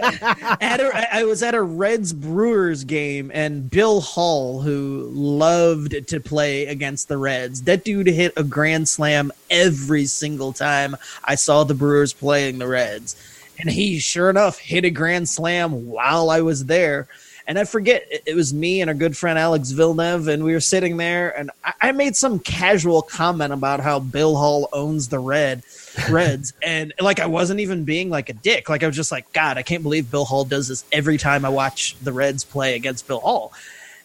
at 0.01 0.79
a, 0.79 1.09
I 1.15 1.23
was 1.23 1.43
at 1.43 1.55
a 1.55 1.61
Reds 1.61 2.13
Brewers 2.13 2.83
game, 2.83 3.31
and 3.33 3.69
Bill 3.69 4.01
Hall, 4.01 4.61
who 4.61 5.09
loved 5.13 6.07
to 6.07 6.19
play 6.19 6.65
against 6.65 7.07
the 7.07 7.17
Reds, 7.17 7.63
that 7.63 7.83
dude 7.83 8.07
hit 8.07 8.33
a 8.37 8.43
grand 8.43 8.89
slam 8.89 9.31
every 9.49 10.05
single 10.05 10.53
time 10.53 10.95
I 11.23 11.35
saw 11.35 11.63
the 11.63 11.73
Brewers 11.73 12.13
playing 12.13 12.59
the 12.59 12.67
Reds 12.67 13.15
and 13.61 13.69
he 13.69 13.99
sure 13.99 14.29
enough 14.29 14.57
hit 14.57 14.85
a 14.85 14.89
grand 14.89 15.29
slam 15.29 15.87
while 15.87 16.29
I 16.29 16.41
was 16.41 16.65
there. 16.65 17.07
And 17.47 17.57
I 17.57 17.63
forget 17.63 18.05
it 18.25 18.35
was 18.35 18.53
me 18.53 18.81
and 18.81 18.89
our 18.89 18.93
good 18.93 19.17
friend 19.17 19.37
Alex 19.37 19.71
Villeneuve, 19.71 20.27
and 20.27 20.43
we 20.43 20.53
were 20.53 20.59
sitting 20.59 20.97
there, 20.97 21.37
and 21.37 21.49
I 21.81 21.91
made 21.91 22.15
some 22.15 22.39
casual 22.39 23.01
comment 23.01 23.51
about 23.51 23.79
how 23.79 23.99
Bill 23.99 24.35
Hall 24.35 24.69
owns 24.71 25.07
the 25.07 25.19
Red 25.19 25.63
Reds, 26.09 26.53
and 26.63 26.93
like 27.01 27.19
I 27.19 27.25
wasn't 27.25 27.59
even 27.59 27.83
being 27.83 28.09
like 28.09 28.29
a 28.29 28.33
dick. 28.33 28.69
Like 28.69 28.83
I 28.83 28.87
was 28.87 28.95
just 28.95 29.11
like, 29.11 29.33
God, 29.33 29.57
I 29.57 29.63
can't 29.63 29.83
believe 29.83 30.11
Bill 30.11 30.23
Hall 30.23 30.45
does 30.45 30.67
this 30.67 30.85
every 30.91 31.17
time 31.17 31.43
I 31.43 31.49
watch 31.49 31.97
the 31.99 32.13
Reds 32.13 32.43
play 32.43 32.75
against 32.75 33.07
Bill 33.07 33.19
Hall 33.19 33.51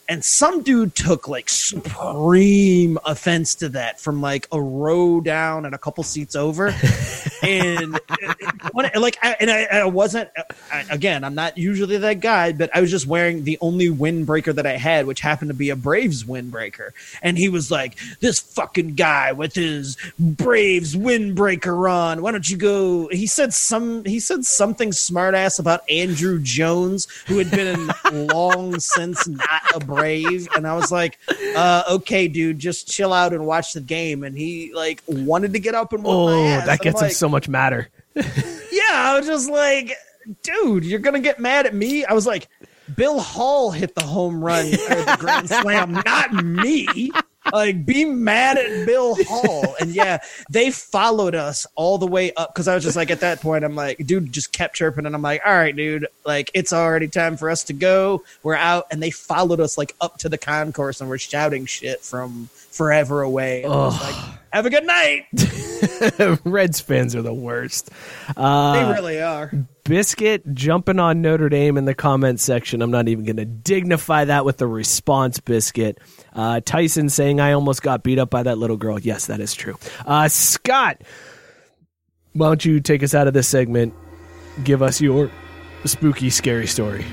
and 0.09 0.25
some 0.25 0.63
dude 0.63 0.95
took 0.95 1.29
like 1.29 1.49
supreme 1.49 2.99
offense 3.05 3.55
to 3.57 3.69
that 3.71 4.01
from 4.01 4.21
like 4.21 4.47
a 4.53 4.61
row 4.61 5.21
down 5.21 5.65
and 5.65 5.75
a 5.75 5.79
couple 5.79 6.05
seats 6.05 6.37
over. 6.37 6.75
And 7.43 8.01
when, 8.73 8.91
like 8.97 9.19
I, 9.23 9.37
and 9.39 9.51
I, 9.51 9.65
I 9.65 9.85
wasn't 9.85 10.31
I, 10.73 10.85
again 10.91 11.23
i'm 11.23 11.35
not 11.35 11.57
usually 11.59 11.99
that 11.99 12.21
guy 12.21 12.53
but 12.53 12.71
i 12.75 12.81
was 12.81 12.91
just 12.91 13.07
wearing 13.07 13.45
the 13.45 13.59
only 13.61 13.89
windbreaker 13.89 14.55
that 14.55 14.67
i 14.67 14.77
had 14.77 15.07
which 15.07 15.21
happened 15.21 15.51
to 15.51 15.55
be 15.55 15.71
a 15.71 15.77
braves 15.77 16.25
windbreaker. 16.25 16.91
And 17.23 17.39
he 17.39 17.49
was 17.49 17.71
like 17.71 17.97
this 18.21 18.41
fucking 18.41 18.95
guy 18.95 19.33
with 19.33 19.55
his 19.55 19.97
braves 20.19 20.97
windbreaker 20.97 21.91
on 21.91 22.23
why 22.23 22.33
don't 22.33 22.49
you 22.49 22.57
go 22.57 23.09
he 23.09 23.27
said 23.27 23.53
some 23.53 24.05
he 24.05 24.19
said 24.19 24.45
something 24.45 24.91
smartass 24.91 25.59
about 25.61 25.87
andruw 25.89 26.43
jones 26.43 27.07
who 27.27 27.39
had 27.39 27.51
been 27.51 27.91
long 28.29 28.81
since 28.81 29.29
not 29.29 29.63
a 29.75 29.81
and 30.57 30.67
i 30.67 30.75
was 30.75 30.93
like 30.93 31.19
uh, 31.57 31.83
okay 31.91 32.29
dude 32.29 32.59
just 32.59 32.89
chill 32.89 33.13
out 33.13 33.33
and 33.33 33.47
watch 33.47 33.73
the 33.73 33.81
game. 33.81 34.25
And 34.25 34.37
he 34.37 34.73
like 34.75 35.03
wanted 35.07 35.53
to 35.55 35.59
get 35.59 35.75
up 35.75 35.93
and 35.93 36.03
oh 36.07 36.29
that 36.67 36.81
gets 36.81 37.01
him 37.01 37.11
so 37.11 37.29
much 37.29 37.49
madder. 37.49 37.89
Yeah 38.17 38.83
i 38.93 39.19
was 39.19 39.27
just 39.27 39.51
like 39.51 39.93
dude 40.43 40.85
you're 40.85 40.99
gonna 41.01 41.21
get 41.21 41.41
mad 41.41 41.67
at 41.67 41.75
me? 41.75 42.05
I 42.05 42.13
was 42.13 42.27
like 42.27 42.49
bill 42.95 43.21
hall 43.21 43.71
hit 43.71 43.95
the 43.95 44.03
home 44.05 44.45
run 44.45 44.67
or 44.67 45.03
the 45.03 45.17
grand 45.19 45.49
slam 45.49 45.93
not 45.93 46.33
me 46.45 47.11
like 47.53 47.85
be 47.85 48.05
mad 48.05 48.59
at 48.59 48.87
Bill 48.87 49.17
Hall. 49.25 49.75
And 49.81 49.95
yeah, 49.95 50.19
they 50.51 50.71
followed 50.71 51.35
us 51.35 51.67
all 51.75 51.99
the 51.99 52.07
way 52.07 52.33
up 52.35 52.55
because 52.55 52.69
I 52.69 52.75
was 52.75 52.85
just 52.85 52.97
like 52.97 53.11
at 53.11 53.21
that 53.21 53.41
point, 53.41 53.65
I'm 53.65 53.75
like, 53.75 53.99
dude 54.07 54.33
just 54.33 54.53
kept 54.53 54.77
chirping 54.77 55.07
and 55.07 55.15
I'm 55.15 55.23
like, 55.23 55.43
all 55.45 55.55
right, 55.55 55.75
dude, 55.75 56.07
like 56.25 56.51
it's 56.55 56.73
already 56.73 57.09
time 57.09 57.37
for 57.37 57.51
us 57.51 57.65
to 57.65 57.73
go. 57.73 58.23
We're 58.43 58.55
out. 58.55 58.87
And 58.91 59.03
they 59.03 59.11
followed 59.11 59.61
us 59.61 59.79
like 59.79 59.95
up 60.01 60.19
to 60.19 60.29
the 60.29 60.39
concourse 60.39 61.01
and 61.01 61.11
we're 61.11 61.19
shouting 61.19 61.67
shit 61.67 62.01
from 62.01 62.49
forever 62.53 63.23
away. 63.23 63.63
And 63.63 63.73
I 63.73 63.77
was 63.77 64.01
like, 64.01 64.15
have 64.53 64.67
a 64.67 64.71
good 64.71 64.87
night. 64.87 65.27
Reds 66.45 66.81
fans 66.81 67.15
are 67.15 67.23
the 67.23 67.35
worst. 67.35 67.91
Uh, 68.37 68.87
they 68.87 68.93
really 68.93 69.21
are. 69.21 69.53
Biscuit 69.89 70.43
jumping 70.53 70.99
on 70.99 71.23
Notre 71.23 71.49
Dame 71.49 71.77
in 71.77 71.85
the 71.85 71.95
comments 71.95 72.43
section. 72.43 72.83
I'm 72.83 72.91
not 72.91 73.07
even 73.07 73.25
going 73.25 73.37
to 73.37 73.45
dignify 73.45 74.25
that 74.25 74.45
with 74.45 74.61
a 74.61 74.67
response, 74.67 75.39
Biscuit. 75.39 75.99
Uh, 76.33 76.61
Tyson 76.65 77.09
saying, 77.09 77.41
I 77.41 77.53
almost 77.53 77.83
got 77.83 78.03
beat 78.03 78.19
up 78.19 78.29
by 78.29 78.43
that 78.43 78.59
little 78.59 78.77
girl. 78.77 78.99
Yes, 78.99 79.27
that 79.27 79.41
is 79.41 79.55
true. 79.55 79.79
Uh, 80.05 80.27
Scott, 80.29 81.03
why 82.33 82.49
don't 82.49 82.65
you 82.65 82.81
take 82.81 83.03
us 83.05 83.15
out 83.15 83.29
of 83.29 83.35
this 83.35 83.47
segment? 83.47 83.95
Give 84.65 84.83
us 84.83 85.01
your 85.01 85.31
spooky, 85.85 86.31
scary 86.31 86.67
story. 86.67 87.05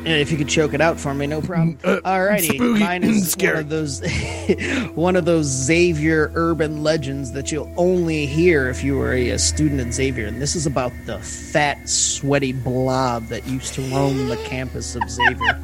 And 0.00 0.08
if 0.08 0.32
you 0.32 0.38
could 0.38 0.48
choke 0.48 0.72
it 0.72 0.80
out 0.80 0.98
for 0.98 1.12
me, 1.12 1.26
no 1.26 1.42
problem. 1.42 1.78
Uh, 1.84 2.00
Alrighty, 2.02 2.54
spooky 2.54 2.80
mine 2.80 3.04
is 3.04 3.36
one 3.36 3.56
of 3.56 3.68
those 3.68 4.00
one 4.94 5.14
of 5.14 5.26
those 5.26 5.44
Xavier 5.44 6.32
urban 6.34 6.82
legends 6.82 7.32
that 7.32 7.52
you'll 7.52 7.70
only 7.76 8.24
hear 8.24 8.70
if 8.70 8.82
you 8.82 8.96
were 8.96 9.12
a, 9.12 9.30
a 9.30 9.38
student 9.38 9.78
at 9.78 9.92
Xavier. 9.92 10.26
And 10.26 10.40
this 10.40 10.56
is 10.56 10.64
about 10.64 10.92
the 11.04 11.18
fat, 11.18 11.86
sweaty 11.86 12.52
blob 12.52 13.26
that 13.26 13.46
used 13.46 13.74
to 13.74 13.82
roam 13.94 14.28
the 14.28 14.38
campus 14.38 14.96
of 14.96 15.02
Xavier. 15.10 15.60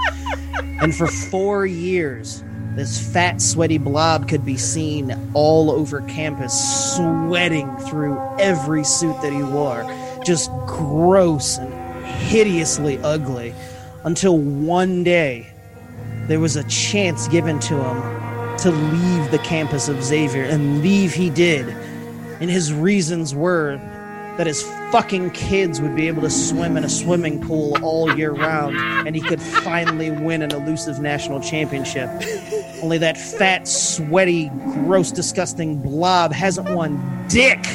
and 0.82 0.95
for 0.95 1.07
four 1.07 1.64
years, 1.64 2.45
this 2.74 3.11
fat, 3.11 3.41
sweaty 3.41 3.78
blob 3.78 4.28
could 4.28 4.45
be 4.45 4.59
seen 4.59 5.30
all 5.32 5.70
over 5.70 6.03
campus, 6.03 6.53
sweating 6.95 7.74
through 7.78 8.20
every 8.39 8.84
suit 8.84 9.18
that 9.22 9.32
he 9.32 9.43
wore. 9.43 9.82
Just 10.26 10.51
gross 10.66 11.57
and 11.57 11.72
hideously 12.05 12.99
ugly 12.99 13.55
until 14.07 14.39
one 14.39 15.03
day 15.03 15.45
there 16.29 16.39
was 16.39 16.55
a 16.55 16.65
chance 16.65 17.27
given 17.29 17.59
to 17.59 17.75
him 17.75 18.57
to 18.57 18.71
leave 18.71 19.31
the 19.33 19.41
campus 19.41 19.89
of 19.89 20.03
Xavier, 20.03 20.45
and 20.45 20.81
leave 20.81 21.13
he 21.13 21.29
did. 21.29 21.69
And 22.41 22.49
his 22.49 22.73
reasons 22.73 23.35
were 23.35 23.77
that 24.39 24.47
his 24.47 24.63
fucking 24.93 25.31
kids 25.31 25.81
would 25.81 25.97
be 25.97 26.07
able 26.09 26.23
to 26.23 26.31
swim 26.31 26.77
in 26.77 26.85
a 26.85 26.89
swimming 26.89 27.41
pool 27.41 27.77
all 27.83 28.17
year 28.17 28.33
round, 28.33 28.77
and 29.07 29.15
he 29.15 29.21
could 29.21 29.43
finally 29.43 30.11
win 30.11 30.41
an 30.41 30.53
elusive 30.53 31.01
national 31.01 31.41
championship. 31.41 32.09
Only 32.83 32.99
that 32.99 33.19
fat, 33.19 33.67
sweaty, 33.67 34.51
gross, 34.85 35.11
disgusting 35.11 35.83
blob 35.83 36.33
hasn't 36.33 36.71
won 36.75 37.27
dick 37.29 37.67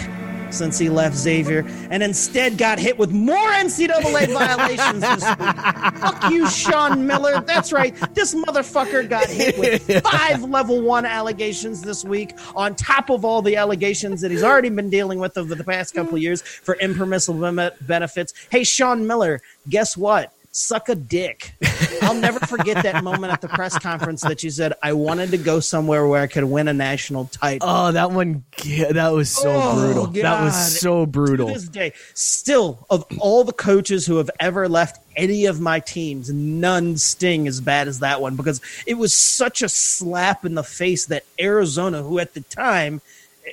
since 0.54 0.78
he 0.78 0.90
left 0.90 1.16
Xavier 1.16 1.66
and 1.90 2.04
instead 2.04 2.58
got 2.58 2.80
hit 2.80 2.98
with 2.98 3.12
more 3.12 3.50
NCAA 3.52 4.34
violations 4.34 5.02
this 5.02 5.30
week. 5.40 5.56
Fuck 6.02 6.32
you, 6.32 6.50
Sean 6.50 7.06
Miller. 7.06 7.42
That's 7.42 7.72
right. 7.72 7.96
This 8.14 8.34
motherfucker 8.34 9.08
got 9.08 9.30
hit 9.30 9.58
with 9.58 10.04
five 10.04 10.44
level 10.44 10.82
one 10.82 11.06
allegations 11.06 11.82
this 11.82 12.04
week 12.04 12.34
on 12.56 12.76
top 12.76 13.10
of 13.10 13.26
all 13.26 13.42
the 13.42 13.56
allegations 13.56 14.22
that 14.22 14.32
he's 14.32 14.44
already 14.44 14.70
been 14.70 14.90
dealing 14.90 15.20
with 15.20 15.38
over 15.38 15.56
the 15.56 15.64
past 15.64 15.94
couple 15.94 16.16
of 16.16 16.22
years 16.22 16.42
for 16.42 16.76
impermissible 16.76 17.72
benefits. 17.82 18.34
Hey, 18.50 18.64
Sean 18.64 19.08
Miller, 19.08 19.42
guess 19.70 19.96
what? 19.96 20.34
Suck 20.52 20.90
a 20.90 20.96
dick. 20.96 21.54
I'll 22.02 22.14
never 22.14 22.40
forget 22.40 22.84
that 22.84 23.04
moment 23.04 23.32
at 23.32 23.42
the 23.42 23.48
press 23.48 23.78
conference 23.80 24.22
that 24.22 24.44
you 24.44 24.50
said 24.50 24.74
I 24.84 24.94
wanted 24.94 25.32
to 25.32 25.38
go 25.38 25.60
somewhere 25.60 26.06
where 26.08 26.22
I 26.22 26.28
could 26.28 26.44
win 26.44 26.68
a 26.68 26.74
national 26.74 27.26
title. 27.26 27.68
Oh, 27.70 27.92
that 27.92 28.12
one 28.12 28.44
that 28.92 29.10
was 29.14 29.30
so 29.30 29.50
Oh, 29.50 29.76
brutal. 29.76 30.08
That 30.08 30.44
was 30.44 30.80
so 30.80 31.06
brutal. 31.06 31.48
To 31.48 31.54
this 31.54 31.68
day, 31.68 31.94
still 32.14 32.86
of 32.90 33.06
all 33.20 33.44
the 33.44 33.54
coaches 33.54 34.06
who 34.06 34.18
have 34.18 34.30
ever 34.40 34.68
left 34.68 35.02
any 35.16 35.46
of 35.46 35.60
my 35.60 35.80
teams, 35.80 36.30
none 36.32 36.98
sting 36.98 37.48
as 37.48 37.62
bad 37.62 37.88
as 37.88 38.00
that 38.00 38.22
one 38.22 38.36
because 38.36 38.62
it 38.86 38.96
was 38.96 39.16
such 39.16 39.62
a 39.62 39.70
slap 39.70 40.46
in 40.46 40.56
the 40.56 40.64
face 40.64 41.06
that 41.06 41.24
Arizona, 41.40 42.04
who 42.04 42.20
at 42.20 42.34
the 42.34 42.42
time 42.42 43.02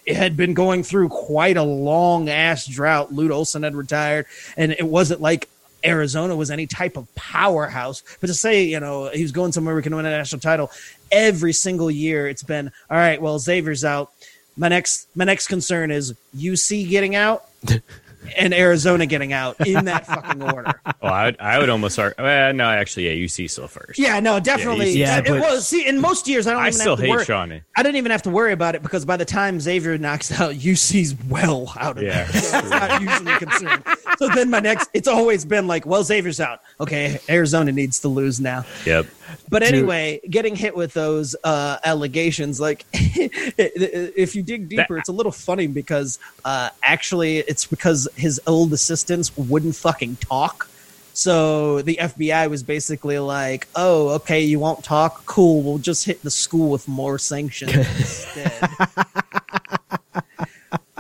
eh, 0.07 0.15
had 0.15 0.37
been 0.37 0.55
going 0.55 0.83
through 0.83 1.09
quite 1.11 1.57
a 1.57 1.63
long 1.63 2.29
ass 2.29 2.67
drought. 2.67 3.13
Lute 3.13 3.31
Olson 3.31 3.63
had 3.63 3.75
retired, 3.77 4.27
and 4.57 4.73
it 4.73 4.87
wasn't 4.87 5.21
like 5.21 5.49
Arizona 5.85 6.35
was 6.35 6.51
any 6.51 6.67
type 6.67 6.97
of 6.97 7.13
powerhouse. 7.15 8.03
But 8.21 8.27
to 8.29 8.35
say, 8.35 8.65
you 8.65 8.81
know, 8.81 9.09
he 9.09 9.23
was 9.23 9.33
going 9.33 9.53
somewhere 9.53 9.75
we 9.75 9.83
can 9.83 9.95
win 9.95 10.07
a 10.07 10.11
national 10.11 10.41
title 10.41 10.71
every 11.11 11.53
single 11.53 11.91
year, 11.91 12.29
it's 12.29 12.43
been 12.43 12.71
all 12.91 12.97
right. 12.97 13.21
Well, 13.21 13.39
Xavier's 13.39 13.85
out. 13.85 14.13
My 14.57 14.69
next, 14.69 15.09
my 15.15 15.25
next 15.25 15.47
concern 15.47 15.91
is 15.91 16.15
UC 16.37 16.89
getting 16.89 17.15
out. 17.15 17.45
and 18.37 18.53
Arizona 18.55 19.07
getting 19.07 19.33
out 19.33 19.67
in 19.67 19.85
that 19.87 20.07
fucking 20.07 20.43
order. 20.43 20.81
Oh, 21.01 21.07
I 21.07 21.27
would, 21.27 21.37
I 21.41 21.59
would 21.61 21.71
almost 21.71 21.97
argue. 21.99 22.23
Well, 22.25 22.53
no, 22.55 22.65
actually, 22.69 23.07
yeah, 23.09 23.25
UC 23.27 23.49
still 23.51 23.69
first. 23.69 24.01
Yeah, 24.01 24.19
no, 24.19 24.41
definitely. 24.41 24.91
Yeah, 24.91 25.17
Yeah, 25.17 25.21
but- 25.21 25.37
it 25.37 25.41
was. 25.41 25.69
See, 25.69 25.87
in 25.87 26.01
most 26.01 26.27
years, 26.27 26.49
I 26.49 26.53
don't 26.55 26.61
I 26.63 26.69
even 26.69 26.73
still 26.81 26.97
have 26.97 26.99
to 26.99 27.05
hate 27.07 27.11
worry. 27.13 27.25
Shawnee. 27.25 27.63
I 27.77 27.83
didn't 27.85 27.97
even 27.97 28.11
have 28.11 28.23
to 28.23 28.31
worry 28.31 28.53
about 28.53 28.75
it 28.75 28.83
because 28.83 29.05
by 29.05 29.17
the 29.17 29.25
time 29.25 29.61
Xavier 29.61 29.97
knocks 29.97 30.33
out, 30.41 30.55
UC's 30.57 31.15
well 31.29 31.73
out 31.79 31.99
of 31.99 32.03
Yeah. 32.03 32.25
there. 32.25 32.43
So 32.43 32.59
it's 32.59 32.71
not 32.71 33.01
usually 33.01 33.33
concerned. 33.39 33.85
So 34.19 34.29
then 34.35 34.51
my 34.51 34.59
next, 34.59 34.91
it's 34.93 35.07
always 35.07 35.45
been 35.45 35.69
like, 35.69 35.87
well, 35.87 36.03
Xavier's 36.03 36.41
out. 36.41 36.61
Okay, 36.81 37.21
Arizona 37.29 37.71
needs 37.71 38.01
to 38.01 38.09
lose 38.09 38.41
now. 38.41 38.65
Yep. 38.85 39.07
But 39.49 39.63
anyway, 39.63 40.21
getting 40.29 40.57
hit 40.57 40.77
with 40.77 40.93
those 40.95 41.37
uh, 41.45 41.79
allegations, 41.85 42.61
like 42.61 42.85
if 42.93 44.35
you 44.35 44.43
dig 44.43 44.69
deeper, 44.69 44.99
it's 44.99 45.09
a 45.09 45.13
little 45.13 45.33
funny 45.33 45.67
because 45.67 46.19
uh, 46.45 46.71
actually 46.83 47.39
it's 47.39 47.67
because 47.67 48.09
his 48.17 48.41
old 48.47 48.73
assistants 48.73 49.37
wouldn't 49.37 49.77
fucking 49.77 50.17
talk. 50.17 50.69
So 51.13 51.83
the 51.83 51.99
FBI 52.01 52.49
was 52.49 52.63
basically 52.63 53.19
like, 53.19 53.67
"Oh, 53.75 54.11
okay, 54.11 54.41
you 54.41 54.61
won't 54.61 54.85
talk. 54.85 55.27
Cool. 55.27 55.63
We'll 55.63 55.79
just 55.79 56.05
hit 56.05 56.23
the 56.23 56.31
school 56.31 56.71
with 56.71 56.87
more 56.87 57.19
sanctions 57.19 57.75
instead." 57.77 58.69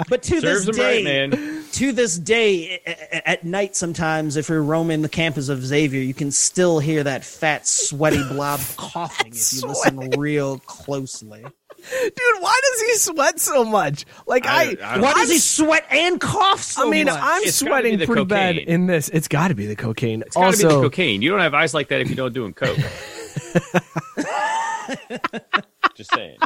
But 0.09 0.23
to 0.25 0.41
Serves 0.41 0.67
this 0.67 0.77
them 0.77 0.85
right, 0.85 1.05
day, 1.05 1.27
man. 1.29 1.65
to 1.73 1.93
this 1.93 2.19
day, 2.19 2.81
a- 2.87 2.91
a- 3.17 3.29
at 3.29 3.45
night, 3.45 3.77
sometimes 3.77 4.37
if 4.37 4.49
you're 4.49 4.63
roaming 4.63 5.03
the 5.03 5.09
campus 5.09 5.49
of 5.49 5.65
Xavier, 5.65 6.01
you 6.03 6.15
can 6.15 6.31
still 6.31 6.79
hear 6.79 7.03
that 7.05 7.25
fat, 7.25 7.67
sweaty 7.67 8.23
blob 8.29 8.61
coughing 8.77 9.33
if 9.33 9.53
you 9.55 9.69
listen 9.69 10.11
real 10.19 10.59
closely. 10.61 11.43
Dude, 11.43 12.41
why 12.41 12.61
does 12.73 12.81
he 12.83 12.95
sweat 12.97 13.39
so 13.39 13.65
much? 13.65 14.05
Like 14.27 14.47
I, 14.47 14.77
I- 14.83 14.97
I- 14.97 14.99
Why 14.99 15.15
does 15.15 15.31
he 15.31 15.39
sweat 15.39 15.87
and 15.91 16.21
cough 16.21 16.61
so 16.63 16.87
I 16.87 16.91
mean, 16.91 17.07
much? 17.07 17.19
I'm 17.21 17.43
It's 17.45 17.57
sweating 17.57 17.93
be 17.93 17.97
the 17.97 18.07
pretty 18.07 18.25
bad 18.25 18.57
in 18.57 18.87
this. 18.87 19.09
It's 19.11 19.29
got 19.29 19.49
to 19.49 19.55
be 19.55 19.67
the 19.67 19.77
cocaine. 19.77 20.23
It's 20.23 20.37
gotta 20.37 20.57
be 20.57 20.65
the 20.65 20.69
cocaine. 20.71 21.23
You 21.23 21.31
don't 21.31 21.41
have 21.41 21.55
eyes 21.55 21.75
like 21.75 21.89
that 21.89 22.01
if 22.01 22.11
you 22.11 22.17
don't 22.17 22.35
doing 22.35 22.53
coke. 22.53 22.77
Just 25.95 26.13
saying. 26.15 26.39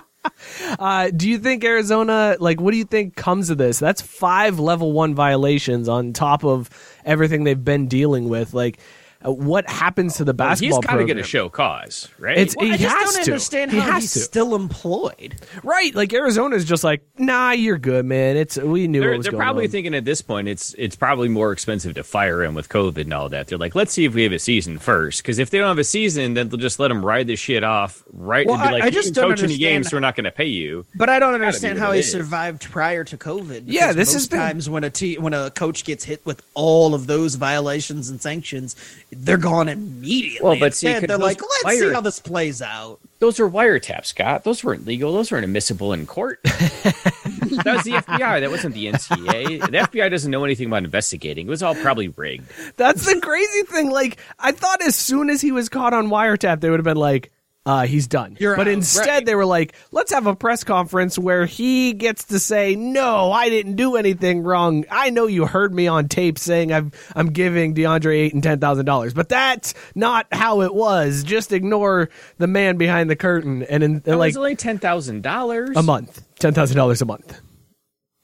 Uh, 0.78 1.10
do 1.10 1.28
you 1.28 1.38
think 1.38 1.64
Arizona? 1.64 2.36
Like, 2.38 2.60
what 2.60 2.70
do 2.72 2.76
you 2.76 2.84
think 2.84 3.16
comes 3.16 3.50
of 3.50 3.58
this? 3.58 3.78
That's 3.78 4.00
five 4.00 4.58
level 4.58 4.92
one 4.92 5.14
violations 5.14 5.88
on 5.88 6.12
top 6.12 6.44
of 6.44 6.70
everything 7.04 7.44
they've 7.44 7.64
been 7.64 7.88
dealing 7.88 8.28
with. 8.28 8.54
Like, 8.54 8.78
what 9.24 9.68
happens 9.68 10.16
to 10.16 10.24
the 10.24 10.30
Well, 10.32 10.48
basketball 10.48 10.80
he's 10.80 10.86
got 10.86 10.96
to 10.96 11.04
get 11.04 11.18
a 11.18 11.22
show 11.22 11.48
cause, 11.48 12.08
right? 12.18 12.36
It's- 12.38 12.56
Well, 12.56 12.66
he 12.66 12.72
I 12.72 12.76
just 12.76 12.96
has 12.96 13.04
don't 13.14 13.24
to. 13.24 13.30
understand 13.32 13.72
He 13.72 13.78
how 13.78 14.00
he's 14.00 14.12
to. 14.14 14.18
still 14.20 14.54
employed. 14.54 15.36
Right, 15.62 15.94
like 15.94 16.12
Arizona's 16.12 16.64
just 16.64 16.82
like, 16.84 17.02
nah, 17.18 17.52
you're 17.52 17.78
good, 17.78 18.04
man. 18.04 18.36
It's 18.36 18.56
we 18.56 18.88
knew 18.88 19.00
they're 19.00 19.16
was 19.16 19.24
they're 19.24 19.32
going 19.32 19.42
probably 19.42 19.64
on. 19.66 19.70
thinking 19.70 19.94
at 19.94 20.04
this 20.04 20.22
point 20.22 20.48
it's 20.48 20.74
it's 20.78 20.96
probably 20.96 21.28
more 21.28 21.52
expensive 21.52 21.94
to 21.94 22.02
fire 22.04 22.42
him 22.42 22.54
with 22.54 22.68
COVID 22.68 23.02
and 23.02 23.12
all 23.14 23.28
that. 23.28 23.46
They're 23.48 23.58
like, 23.58 23.74
let's 23.74 23.92
see 23.92 24.04
if 24.04 24.14
we 24.14 24.22
have 24.24 24.32
a 24.32 24.38
season 24.38 24.78
first, 24.78 25.22
because 25.22 25.38
if 25.38 25.50
they 25.50 25.58
don't 25.58 25.68
have 25.68 25.78
a 25.78 25.84
season, 25.84 26.34
then 26.34 26.48
they'll 26.48 26.58
just 26.58 26.78
let 26.80 26.90
him 26.90 27.04
ride 27.04 27.26
this 27.26 27.38
shit 27.40 27.62
off, 27.64 28.02
right? 28.12 28.46
Well, 28.46 28.56
and 28.56 28.62
be 28.64 28.68
I- 28.68 28.72
like, 28.72 28.82
I 28.82 28.86
you 28.86 28.92
just 28.92 29.08
can 29.08 29.14
don't 29.14 29.30
coach 29.30 29.38
any 29.40 29.52
understand- 29.54 29.60
games, 29.60 29.90
so 29.90 29.96
we're 29.96 30.00
not 30.00 30.16
going 30.16 30.24
to 30.24 30.30
pay 30.32 30.46
you. 30.46 30.84
But 30.94 31.08
I 31.08 31.18
don't 31.18 31.34
understand 31.34 31.78
how 31.78 31.92
he 31.92 32.00
is. 32.00 32.10
survived 32.10 32.62
prior 32.70 33.04
to 33.04 33.16
COVID. 33.16 33.64
Yeah, 33.66 33.92
this 33.92 34.08
is 34.08 34.14
has 34.14 34.28
been- 34.28 34.38
times 34.40 34.68
when 34.70 34.84
a 34.84 34.90
te- 34.90 35.18
when 35.18 35.34
a 35.34 35.50
coach 35.50 35.84
gets 35.84 36.04
hit 36.04 36.24
with 36.24 36.42
all 36.54 36.94
of 36.94 37.06
those 37.06 37.34
violations 37.36 38.10
and 38.10 38.20
sanctions, 38.20 38.74
they're 39.12 39.36
gone 39.36 39.68
immediately. 39.68 40.40
Well, 40.42 40.58
but 40.58 40.74
see, 40.74 40.88
Instead, 40.88 41.10
they're 41.10 41.18
like, 41.18 41.40
let's 41.64 41.78
see 41.78 41.92
how 41.92 42.00
this 42.00 42.18
plays 42.18 42.62
out. 42.62 42.98
Those 43.18 43.38
are 43.38 43.48
wiretaps, 43.48 44.06
Scott. 44.06 44.44
Those 44.44 44.64
weren't 44.64 44.86
legal. 44.86 45.12
Those 45.12 45.30
weren't 45.30 45.44
admissible 45.44 45.92
in 45.92 46.06
court. 46.06 46.40
that 46.44 47.64
was 47.66 47.84
the 47.84 47.92
FBI. 47.92 48.40
That 48.40 48.50
wasn't 48.50 48.74
the 48.74 48.86
NCAA. 48.86 49.60
The 49.60 49.78
FBI 49.78 50.10
doesn't 50.10 50.30
know 50.30 50.44
anything 50.44 50.66
about 50.66 50.84
investigating. 50.84 51.46
It 51.46 51.50
was 51.50 51.62
all 51.62 51.74
probably 51.74 52.08
rigged. 52.08 52.50
That's 52.76 53.04
the 53.04 53.20
crazy 53.20 53.62
thing. 53.62 53.90
Like, 53.90 54.18
I 54.38 54.52
thought 54.52 54.82
as 54.82 54.96
soon 54.96 55.30
as 55.30 55.40
he 55.40 55.52
was 55.52 55.68
caught 55.68 55.92
on 55.92 56.08
wiretap, 56.08 56.60
they 56.60 56.70
would 56.70 56.80
have 56.80 56.84
been 56.84 56.96
like, 56.96 57.30
uh, 57.64 57.86
he's 57.86 58.08
done. 58.08 58.36
You're 58.40 58.56
but 58.56 58.66
out. 58.66 58.72
instead, 58.72 59.06
Right. 59.08 59.26
they 59.26 59.34
were 59.36 59.46
like, 59.46 59.74
let's 59.92 60.12
have 60.12 60.26
a 60.26 60.34
press 60.34 60.64
conference 60.64 61.16
where 61.18 61.46
he 61.46 61.92
gets 61.92 62.24
to 62.24 62.38
say, 62.40 62.74
no, 62.74 63.30
I 63.30 63.48
didn't 63.50 63.76
do 63.76 63.94
anything 63.96 64.42
wrong. 64.42 64.84
I 64.90 65.10
know 65.10 65.26
you 65.26 65.46
heard 65.46 65.72
me 65.72 65.86
on 65.86 66.08
tape 66.08 66.38
saying 66.38 66.72
I'm, 66.72 66.90
I'm 67.14 67.28
giving 67.30 67.74
DeAndre 67.74 68.14
eight 68.16 68.34
and 68.34 68.42
ten 68.42 68.58
thousand 68.58 68.86
dollars, 68.86 69.14
but 69.14 69.28
that's 69.28 69.74
not 69.94 70.26
how 70.32 70.62
it 70.62 70.74
was. 70.74 71.22
Just 71.22 71.52
ignore 71.52 72.08
the 72.38 72.48
man 72.48 72.78
behind 72.78 73.08
the 73.08 73.16
curtain. 73.16 73.62
And 73.62 73.82
in, 73.84 74.02
It 74.04 74.16
like 74.16 74.30
was 74.30 74.36
only 74.38 74.56
ten 74.56 74.78
thousand 74.78 75.22
dollars 75.22 75.76
a 75.76 75.82
month, 75.84 76.20
ten 76.40 76.54
thousand 76.54 76.76
dollars 76.76 77.00
a 77.00 77.04
month. 77.04 77.40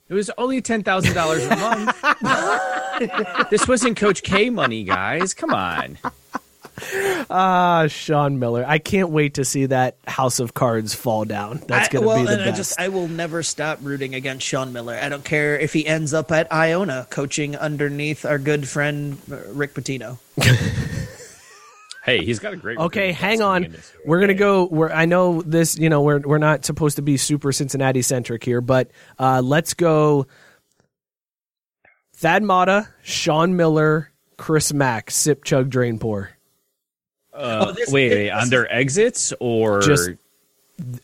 It 0.09 0.14
was 0.14 0.30
only 0.39 0.61
ten 0.62 0.82
thousand 0.82 1.14
dollars 1.14 1.45
a 1.45 1.55
month. 1.55 3.51
this 3.51 3.68
wasn't 3.68 3.97
Coach 3.97 4.22
K 4.22 4.51
money, 4.51 4.82
guys. 4.82 5.32
Come 5.34 5.53
on. 5.55 5.99
Ah, 7.31 7.87
Sean 7.89 8.39
Miller. 8.39 8.64
I 8.66 8.79
can't 8.79 9.11
wait 9.11 9.35
to 9.35 9.45
see 9.45 9.66
that 9.66 9.97
House 10.07 10.41
of 10.41 10.55
Cards 10.55 10.95
fall 10.95 11.24
down. 11.24 11.62
That's 11.66 11.89
I- 11.89 11.93
going 11.93 12.03
to 12.03 12.09
well, 12.09 12.18
be 12.20 12.26
the 12.26 12.33
and 12.33 12.45
best. 12.45 12.55
I 12.55 12.57
just 12.57 12.81
I 12.81 12.89
will 12.89 13.09
never 13.09 13.43
stop 13.43 13.79
rooting 13.83 14.14
against 14.14 14.47
Sean 14.47 14.72
Miller. 14.72 14.99
I 15.01 15.09
don't 15.09 15.24
care 15.24 15.59
if 15.59 15.72
he 15.72 15.87
ends 15.87 16.14
up 16.14 16.33
at 16.33 16.53
Iona 16.53 17.07
coaching 17.11 17.57
underneath 17.57 18.24
our 18.24 18.39
good 18.39 18.66
friend 18.66 19.18
uh, 19.31 19.37
Rick 19.53 19.74
Pitino. 19.74 20.18
Hey, 22.05 22.24
he's 22.24 22.39
got 22.39 22.55
a 22.55 22.57
great. 22.57 22.79
Okay, 22.79 23.12
hang 23.12 23.43
on. 23.43 23.64
coming 23.64 23.64
in 23.66 23.72
this 23.72 23.93
year. 23.93 24.03
We're 24.07 24.20
gonna 24.20 24.33
go. 24.33 24.64
We're, 24.64 24.89
I 24.91 25.05
know 25.05 25.43
this. 25.43 25.76
You 25.76 25.91
know, 25.91 26.01
we're 26.01 26.20
we're 26.20 26.39
not 26.39 26.64
supposed 26.64 26.97
to 26.97 27.03
be 27.03 27.18
super 27.18 27.53
Cincinnati 27.53 28.01
centric 28.01 28.43
here, 28.43 28.62
but 28.62 28.91
uh, 29.18 29.43
let's 29.45 29.74
go. 29.74 30.26
Thad 32.14 32.43
Matta, 32.43 32.89
Sean 33.03 33.57
Miller, 33.57 34.11
Chris 34.39 34.72
Mack, 34.72 35.11
sip, 35.11 35.45
chug, 35.45 35.68
drain, 35.68 35.99
pour. 35.99 36.31
Uh, 37.39 37.66
Oh, 37.68 37.72
this- 37.72 37.91
wait, 37.91 38.09
this- 38.09 38.16
wait, 38.18 38.30
on 38.30 38.49
their 38.51 38.72
exits 38.74 39.32
or 39.41 39.80
Just- 39.80 40.11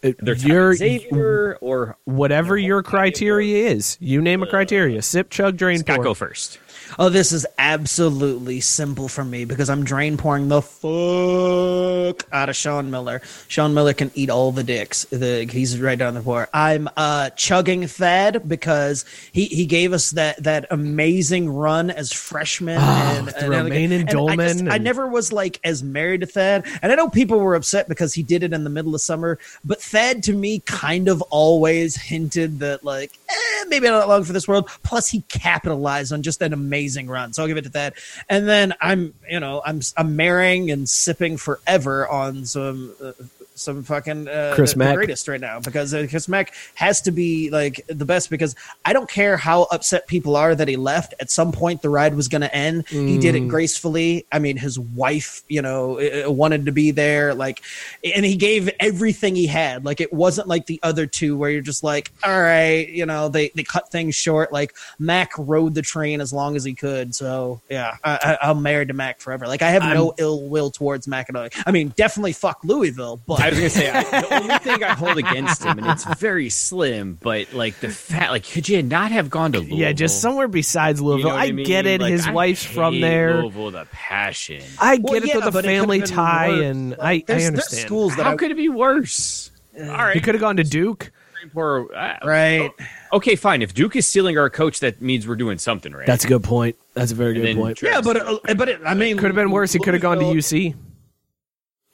Uh, 0.04 0.12
their 0.20 0.36
your 0.36 0.74
Xavier 0.74 1.58
or 1.60 1.96
whatever 2.04 2.56
your 2.56 2.80
criteria 2.82 3.70
is, 3.70 3.96
you 4.00 4.20
name 4.22 4.40
a 4.42 4.46
criteria. 4.46 5.02
Sip, 5.02 5.30
chug, 5.30 5.56
drain, 5.56 5.78
Scott 5.80 5.96
pour. 5.96 6.04
go 6.04 6.14
first. 6.14 6.58
Oh, 6.96 7.08
this 7.08 7.32
is 7.32 7.44
absolutely 7.58 8.60
simple 8.60 9.08
for 9.08 9.24
me 9.24 9.44
because 9.44 9.68
I'm 9.68 9.82
drain 9.84 10.16
pouring 10.16 10.46
the 10.48 10.62
fuck 10.62 12.26
out 12.32 12.48
of 12.48 12.54
Sean 12.54 12.90
Miller. 12.90 13.20
Sean 13.48 13.74
Miller 13.74 13.94
can 13.94 14.12
eat 14.14 14.30
all 14.30 14.52
the 14.52 14.62
dicks. 14.62 15.04
The, 15.06 15.44
he's 15.50 15.80
right 15.80 15.98
down 15.98 16.14
the 16.14 16.22
floor. 16.22 16.48
I'm 16.54 16.88
uh, 16.96 17.30
chugging 17.30 17.86
Thad 17.88 18.48
because 18.48 19.04
he, 19.32 19.46
he 19.46 19.66
gave 19.66 19.92
us 19.92 20.10
that, 20.12 20.40
that 20.44 20.66
amazing 20.70 21.50
run 21.50 21.90
as 21.90 22.12
freshmen. 22.12 22.78
and, 22.78 23.26
with 23.26 23.42
Romaine 23.42 23.90
and 23.90 24.02
I, 24.02 24.04
just- 24.04 24.14
Dolman 24.16 24.68
I 24.68 24.74
and- 24.76 24.84
never 24.84 25.08
was 25.08 25.32
like 25.32 25.58
as 25.64 25.82
married 25.82 26.20
to 26.20 26.26
Thad, 26.26 26.64
and 26.80 26.92
I 26.92 26.94
know 26.94 27.08
people 27.08 27.40
were 27.40 27.56
upset 27.56 27.88
because 27.88 28.14
he 28.14 28.22
did 28.22 28.42
it 28.44 28.52
in 28.52 28.62
the 28.62 28.70
middle 28.70 28.94
of 28.94 29.00
summer. 29.00 29.38
But 29.64 29.82
Thad 29.82 30.22
to 30.24 30.32
me 30.32 30.60
kind 30.60 31.08
of 31.08 31.22
always 31.22 31.96
hinted 31.96 32.60
that 32.60 32.84
like 32.84 33.10
eh, 33.28 33.64
maybe 33.68 33.88
not 33.88 34.08
long 34.08 34.22
for 34.22 34.32
this 34.32 34.46
world. 34.46 34.68
Plus, 34.84 35.08
he 35.08 35.22
capitalized 35.22 36.12
on 36.12 36.22
just 36.22 36.40
an 36.40 36.52
amazing 36.52 36.83
run, 37.08 37.32
so 37.32 37.42
I'll 37.42 37.48
give 37.48 37.56
it 37.56 37.62
to 37.62 37.70
that. 37.70 37.94
And 38.28 38.48
then 38.48 38.74
I'm 38.80 39.14
you 39.30 39.40
know 39.40 39.62
I'm 39.64 39.80
I'm 39.96 40.16
marrying 40.16 40.70
and 40.70 40.88
sipping 40.88 41.36
forever 41.36 42.08
on 42.08 42.44
some. 42.44 42.94
Uh, 43.02 43.12
some 43.54 43.82
fucking 43.82 44.28
uh, 44.28 44.52
Chris 44.54 44.72
the, 44.72 44.78
Mack. 44.78 44.88
the 44.90 44.94
greatest 44.96 45.28
right 45.28 45.40
now 45.40 45.60
because 45.60 45.94
uh, 45.94 46.06
Chris 46.10 46.28
Mack 46.28 46.54
has 46.74 47.00
to 47.02 47.10
be 47.12 47.50
like 47.50 47.80
the 47.86 48.04
best 48.04 48.30
because 48.30 48.54
I 48.84 48.92
don't 48.92 49.08
care 49.08 49.36
how 49.36 49.62
upset 49.70 50.06
people 50.06 50.36
are 50.36 50.54
that 50.54 50.66
he 50.68 50.76
left. 50.76 51.14
At 51.20 51.30
some 51.30 51.52
point, 51.52 51.82
the 51.82 51.88
ride 51.88 52.14
was 52.14 52.28
going 52.28 52.42
to 52.42 52.54
end. 52.54 52.88
He 52.88 53.18
did 53.18 53.34
it 53.34 53.44
Mm. 53.44 53.48
gracefully. 53.48 54.26
I 54.32 54.38
mean, 54.38 54.56
his 54.56 54.78
wife, 54.78 55.42
you 55.48 55.60
know, 55.60 55.98
wanted 56.26 56.66
to 56.66 56.72
be 56.72 56.90
there, 56.92 57.34
like, 57.34 57.62
and 58.02 58.24
he 58.24 58.36
gave 58.36 58.70
everything 58.80 59.34
he 59.36 59.46
had. 59.46 59.84
Like, 59.84 60.00
it 60.00 60.12
wasn't 60.12 60.48
like 60.48 60.66
the 60.66 60.80
other 60.82 61.06
two 61.06 61.36
where 61.36 61.50
you're 61.50 61.60
just 61.60 61.84
like, 61.84 62.10
all 62.24 62.40
right, 62.40 62.88
you 62.88 63.06
know, 63.06 63.28
they 63.28 63.50
they 63.54 63.64
cut 63.64 63.90
things 63.90 64.14
short. 64.14 64.52
Like 64.52 64.74
Mack 64.98 65.32
rode 65.36 65.74
the 65.74 65.82
train 65.82 66.20
as 66.20 66.32
long 66.32 66.56
as 66.56 66.64
he 66.64 66.74
could. 66.74 67.14
So 67.14 67.60
yeah, 67.68 67.96
I, 68.04 68.38
I, 68.42 68.50
I'm 68.50 68.62
married 68.62 68.88
to 68.88 68.94
Mack 68.94 69.20
forever. 69.20 69.46
Like, 69.46 69.62
I 69.62 69.70
have 69.70 69.82
no 69.82 70.14
ill 70.18 70.48
will 70.48 70.70
towards 70.70 71.06
Mack 71.06 71.28
all. 71.34 71.48
I 71.66 71.70
mean, 71.70 71.88
definitely 71.96 72.32
fuck 72.32 72.60
Louisville, 72.64 73.20
but 73.26 73.43
I 73.44 73.50
was 73.50 73.58
gonna 73.58 73.70
say 73.70 73.90
I, 73.90 74.02
the 74.20 74.34
only 74.42 74.58
thing 74.60 74.82
I 74.84 74.94
hold 74.94 75.18
against 75.18 75.62
him, 75.64 75.78
and 75.78 75.86
it's 75.88 76.04
very 76.18 76.48
slim, 76.48 77.18
but 77.20 77.52
like 77.52 77.78
the 77.80 77.88
fact, 77.90 78.30
like 78.30 78.48
could 78.50 78.68
you 78.68 78.82
not 78.82 79.12
have 79.12 79.30
gone 79.30 79.52
to 79.52 79.58
Louisville? 79.58 79.78
Yeah, 79.78 79.92
just 79.92 80.20
somewhere 80.20 80.48
besides 80.48 81.00
You 81.00 81.06
Louisville. 81.06 81.30
know 81.30 81.34
what 81.36 81.44
I, 81.48 81.52
mean? 81.52 81.66
get 81.66 81.86
it. 81.86 82.00
Like, 82.00 82.12
His 82.12 82.26
I 82.26 82.32
wife's 82.32 82.64
from 82.64 83.00
there. 83.00 83.42
Louisville, 83.42 83.70
the 83.72 83.86
passion. 83.92 84.62
I 84.80 84.96
get 84.96 85.04
Well, 85.04 85.14
it 85.14 85.26
yeah, 85.26 85.34
with 85.36 85.44
the 85.44 85.50
but 85.50 85.64
it 85.64 85.68
family 85.68 86.00
tie, 86.02 86.48
worse. 86.48 86.64
and 86.64 86.94
I, 86.94 86.96
Like, 86.96 87.00
I 87.04 87.24
there's- 87.26 87.26
there's 87.26 87.46
understand. 87.48 87.86
schools 87.86 88.16
that 88.16 88.22
How 88.24 88.32
I- 88.32 88.36
could 88.36 88.50
it 88.50 88.56
be 88.56 88.68
worse? 88.68 89.50
All 89.78 89.86
right, 89.86 90.14
He 90.14 90.20
could 90.20 90.34
have 90.34 90.40
gone 90.40 90.56
to 90.56 90.64
Duke. 90.64 91.10
Or, 91.54 91.94
uh, 91.94 92.16
right. 92.24 92.70
Okay, 93.12 93.36
fine. 93.36 93.60
If 93.60 93.74
Duke 93.74 93.94
is 93.96 94.06
stealing 94.06 94.38
our 94.38 94.48
coach, 94.48 94.80
that 94.80 95.02
means 95.02 95.28
we're 95.28 95.36
doing 95.36 95.58
something 95.58 95.92
right. 95.92 96.06
That's 96.06 96.24
a 96.24 96.28
good 96.28 96.42
point. 96.42 96.76
That's 96.94 97.12
a 97.12 97.14
very 97.14 97.32
And 97.34 97.42
good 97.42 97.46
then 97.48 97.56
point. 97.56 97.82
Yeah, 97.82 98.00
but 98.00 98.16
uh, 98.16 98.38
but 98.56 98.68
it, 98.70 98.80
I 98.84 98.94
mean, 98.94 99.18
Could 99.18 99.26
have 99.26 99.34
been 99.34 99.50
worse. 99.50 99.70
He 99.72 99.78
could 99.78 99.92
have 99.94 100.00
gone 100.02 100.18
to 100.20 100.24
UC. 100.24 100.74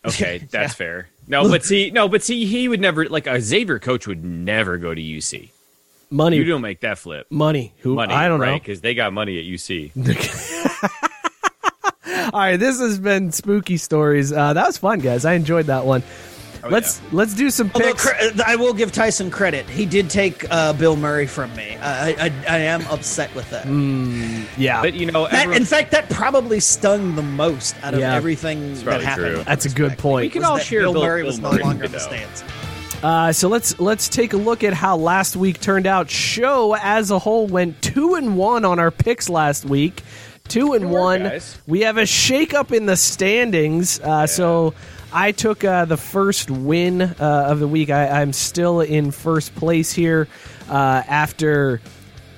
okay, 0.06 0.46
that's 0.50 0.74
fair. 0.82 1.08
No, 1.30 1.48
but 1.48 1.64
see, 1.64 1.92
no, 1.92 2.08
but 2.08 2.24
see, 2.24 2.44
he 2.44 2.66
would 2.66 2.80
never 2.80 3.08
like 3.08 3.28
a 3.28 3.40
Xavier 3.40 3.78
coach 3.78 4.08
would 4.08 4.24
never 4.24 4.78
go 4.78 4.92
to 4.92 5.00
UC. 5.00 5.50
Money. 6.10 6.38
You 6.38 6.44
don't 6.44 6.60
make 6.60 6.80
that 6.80 6.98
flip. 6.98 7.28
Money. 7.30 7.72
Who? 7.78 7.94
Money. 7.94 8.12
I 8.12 8.26
don't 8.26 8.40
know. 8.40 8.54
Because 8.54 8.80
they 8.80 8.94
got 8.94 9.12
money 9.12 9.38
at 9.38 9.44
UC. 9.44 9.92
All 12.34 12.40
right, 12.40 12.56
this 12.56 12.80
has 12.80 12.98
been 12.98 13.30
spooky 13.30 13.76
stories. 13.76 14.32
Uh, 14.32 14.54
that 14.54 14.66
was 14.66 14.76
fun, 14.76 14.98
guys. 14.98 15.24
I 15.24 15.34
enjoyed 15.34 15.66
that 15.66 15.86
one. 15.86 16.02
Let's 16.68 17.00
let's 17.12 17.34
do 17.34 17.48
some 17.50 17.70
picks. 17.70 18.04
cre- 18.10 18.42
I 18.46 18.56
will 18.56 18.74
give 18.74 18.92
Tyson 18.92 19.30
credit. 19.30 19.68
He 19.68 19.86
did 19.86 20.10
take 20.10 20.44
uh, 20.50 20.72
Bill 20.74 20.96
Murray 20.96 21.26
from 21.26 21.54
me. 21.56 21.76
I, 21.76 22.10
I, 22.26 22.32
I 22.48 22.58
am 22.58 22.82
upset 22.88 23.34
with 23.34 23.48
that. 23.50 23.66
yeah, 24.58 24.82
But 24.82 24.94
you 24.94 25.06
know, 25.10 25.24
That- 25.26 25.34
everyone- 25.34 25.56
in 25.56 25.64
fact, 25.64 25.90
that 25.92 26.08
probably 26.10 26.60
stung 26.60 27.14
the 27.16 27.22
most 27.22 27.74
out 27.82 27.94
of 27.94 28.00
Yeah. 28.00 28.14
everything 28.14 28.74
that 28.84 29.00
happened. 29.02 29.34
true. 29.36 29.44
That's 29.44 29.64
a 29.66 29.70
good 29.70 29.96
point. 29.98 30.24
We 30.26 30.30
can 30.30 30.44
all 30.44 30.58
share 30.58 30.80
Bill 30.80 30.92
Bill- 30.92 31.02
Murray 31.02 31.22
Bill 31.22 31.26
was 31.28 31.38
no 31.40 31.52
Murray, 31.52 31.62
longer 31.62 31.84
in 31.84 31.92
the 31.92 32.00
stands. 32.00 32.44
Uh, 33.02 33.32
so 33.32 33.48
let's 33.48 33.80
let's 33.80 34.08
take 34.10 34.34
a 34.34 34.36
look 34.36 34.62
at 34.62 34.74
how 34.74 34.94
last 34.96 35.34
week 35.34 35.58
turned 35.60 35.86
out. 35.86 36.10
Show 36.10 36.76
as 36.76 37.10
a 37.10 37.18
whole 37.18 37.46
went 37.46 37.80
two 37.80 38.14
and 38.14 38.36
one 38.36 38.66
on 38.66 38.78
our 38.78 38.90
picks 38.90 39.30
last 39.30 39.64
week. 39.64 40.02
Two 40.48 40.74
and 40.74 40.84
Good 40.84 40.90
one. 40.92 41.22
guys. 41.22 41.56
We 41.66 41.80
have 41.80 41.96
a 41.96 42.02
shakeup 42.02 42.72
in 42.76 42.84
the 42.86 42.96
standings. 42.96 44.00
Uh, 44.00 44.26
So 44.26 44.74
I 45.12 45.32
took 45.32 45.64
uh, 45.64 45.86
the 45.86 45.96
first 45.96 46.50
win 46.50 47.02
uh, 47.02 47.14
of 47.20 47.58
the 47.58 47.68
week. 47.68 47.90
I, 47.90 48.20
I'm 48.20 48.32
still 48.32 48.80
in 48.80 49.10
first 49.10 49.54
place 49.54 49.92
here 49.92 50.28
uh, 50.68 51.02
after. 51.06 51.80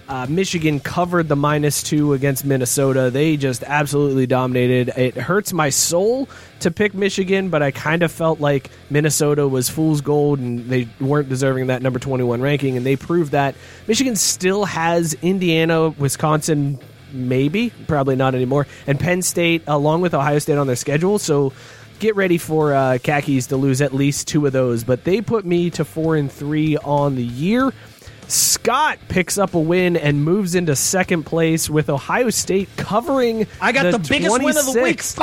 Uh, 0.08 0.26
Michigan 0.28 0.78
covered 0.78 1.28
the 1.28 1.36
minus 1.36 1.82
two 1.82 2.12
against 2.12 2.44
Minnesota. 2.44 3.08
They 3.10 3.38
just 3.38 3.62
absolutely 3.62 4.26
dominated. 4.26 4.88
It 4.94 5.14
hurts 5.14 5.54
my 5.54 5.70
soul 5.70 6.28
to 6.60 6.70
pick 6.70 6.92
Michigan, 6.92 7.48
but 7.48 7.62
I 7.62 7.70
kind 7.70 8.02
of 8.02 8.12
felt 8.12 8.38
like 8.38 8.68
Minnesota 8.90 9.48
was 9.48 9.70
fool's 9.70 10.02
gold 10.02 10.38
and 10.38 10.68
they 10.68 10.86
weren't 11.00 11.30
deserving 11.30 11.68
that 11.68 11.80
number 11.80 11.98
21 11.98 12.42
ranking, 12.42 12.76
and 12.76 12.84
they 12.84 12.96
proved 12.96 13.32
that. 13.32 13.54
Michigan 13.86 14.16
still 14.16 14.66
has 14.66 15.14
Indiana, 15.22 15.88
Wisconsin, 15.90 16.78
maybe, 17.12 17.70
probably 17.86 18.16
not 18.16 18.34
anymore, 18.34 18.66
and 18.86 19.00
Penn 19.00 19.22
State 19.22 19.62
along 19.66 20.02
with 20.02 20.12
Ohio 20.12 20.40
State 20.40 20.58
on 20.58 20.66
their 20.66 20.76
schedule. 20.76 21.18
So 21.18 21.54
get 22.02 22.16
ready 22.16 22.36
for 22.36 22.74
uh, 22.74 22.98
khakis 23.02 23.46
to 23.46 23.56
lose 23.56 23.80
at 23.80 23.94
least 23.94 24.26
two 24.26 24.44
of 24.44 24.52
those. 24.52 24.82
But 24.82 25.04
they 25.04 25.20
put 25.20 25.46
me 25.46 25.70
to 25.70 25.84
four 25.84 26.16
and 26.16 26.30
three 26.30 26.76
on 26.78 27.14
the 27.14 27.22
year. 27.22 27.72
Scott 28.26 28.98
picks 29.08 29.38
up 29.38 29.54
a 29.54 29.60
win 29.60 29.96
and 29.96 30.24
moves 30.24 30.54
into 30.54 30.74
second 30.74 31.24
place 31.24 31.70
with 31.70 31.88
Ohio 31.88 32.30
State 32.30 32.68
covering. 32.76 33.46
I 33.60 33.72
got 33.72 33.92
the, 33.92 33.98
biggest 33.98 34.32
win 34.42 34.56
of 34.56 34.64
the 34.64 34.72
week. 34.72 34.98
26. 34.98 35.14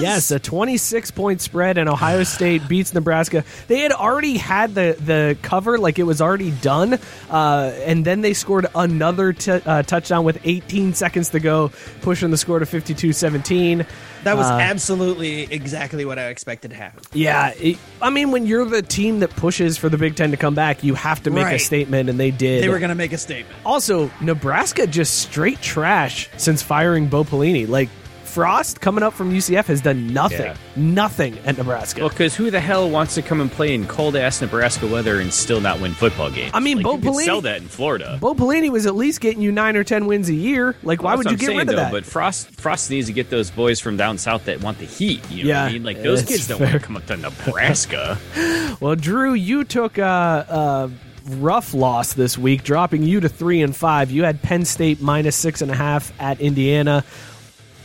Yes, 0.00 0.30
a 0.30 0.38
26 0.38 1.10
point 1.10 1.40
spread, 1.40 1.76
and 1.78 1.88
Ohio 1.88 2.22
State 2.24 2.66
beats 2.68 2.94
Nebraska. 2.94 3.44
They 3.68 3.80
had 3.80 3.92
already 3.92 4.38
had 4.38 4.74
the, 4.74 4.96
the 4.98 5.36
cover, 5.42 5.78
like 5.78 5.98
it 5.98 6.04
was 6.04 6.20
already 6.20 6.50
done, 6.50 6.98
uh, 7.30 7.72
and 7.84 8.04
then 8.04 8.20
they 8.22 8.32
scored 8.32 8.66
another 8.74 9.32
t- 9.32 9.50
uh, 9.50 9.82
touchdown 9.82 10.24
with 10.24 10.38
18 10.44 10.94
seconds 10.94 11.30
to 11.30 11.40
go, 11.40 11.70
pushing 12.00 12.30
the 12.30 12.36
score 12.38 12.58
to 12.58 12.66
52 12.66 13.12
17. 13.12 13.86
That 14.24 14.36
was 14.36 14.46
Uh, 14.46 14.58
absolutely 14.60 15.42
exactly 15.52 16.04
what 16.04 16.18
I 16.18 16.26
expected 16.28 16.70
to 16.70 16.76
happen. 16.76 17.02
Yeah, 17.12 17.52
it, 17.58 17.76
I 18.00 18.10
mean, 18.10 18.30
when 18.30 18.46
you're 18.46 18.64
the 18.64 18.80
team 18.82 19.20
that 19.20 19.30
pushes 19.30 19.76
for 19.76 19.88
the 19.88 19.98
Big 19.98 20.14
Ten 20.16 20.30
to 20.30 20.36
come 20.36 20.54
back, 20.54 20.84
you 20.84 20.94
have 20.94 21.22
to 21.24 21.30
make 21.30 21.46
a 21.48 21.58
statement, 21.58 22.08
and 22.08 22.18
they 22.20 22.30
did. 22.30 22.62
They 22.62 22.68
were 22.68 22.78
going 22.78 22.90
to 22.90 22.94
make 22.94 23.12
a 23.12 23.18
statement. 23.18 23.54
Also, 23.66 24.10
Nebraska 24.20 24.86
just 24.86 25.18
straight 25.22 25.60
trash 25.60 26.28
since 26.36 26.62
firing 26.62 27.08
Bo 27.08 27.24
Pelini. 27.24 27.68
Like 27.68 27.88
Frost 28.32 28.80
coming 28.80 29.02
up 29.04 29.12
from 29.12 29.30
UCF 29.30 29.66
has 29.66 29.82
done 29.82 30.06
nothing, 30.12 30.40
Yeah. 30.40 30.56
nothing 30.74 31.36
at 31.44 31.58
Nebraska. 31.58 32.00
Well, 32.00 32.08
because 32.08 32.34
who 32.34 32.50
the 32.50 32.60
hell 32.60 32.88
wants 32.88 33.14
to 33.16 33.22
come 33.22 33.42
and 33.42 33.52
play 33.52 33.74
in 33.74 33.86
cold 33.86 34.16
ass 34.16 34.40
Nebraska 34.40 34.86
weather 34.86 35.20
and 35.20 35.30
still 35.30 35.60
not 35.60 35.80
win 35.80 35.92
football 35.92 36.30
games? 36.30 36.50
I 36.54 36.60
mean, 36.60 36.78
like, 36.78 36.84
Bo 36.84 36.94
you 36.94 36.98
could 37.02 37.12
Pelini- 37.12 37.24
sell 37.26 37.40
that 37.42 37.58
in 37.60 37.68
Florida. 37.68 38.16
Bo 38.20 38.34
Pelini 38.34 38.70
was 38.70 38.86
at 38.86 38.94
least 38.96 39.20
getting 39.20 39.42
you 39.42 39.52
nine 39.52 39.76
or 39.76 39.84
ten 39.84 40.06
wins 40.06 40.30
a 40.30 40.34
year. 40.34 40.74
Like, 40.82 41.02
why 41.02 41.10
That's 41.10 41.18
would 41.18 41.26
you 41.26 41.30
I'm 41.32 41.36
get 41.36 41.46
saying, 41.46 41.58
rid 41.58 41.68
of 41.68 41.76
though, 41.76 41.82
that? 41.82 41.92
But 41.92 42.06
Frost 42.06 42.58
Frost 42.58 42.88
needs 42.90 43.06
to 43.08 43.12
get 43.12 43.28
those 43.28 43.50
boys 43.50 43.80
from 43.80 43.98
down 43.98 44.16
south 44.16 44.46
that 44.46 44.62
want 44.62 44.78
the 44.78 44.86
heat. 44.86 45.20
You 45.30 45.44
know 45.44 45.48
what 45.50 45.54
Yeah, 45.56 45.64
I 45.64 45.72
mean? 45.74 45.84
Like 45.84 46.02
those 46.02 46.22
kids 46.22 46.48
don't 46.48 46.58
want 46.60 46.72
to 46.72 46.80
come 46.80 46.96
up 46.96 47.04
to 47.08 47.16
Nebraska. 47.18 48.16
well, 48.80 48.96
Drew, 48.96 49.34
you 49.34 49.64
took 49.64 49.98
a, 49.98 50.02
a 50.48 50.90
rough 51.36 51.74
loss 51.74 52.14
this 52.14 52.38
week, 52.38 52.64
dropping 52.64 53.02
you 53.02 53.20
to 53.20 53.28
three 53.28 53.60
and 53.60 53.76
five. 53.76 54.10
You 54.10 54.24
had 54.24 54.40
Penn 54.40 54.64
State 54.64 55.02
minus 55.02 55.36
six 55.36 55.60
and 55.60 55.70
a 55.70 55.74
half 55.76 56.18
at 56.18 56.40
Indiana. 56.40 57.04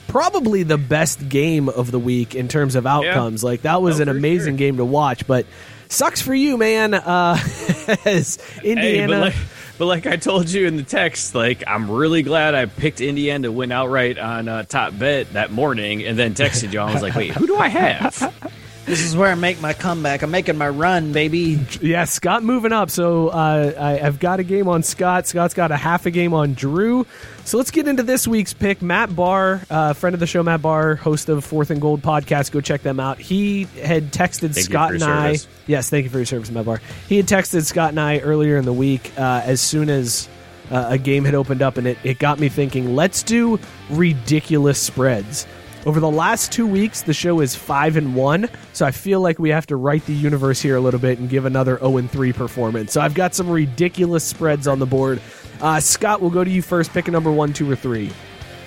Probably 0.08 0.64
the 0.64 0.78
best 0.78 1.28
game 1.30 1.70
of 1.70 1.92
the 1.92 2.00
week 2.00 2.34
in 2.36 2.48
terms 2.48 2.76
of 2.76 2.86
outcomes. 2.88 3.44
Like 3.44 3.64
that 3.64 3.82
was 3.82 4.00
Oh, 4.00 4.04
an 4.04 4.10
amazing 4.10 4.54
sure. 4.54 4.58
game 4.58 4.78
to 4.78 4.86
watch, 4.86 5.28
but 5.28 5.46
sucks 5.90 6.22
for 6.22 6.34
you, 6.34 6.58
man. 6.58 6.94
Uh, 6.94 7.38
as 8.06 8.38
Hey, 8.62 8.72
Indiana. 8.72 9.08
but 9.08 9.20
like, 9.22 9.36
but 9.78 9.86
like 9.86 10.08
I 10.08 10.16
told 10.16 10.50
you 10.50 10.66
in 10.68 10.76
the 10.78 10.84
text, 10.84 11.36
like 11.36 11.64
I'm 11.68 11.92
really 11.92 12.24
glad 12.24 12.56
I 12.56 12.66
picked 12.66 13.00
Indiana 13.02 13.48
to 13.48 13.52
win 13.52 13.72
outright 13.72 14.18
on 14.18 14.48
uh, 14.48 14.64
top 14.64 14.98
bet 14.98 15.34
that 15.34 15.52
morning, 15.52 16.04
and 16.04 16.18
then 16.18 16.34
texted 16.34 16.74
you. 16.74 16.80
I 16.80 16.92
was 16.94 17.02
like, 17.02 17.16
wait, 17.16 17.32
who 17.32 17.46
do 17.48 17.58
I 17.58 17.68
have? 17.68 18.34
This 18.88 19.04
is 19.04 19.18
where 19.18 19.30
I 19.30 19.36
make 19.36 19.60
my 19.60 19.74
comeback. 19.74 20.22
I'm 20.22 20.32
making 20.32 20.58
my 20.58 20.70
run, 20.70 21.12
baby. 21.12 21.60
Yeah, 21.82 22.06
Scott 22.06 22.42
moving 22.42 22.72
up. 22.72 22.90
So 22.90 23.28
uh, 23.28 23.74
I, 23.78 24.00
I've 24.00 24.18
got 24.18 24.40
a 24.40 24.46
game 24.46 24.70
on 24.70 24.82
Scott. 24.82 25.28
Scott's 25.28 25.54
got 25.54 25.72
a 25.72 25.76
half 25.76 26.06
a 26.06 26.10
game 26.10 26.34
on 26.34 26.54
Drew. 26.54 27.06
So 27.44 27.58
let's 27.58 27.70
get 27.70 27.90
into 27.90 28.04
this 28.04 28.26
week's 28.30 28.54
pick. 28.54 28.82
Matt 28.82 29.14
Barr, 29.14 29.62
uh, 29.70 29.92
friend 29.92 30.14
of 30.14 30.22
the 30.22 30.26
show, 30.26 30.42
Matt 30.42 30.62
Barr, 30.62 30.96
host 30.96 31.28
of 31.28 31.44
Fourth 31.44 31.70
and 31.70 31.82
Gold 31.82 32.02
podcast. 32.02 32.54
Go 32.54 32.62
check 32.62 32.82
them 32.82 32.98
out. 32.98 33.20
He 33.20 33.66
had 33.84 34.14
texted 34.14 34.54
Thank 34.54 34.66
Scott 34.66 34.92
and 34.92 35.02
your 35.02 35.10
I. 35.10 35.38
Yes, 35.66 35.90
thank 35.90 36.06
you 36.06 36.10
for 36.10 36.20
your 36.20 36.26
service, 36.26 36.50
Matt 36.50 36.64
Barr. 36.64 36.80
He 37.10 37.18
had 37.18 37.26
texted 37.26 37.66
Scott 37.66 37.90
and 37.90 38.00
I 38.00 38.20
earlier 38.20 38.56
in 38.56 38.64
the 38.64 38.72
week 38.72 39.12
uh, 39.18 39.42
as 39.44 39.60
soon 39.60 39.90
as 39.90 40.30
uh, 40.72 40.86
a 40.92 40.98
game 40.98 41.26
had 41.26 41.36
opened 41.36 41.62
up, 41.62 41.76
and 41.76 41.88
it, 41.88 41.98
it 42.06 42.20
got 42.20 42.40
me 42.40 42.48
thinking. 42.48 42.96
Let's 42.96 43.22
do 43.22 43.60
ridiculous 43.90 44.80
spreads. 44.80 45.46
Over 45.88 46.02
the 46.02 46.12
last 46.12 46.52
two 46.52 46.68
weeks, 46.68 47.04
the 47.04 47.14
show 47.14 47.40
is 47.40 47.56
five 47.56 47.96
and 47.96 48.14
one, 48.14 48.50
so 48.74 48.86
I 48.86 48.92
feel 48.92 49.22
like 49.22 49.40
we 49.40 49.52
have 49.52 49.66
to 49.68 49.78
right 49.78 50.06
the 50.06 50.14
universe 50.14 50.62
here 50.62 50.76
a 50.76 50.82
little 50.82 51.00
bit 51.00 51.18
and 51.18 51.30
give 51.30 51.46
another 51.46 51.78
zero 51.78 51.96
and 51.96 52.12
three 52.12 52.34
performance. 52.34 52.92
So 52.92 53.00
I've 53.00 53.14
got 53.14 53.34
some 53.34 53.50
ridiculous 53.50 54.26
spreads 54.26 54.68
on 54.68 54.80
the 54.80 54.86
board. 54.86 55.22
Uh, 55.62 55.80
Scott, 55.80 56.20
we'll 56.20 56.30
go 56.30 56.44
to 56.44 56.50
you 56.50 56.62
first. 56.62 56.92
Pick 56.92 57.08
a 57.08 57.12
number 57.12 57.32
one, 57.32 57.54
two, 57.54 57.72
or 57.72 57.78
three. 57.78 58.12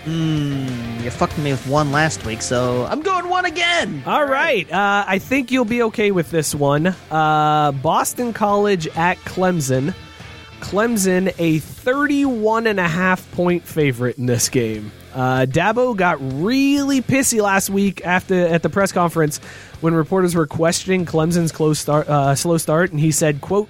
You 0.06 1.10
fucked 1.10 1.36
me 1.36 1.50
with 1.50 1.66
one 1.66 1.92
last 1.92 2.24
week, 2.24 2.40
so 2.40 2.86
I'm 2.86 3.02
going 3.02 3.28
one 3.28 3.44
again. 3.44 4.02
All 4.06 4.24
right, 4.24 4.66
uh, 4.72 5.04
I 5.06 5.18
think 5.18 5.50
you'll 5.50 5.66
be 5.66 5.82
okay 5.82 6.12
with 6.12 6.30
this 6.30 6.54
one. 6.54 6.86
Uh, 7.10 7.72
Boston 7.82 8.32
College 8.32 8.86
at 8.96 9.18
Clemson. 9.18 9.94
Clemson 10.60 11.34
a 11.38 11.58
31 11.58 12.66
and 12.66 12.80
a 12.80 12.88
half 12.88 13.30
point 13.32 13.62
favorite 13.62 14.16
in 14.16 14.24
this 14.24 14.48
game. 14.48 14.90
Uh, 15.14 15.46
Dabo 15.46 15.96
got 15.96 16.18
really 16.20 17.02
pissy 17.02 17.42
last 17.42 17.68
week 17.68 18.04
after 18.04 18.46
at 18.46 18.62
the 18.62 18.70
press 18.70 18.92
conference 18.92 19.38
when 19.80 19.94
reporters 19.94 20.34
were 20.34 20.46
questioning 20.46 21.04
Clemson's 21.04 21.52
close 21.52 21.78
start, 21.78 22.08
uh, 22.08 22.34
slow 22.34 22.58
start, 22.58 22.90
and 22.90 23.00
he 23.00 23.10
said, 23.10 23.40
"quote 23.40 23.68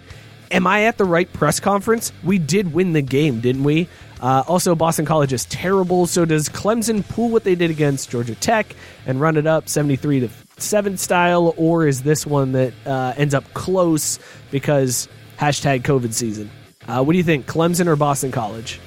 Am 0.50 0.66
I 0.66 0.84
at 0.84 0.98
the 0.98 1.04
right 1.04 1.32
press 1.32 1.60
conference? 1.60 2.12
We 2.24 2.38
did 2.38 2.72
win 2.74 2.92
the 2.92 3.02
game, 3.02 3.40
didn't 3.40 3.62
we? 3.62 3.88
Uh, 4.20 4.42
also, 4.48 4.74
Boston 4.74 5.04
College 5.06 5.32
is 5.32 5.44
terrible. 5.46 6.06
So 6.06 6.24
does 6.24 6.48
Clemson 6.48 7.08
pull 7.08 7.30
what 7.30 7.44
they 7.44 7.54
did 7.54 7.70
against 7.70 8.10
Georgia 8.10 8.34
Tech 8.34 8.74
and 9.06 9.20
run 9.20 9.36
it 9.36 9.46
up 9.46 9.68
seventy-three 9.68 10.20
to 10.20 10.28
seven 10.58 10.96
style, 10.96 11.54
or 11.56 11.86
is 11.86 12.02
this 12.02 12.26
one 12.26 12.52
that 12.52 12.74
uh, 12.84 13.14
ends 13.16 13.32
up 13.32 13.44
close 13.54 14.18
because 14.50 15.08
hashtag 15.38 15.82
COVID 15.82 16.12
season? 16.12 16.50
Uh, 16.88 17.02
what 17.04 17.12
do 17.12 17.18
you 17.18 17.24
think, 17.24 17.46
Clemson 17.46 17.86
or 17.86 17.96
Boston 17.96 18.32
College? 18.32 18.80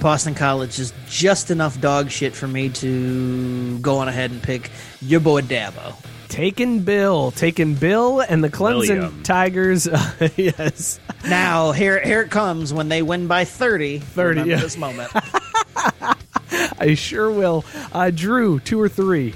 Boston 0.00 0.34
College 0.34 0.78
is 0.78 0.92
just 1.08 1.50
enough 1.50 1.80
dog 1.80 2.10
shit 2.10 2.34
for 2.34 2.48
me 2.48 2.68
to 2.70 3.78
go 3.78 3.98
on 3.98 4.08
ahead 4.08 4.30
and 4.30 4.42
pick 4.42 4.70
your 5.00 5.20
boy 5.20 5.40
Dabo. 5.40 5.94
Taking 6.28 6.80
Bill, 6.80 7.30
taking 7.30 7.74
Bill, 7.74 8.20
and 8.20 8.42
the 8.42 8.50
Clemson 8.50 8.88
William. 8.88 9.22
Tigers. 9.22 9.86
yes, 10.36 10.98
Now 11.24 11.70
here 11.72 12.02
here 12.02 12.22
it 12.22 12.30
comes 12.30 12.72
when 12.72 12.88
they 12.88 13.02
win 13.02 13.28
by 13.28 13.44
30. 13.44 14.00
30, 14.00 14.42
yeah. 14.42 14.56
this 14.56 14.76
moment. 14.76 15.10
I 16.78 16.94
sure 16.94 17.30
will. 17.30 17.64
Uh, 17.92 18.10
Drew, 18.10 18.58
two 18.60 18.80
or 18.80 18.88
three? 18.88 19.34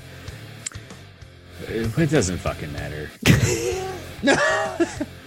It 1.69 2.11
doesn't 2.11 2.39
fucking 2.39 2.73
matter. 2.73 3.11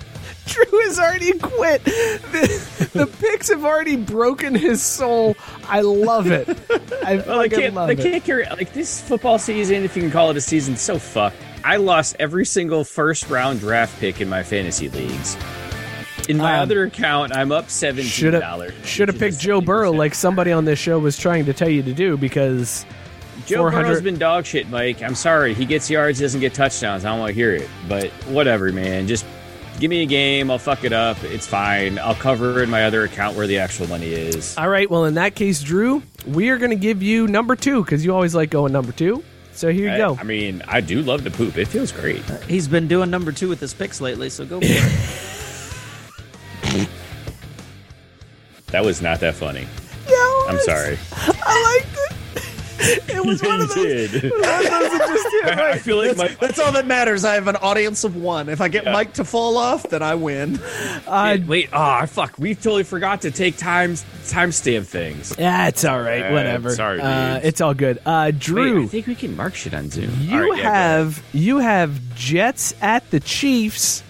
Drew 0.52 0.80
has 0.86 0.99
already 0.99 1.34
quit. 1.40 1.84
The, 1.84 2.90
the 2.94 3.07
picks 3.07 3.49
have 3.49 3.64
already 3.65 3.95
broken 3.95 4.53
his 4.56 4.82
soul. 4.82 5.36
I 5.68 5.82
love 5.82 6.28
it. 6.32 6.48
I 7.06 7.18
Well, 7.26 7.48
can't. 7.49 7.73
love 7.73 7.90
it. 7.90 7.99
can't 7.99 8.23
carry 8.23 8.45
like 8.45 8.73
this 8.73 9.02
football 9.02 9.40
season, 9.40 9.84
if 9.84 9.95
you 9.95 10.02
can 10.03 10.11
call 10.11 10.30
it 10.32 10.38
a 10.38 10.41
season. 10.41 10.76
So 10.76 10.98
fucked. 10.99 11.38
I 11.64 11.78
lost 11.78 12.15
every 12.19 12.45
single 12.45 12.84
first 12.84 13.30
round 13.30 13.60
draft 13.60 13.99
pick 13.99 14.19
in 14.22 14.28
my 14.30 14.44
fantasy 14.44 14.90
leagues. 14.90 15.38
In 16.30 16.38
my 16.38 16.56
Um, 16.57 16.61
other 16.61 16.84
account, 16.84 17.36
I'm 17.36 17.52
up 17.52 17.69
seventeen 17.69 18.40
dollars. 18.40 18.73
should 18.86 19.07
have 19.10 19.18
picked 19.19 19.40
Joe 19.40 19.60
Burrow 19.61 19.91
like 19.91 20.14
somebody 20.15 20.52
on 20.52 20.65
this 20.65 20.80
show 20.80 20.99
was 20.99 21.18
trying 21.18 21.45
to 21.45 21.53
tell 21.53 21.69
you 21.69 21.82
to 21.84 21.94
do 21.94 22.15
because 22.18 22.86
Joe 23.48 23.57
400 23.57 23.88
Burrow's 23.88 24.02
been 24.02 24.18
dog 24.19 24.45
shit, 24.45 24.69
Mike. 24.69 25.02
I'm 25.02 25.15
sorry. 25.15 25.53
He 25.56 25.65
gets 25.65 25.90
yards, 25.90 26.19
doesn't 26.19 26.40
get 26.40 26.53
touchdowns. 26.53 27.06
I 27.06 27.10
don't 27.10 27.19
want 27.19 27.30
to 27.30 27.34
hear 27.34 27.53
it. 27.56 27.68
But 27.90 28.10
whatever, 28.28 28.72
man. 28.72 29.07
Just 29.07 29.26
Give 29.80 29.89
me 29.89 30.03
a 30.03 30.06
game. 30.06 30.52
I'll 30.52 30.60
fuck 30.60 30.84
it 30.84 30.93
up. 30.93 31.23
It's 31.23 31.48
fine. 31.48 31.98
I'll 31.98 32.15
cover 32.15 32.60
it 32.60 32.64
in 32.64 32.69
my 32.69 32.84
other 32.84 33.03
account 33.03 33.35
where 33.35 33.48
the 33.48 33.60
actual 33.60 33.88
money 33.88 34.11
is. 34.11 34.56
All 34.57 34.69
right. 34.69 34.89
Well, 34.89 35.06
in 35.06 35.15
that 35.15 35.35
case, 35.35 35.64
Drew, 35.64 36.03
we 36.27 36.49
are 36.49 36.57
going 36.57 36.72
to 36.72 36.76
give 36.76 37.02
you 37.02 37.27
number 37.27 37.56
two 37.56 37.84
because 37.84 38.06
you 38.06 38.14
always 38.14 38.35
like 38.35 38.52
going 38.52 38.73
number 38.73 38.91
two. 38.91 39.23
So 39.53 39.72
here 39.72 39.88
you 39.88 39.95
I, 39.95 39.98
go. 39.98 40.18
I 40.19 40.23
mean, 40.23 40.61
I 40.68 40.81
do 40.81 41.02
love 41.02 41.23
to 41.23 41.31
poop. 41.31 41.57
It 41.57 41.68
feels 41.68 41.91
great. 41.91 42.30
Uh, 42.30 42.38
he's 42.41 42.68
been 42.68 42.88
doing 42.88 43.10
number 43.10 43.31
two 43.31 43.49
with 43.49 43.60
his 43.60 43.73
picks 43.73 43.99
lately, 43.99 44.30
so 44.30 44.45
go 44.45 44.60
for 44.60 44.68
it. 44.68 46.89
That 48.72 48.85
was 48.85 49.02
not 49.02 49.19
that 49.19 49.35
funny. 49.35 49.68
Yeah, 50.07 50.45
I'm 50.48 50.57
sorry. 50.60 50.98
I 51.11 51.81
liked 51.84 51.93
it. 51.93 52.18
It 53.12 53.26
was 53.26 53.41
one 53.44 53.62
of 53.62 53.70
those. 53.70 54.12
did. 54.12 54.24
One 54.32 54.34
of 54.34 54.41
those 54.41 54.64
that 54.70 55.06
just 55.08 55.28
hit 55.49 55.60
I 55.60 55.78
feel 55.78 55.98
like 55.98 56.18
my 56.18 56.28
That's 56.40 56.60
all 56.60 56.72
that 56.72 56.88
matters. 56.88 57.24
I 57.24 57.36
have 57.36 57.48
an 57.48 57.56
audience 57.58 58.03
of 58.03 58.16
one. 58.16 58.49
If 58.49 58.62
I 58.62 58.68
get 58.68 58.84
Yeah. 58.86 58.94
Mike 58.94 59.14
to 59.14 59.24
fall 59.26 59.58
off, 59.58 59.84
then 59.84 60.02
I 60.02 60.16
win. 60.16 60.60
Uh, 61.08 61.38
Wait, 61.40 61.48
wait, 61.48 61.70
oh 61.74 62.06
fuck! 62.08 62.38
We 62.38 62.56
totally 62.56 62.84
forgot 62.84 63.22
to 63.22 63.32
take 63.32 63.58
time 63.58 63.94
timestamp 63.94 64.86
things. 64.88 65.34
yeah, 65.38 65.68
it's 65.68 65.84
all 65.86 66.02
right. 66.02 66.24
Uh, 66.26 66.32
Whatever. 66.32 66.70
sorry, 66.72 66.99
uh, 67.02 67.36
dudes. 67.36 67.45
it's 67.48 67.62
all 67.62 67.74
good. 67.74 67.99
Uh, 68.06 68.32
Drew, 68.38 68.80
Wait, 68.82 68.86
I 68.86 68.88
think 68.88 69.08
we 69.08 69.16
can 69.16 69.36
mark 69.36 69.56
shit 69.56 69.74
on 69.74 69.90
Zoom. 69.90 70.12
you 70.22 70.34
All 70.36 70.49
right, 70.49 70.58
yeah, 70.60 70.72
have 70.72 71.24
you 71.34 71.60
have 71.60 71.99
Jets 72.16 72.74
at 72.82 73.10
the 73.12 73.20
Chiefs. 73.20 74.03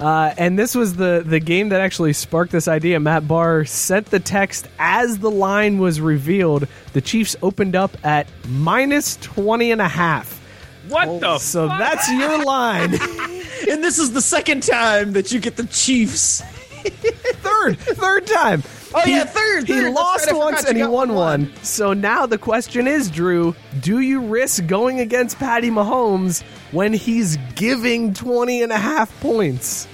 Uh, 0.00 0.34
and 0.36 0.58
this 0.58 0.74
was 0.74 0.96
the, 0.96 1.22
the 1.24 1.38
game 1.38 1.68
that 1.68 1.80
actually 1.80 2.12
sparked 2.12 2.52
this 2.52 2.66
idea. 2.66 2.98
Matt 2.98 3.28
Barr 3.28 3.64
sent 3.64 4.06
the 4.06 4.20
text 4.20 4.66
as 4.78 5.18
the 5.18 5.30
line 5.30 5.78
was 5.78 6.00
revealed. 6.00 6.66
The 6.92 7.00
Chiefs 7.00 7.36
opened 7.42 7.76
up 7.76 7.96
at 8.04 8.26
minus 8.48 9.16
20 9.16 9.70
and 9.70 9.80
a 9.80 9.88
half. 9.88 10.40
what 10.88 11.20
the 11.20 11.38
So 11.38 11.68
that's 11.68 12.10
your 12.10 12.44
line. 12.44 12.98
And 13.66 13.82
this 13.82 13.98
is 13.98 14.12
the 14.12 14.20
second 14.20 14.62
time 14.62 15.12
that 15.12 15.32
you 15.32 15.40
get 15.40 15.56
the 15.56 15.64
Chiefs. 15.66 16.42
third, 16.82 17.78
third 17.78 18.26
time. 18.26 18.62
Oh, 18.96 19.02
yeah, 19.06 19.24
third, 19.24 19.66
He 19.66 19.72
third. 19.74 19.92
Lost 19.92 20.26
right, 20.30 20.36
once 20.36 20.64
and 20.64 20.76
he 20.76 20.84
won 20.84 21.14
one. 21.14 21.48
one. 21.48 21.52
So 21.64 21.94
now 21.94 22.26
the 22.26 22.38
question 22.38 22.86
is, 22.86 23.10
Drew, 23.10 23.56
do 23.80 23.98
you 24.00 24.20
risk 24.20 24.66
going 24.66 25.00
against 25.00 25.38
Patty 25.38 25.70
Mahomes 25.70 26.42
when 26.70 26.92
he's 26.92 27.36
giving 27.56 28.14
20 28.14 28.62
and 28.62 28.70
a 28.72 28.78
half 28.78 29.18
points? 29.20 29.88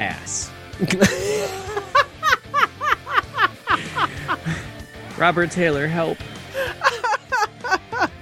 ass. 0.00 0.50
Robert 5.18 5.50
Taylor, 5.50 5.86
help. 5.88 6.18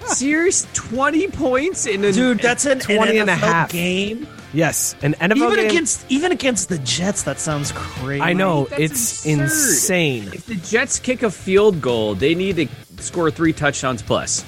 Serious 0.06 0.66
20 0.72 1.28
points 1.28 1.86
in 1.86 2.02
a 2.04 2.12
Dude, 2.12 2.38
that's 2.38 2.64
an 2.64 2.78
20 2.78 3.18
and 3.18 3.28
a 3.30 3.34
NFL 3.34 3.38
half. 3.38 3.70
game. 3.72 4.26
Yes, 4.57 4.97
an 5.03 5.12
NFL 5.20 5.37
Even 5.37 5.57
game. 5.57 5.69
against 5.69 6.11
even 6.11 6.33
against 6.33 6.70
the 6.70 6.78
Jets, 6.78 7.24
that 7.24 7.39
sounds 7.39 7.73
crazy. 7.73 8.23
I 8.23 8.33
know 8.33 8.65
That's 8.65 8.81
it's 8.81 9.27
absurd. 9.27 9.41
insane. 9.43 10.28
If 10.33 10.47
the 10.47 10.55
Jets 10.55 10.99
kick 10.99 11.23
a 11.23 11.31
field 11.31 11.83
goal, 11.83 12.15
they 12.15 12.35
need 12.35 12.57
to 12.57 13.03
score 13.03 13.31
three 13.31 13.53
touchdowns 13.53 14.01
plus. 14.01 14.45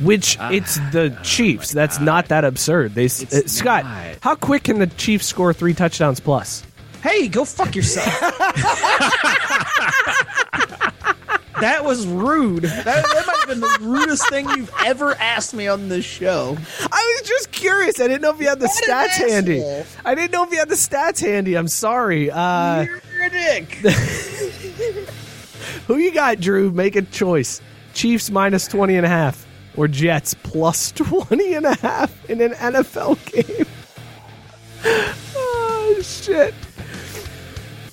Which 0.00 0.36
it's 0.40 0.78
the 0.90 1.16
Chiefs. 1.22 1.70
That's 1.70 2.00
not 2.00 2.26
that 2.28 2.44
absurd. 2.44 2.96
They 2.96 3.04
uh, 3.04 3.08
Scott, 3.46 3.84
not. 3.84 4.16
how 4.20 4.34
quick 4.34 4.64
can 4.64 4.80
the 4.80 4.88
Chiefs 4.88 5.26
score 5.26 5.52
three 5.52 5.74
touchdowns 5.74 6.18
plus? 6.18 6.64
Hey, 7.00 7.28
go 7.28 7.44
fuck 7.44 7.76
yourself. 7.76 8.08
that 11.62 11.84
was 11.84 12.06
rude. 12.06 12.64
That, 12.64 12.84
that 12.84 13.24
might 13.26 13.38
have 13.38 13.48
been 13.48 13.60
the 13.60 13.78
rudest 13.80 14.28
thing 14.28 14.48
you've 14.50 14.72
ever 14.84 15.14
asked 15.14 15.54
me 15.54 15.68
on 15.68 15.88
this 15.88 16.04
show. 16.04 16.56
I 16.80 17.18
was 17.20 17.28
just 17.28 17.52
curious. 17.52 18.00
I 18.00 18.08
didn't 18.08 18.22
know 18.22 18.30
if 18.30 18.40
you 18.40 18.48
had 18.48 18.60
the 18.60 18.66
What 18.66 18.84
stats 18.84 19.28
handy. 19.28 19.62
I 20.04 20.14
didn't 20.14 20.32
know 20.32 20.44
if 20.44 20.50
you 20.50 20.58
had 20.58 20.68
the 20.68 20.74
stats 20.74 21.20
handy. 21.20 21.56
I'm 21.56 21.68
sorry. 21.68 22.30
Uh, 22.30 22.82
You're 22.82 23.24
a 23.24 23.30
dick. 23.30 23.72
who 25.86 25.96
you 25.96 26.12
got, 26.12 26.40
Drew? 26.40 26.70
Make 26.70 26.96
a 26.96 27.02
choice. 27.02 27.60
Chiefs 27.94 28.30
minus 28.30 28.66
20 28.68 28.96
and 28.96 29.06
a 29.06 29.08
half 29.08 29.46
or 29.76 29.88
Jets 29.88 30.34
plus 30.34 30.92
20 30.92 31.54
and 31.54 31.66
a 31.66 31.74
half 31.76 32.30
in 32.30 32.40
an 32.40 32.52
NFL 32.52 33.18
game. 33.32 33.66
oh, 35.36 36.00
shit. 36.02 36.54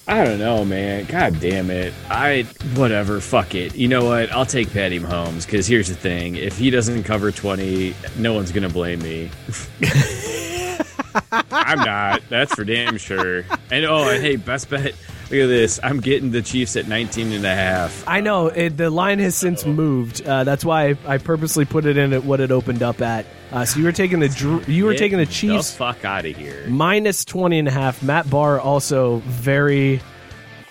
I 0.09 0.25
don't 0.25 0.39
know, 0.39 0.65
man. 0.65 1.05
God 1.05 1.39
damn 1.39 1.69
it. 1.69 1.93
I 2.09 2.41
whatever. 2.73 3.19
Fuck 3.19 3.53
it. 3.53 3.75
You 3.75 3.87
know 3.87 4.05
what? 4.05 4.31
I'll 4.31 4.43
take 4.43 4.73
Patty 4.73 4.99
Mahomes 4.99 5.45
because 5.45 5.67
here's 5.67 5.87
the 5.87 5.93
thing: 5.93 6.35
if 6.35 6.57
he 6.57 6.71
doesn't 6.71 7.03
cover 7.03 7.31
twenty, 7.31 7.93
no 8.17 8.33
one's 8.33 8.51
gonna 8.51 8.69
blame 8.69 9.03
me. 9.03 9.29
I'm 11.51 11.77
not. 11.77 12.23
That's 12.27 12.55
for 12.55 12.63
damn 12.63 12.97
sure. 12.97 13.45
And 13.69 13.85
oh, 13.85 14.09
and 14.09 14.23
hey, 14.23 14.35
best 14.35 14.71
bet. 14.71 14.95
Look 15.31 15.41
at 15.41 15.47
this. 15.47 15.79
I'm 15.83 15.99
getting 15.99 16.31
the 16.31 16.41
Chiefs 16.41 16.75
at 16.75 16.87
19 16.87 17.33
and 17.33 17.45
a 17.45 17.53
half. 17.53 18.03
I 18.07 18.19
know 18.19 18.47
it, 18.47 18.77
the 18.77 18.89
line 18.89 19.19
has 19.19 19.35
since 19.35 19.63
moved. 19.65 20.25
Uh, 20.25 20.43
that's 20.43 20.65
why 20.65 20.89
I, 20.89 20.97
I 21.05 21.17
purposely 21.19 21.65
put 21.65 21.85
it 21.85 21.97
in 21.97 22.13
at 22.13 22.23
what 22.23 22.39
it 22.39 22.51
opened 22.51 22.81
up 22.81 22.99
at. 23.01 23.27
Uh, 23.51 23.63
so 23.63 23.77
you 23.79 23.85
were 23.85 23.91
taking 23.91 24.19
the 24.19 24.63
you 24.67 24.85
were 24.85 24.93
Get 24.93 24.99
taking 24.99 25.17
the 25.19 25.25
the 25.25 25.31
Chiefs 25.31 25.71
fuck 25.75 26.03
out 26.03 26.25
of 26.25 26.35
here. 26.35 26.65
minus 26.67 27.25
20 27.25 27.59
and 27.59 27.67
a 27.67 27.71
half. 27.71 28.01
Matt 28.01 28.27
Barr 28.29 28.59
also 28.59 29.17
very 29.25 30.01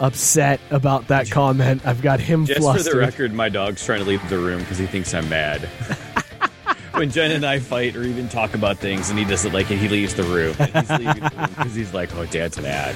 upset 0.00 0.60
about 0.70 1.08
that 1.08 1.30
comment. 1.30 1.86
I've 1.86 2.02
got 2.02 2.18
him 2.20 2.44
Just 2.46 2.60
flustered. 2.60 2.86
for 2.92 2.98
the 2.98 2.98
record, 3.04 3.32
my 3.32 3.48
dog's 3.48 3.84
trying 3.84 4.00
to 4.00 4.04
leave 4.06 4.28
the 4.28 4.38
room 4.38 4.58
because 4.60 4.78
he 4.78 4.86
thinks 4.86 5.14
I'm 5.14 5.28
mad. 5.28 5.62
when 6.94 7.10
Jen 7.10 7.30
and 7.30 7.44
I 7.46 7.58
fight 7.60 7.94
or 7.96 8.02
even 8.02 8.28
talk 8.28 8.54
about 8.54 8.78
things 8.78 9.10
and 9.10 9.18
he 9.18 9.24
doesn't 9.24 9.52
like 9.52 9.70
it, 9.70 9.78
he 9.78 9.88
leaves 9.88 10.14
the 10.14 10.24
room. 10.24 10.54
And 10.58 10.68
he's 10.74 10.88
the 10.88 11.48
because 11.48 11.74
he's 11.74 11.94
like, 11.94 12.14
"Oh, 12.16 12.26
Dad's 12.26 12.60
mad." 12.60 12.94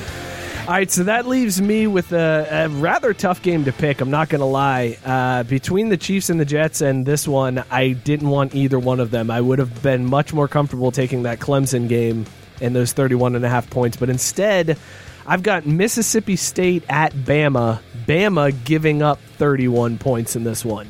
All 0.62 0.68
right, 0.68 0.88
so 0.90 1.02
that 1.04 1.26
leaves 1.26 1.60
me 1.60 1.88
with 1.88 2.12
a, 2.12 2.46
a 2.48 2.68
rather 2.68 3.12
tough 3.12 3.42
game 3.42 3.64
to 3.64 3.72
pick. 3.72 4.00
I'm 4.00 4.10
not 4.10 4.28
going 4.28 4.38
to 4.40 4.44
lie. 4.46 4.96
Uh, 5.04 5.42
between 5.42 5.88
the 5.88 5.96
Chiefs 5.96 6.30
and 6.30 6.38
the 6.38 6.44
Jets 6.44 6.80
and 6.80 7.04
this 7.04 7.26
one, 7.26 7.64
I 7.68 7.90
didn't 7.92 8.28
want 8.28 8.54
either 8.54 8.78
one 8.78 9.00
of 9.00 9.10
them. 9.10 9.28
I 9.28 9.40
would 9.40 9.58
have 9.58 9.82
been 9.82 10.06
much 10.06 10.32
more 10.32 10.46
comfortable 10.46 10.92
taking 10.92 11.24
that 11.24 11.40
Clemson 11.40 11.88
game 11.88 12.26
and 12.60 12.76
those 12.76 12.92
31 12.92 13.34
and 13.34 13.44
a 13.44 13.48
half 13.48 13.68
points. 13.70 13.96
But 13.96 14.08
instead, 14.08 14.78
I've 15.26 15.42
got 15.42 15.66
Mississippi 15.66 16.36
State 16.36 16.84
at 16.88 17.12
Bama. 17.12 17.80
Bama 18.06 18.54
giving 18.64 19.02
up 19.02 19.18
31 19.38 19.98
points 19.98 20.36
in 20.36 20.44
this 20.44 20.64
one. 20.64 20.86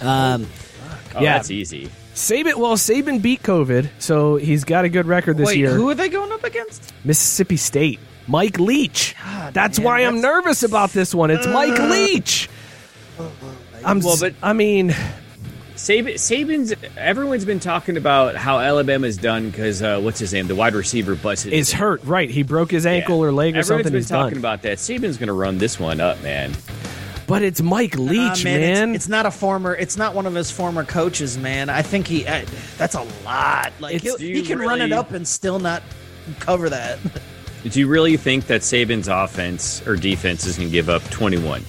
Um, 0.00 0.46
Oh, 1.14 1.20
Yeah. 1.22 1.34
that's 1.34 1.50
easy. 1.50 1.90
Saban, 2.14 2.56
well, 2.56 2.76
Saban 2.76 3.22
beat 3.22 3.42
COVID, 3.42 3.88
so 3.98 4.36
he's 4.36 4.64
got 4.64 4.84
a 4.84 4.88
good 4.90 5.06
record 5.06 5.36
this 5.38 5.46
Wait, 5.48 5.58
year. 5.58 5.70
who 5.74 5.88
are 5.88 5.94
they 5.94 6.08
going 6.10 6.30
up 6.32 6.44
against? 6.44 6.92
Mississippi 7.04 7.56
State. 7.56 8.00
Mike 8.26 8.58
Leach. 8.58 9.14
that's 9.52 9.78
man, 9.78 9.84
why 9.84 10.00
I'm 10.00 10.20
nervous 10.20 10.62
about 10.62 10.90
this 10.90 11.14
one. 11.14 11.30
It's 11.30 11.46
Mike 11.46 11.78
Leach. 11.78 12.48
I'm 13.84 14.00
Well, 14.00 14.16
but- 14.18 14.34
I 14.42 14.52
mean, 14.52 14.90
Saban, 15.76 16.14
Saban's. 16.14 16.74
Everyone's 16.96 17.44
been 17.44 17.60
talking 17.60 17.96
about 17.96 18.34
how 18.34 18.58
Alabama's 18.58 19.16
done 19.16 19.50
because 19.50 19.82
uh, 19.82 20.00
what's 20.00 20.18
his 20.18 20.32
name, 20.32 20.46
the 20.48 20.54
wide 20.54 20.74
receiver, 20.74 21.14
busted. 21.14 21.52
is 21.52 21.72
hurt, 21.72 22.02
right? 22.04 22.28
He 22.30 22.42
broke 22.42 22.70
his 22.70 22.86
ankle 22.86 23.22
or 23.22 23.30
leg 23.30 23.54
or 23.54 23.58
Everyone's 23.58 23.66
something. 23.68 23.92
been 23.92 24.00
He's 24.00 24.08
talking 24.08 24.30
done. 24.34 24.38
about 24.38 24.62
that. 24.62 24.78
Saban's 24.78 25.18
going 25.18 25.26
to 25.28 25.32
run 25.34 25.58
this 25.58 25.78
one 25.78 26.00
up, 26.00 26.20
man. 26.22 26.52
But 27.26 27.42
it's 27.42 27.60
Mike 27.60 27.96
Leach, 27.98 28.40
Ah, 28.40 28.44
man. 28.44 28.90
It's, 28.94 29.04
it's 29.04 29.08
not 29.08 29.26
a 29.26 29.30
former. 29.30 29.74
It's 29.74 29.96
not 29.96 30.14
one 30.14 30.26
of 30.26 30.34
his 30.34 30.50
former 30.50 30.84
coaches, 30.84 31.36
man. 31.36 31.68
I 31.68 31.82
think 31.82 32.06
he. 32.06 32.26
Uh, 32.26 32.44
that's 32.78 32.94
a 32.94 33.02
lot. 33.24 33.72
Like 33.80 34.00
he'll- 34.00 34.16
Do 34.16 34.24
he 34.24 34.36
you 34.38 34.42
can 34.44 34.58
run 34.60 34.80
it 34.80 34.92
up 34.92 35.10
and 35.12 35.26
still 35.28 35.58
not 35.58 35.82
cover 36.40 36.70
that. 36.70 36.98
Do 37.70 37.80
you 37.80 37.88
really 37.88 38.16
think 38.16 38.46
that 38.46 38.60
Saban's 38.60 39.08
offense 39.08 39.86
or 39.86 39.96
defense 39.96 40.46
is 40.46 40.56
going 40.56 40.68
to 40.68 40.72
give 40.72 40.88
up 40.88 41.02
21? 41.10 41.64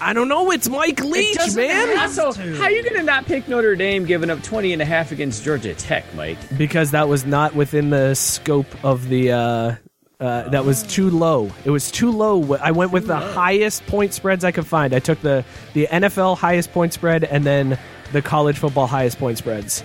I 0.00 0.12
don't 0.12 0.28
know. 0.28 0.50
It's 0.50 0.68
Mike 0.68 1.00
Leach, 1.00 1.36
doesn't 1.36 1.62
man. 1.62 1.96
have 1.96 2.10
So, 2.10 2.32
how 2.32 2.64
are 2.64 2.70
you 2.70 2.82
going 2.82 2.96
to 2.96 3.02
not 3.02 3.26
pick 3.26 3.48
Notre 3.48 3.74
Dame 3.74 4.04
giving 4.04 4.30
up 4.30 4.42
20 4.42 4.72
and 4.72 4.82
a 4.82 4.84
half 4.84 5.12
against 5.12 5.44
Georgia 5.44 5.74
Tech, 5.74 6.04
Mike? 6.14 6.38
Because 6.56 6.90
that 6.90 7.08
was 7.08 7.24
not 7.24 7.54
within 7.54 7.90
the 7.90 8.14
scope 8.14 8.66
of 8.84 9.08
the. 9.08 9.32
Uh, 9.32 9.74
uh, 10.20 10.48
that 10.50 10.64
was 10.64 10.84
too 10.84 11.10
low. 11.10 11.50
It 11.64 11.70
was 11.70 11.90
too 11.90 12.10
low. 12.10 12.54
I 12.56 12.70
went 12.70 12.92
with 12.92 13.06
the 13.06 13.16
highest 13.16 13.84
point 13.86 14.14
spreads 14.14 14.44
I 14.44 14.52
could 14.52 14.66
find. 14.66 14.94
I 14.94 14.98
took 15.00 15.20
the 15.20 15.44
the 15.72 15.86
NFL 15.90 16.38
highest 16.38 16.72
point 16.72 16.92
spread 16.92 17.24
and 17.24 17.44
then 17.44 17.78
the 18.12 18.22
college 18.22 18.56
football 18.58 18.86
highest 18.86 19.18
point 19.18 19.38
spreads. 19.38 19.82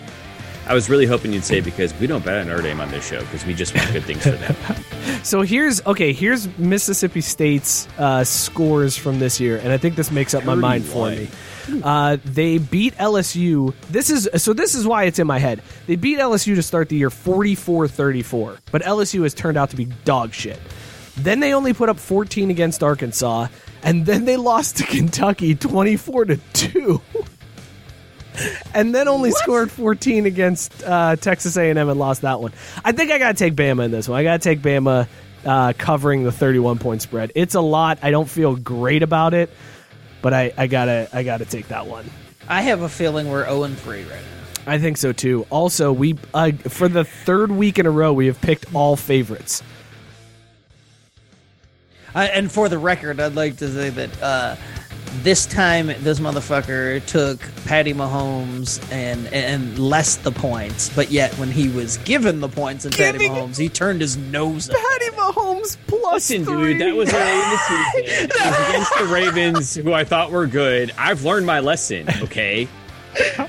I 0.70 0.76
was 0.76 0.88
really 0.88 1.08
hoping 1.08 1.34
you'd 1.34 1.44
say 1.44 1.62
because 1.62 2.00
we 2.00 2.06
don't 2.06 2.24
bet 2.24 2.38
on 2.42 2.48
Notre 2.48 2.62
Dame 2.62 2.80
on 2.80 2.92
this 2.92 3.08
show 3.08 3.20
because 3.22 3.44
we 3.44 3.56
just 3.56 3.76
want 3.76 3.92
good 3.92 4.04
things 4.04 4.22
for 4.24 4.32
them. 4.32 4.56
So 5.22 5.42
here's 5.42 5.86
okay. 5.86 6.14
Here's 6.14 6.48
Mississippi 6.58 7.20
State's 7.20 7.90
uh, 7.98 8.24
scores 8.24 8.96
from 8.96 9.20
this 9.20 9.38
year, 9.38 9.58
and 9.58 9.70
I 9.74 9.78
think 9.78 9.98
this 9.98 10.12
makes 10.12 10.34
up 10.34 10.46
my 10.46 10.56
mind 10.56 10.86
for 10.86 11.10
me. 11.10 11.28
Uh, 11.84 12.18
they 12.24 12.58
beat 12.58 12.96
LSU. 12.96 13.74
This 13.90 14.10
is 14.10 14.30
so. 14.42 14.54
This 14.54 14.76
is 14.76 14.88
why 14.88 15.04
it's 15.04 15.20
in 15.20 15.28
my 15.28 15.38
head. 15.38 15.62
They 15.88 15.98
beat 15.98 16.20
LSU 16.20 16.56
to 16.56 16.64
start 16.64 16.88
the 16.88 16.96
year 16.96 17.10
44-34, 17.10 18.60
but 18.72 18.82
LSU 18.84 19.24
has 19.24 19.34
turned 19.34 19.58
out 19.58 19.72
to 19.72 19.76
be 19.76 19.86
dog 20.06 20.34
shit. 20.34 20.60
Then 21.18 21.42
they 21.42 21.54
only 21.54 21.74
put 21.74 21.90
up 21.90 22.00
14 22.00 22.50
against 22.50 22.82
Arkansas, 22.82 23.48
and 23.84 24.06
then 24.06 24.24
they 24.24 24.38
lost 24.38 24.78
to 24.78 24.84
Kentucky 24.84 25.54
24 25.54 26.26
to 26.26 26.38
two. 26.54 27.02
and 28.74 28.94
then 28.94 29.08
only 29.08 29.32
scored 29.32 29.72
14 29.72 30.26
against 30.26 30.84
uh, 30.84 31.16
Texas 31.16 31.58
A&M 31.58 31.78
and 31.78 32.00
lost 32.00 32.22
that 32.22 32.40
one. 32.40 32.54
I 32.84 32.92
think 32.92 33.12
I 33.12 33.18
got 33.18 33.38
to 33.38 33.44
take 33.44 33.56
Bama 33.56 33.86
in 33.86 33.92
this 33.92 34.08
one. 34.08 34.20
I 34.20 34.24
got 34.24 34.42
to 34.42 34.50
take 34.50 34.60
Bama 34.60 35.08
uh, 35.46 35.74
covering 35.78 36.24
the 36.24 36.32
31 36.32 36.80
point 36.80 37.02
spread. 37.02 37.32
It's 37.36 37.56
a 37.56 37.62
lot. 37.62 38.00
I 38.02 38.12
don't 38.12 38.30
feel 38.30 38.56
great 38.56 39.04
about 39.04 39.34
it, 39.34 39.50
but 40.22 40.34
I, 40.34 40.54
I 40.58 40.68
gotta 40.68 41.10
I 41.14 41.24
gotta 41.24 41.46
take 41.46 41.70
that 41.70 41.88
one. 41.88 42.10
I 42.48 42.62
have 42.62 42.82
a 42.82 42.90
feeling 42.90 43.30
we're 43.30 43.46
0 43.46 43.68
3 43.68 44.04
right 44.04 44.10
now. 44.10 44.72
I 44.72 44.78
think 44.78 44.98
so 44.98 45.14
too. 45.14 45.46
Also, 45.50 45.92
we 45.92 46.18
uh, 46.34 46.52
for 46.52 46.88
the 46.88 47.04
third 47.04 47.52
week 47.52 47.80
in 47.80 47.86
a 47.86 47.92
row 47.92 48.14
we 48.14 48.28
have 48.28 48.40
picked 48.42 48.74
all 48.76 48.96
favorites. 48.96 49.64
Uh, 52.14 52.20
and 52.20 52.52
for 52.52 52.70
the 52.70 52.78
record, 52.78 53.20
I'd 53.20 53.36
like 53.36 53.58
to 53.58 53.70
say 53.70 53.90
that 53.92 54.22
uh, 54.22 54.56
this 55.22 55.46
time 55.46 55.88
this 55.88 56.20
motherfucker 56.20 57.06
took 57.06 57.40
Patty 57.66 57.94
Mahomes 57.94 58.80
and 58.92 59.28
and 59.34 59.78
less 59.80 60.16
the 60.18 60.32
points, 60.32 60.90
but 60.96 61.12
yet 61.12 61.34
when 61.36 61.52
he 61.52 61.70
was 61.70 61.98
given 62.00 62.40
the 62.40 62.50
points 62.50 62.86
in 62.86 62.92
Patty 62.92 63.28
Mahomes, 63.28 63.58
he 63.58 63.70
turned 63.70 64.02
his 64.02 64.18
nose 64.18 64.70
up. 64.70 64.76
Patty 64.78 65.16
Mahomes 65.16 65.78
plus 65.88 66.30
Listen, 66.30 66.46
three. 66.46 66.74
dude, 66.74 66.82
that 66.82 66.96
was 66.96 67.14
early 67.14 67.32
in 67.32 67.50
the 67.50 67.58
season. 67.58 68.30
It 68.30 68.46
was 68.46 68.70
against 68.70 68.98
the 68.98 69.06
Ravens, 69.06 69.76
who 69.76 69.94
I 69.94 70.04
thought 70.04 70.32
were 70.32 70.48
good. 70.48 70.92
I've 70.98 71.24
learned 71.24 71.46
my 71.46 71.60
lesson. 71.60 72.08
Okay, 72.22 72.68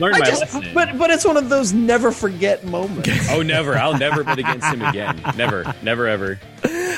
learned 0.00 0.16
I 0.16 0.18
my 0.18 0.24
just, 0.26 0.40
lesson. 0.40 0.64
but 0.74 0.98
but 0.98 1.10
it's 1.10 1.24
one 1.24 1.36
of 1.36 1.48
those 1.48 1.72
never 1.72 2.10
forget 2.10 2.64
moments. 2.64 3.08
Oh, 3.30 3.42
never. 3.42 3.76
I'll 3.76 3.96
never 3.96 4.24
bet 4.24 4.38
against 4.38 4.66
him 4.66 4.82
again. 4.82 5.20
Never. 5.36 5.74
Never, 5.82 6.08
ever. 6.08 6.40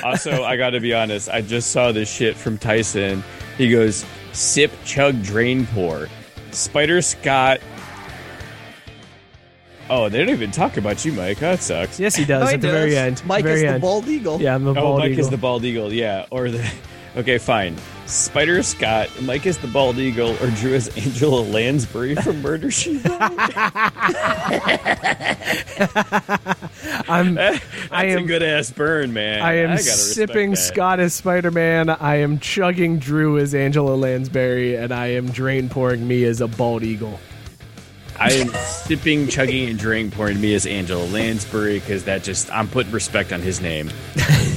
Also, 0.03 0.43
I 0.45 0.57
got 0.57 0.71
to 0.71 0.81
be 0.81 0.95
honest. 0.95 1.29
I 1.29 1.43
just 1.43 1.71
saw 1.73 1.93
this 1.93 2.11
shit 2.11 2.37
from 2.37 2.57
Tyson. 2.59 3.23
He 3.59 3.71
goes, 3.71 4.05
sip, 4.33 4.73
chug, 4.85 5.23
drain, 5.23 5.67
pour. 5.67 6.09
Spider 6.51 7.01
Scott. 7.03 7.61
Oh, 9.91 10.09
they 10.09 10.19
don't 10.19 10.31
even 10.31 10.51
talk 10.51 10.77
about 10.77 11.05
you, 11.05 11.13
Mike. 11.13 11.39
That 11.39 11.61
sucks. 11.61 12.01
yes, 12.01 12.15
he 12.17 12.25
does 12.25 12.43
oh, 12.43 12.47
No, 12.47 12.53
at 12.53 12.61
the 12.61 12.69
does. 12.69 12.75
very 12.77 12.97
end. 12.97 13.23
Mike 13.27 13.45
very 13.45 13.65
is 13.65 13.73
the 13.75 13.79
bald 13.79 14.09
eagle. 14.09 14.41
Yeah, 14.41 14.55
I'm 14.55 14.65
the 14.65 14.71
Oh, 14.71 14.75
bald 14.75 14.99
Mike 15.01 15.11
eagle. 15.13 15.25
is 15.25 15.31
the 15.31 15.37
bald 15.37 15.65
eagle. 15.65 15.93
Yeah. 15.93 16.27
Or 16.31 16.51
the. 16.51 16.73
Okay, 17.15 17.37
fine. 17.37 17.77
Spider 18.07 18.63
Scott, 18.63 19.09
Mike 19.23 19.47
is 19.47 19.59
the 19.59 19.69
bald 19.69 19.99
eagle, 19.99 20.33
or 20.43 20.51
Drew 20.51 20.75
is 20.75 20.89
Angela 20.97 21.41
Lansbury 21.41 22.15
from 22.17 22.43
Murder 22.43 22.71
She 22.71 22.99
Wrote. 22.99 23.05
I'm 27.09 27.35
That's 27.35 27.65
I 27.91 28.07
am 28.07 28.25
a 28.25 28.27
good 28.27 28.43
ass 28.43 28.71
burn, 28.71 29.13
man. 29.13 29.43
I 29.43 29.55
am 29.59 29.71
gotta 29.71 29.83
sipping 29.83 30.51
that. 30.53 30.57
Scott 30.57 31.01
as 31.01 31.15
Spider 31.15 31.51
Man. 31.51 31.91
I 31.91 32.17
am 32.17 32.39
chugging 32.39 32.99
Drew 32.99 33.39
as 33.39 33.55
Angela 33.55 33.95
Lansbury, 33.95 34.77
and 34.77 34.93
I 34.93 35.09
am 35.09 35.31
drain 35.31 35.69
pouring 35.69 36.07
me 36.07 36.25
as 36.25 36.41
a 36.41 36.49
bald 36.49 36.83
eagle. 36.83 37.19
I 38.19 38.33
am 38.33 38.49
sipping, 38.51 39.29
chugging, 39.29 39.69
and 39.69 39.79
drink 39.79 40.15
pouring 40.15 40.41
me 40.41 40.55
as 40.55 40.67
Angela 40.67 41.05
Lansbury 41.07 41.81
because 41.81 42.05
that 42.05 42.23
just 42.23 42.53
I'm 42.53 42.69
putting 42.69 42.93
respect 42.93 43.33
on 43.33 43.41
his 43.41 43.61
name. 43.61 43.91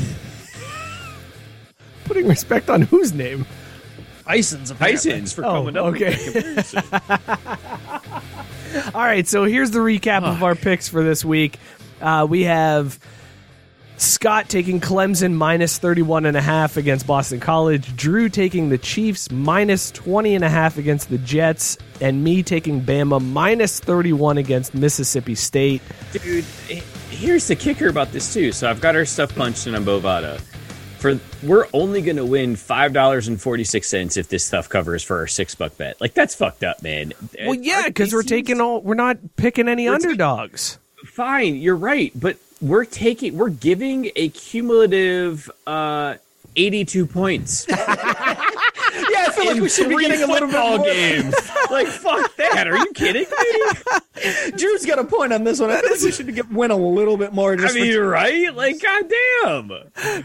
Putting 2.06 2.28
respect 2.28 2.70
on 2.70 2.82
whose 2.84 3.14
name? 3.14 3.46
Tyson's 4.26 4.72
apparently. 4.72 5.12
Tyson's 5.12 5.34
for 5.34 5.46
Oh, 5.46 5.66
coming 5.66 5.78
up. 5.78 5.86
okay. 5.88 6.16
All 8.94 9.02
right, 9.02 9.28
so 9.28 9.44
here's 9.46 9.72
the 9.72 9.80
recap 9.80 10.24
of 10.24 10.44
our 10.44 10.56
picks 10.56 10.88
for 10.90 11.04
this 11.04 11.24
week. 11.24 11.58
Uh, 12.02 12.26
we 12.30 12.44
have 12.44 13.00
Scott 13.98 14.50
taking 14.50 14.82
Clemson 14.82 15.34
minus 15.34 15.78
31 15.78 16.26
and 16.26 16.36
a 16.36 16.42
half 16.42 16.76
against 16.76 17.08
Boston 17.08 17.40
College, 17.40 17.96
Drew 17.96 18.28
taking 18.28 18.70
the 18.70 18.78
Chiefs 18.78 19.32
minus 19.32 19.92
20 19.92 20.36
and 20.36 20.44
a 20.44 20.50
half 20.50 20.78
against 20.78 21.10
the 21.10 21.18
Jets, 21.20 21.78
and 22.02 22.22
me 22.24 22.44
taking 22.44 22.82
Bama 22.82 23.24
minus 23.24 23.80
31 23.80 24.38
against 24.38 24.74
Mississippi 24.76 25.36
State. 25.36 25.82
Dude, 26.12 26.44
here's 27.10 27.48
the 27.48 27.56
kicker 27.56 27.88
about 27.88 28.12
this 28.12 28.34
too. 28.34 28.52
So 28.52 28.70
I've 28.70 28.82
got 28.82 28.96
our 28.96 29.06
stuff 29.06 29.34
punched 29.36 29.68
in 29.68 29.76
on 29.76 29.86
Bovada. 29.86 30.42
For 31.00 31.20
we're 31.44 31.68
only 31.74 32.02
going 32.02 32.18
to 32.18 32.26
win 32.26 32.56
five 32.56 32.94
dollars 32.94 33.28
and 33.28 33.40
forty 33.42 33.64
six 33.64 33.88
cents 33.88 34.18
if 34.18 34.30
this 34.30 34.44
stuff 34.44 34.68
covers 34.70 35.04
for 35.04 35.18
our 35.20 35.28
six 35.28 35.54
buck 35.56 35.78
bet. 35.78 36.00
Like 36.02 36.14
that's 36.14 36.34
fucked 36.36 36.64
up, 36.64 36.82
man. 36.82 37.14
Well, 37.40 37.54
yeah, 37.54 37.84
because 37.88 38.14
we're 38.14 38.24
taking 38.24 38.60
all, 38.62 38.82
we're 38.82 38.96
not 38.96 39.18
picking 39.36 39.68
any 39.68 39.88
underdogs. 39.88 40.78
fine. 41.06 41.56
You're 41.56 41.76
right, 41.76 42.12
but 42.16 42.38
we're 42.62 42.86
taking 42.86 43.38
we're 43.38 43.50
giving 43.50 44.12
a 44.16 44.30
cumulative 44.30 45.50
uh, 45.68 46.16
eighty 46.56 46.86
two 46.86 47.06
points. 47.06 47.68
Yeah, 49.12 49.26
I 49.28 49.32
feel 49.32 49.46
like 49.46 49.62
we 49.62 49.70
should 49.70 49.90
be 49.90 49.98
getting 49.98 50.22
a 50.24 50.28
little 50.28 50.48
bit 50.48 50.58
more. 50.60 50.86
games. 50.86 51.36
like 51.72 51.88
fuck 51.88 52.36
that. 52.38 52.68
Are 52.68 52.78
you 52.78 52.92
kidding 52.94 53.24
me? 53.24 54.52
Drew's 54.58 54.86
got 54.86 54.98
a 55.00 55.04
point 55.04 55.34
on 55.34 55.44
this 55.44 55.60
one. 55.60 55.70
I 55.72 55.80
think 55.82 55.92
like 55.92 56.02
we 56.02 56.12
should 56.12 56.34
get, 56.34 56.50
win 56.52 56.72
a 56.72 56.76
little 56.78 57.18
bit 57.18 57.34
more. 57.34 57.54
I 57.54 57.56
Just 57.58 57.76
mean, 57.76 57.94
for, 57.94 58.08
right? 58.08 58.54
Like, 58.56 58.82
goddamn. 58.82 59.68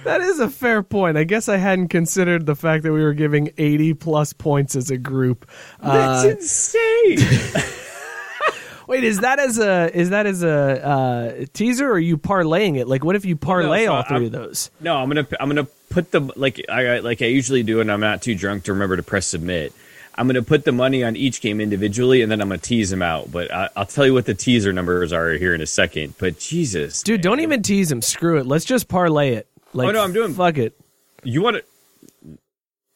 That 0.04 0.20
is 0.22 0.38
a 0.38 0.48
fair 0.48 0.82
point. 0.82 1.16
I 1.18 1.24
guess 1.24 1.48
I 1.48 1.56
hadn't 1.56 1.88
considered 1.88 2.46
the 2.46 2.54
fact 2.54 2.84
that 2.84 2.92
we 2.92 3.02
were 3.02 3.14
giving 3.14 3.50
80 3.58 3.94
plus 3.94 4.32
points 4.32 4.76
as 4.76 4.90
a 4.90 4.96
group. 4.98 5.48
That's 5.82 6.24
Uh, 6.24 6.28
insane. 6.28 7.18
wait, 8.86 9.04
is 9.04 9.20
that 9.20 9.38
as 9.38 9.58
a 9.58 9.90
is 9.96 10.10
that 10.10 10.26
as 10.26 10.42
a 10.42 10.86
uh, 10.86 11.44
teaser 11.52 11.88
or 11.88 11.92
are 11.94 11.98
you 11.98 12.16
parlaying 12.18 12.76
it? 12.78 12.88
Like, 12.88 13.04
what 13.04 13.16
if 13.16 13.24
you 13.24 13.36
parlay 13.36 13.86
so 13.86 13.94
all 13.94 14.02
3 14.02 14.16
I'm- 14.16 14.24
of 14.26 14.32
those? 14.32 14.70
No, 14.80 14.96
I'm 14.96 15.08
gonna 15.08 15.26
I'm 15.38 15.48
gonna 15.48 15.66
put 15.90 16.10
the 16.10 16.20
like 16.36 16.64
I 16.70 17.00
like 17.00 17.20
I 17.20 17.26
usually 17.26 17.62
do, 17.62 17.80
and 17.80 17.92
I'm 17.92 18.00
not 18.00 18.22
too 18.22 18.34
drunk 18.34 18.64
to 18.64 18.72
remember 18.72 18.96
to 18.96 19.02
press 19.02 19.26
submit. 19.26 19.74
I'm 20.16 20.26
gonna 20.26 20.42
put 20.42 20.64
the 20.64 20.72
money 20.72 21.04
on 21.04 21.14
each 21.16 21.40
game 21.40 21.60
individually, 21.60 22.22
and 22.22 22.30
then 22.32 22.40
I'm 22.40 22.48
gonna 22.48 22.58
tease 22.58 22.90
them 22.90 23.02
out. 23.02 23.30
But 23.30 23.52
I, 23.52 23.68
I'll 23.76 23.86
tell 23.86 24.04
you 24.06 24.12
what 24.14 24.24
the 24.26 24.34
teaser 24.34 24.72
numbers 24.72 25.12
are 25.12 25.32
here 25.32 25.54
in 25.54 25.60
a 25.60 25.66
second. 25.66 26.14
But 26.18 26.38
Jesus, 26.38 27.02
Dude, 27.02 27.18
man. 27.18 27.22
don't 27.22 27.40
even 27.40 27.62
tease 27.62 27.90
him. 27.92 28.00
Screw 28.02 28.38
it. 28.38 28.46
Let's 28.46 28.64
just 28.64 28.88
parlay 28.88 29.34
it. 29.34 29.46
Like, 29.72 29.88
Oh, 29.88 29.92
no, 29.92 30.02
I'm 30.02 30.12
doing- 30.12 30.34
Fuck 30.34 30.58
it. 30.58 30.78
You 31.22 31.42
want 31.42 31.58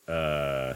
to? 0.07 0.13
Uh, 0.13 0.75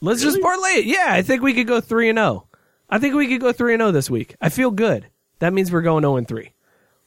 Let's 0.00 0.20
just 0.22 0.40
parlay 0.42 0.70
it. 0.80 0.84
Yeah, 0.86 1.06
I 1.08 1.22
think 1.22 1.42
we 1.42 1.54
could 1.54 1.66
go 1.68 1.80
three 1.80 2.08
and 2.08 2.18
zero. 2.18 2.46
I 2.90 2.98
think 2.98 3.14
we 3.14 3.28
could 3.28 3.40
go 3.40 3.52
three 3.52 3.72
and 3.72 3.80
zero 3.80 3.92
this 3.92 4.10
week. 4.10 4.34
I 4.40 4.48
feel 4.48 4.70
good. 4.72 5.06
That 5.38 5.52
means 5.52 5.70
we're 5.72 5.82
going 5.82 6.02
zero 6.02 6.16
and 6.16 6.26
three. 6.26 6.52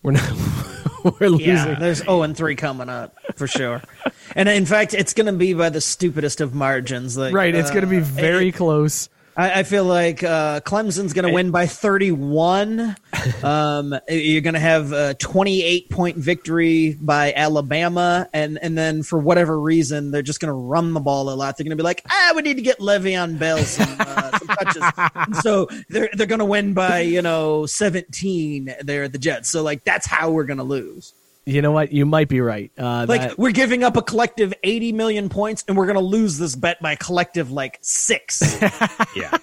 We're 0.01 0.11
not. 0.13 0.23
we're 1.19 1.29
losing. 1.29 1.47
yeah, 1.47 1.75
there's 1.79 1.99
0 1.99 2.23
and 2.23 2.35
3 2.35 2.55
coming 2.55 2.89
up 2.89 3.15
for 3.35 3.47
sure. 3.47 3.81
and 4.35 4.49
in 4.49 4.65
fact, 4.65 4.93
it's 4.93 5.13
going 5.13 5.27
to 5.27 5.33
be 5.33 5.53
by 5.53 5.69
the 5.69 5.81
stupidest 5.81 6.41
of 6.41 6.53
margins. 6.53 7.17
Like, 7.17 7.33
Right. 7.33 7.53
It's 7.53 7.69
uh, 7.69 7.73
going 7.73 7.85
to 7.85 7.89
be 7.89 7.99
very 7.99 8.51
close. 8.51 9.09
I, 9.37 9.59
I 9.59 9.63
feel 9.63 9.83
like 9.83 10.23
uh, 10.23 10.61
Clemson's 10.61 11.13
going 11.13 11.27
to 11.27 11.33
win 11.33 11.51
by 11.51 11.67
31. 11.67 12.95
um, 13.43 13.95
you're 14.07 14.41
going 14.41 14.53
to 14.53 14.59
have 14.59 14.93
a 14.93 15.13
28 15.15 15.89
point 15.89 16.17
victory 16.17 16.97
by 16.99 17.33
Alabama, 17.33 18.29
and 18.33 18.57
and 18.61 18.77
then 18.77 19.03
for 19.03 19.19
whatever 19.19 19.59
reason, 19.59 20.11
they're 20.11 20.21
just 20.21 20.39
going 20.39 20.49
to 20.49 20.53
run 20.53 20.93
the 20.93 21.01
ball 21.01 21.29
a 21.29 21.35
lot. 21.35 21.57
They're 21.57 21.65
going 21.65 21.77
to 21.77 21.81
be 21.81 21.83
like, 21.83 22.03
ah, 22.09 22.33
we 22.35 22.43
need 22.43 22.55
to 22.55 22.61
get 22.61 22.79
Le'Veon 22.79 23.37
Bell 23.37 23.57
some, 23.59 23.95
uh, 23.99 24.31
some 24.31 24.34
touches. 24.59 25.41
So 25.41 25.67
they're 25.89 26.09
they're 26.13 26.27
going 26.27 26.39
to 26.39 26.45
win 26.45 26.73
by 26.73 27.01
you 27.01 27.21
know 27.21 27.65
17. 27.65 28.75
They're 28.81 29.07
the 29.07 29.17
Jets. 29.17 29.49
So 29.49 29.63
like 29.63 29.83
that's 29.83 30.05
how 30.07 30.31
we're 30.31 30.45
going 30.45 30.57
to 30.57 30.63
lose. 30.63 31.13
You 31.47 31.61
know 31.61 31.71
what? 31.71 31.91
You 31.91 32.07
might 32.07 32.27
be 32.27 32.41
right. 32.41 32.71
Uh, 32.77 33.05
Like 33.07 33.21
that- 33.21 33.37
we're 33.39 33.51
giving 33.51 33.83
up 33.83 33.97
a 33.97 34.01
collective 34.01 34.53
80 34.63 34.93
million 34.93 35.29
points, 35.29 35.63
and 35.67 35.77
we're 35.77 35.85
going 35.85 35.93
to 35.97 36.01
lose 36.01 36.39
this 36.39 36.55
bet 36.55 36.81
by 36.81 36.93
a 36.93 36.97
collective 36.97 37.51
like 37.51 37.77
six. 37.81 38.41
yeah, 38.61 38.97
yeah. 39.15 39.37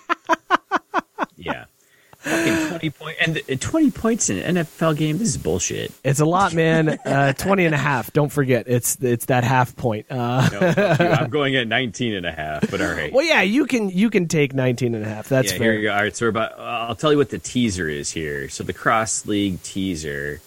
Fucking 2.22 2.68
twenty 2.68 2.90
point 2.90 3.16
and 3.20 3.38
uh, 3.38 3.56
twenty 3.58 3.90
points 3.90 4.30
in 4.30 4.38
an 4.38 4.56
NFL 4.64 4.96
game. 4.96 5.18
This 5.18 5.28
is 5.28 5.36
bullshit. 5.38 5.92
It's 6.04 6.20
a 6.20 6.24
lot, 6.24 6.54
man. 6.54 6.90
Uh, 7.04 7.32
20 7.32 7.64
and 7.66 7.74
a 7.74 7.78
half. 7.78 8.12
Don't 8.12 8.30
forget. 8.30 8.68
It's 8.68 8.96
it's 9.02 9.26
that 9.26 9.42
half 9.44 9.74
point. 9.74 10.06
Uh, 10.08 10.48
No. 10.52 10.96
I'm 10.98 11.30
going 11.30 11.56
at 11.56 11.66
19 11.66 12.14
and 12.14 12.24
a 12.24 12.30
half. 12.32 12.70
But 12.70 12.80
all 12.80 12.92
right. 12.92 13.12
well, 13.12 13.24
yeah, 13.26 13.42
you 13.42 13.66
can 13.66 13.88
you 13.90 14.08
can 14.08 14.28
take 14.28 14.54
19 14.54 14.94
and 14.94 15.04
a 15.04 15.08
half. 15.08 15.28
That's 15.28 15.52
yeah, 15.52 15.58
fair. 15.58 15.72
here 15.72 15.80
you 15.80 15.88
go. 15.88 15.94
All 15.94 16.00
right, 16.02 16.14
so 16.14 16.26
we're 16.26 16.30
about. 16.30 16.58
I'll 16.58 16.94
tell 16.94 17.10
you 17.10 17.18
what 17.18 17.30
the 17.30 17.38
teaser 17.38 17.88
is 17.88 18.10
here. 18.12 18.48
So 18.48 18.62
the 18.64 18.72
cross 18.72 19.26
league 19.26 19.60
teaser. 19.62 20.40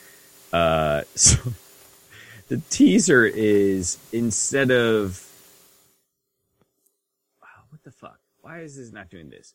Uh, 0.54 1.02
so 1.16 1.38
the 2.48 2.62
teaser 2.70 3.26
is 3.26 3.98
instead 4.14 4.72
of. 4.72 5.22
Wow, 7.42 7.48
what 7.70 7.84
the 7.84 7.92
fuck? 7.92 8.20
Why 8.42 8.62
is 8.62 8.78
this 8.78 8.92
not 8.94 9.10
doing 9.10 9.30
this? 9.30 9.54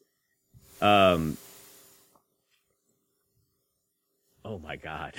Um. 0.83 1.37
Oh 4.51 4.59
my 4.59 4.75
god. 4.75 5.15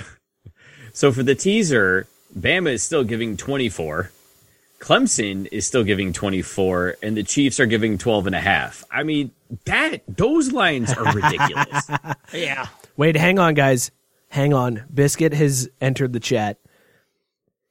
so 0.94 1.14
for 1.14 1.24
the 1.24 1.36
teaser, 1.36 2.06
Bama 2.38 2.74
is 2.74 2.84
still 2.84 3.06
giving 3.06 3.38
24. 3.38 4.12
Clemson 4.80 5.48
is 5.54 5.66
still 5.66 5.86
giving 5.86 6.12
24 6.12 6.98
and 7.02 7.16
the 7.16 7.24
Chiefs 7.24 7.58
are 7.58 7.66
giving 7.66 7.98
12 7.98 8.28
and 8.28 8.36
a 8.36 8.42
half. 8.42 8.84
I 8.92 9.04
mean, 9.04 9.32
that 9.64 10.02
those 10.06 10.52
lines 10.52 10.92
are 10.92 11.14
ridiculous. 11.14 11.90
yeah. 12.34 12.68
Wait, 12.98 13.16
hang 13.16 13.40
on, 13.40 13.54
guys. 13.54 13.92
Hang 14.28 14.54
on. 14.54 14.84
Biscuit 14.94 15.34
has 15.34 15.70
entered 15.80 16.12
the 16.12 16.20
chat. 16.20 16.58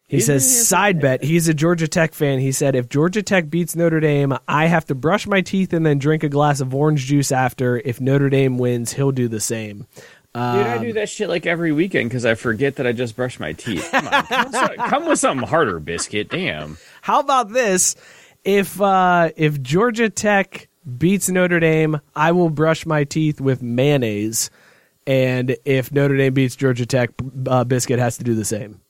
He 0.09 0.19
says 0.19 0.67
side 0.67 1.01
bet. 1.01 1.23
He's 1.23 1.47
a 1.47 1.55
Georgia 1.55 1.87
Tech 1.87 2.15
fan. 2.15 2.41
He 2.41 2.51
said 2.51 2.75
if 2.75 2.89
Georgia 2.89 3.23
Tech 3.23 3.49
beats 3.49 3.77
Notre 3.77 4.01
Dame, 4.01 4.37
I 4.49 4.67
have 4.67 4.85
to 4.87 4.95
brush 4.97 5.25
my 5.27 5.41
teeth 5.41 5.73
and 5.73 5.87
then 5.87 6.01
drink 6.01 6.25
a 6.25 6.29
glass 6.29 6.61
of 6.61 6.75
orange 6.75 7.05
juice 7.05 7.31
after. 7.31 7.79
If 7.79 8.01
Notre 8.01 8.29
Dame 8.29 8.59
wins, 8.59 8.95
he'll 8.95 9.13
do 9.13 9.29
the 9.29 9.39
same. 9.39 9.87
Dude, 10.33 10.43
I 10.43 10.77
Um, 10.77 10.83
do 10.83 10.93
that 10.93 11.09
shit 11.09 11.29
like 11.29 11.45
every 11.45 11.73
weekend 11.73 12.09
because 12.09 12.25
I 12.25 12.35
forget 12.37 12.77
that 12.77 12.87
I 12.87 12.93
just 12.93 13.17
brushed 13.17 13.41
my 13.41 13.53
teeth. 13.53 13.89
Come 13.91 14.07
on, 14.07 14.23
come 14.27 14.53
with 14.53 14.77
come 14.79 15.07
with 15.09 15.19
something 15.19 15.49
harder, 15.49 15.81
biscuit. 15.81 16.29
Damn. 16.31 16.79
How 17.03 17.19
about 17.21 17.51
this? 17.53 17.97
If 18.45 18.81
uh, 18.81 19.31
if 19.37 19.61
Georgia 19.61 20.09
Tech 20.09 20.69
beats 20.99 21.29
Notre 21.29 21.59
Dame, 21.59 22.01
I 22.15 22.31
will 22.33 22.49
brush 22.51 22.87
my 22.87 23.03
teeth 23.05 23.41
with 23.41 23.61
mayonnaise. 23.61 24.51
And 25.07 25.57
if 25.65 25.91
Notre 25.93 26.17
Dame 26.17 26.33
beats 26.35 26.55
Georgia 26.55 26.87
Tech, 26.87 27.11
uh, 27.49 27.65
Biscuit 27.65 27.99
has 27.99 28.17
to 28.19 28.25
do 28.25 28.35
the 28.37 28.45
same. 28.45 28.81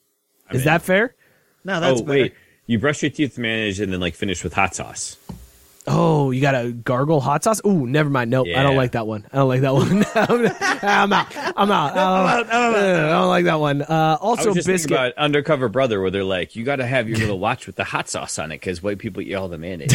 Is 0.51 0.65
that 0.65 0.83
fair? 0.83 1.15
No, 1.63 1.79
that's 1.79 2.01
oh 2.01 2.03
better. 2.03 2.19
wait, 2.19 2.33
you 2.67 2.77
brush 2.77 3.01
your 3.01 3.09
teeth 3.09 3.31
with 3.31 3.39
mayonnaise 3.39 3.79
and 3.79 3.91
then 3.91 3.99
like 3.99 4.13
finish 4.13 4.43
with 4.43 4.53
hot 4.53 4.75
sauce. 4.75 5.17
Oh, 5.87 6.29
you 6.29 6.41
got 6.41 6.51
to 6.51 6.71
gargle 6.71 7.19
hot 7.19 7.43
sauce? 7.43 7.59
Ooh, 7.65 7.87
never 7.87 8.09
mind. 8.09 8.29
Nope, 8.29 8.47
I 8.55 8.61
don't 8.61 8.75
like 8.75 8.91
that 8.91 9.07
one. 9.07 9.25
I 9.33 9.37
don't 9.37 9.47
like 9.47 9.61
that 9.61 9.73
one. 9.73 10.05
I'm 10.83 11.11
out. 11.11 11.35
I'm 11.35 11.71
out. 11.71 11.97
I 12.49 13.09
don't 13.09 13.27
like 13.27 13.45
that 13.45 13.59
one. 13.59 13.81
Uh, 13.81 14.17
also, 14.21 14.53
biscuit. 14.53 14.91
about 14.91 15.13
Undercover 15.17 15.69
Brother, 15.69 15.99
where 15.99 16.11
they're 16.11 16.23
like, 16.23 16.55
you 16.55 16.63
got 16.63 16.77
to 16.77 16.85
have 16.85 17.09
your 17.09 17.17
little 17.17 17.39
watch 17.49 17.65
with 17.65 17.77
the 17.77 17.83
hot 17.83 18.09
sauce 18.09 18.37
on 18.37 18.51
it 18.51 18.57
because 18.57 18.83
white 18.83 18.99
people 18.99 19.23
eat 19.23 19.33
all 19.33 19.47
the 19.47 19.57
mayonnaise. 19.57 19.91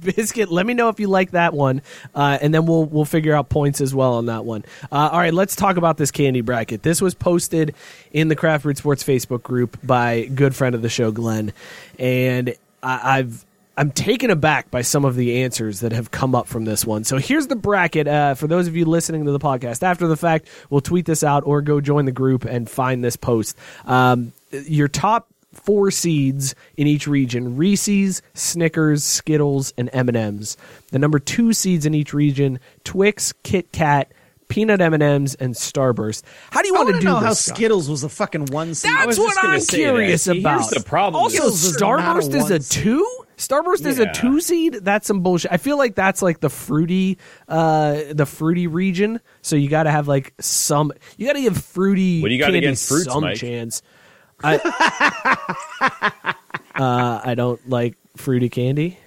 biscuit. 0.00 0.50
Let 0.50 0.64
me 0.64 0.72
know 0.72 0.88
if 0.88 0.98
you 0.98 1.08
like 1.08 1.32
that 1.32 1.52
one, 1.52 1.82
uh, 2.14 2.38
and 2.40 2.54
then 2.54 2.64
we'll 2.64 2.86
we'll 2.86 3.04
figure 3.04 3.34
out 3.34 3.50
points 3.50 3.82
as 3.82 3.94
well 3.94 4.14
on 4.14 4.26
that 4.26 4.46
one. 4.46 4.64
Uh, 4.90 5.10
all 5.12 5.18
right, 5.18 5.34
let's 5.34 5.56
talk 5.56 5.76
about 5.76 5.98
this 5.98 6.10
candy 6.10 6.40
bracket. 6.40 6.82
This 6.82 7.02
was 7.02 7.14
posted 7.14 7.74
in 8.12 8.28
the 8.28 8.36
Craft 8.36 8.62
Brew 8.62 8.74
Sports 8.74 9.04
Facebook 9.04 9.42
group 9.42 9.76
by 9.84 10.24
good 10.34 10.54
friend 10.54 10.74
of 10.74 10.80
the 10.80 10.88
show, 10.88 11.10
Glenn, 11.12 11.52
and 11.98 12.54
I, 12.82 13.18
I've. 13.18 13.45
I'm 13.78 13.90
taken 13.90 14.30
aback 14.30 14.70
by 14.70 14.82
some 14.82 15.04
of 15.04 15.16
the 15.16 15.42
answers 15.42 15.80
that 15.80 15.92
have 15.92 16.10
come 16.10 16.34
up 16.34 16.46
from 16.46 16.64
this 16.64 16.84
one. 16.86 17.04
So 17.04 17.18
here's 17.18 17.46
the 17.48 17.56
bracket. 17.56 18.08
Uh, 18.08 18.34
for 18.34 18.46
those 18.46 18.66
of 18.68 18.76
you 18.76 18.86
listening 18.86 19.26
to 19.26 19.32
the 19.32 19.38
podcast 19.38 19.82
after 19.82 20.06
the 20.06 20.16
fact, 20.16 20.48
we'll 20.70 20.80
tweet 20.80 21.04
this 21.04 21.22
out 21.22 21.42
or 21.46 21.60
go 21.60 21.80
join 21.80 22.06
the 22.06 22.12
group 22.12 22.44
and 22.44 22.68
find 22.70 23.04
this 23.04 23.16
post. 23.16 23.56
Um, 23.84 24.32
your 24.50 24.88
top 24.88 25.28
four 25.52 25.90
seeds 25.90 26.54
in 26.76 26.86
each 26.86 27.06
region 27.06 27.56
reese's 27.56 28.20
snickers 28.34 29.02
skittles 29.02 29.72
and 29.78 29.88
m&ms 29.94 30.54
the 30.92 30.98
number 30.98 31.18
two 31.18 31.54
seeds 31.54 31.86
in 31.86 31.94
each 31.94 32.12
region 32.12 32.60
twix 32.84 33.32
kit 33.42 33.72
kat 33.72 34.12
peanut 34.48 34.82
m&ms 34.82 35.34
and 35.36 35.54
starburst 35.54 36.24
how 36.50 36.60
do 36.60 36.68
you 36.68 36.74
want 36.74 36.88
to 36.88 36.92
want 36.92 37.00
to 37.00 37.06
do 37.06 37.06
know 37.10 37.16
how 37.20 37.30
this 37.30 37.40
Scott? 37.46 37.56
Skittles 37.56 37.88
was 37.88 38.04
a 38.04 38.10
fucking 38.10 38.46
one 38.46 38.74
seed. 38.74 38.90
I 38.94 39.06
that's 39.06 39.18
was 39.18 39.34
what 39.34 39.44
i'm 39.44 39.60
say 39.60 39.78
that. 39.78 39.82
curious 39.84 40.26
here's 40.26 40.38
about 40.40 40.68
the 40.68 40.80
problem. 40.80 41.22
also 41.22 41.36
Skittles 41.36 41.64
is 41.64 41.74
a 41.74 41.78
starburst 41.78 42.34
is 42.34 42.50
a 42.50 42.54
one 42.54 42.60
seed. 42.60 42.82
two 42.82 43.25
Starburst 43.36 43.84
is 43.84 43.98
a 43.98 44.10
two 44.12 44.40
seed. 44.40 44.74
That's 44.82 45.06
some 45.06 45.20
bullshit. 45.20 45.52
I 45.52 45.58
feel 45.58 45.76
like 45.76 45.94
that's 45.94 46.22
like 46.22 46.40
the 46.40 46.48
fruity, 46.48 47.18
uh, 47.48 48.00
the 48.10 48.24
fruity 48.26 48.66
region. 48.66 49.20
So 49.42 49.56
you 49.56 49.68
got 49.68 49.82
to 49.84 49.90
have 49.90 50.08
like 50.08 50.32
some. 50.40 50.92
You 51.18 51.26
got 51.26 51.34
to 51.34 51.42
give 51.42 51.62
fruity. 51.62 52.22
What 52.22 52.28
do 52.28 52.34
you 52.34 52.40
got 52.40 52.46
candy 52.46 52.58
against 52.58 52.88
fruits, 52.88 53.04
some 53.04 53.22
Mike? 53.22 53.36
chance. 53.36 53.82
I, 54.42 54.56
uh, 56.74 57.20
I 57.24 57.34
don't 57.34 57.66
like 57.68 57.96
fruity 58.16 58.48
candy. 58.48 58.98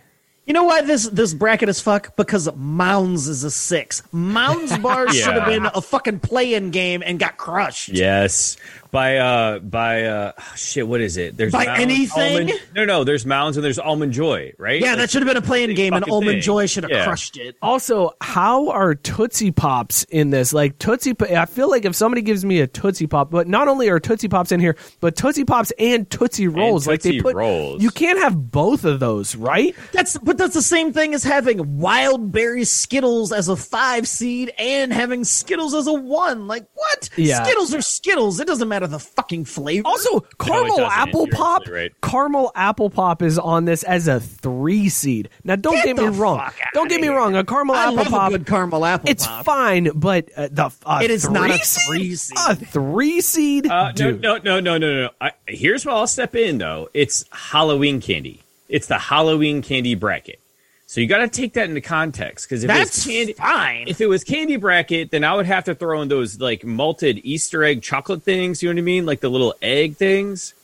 You 0.45 0.53
know 0.53 0.63
why 0.63 0.81
this 0.81 1.07
this 1.09 1.35
bracket 1.35 1.69
is 1.69 1.79
fuck? 1.79 2.15
Because 2.15 2.49
Mounds 2.55 3.27
is 3.27 3.43
a 3.43 3.51
six. 3.51 4.01
Mounds 4.11 4.75
bars 4.79 5.15
Yeah. 5.15 5.25
should 5.25 5.33
have 5.35 5.45
been 5.45 5.67
a 5.67 5.79
fucking 5.81 6.21
play-in 6.21 6.71
game 6.71 7.03
and 7.05 7.19
got 7.19 7.37
crushed. 7.37 7.89
yes, 7.89 8.57
by 8.91 9.17
uh, 9.17 9.59
by 9.59 10.03
uh, 10.05 10.31
oh, 10.37 10.43
shit. 10.55 10.87
What 10.87 11.01
is 11.01 11.17
it? 11.17 11.37
There's 11.37 11.51
By 11.51 11.65
Mounds, 11.65 11.81
anything? 11.81 12.49
Almond, 12.49 12.61
no, 12.75 12.85
no. 12.85 13.03
There's 13.03 13.25
mounds 13.25 13.57
and 13.57 13.63
there's 13.63 13.77
almond 13.79 14.13
joy, 14.13 14.53
right? 14.57 14.81
Yeah, 14.81 14.89
Like, 14.89 14.97
that 14.99 15.09
should 15.11 15.21
have 15.21 15.27
been 15.27 15.41
a 15.41 15.45
play-in 15.45 15.75
game, 15.75 15.93
and 15.93 16.03
Almond 16.09 16.31
thing. 16.37 16.41
Joy 16.41 16.65
should 16.65 16.83
have 16.83 16.91
Yeah. 16.91 17.05
crushed 17.05 17.37
it. 17.37 17.55
Also, 17.61 18.11
how 18.21 18.69
are 18.69 18.95
Tootsie 18.95 19.51
Pops 19.51 20.05
in 20.05 20.31
this? 20.31 20.53
Like 20.53 20.79
Tootsie, 20.79 21.13
Po- 21.13 21.25
I 21.35 21.45
feel 21.45 21.69
like 21.69 21.85
if 21.85 21.95
somebody 21.95 22.21
gives 22.21 22.43
me 22.43 22.61
a 22.61 22.67
Tootsie 22.67 23.07
Pop, 23.07 23.29
but 23.29 23.47
not 23.47 23.67
only 23.67 23.89
are 23.89 23.99
Tootsie 23.99 24.27
Pops 24.27 24.51
in 24.51 24.59
here, 24.59 24.75
but 25.01 25.15
Tootsie 25.15 25.45
Pops 25.45 25.71
and 25.77 26.09
Tootsie 26.09 26.47
Rolls, 26.47 26.87
like 26.87 27.01
they 27.01 27.11
Tootsie 27.11 27.21
put, 27.21 27.35
Rolls. 27.35 27.83
you 27.83 27.91
can't 27.91 28.19
have 28.19 28.51
both 28.51 28.85
of 28.85 28.99
those, 28.99 29.35
right? 29.35 29.75
That's 29.91 30.17
but 30.17 30.37
that's 30.37 30.53
the 30.55 30.61
same 30.61 30.93
thing 30.93 31.13
as 31.13 31.23
having 31.23 31.79
Wild 31.79 32.31
Berry 32.31 32.63
Skittles 32.63 33.31
as 33.31 33.49
a 33.49 33.55
five 33.55 34.07
seed 34.07 34.51
and 34.57 34.91
having 34.91 35.23
Skittles 35.23 35.73
as 35.75 35.85
a 35.87 35.93
one. 35.93 36.47
Like 36.47 36.65
what? 36.73 37.09
Yeah. 37.17 37.43
Skittles 37.43 37.73
are 37.73 37.81
Skittles. 37.81 38.39
It 38.39 38.47
doesn't 38.47 38.67
matter 38.67 38.78
the 38.87 38.99
fucking 38.99 39.45
flavor. 39.45 39.87
Also, 39.87 40.21
caramel 40.39 40.77
doesn't. 40.77 40.97
apple 40.99 41.27
pop, 41.31 41.67
right. 41.67 41.91
caramel 42.01 42.51
apple 42.55 42.89
pop 42.89 43.21
is 43.21 43.37
on 43.39 43.65
this 43.65 43.83
as 43.83 44.07
a 44.07 44.19
three 44.19 44.89
seed. 44.89 45.29
Now, 45.43 45.55
don't 45.55 45.73
Get 45.75 45.95
get, 45.95 45.97
me 45.97 46.07
wrong. 46.07 46.49
Don't 46.73 46.87
get 46.89 47.01
me 47.01 47.07
wrong. 47.09 47.35
A 47.35 47.43
caramel 47.43 47.75
I 47.75 47.83
apple 47.85 47.95
love 47.97 48.07
pop, 48.07 48.29
a 48.31 48.37
good 48.37 48.47
caramel 48.47 48.85
apple 48.85 49.09
it's 49.09 49.25
pop. 49.27 49.45
fine, 49.45 49.89
but 49.95 50.29
uh, 50.35 50.47
the 50.51 50.71
a 50.85 51.03
It 51.03 51.11
is 51.11 51.29
not 51.29 51.49
a 51.49 51.57
three 51.57 51.97
three 51.99 52.15
seed? 52.15 52.37
seed. 52.37 52.37
A 52.49 52.55
three 52.55 53.21
seed, 53.21 53.67
Uh, 53.67 53.91
no, 53.97 54.11
no, 54.11 54.37
no, 54.37 54.59
no, 54.59 54.77
no, 54.77 54.93
no. 55.03 55.09
I, 55.21 55.31
here's 55.47 55.85
where 55.85 55.95
I'll 55.95 56.07
step 56.07 56.35
in 56.35 56.57
though. 56.57 56.89
It's 56.93 57.25
Halloween 57.31 58.01
candy. 58.01 58.43
It's 58.67 58.87
the 58.87 58.99
Halloween 58.99 59.61
candy 59.61 59.95
bracket. 59.95 60.39
So 60.89 61.01
you 61.01 61.05
got 61.05 61.19
to 61.19 61.27
take 61.27 61.53
that 61.53 61.69
into 61.69 61.81
context 61.81 62.49
because 62.49 62.63
if 62.63 62.67
That's 62.67 62.97
it's 62.97 63.05
candy, 63.05 63.33
fine. 63.33 63.87
if 63.87 64.01
it 64.01 64.07
was 64.07 64.23
candy 64.23 64.55
bracket, 64.55 65.11
then 65.11 65.23
I 65.23 65.35
would 65.35 65.45
have 65.45 65.65
to 65.65 65.75
throw 65.75 66.01
in 66.01 66.07
those 66.07 66.39
like 66.39 66.65
malted 66.65 67.19
Easter 67.23 67.63
egg 67.63 67.83
chocolate 67.83 68.23
things. 68.23 68.63
You 68.63 68.69
know 68.69 68.73
what 68.73 68.81
I 68.81 68.85
mean? 68.85 69.05
Like 69.05 69.19
the 69.19 69.29
little 69.29 69.53
egg 69.61 69.97
things. 69.97 70.55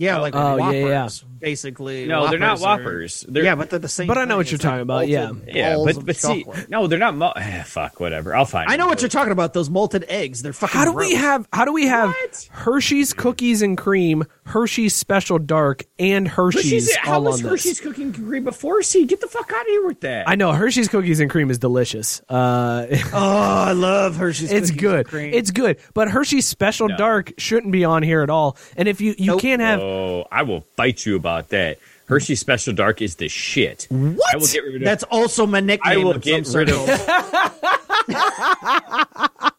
Yeah, 0.00 0.18
like 0.18 0.34
Oh, 0.34 0.56
yeah, 0.56 0.84
Whoppers, 0.84 1.20
yeah. 1.22 1.28
basically. 1.38 2.06
No, 2.06 2.26
they're 2.28 2.38
not 2.38 2.58
Whoppers 2.58 3.24
are- 3.28 3.30
They're, 3.32 3.44
yeah, 3.44 3.54
but 3.54 3.70
they're 3.70 3.78
the 3.78 3.88
same. 3.88 4.06
But 4.08 4.18
I 4.18 4.22
know 4.24 4.30
thing. 4.30 4.36
what 4.38 4.50
you're 4.50 4.56
It's 4.56 4.64
like 4.64 4.70
talking 4.72 4.82
about, 4.82 5.08
yeah. 5.08 5.32
yeah, 5.46 5.76
but 5.84 6.04
but 6.04 6.16
see, 6.16 6.44
chocolate. 6.44 6.70
no, 6.70 6.86
they're 6.86 6.98
not. 6.98 7.14
Mul- 7.14 7.32
eh, 7.36 7.62
fuck, 7.64 8.00
whatever. 8.00 8.34
I'll 8.34 8.44
find. 8.46 8.70
I 8.70 8.76
know 8.76 8.84
them. 8.84 8.88
what 8.90 9.02
you're 9.02 9.08
talking 9.10 9.32
about. 9.32 9.52
Those 9.52 9.68
malted 9.70 10.04
eggs. 10.08 10.42
They're 10.42 10.52
fucking. 10.52 10.76
How 10.78 10.84
do 10.86 10.92
we 10.92 11.14
have? 11.14 11.46
How 11.52 11.64
do 11.64 11.72
we 11.72 11.86
have 11.86 12.08
What? 12.08 12.48
Hershey's 12.50 13.12
cookies 13.12 13.62
and 13.62 13.76
cream, 13.76 14.24
Hershey's 14.46 14.94
Special 14.96 15.38
Dark, 15.38 15.84
and 15.98 16.26
Hershey's, 16.26 16.64
Hershey's? 16.64 16.96
How 16.96 17.14
all 17.14 17.24
was 17.24 17.44
on 17.44 17.50
Hershey's 17.50 17.78
this? 17.78 17.80
cooking 17.80 18.12
cream 18.12 18.44
before? 18.44 18.82
See, 18.82 19.04
get 19.04 19.20
the 19.20 19.26
fuck 19.28 19.52
out 19.52 19.60
of 19.62 19.66
here 19.66 19.86
with 19.86 20.00
that. 20.00 20.28
I 20.28 20.34
know 20.34 20.52
Hershey's 20.52 20.88
cookies 20.88 21.20
and 21.20 21.30
cream 21.30 21.50
is 21.50 21.58
delicious. 21.58 22.22
Uh, 22.28 22.86
Oh, 23.12 23.18
I 23.38 23.72
love 23.72 24.16
Hershey's. 24.16 24.50
it's 24.52 24.70
cookies 24.70 24.80
good. 24.80 24.98
and 25.00 25.06
cream. 25.08 25.34
It's 25.34 25.50
good. 25.50 25.78
But 25.94 26.08
Hershey's 26.08 26.46
Special 26.46 26.88
Dark 26.88 27.32
shouldn't 27.38 27.72
be 27.72 27.84
on 27.84 28.02
here 28.02 28.22
at 28.22 28.30
all. 28.30 28.56
And 28.76 28.88
if 28.88 29.00
you 29.00 29.14
you 29.18 29.26
Nope. 29.28 29.40
can't 29.40 29.60
have 29.60 29.80
Oh, 29.90 30.24
I 30.30 30.42
will 30.42 30.60
fight 30.76 31.04
you 31.04 31.16
about 31.16 31.48
that. 31.48 31.78
Hershey 32.06 32.36
Special 32.36 32.72
Dark 32.72 33.02
is 33.02 33.16
the 33.16 33.28
shit. 33.28 33.86
What? 33.90 34.34
I 34.34 34.36
will 34.36 34.46
get 34.46 34.64
rid 34.64 34.76
of 34.76 34.82
That's 34.82 35.02
also 35.04 35.46
my 35.46 35.60
nickname. 35.60 36.00
I 36.00 36.04
will 36.04 36.12
in 36.12 36.20
get 36.20 36.46
some 36.46 36.58
rid 36.60 36.70
of. 36.70 36.86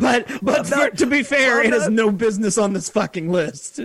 but 0.00 0.26
but 0.42 0.66
for- 0.66 0.90
to 0.90 1.06
be 1.06 1.22
fair, 1.22 1.62
it 1.62 1.72
has 1.72 1.88
no 1.88 2.10
business 2.10 2.58
on 2.58 2.72
this 2.72 2.88
fucking 2.88 3.30
list. 3.30 3.80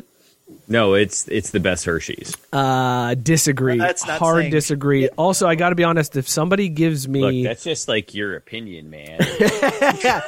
No, 0.67 0.95
it's 0.95 1.27
it's 1.29 1.51
the 1.51 1.59
best 1.61 1.85
Hershey's. 1.85 2.35
uh, 2.51 3.15
disagree. 3.15 3.77
Well, 3.77 3.87
that's 3.87 4.05
not 4.05 4.19
Hard 4.19 4.43
saying- 4.43 4.51
disagree. 4.51 5.07
Also, 5.09 5.47
I 5.47 5.55
got 5.55 5.69
to 5.69 5.75
be 5.75 5.83
honest. 5.85 6.15
If 6.17 6.27
somebody 6.27 6.67
gives 6.69 7.07
Look, 7.07 7.31
me, 7.31 7.43
that's 7.43 7.63
just 7.63 7.87
like 7.87 8.13
your 8.13 8.35
opinion, 8.35 8.89
man. 8.89 9.19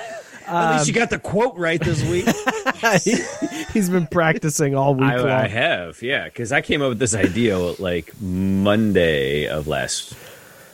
At 0.52 0.78
least 0.78 0.88
you 0.88 0.94
got 0.94 1.10
the 1.12 1.20
quote 1.20 1.56
right 1.58 1.80
this 1.80 2.04
week. 2.10 2.26
he's 3.74 3.90
been 3.90 4.08
practicing 4.08 4.74
all 4.76 4.96
week 4.96 5.02
long. 5.12 5.28
I, 5.28 5.44
I 5.44 5.48
have, 5.48 6.02
yeah, 6.02 6.24
because 6.26 6.52
I 6.52 6.62
came 6.62 6.82
up 6.82 6.90
with 6.90 7.00
this 7.00 7.14
idea 7.14 7.58
like 7.58 8.20
Monday 8.20 9.48
of 9.48 9.68
last 9.68 10.16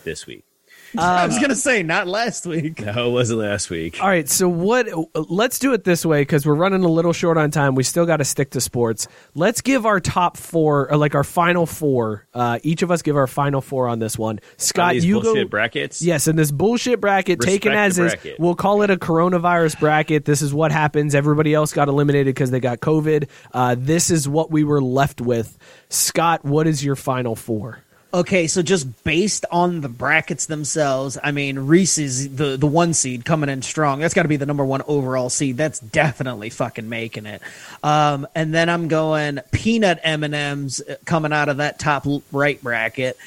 this 0.05 0.25
week. 0.25 0.45
I 1.03 1.25
was 1.25 1.39
gonna 1.39 1.55
say 1.55 1.83
not 1.83 2.07
last 2.07 2.45
week. 2.45 2.81
No, 2.81 3.09
it 3.09 3.11
wasn't 3.11 3.39
last 3.39 3.69
week. 3.69 4.01
All 4.01 4.07
right, 4.07 4.27
so 4.29 4.47
what? 4.47 4.87
Let's 5.15 5.59
do 5.59 5.73
it 5.73 5.83
this 5.83 6.05
way 6.05 6.21
because 6.21 6.45
we're 6.45 6.55
running 6.55 6.83
a 6.83 6.87
little 6.89 7.13
short 7.13 7.37
on 7.37 7.51
time. 7.51 7.75
We 7.75 7.83
still 7.83 8.05
got 8.05 8.17
to 8.17 8.25
stick 8.25 8.51
to 8.51 8.61
sports. 8.61 9.07
Let's 9.33 9.61
give 9.61 9.85
our 9.85 9.99
top 9.99 10.37
four, 10.37 10.91
or 10.91 10.97
like 10.97 11.15
our 11.15 11.23
final 11.23 11.65
four. 11.65 12.27
Uh, 12.33 12.59
each 12.63 12.81
of 12.81 12.91
us 12.91 13.01
give 13.01 13.15
our 13.15 13.27
final 13.27 13.61
four 13.61 13.87
on 13.87 13.99
this 13.99 14.17
one. 14.17 14.39
Scott, 14.57 14.93
these 14.93 15.05
you 15.05 15.21
bullshit 15.21 15.47
go. 15.47 15.49
brackets. 15.49 16.01
Yes, 16.01 16.27
in 16.27 16.35
this 16.35 16.51
bullshit 16.51 17.01
bracket, 17.01 17.39
Respect 17.39 17.63
taken 17.63 17.71
the 17.73 17.79
as 17.79 17.99
is, 17.99 18.15
we'll 18.39 18.55
call 18.55 18.81
it 18.81 18.89
a 18.89 18.97
coronavirus 18.97 19.79
bracket. 19.79 20.25
This 20.25 20.41
is 20.41 20.53
what 20.53 20.71
happens. 20.71 21.15
Everybody 21.15 21.53
else 21.53 21.73
got 21.73 21.87
eliminated 21.87 22.33
because 22.33 22.51
they 22.51 22.59
got 22.59 22.79
COVID. 22.79 23.27
Uh, 23.53 23.75
this 23.77 24.09
is 24.09 24.27
what 24.27 24.51
we 24.51 24.63
were 24.63 24.81
left 24.81 25.21
with. 25.21 25.57
Scott, 25.89 26.43
what 26.43 26.67
is 26.67 26.83
your 26.83 26.95
final 26.95 27.35
four? 27.35 27.79
Okay, 28.15 28.47
so 28.47 28.61
just 28.61 29.03
based 29.03 29.43
on 29.51 29.81
the 29.81 29.89
brackets 29.89 30.45
themselves, 30.45 31.17
I 31.21 31.33
mean 31.33 31.59
Reese's 31.59 32.33
the 32.33 32.55
the 32.55 32.65
one 32.65 32.93
seed 32.93 33.25
coming 33.25 33.49
in 33.49 33.61
strong. 33.61 33.99
That's 33.99 34.13
got 34.13 34.21
to 34.21 34.29
be 34.29 34.37
the 34.37 34.45
number 34.45 34.63
one 34.63 34.83
overall 34.87 35.29
seed. 35.29 35.57
That's 35.57 35.79
definitely 35.79 36.49
fucking 36.49 36.87
making 36.87 37.25
it. 37.25 37.41
Um, 37.83 38.25
and 38.33 38.53
then 38.53 38.69
I'm 38.69 38.87
going 38.87 39.41
peanut 39.51 39.99
M 40.01 40.23
and 40.23 40.33
M's 40.33 40.81
coming 41.03 41.33
out 41.33 41.49
of 41.49 41.57
that 41.57 41.77
top 41.77 42.07
right 42.31 42.63
bracket. 42.63 43.17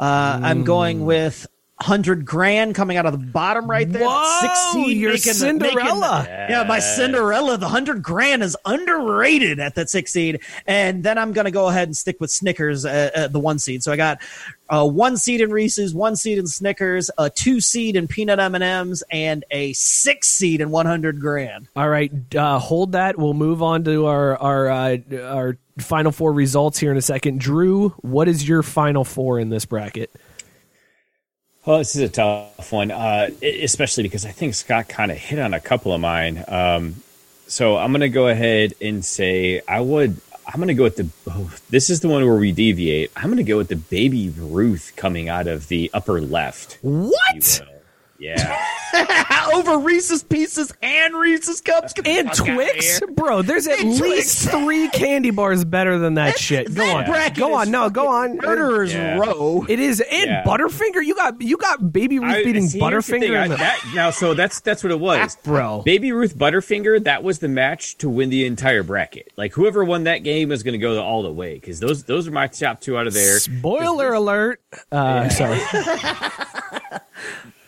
Uh, 0.00 0.40
I'm 0.42 0.64
going 0.64 1.04
with 1.04 1.46
hundred 1.82 2.24
grand 2.24 2.74
coming 2.74 2.96
out 2.96 3.04
of 3.06 3.12
the 3.12 3.18
bottom 3.18 3.68
right 3.70 3.90
there. 3.90 4.06
Whoa, 4.06 4.38
That's 4.40 4.72
seed 4.72 4.96
your 4.96 5.10
making 5.12 5.32
the- 5.32 5.34
Cinderella. 5.38 6.20
making 6.22 6.34
the- 6.46 6.46
yeah, 6.50 6.64
my 6.66 6.78
Cinderella. 6.78 7.58
The 7.58 7.68
hundred 7.68 8.02
grand 8.02 8.42
is 8.42 8.56
underrated 8.64 9.60
at 9.60 9.74
that 9.74 9.90
six 9.90 10.12
seed. 10.12 10.40
And 10.66 11.02
then 11.02 11.18
I'm 11.18 11.32
going 11.32 11.44
to 11.44 11.50
go 11.50 11.68
ahead 11.68 11.88
and 11.88 11.96
stick 11.96 12.16
with 12.20 12.30
Snickers 12.30 12.84
at, 12.84 13.14
at 13.14 13.32
the 13.32 13.40
one 13.40 13.58
seed. 13.58 13.82
So 13.82 13.92
I 13.92 13.96
got 13.96 14.18
uh, 14.70 14.86
one 14.88 15.16
seed 15.16 15.40
in 15.42 15.50
Reese's, 15.50 15.94
one 15.94 16.16
seed 16.16 16.38
in 16.38 16.46
Snickers, 16.46 17.10
a 17.18 17.28
two 17.28 17.60
seed 17.60 17.94
in 17.96 18.08
peanut 18.08 18.38
M 18.38 18.54
and 18.54 18.64
M's, 18.64 19.02
and 19.10 19.44
a 19.50 19.72
six 19.74 20.28
seed 20.28 20.60
in 20.62 20.70
100 20.70 21.20
grand. 21.20 21.68
All 21.76 21.88
right, 21.88 22.10
uh, 22.34 22.58
hold 22.58 22.92
that. 22.92 23.18
We'll 23.18 23.34
move 23.34 23.62
on 23.62 23.84
to 23.84 24.06
our 24.06 24.36
our 24.38 24.68
uh, 24.70 24.98
our 25.22 25.58
final 25.78 26.12
four 26.12 26.32
results 26.32 26.78
here 26.78 26.90
in 26.90 26.96
a 26.96 27.02
second. 27.02 27.40
Drew, 27.40 27.90
what 28.00 28.28
is 28.28 28.46
your 28.48 28.62
final 28.62 29.04
four 29.04 29.38
in 29.38 29.48
this 29.50 29.64
bracket? 29.64 30.10
Well, 31.64 31.78
this 31.78 31.94
is 31.94 32.02
a 32.02 32.08
tough 32.08 32.72
one, 32.72 32.90
uh, 32.90 33.30
especially 33.40 34.02
because 34.02 34.26
I 34.26 34.32
think 34.32 34.54
Scott 34.54 34.88
kind 34.88 35.12
of 35.12 35.16
hit 35.16 35.38
on 35.38 35.54
a 35.54 35.60
couple 35.60 35.92
of 35.92 36.00
mine. 36.00 36.44
Um, 36.48 36.96
so 37.46 37.76
I'm 37.76 37.92
going 37.92 38.00
to 38.00 38.08
go 38.08 38.26
ahead 38.26 38.74
and 38.80 39.04
say 39.04 39.60
I 39.68 39.80
would. 39.80 40.16
I'm 40.44 40.56
going 40.56 40.68
to 40.68 40.74
go 40.74 40.82
with 40.82 40.96
the. 40.96 41.08
Oh, 41.30 41.54
this 41.70 41.88
is 41.88 42.00
the 42.00 42.08
one 42.08 42.26
where 42.26 42.36
we 42.36 42.50
deviate. 42.50 43.12
I'm 43.14 43.26
going 43.26 43.36
to 43.36 43.44
go 43.44 43.58
with 43.58 43.68
the 43.68 43.76
baby 43.76 44.30
Ruth 44.36 44.92
coming 44.96 45.28
out 45.28 45.46
of 45.46 45.68
the 45.68 45.88
upper 45.94 46.20
left. 46.20 46.78
What? 46.82 47.62
Yeah. 48.22 48.56
Over 49.54 49.78
Reese's 49.78 50.22
Pieces 50.22 50.72
and 50.80 51.14
Reese's 51.14 51.60
Cups. 51.60 51.92
And 52.04 52.32
Twix, 52.32 53.00
bro. 53.14 53.42
There's 53.42 53.66
at 53.66 53.80
And 53.80 53.98
least 53.98 54.44
Twix. 54.44 54.46
three 54.48 54.88
candy 54.92 55.30
bars 55.30 55.64
better 55.64 55.98
than 55.98 56.14
that 56.14 56.38
shit. 56.38 56.72
Go 56.72 56.84
on, 56.88 57.06
bracket 57.06 57.38
go 57.38 57.50
is 57.60 57.66
on. 57.66 57.70
No, 57.72 57.90
go 57.90 58.06
on. 58.08 58.36
Murderer's 58.38 58.92
Yeah. 58.94 59.18
Row. 59.18 59.66
It 59.68 59.80
is 59.80 60.00
and 60.00 60.26
Yeah. 60.30 60.44
Butterfinger. 60.44 61.04
You 61.04 61.14
got 61.16 61.40
you 61.42 61.56
got 61.56 61.92
Baby 61.92 62.18
Ruth 62.20 62.32
I- 62.32 62.44
beating 62.44 62.68
see, 62.68 62.78
here's 62.78 63.06
the 63.06 63.12
thing, 63.18 63.22
Butterfinger. 63.22 63.38
I- 63.40 63.44
in 63.44 63.50
the- 63.50 63.56
that- 63.56 63.84
now, 63.94 64.10
so 64.10 64.34
that's 64.34 64.60
that's 64.60 64.84
what 64.84 64.92
it 64.92 65.00
was, 65.00 65.36
Bro. 65.42 65.82
Baby 65.84 66.12
Ruth 66.12 66.36
Butterfinger. 66.38 67.02
That 67.02 67.24
was 67.24 67.40
the 67.40 67.48
match 67.48 67.98
to 67.98 68.08
win 68.08 68.30
the 68.30 68.46
entire 68.46 68.82
bracket. 68.84 69.32
Like 69.36 69.52
whoever 69.54 69.82
won 69.84 70.04
that 70.04 70.18
game 70.18 70.50
was 70.50 70.62
going 70.62 70.72
to 70.72 70.78
go 70.78 71.02
all 71.02 71.22
the 71.24 71.32
way 71.32 71.54
because 71.54 71.80
those 71.80 72.04
those 72.04 72.28
are 72.28 72.32
my 72.32 72.46
top 72.46 72.80
two 72.80 72.96
out 72.96 73.06
of 73.08 73.14
there. 73.14 73.38
Spoiler 73.40 74.12
alert. 74.12 74.60
Uh, 74.92 75.28
Sorry. 75.28 75.58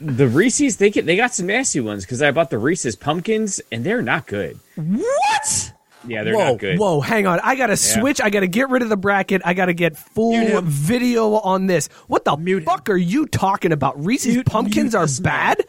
The 0.05 0.29
Reese's 0.29 0.77
they 0.77 0.91
get 0.91 1.07
they 1.07 1.17
got 1.17 1.35
some 1.35 1.47
nasty 1.47 1.81
ones 1.81 2.05
because 2.05 2.21
I 2.21 2.31
bought 2.31 2.51
the 2.51 2.59
Reese's 2.59 2.95
pumpkins 2.97 3.61
and 3.73 3.85
they're 3.85 4.03
not 4.03 4.27
good. 4.27 4.59
What? 4.77 5.73
Yeah, 6.07 6.23
they're 6.23 6.35
whoa, 6.37 6.51
not 6.51 6.59
good. 6.59 6.79
whoa, 6.79 7.01
hang 7.01 7.27
on. 7.27 7.41
I 7.41 7.57
gotta 7.57 7.79
switch. 7.79 8.21
I 8.21 8.29
gotta 8.29 8.47
get 8.47 8.69
rid 8.69 8.83
of 8.83 8.91
the 8.91 8.97
bracket. 8.97 9.41
I 9.45 9.55
gotta 9.55 9.73
get 9.73 9.97
full 9.97 10.39
Mute 10.39 10.65
video 10.65 11.33
on 11.37 11.67
this. 11.67 11.89
What 12.09 12.25
the 12.27 12.37
Mute 12.37 12.59
him. 12.59 12.65
fuck 12.67 12.91
are 12.91 12.97
you 12.97 13.25
talking 13.27 13.73
about? 13.73 14.05
Reese's 14.05 14.35
Mute- 14.35 14.47
pumpkins 14.47 14.93
mute 14.93 14.95
are 14.95 15.07
this 15.07 15.21
man. 15.21 15.57
bad. 15.57 15.65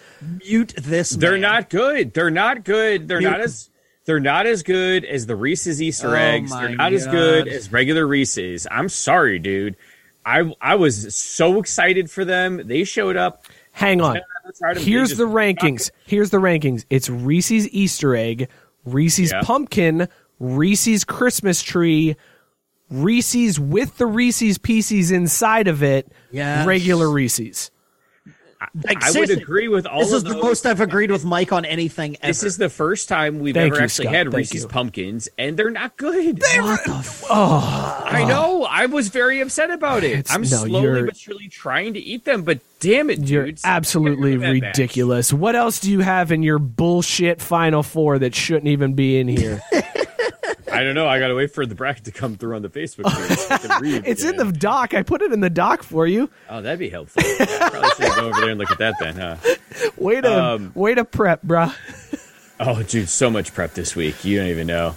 Mute 0.46 0.74
this. 0.78 1.12
They're 1.12 1.32
man. 1.34 1.42
not 1.42 1.70
good. 1.70 2.14
They're 2.14 2.30
not 2.32 2.66
good. 2.66 3.08
They're 3.08 3.22
You- 3.22 3.30
not 3.30 3.40
as 3.40 3.70
they're 4.06 4.20
not 4.20 4.46
as 4.46 4.62
good 4.64 5.06
as 5.06 5.26
the 5.26 5.36
Reese's 5.38 5.82
Easter 5.82 6.10
Oh 6.10 6.14
eggs. 6.14 6.52
They're 6.52 6.76
not 6.76 6.92
as 6.92 7.08
good 7.08 7.48
as 7.48 7.72
regular 7.72 8.06
Reese's. 8.06 8.68
I'm 8.70 8.90
sorry, 8.90 9.40
dude. 9.40 9.78
I 10.26 10.54
I 10.60 10.76
was 10.76 11.16
so 11.16 11.60
excited 11.60 12.12
for 12.12 12.26
them. 12.26 12.62
They 12.66 12.84
showed 12.84 13.16
up. 13.16 13.46
Hang 13.76 14.00
on. 14.00 14.20
That's 14.46 14.60
hard 14.62 14.78
to- 14.78 14.84
they 14.84 14.90
Here's 14.90 15.18
the 15.18 15.26
rankings. 15.26 15.92
Here's 16.06 16.30
the 16.30 16.38
rankings. 16.38 16.86
It's 16.90 17.10
Reese's 17.10 17.68
Easter 17.70 18.16
egg, 18.16 18.48
Reese's 18.86 19.32
Yeah. 19.32 19.42
pumpkin, 19.44 20.08
Reese's 20.40 21.04
Christmas 21.04 21.62
tree, 21.62 22.16
Reese's 22.90 23.60
with 23.60 23.98
the 23.98 24.06
Reese's 24.06 24.58
pieces 24.58 25.12
inside 25.12 25.68
of 25.68 25.84
it, 25.84 26.10
Yes. 26.32 26.66
regular 26.66 27.10
Reese's. 27.10 27.70
Like, 28.84 29.04
I 29.04 29.12
would 29.20 29.30
agree 29.30 29.68
with 29.68 29.86
all 29.86 30.00
This 30.00 30.12
of 30.12 30.18
is 30.18 30.24
the 30.24 30.38
most 30.38 30.66
I've 30.66 30.80
agreed 30.82 31.12
with 31.12 31.24
Mike 31.26 31.52
on 31.52 31.66
anything 31.66 32.16
ever. 32.22 32.28
This 32.32 32.44
is 32.44 32.58
the 32.58 32.70
first 32.70 33.08
time 33.10 33.40
we've 33.40 33.54
Thank 33.54 33.74
ever 33.74 33.80
you, 33.82 33.84
actually 33.84 34.06
Scott. 34.06 34.16
had 34.16 34.26
Thank 34.28 34.36
Reese's 34.38 34.64
you. 34.64 34.68
pumpkins, 34.70 35.30
and 35.38 35.58
they're 35.58 35.70
not 35.70 35.98
good. 35.98 36.40
what 36.58 36.84
the 36.86 36.92
f- 36.94 37.24
oh. 37.30 38.04
I 38.06 38.24
know. 38.26 38.64
I 38.64 38.86
was 38.88 39.10
very 39.10 39.42
upset 39.42 39.72
about 39.72 40.04
it. 40.04 40.12
It's- 40.20 40.34
I'm 40.34 40.42
no, 40.42 40.48
slowly 40.48 40.82
you're- 40.82 41.04
but 41.06 41.18
surely 41.18 41.48
trying 41.50 41.94
to 41.96 42.00
eat 42.00 42.26
them, 42.26 42.44
but 42.44 42.60
damn 42.80 43.10
it, 43.10 43.20
You're 43.20 43.46
dude. 43.46 43.60
absolutely 43.64 44.32
Get 44.32 44.40
rid 44.40 44.50
of 44.50 44.54
that 44.56 44.62
batch. 44.62 44.78
ridiculous. 44.78 45.34
What 45.34 45.56
else 45.56 45.80
do 45.80 45.92
you 45.92 46.00
have 46.00 46.32
in 46.32 46.42
your 46.44 46.60
bullshit 46.60 47.42
final 47.42 47.84
four 47.84 48.20
that 48.20 48.34
shouldn't 48.36 48.68
even 48.68 48.94
be 48.94 49.18
in 49.20 49.28
here? 49.28 49.62
I 50.76 50.84
don't 50.84 50.96
know. 50.96 51.08
I 51.08 51.20
got 51.20 51.28
to 51.30 51.36
wait 51.36 51.54
for 51.54 51.66
the 51.66 51.76
bracket 51.76 52.06
to 52.06 52.12
come 52.12 52.36
through 52.36 52.56
on 52.56 52.62
the 52.62 52.70
Facebook 52.70 53.06
page. 53.06 53.38
so 53.38 53.54
I 53.56 53.58
can 53.58 53.82
read 53.82 54.04
it's 54.06 54.24
in 54.24 54.36
again. 54.36 54.48
the 54.48 54.54
doc. 54.54 54.94
I 54.94 55.04
put 55.04 55.22
it 55.22 55.32
in 55.32 55.40
the 55.40 55.50
doc 55.50 55.84
for 55.84 56.06
you. 56.08 56.30
Oh, 56.50 56.62
that'd 56.62 56.80
be 56.80 56.90
helpful. 56.90 57.22
I 57.26 57.70
probably 57.72 57.90
should 58.08 58.16
go 58.16 58.28
over 58.30 58.42
there 58.42 58.50
and 58.52 58.60
look 58.60 58.72
at 58.72 58.78
that 58.80 58.96
then, 59.00 59.16
huh? 59.16 59.38
Way 59.98 60.22
to 60.22 60.44
Um, 60.44 60.72
way 60.76 60.94
to 60.96 61.06
prep, 61.06 61.42
bruh. 61.44 61.74
Oh, 62.58 62.82
dude, 62.84 63.10
so 63.10 63.30
much 63.30 63.54
prep 63.54 63.74
this 63.74 63.98
week. 63.98 64.24
You 64.24 64.38
don't 64.38 64.48
even 64.48 64.66
know. 64.68 64.96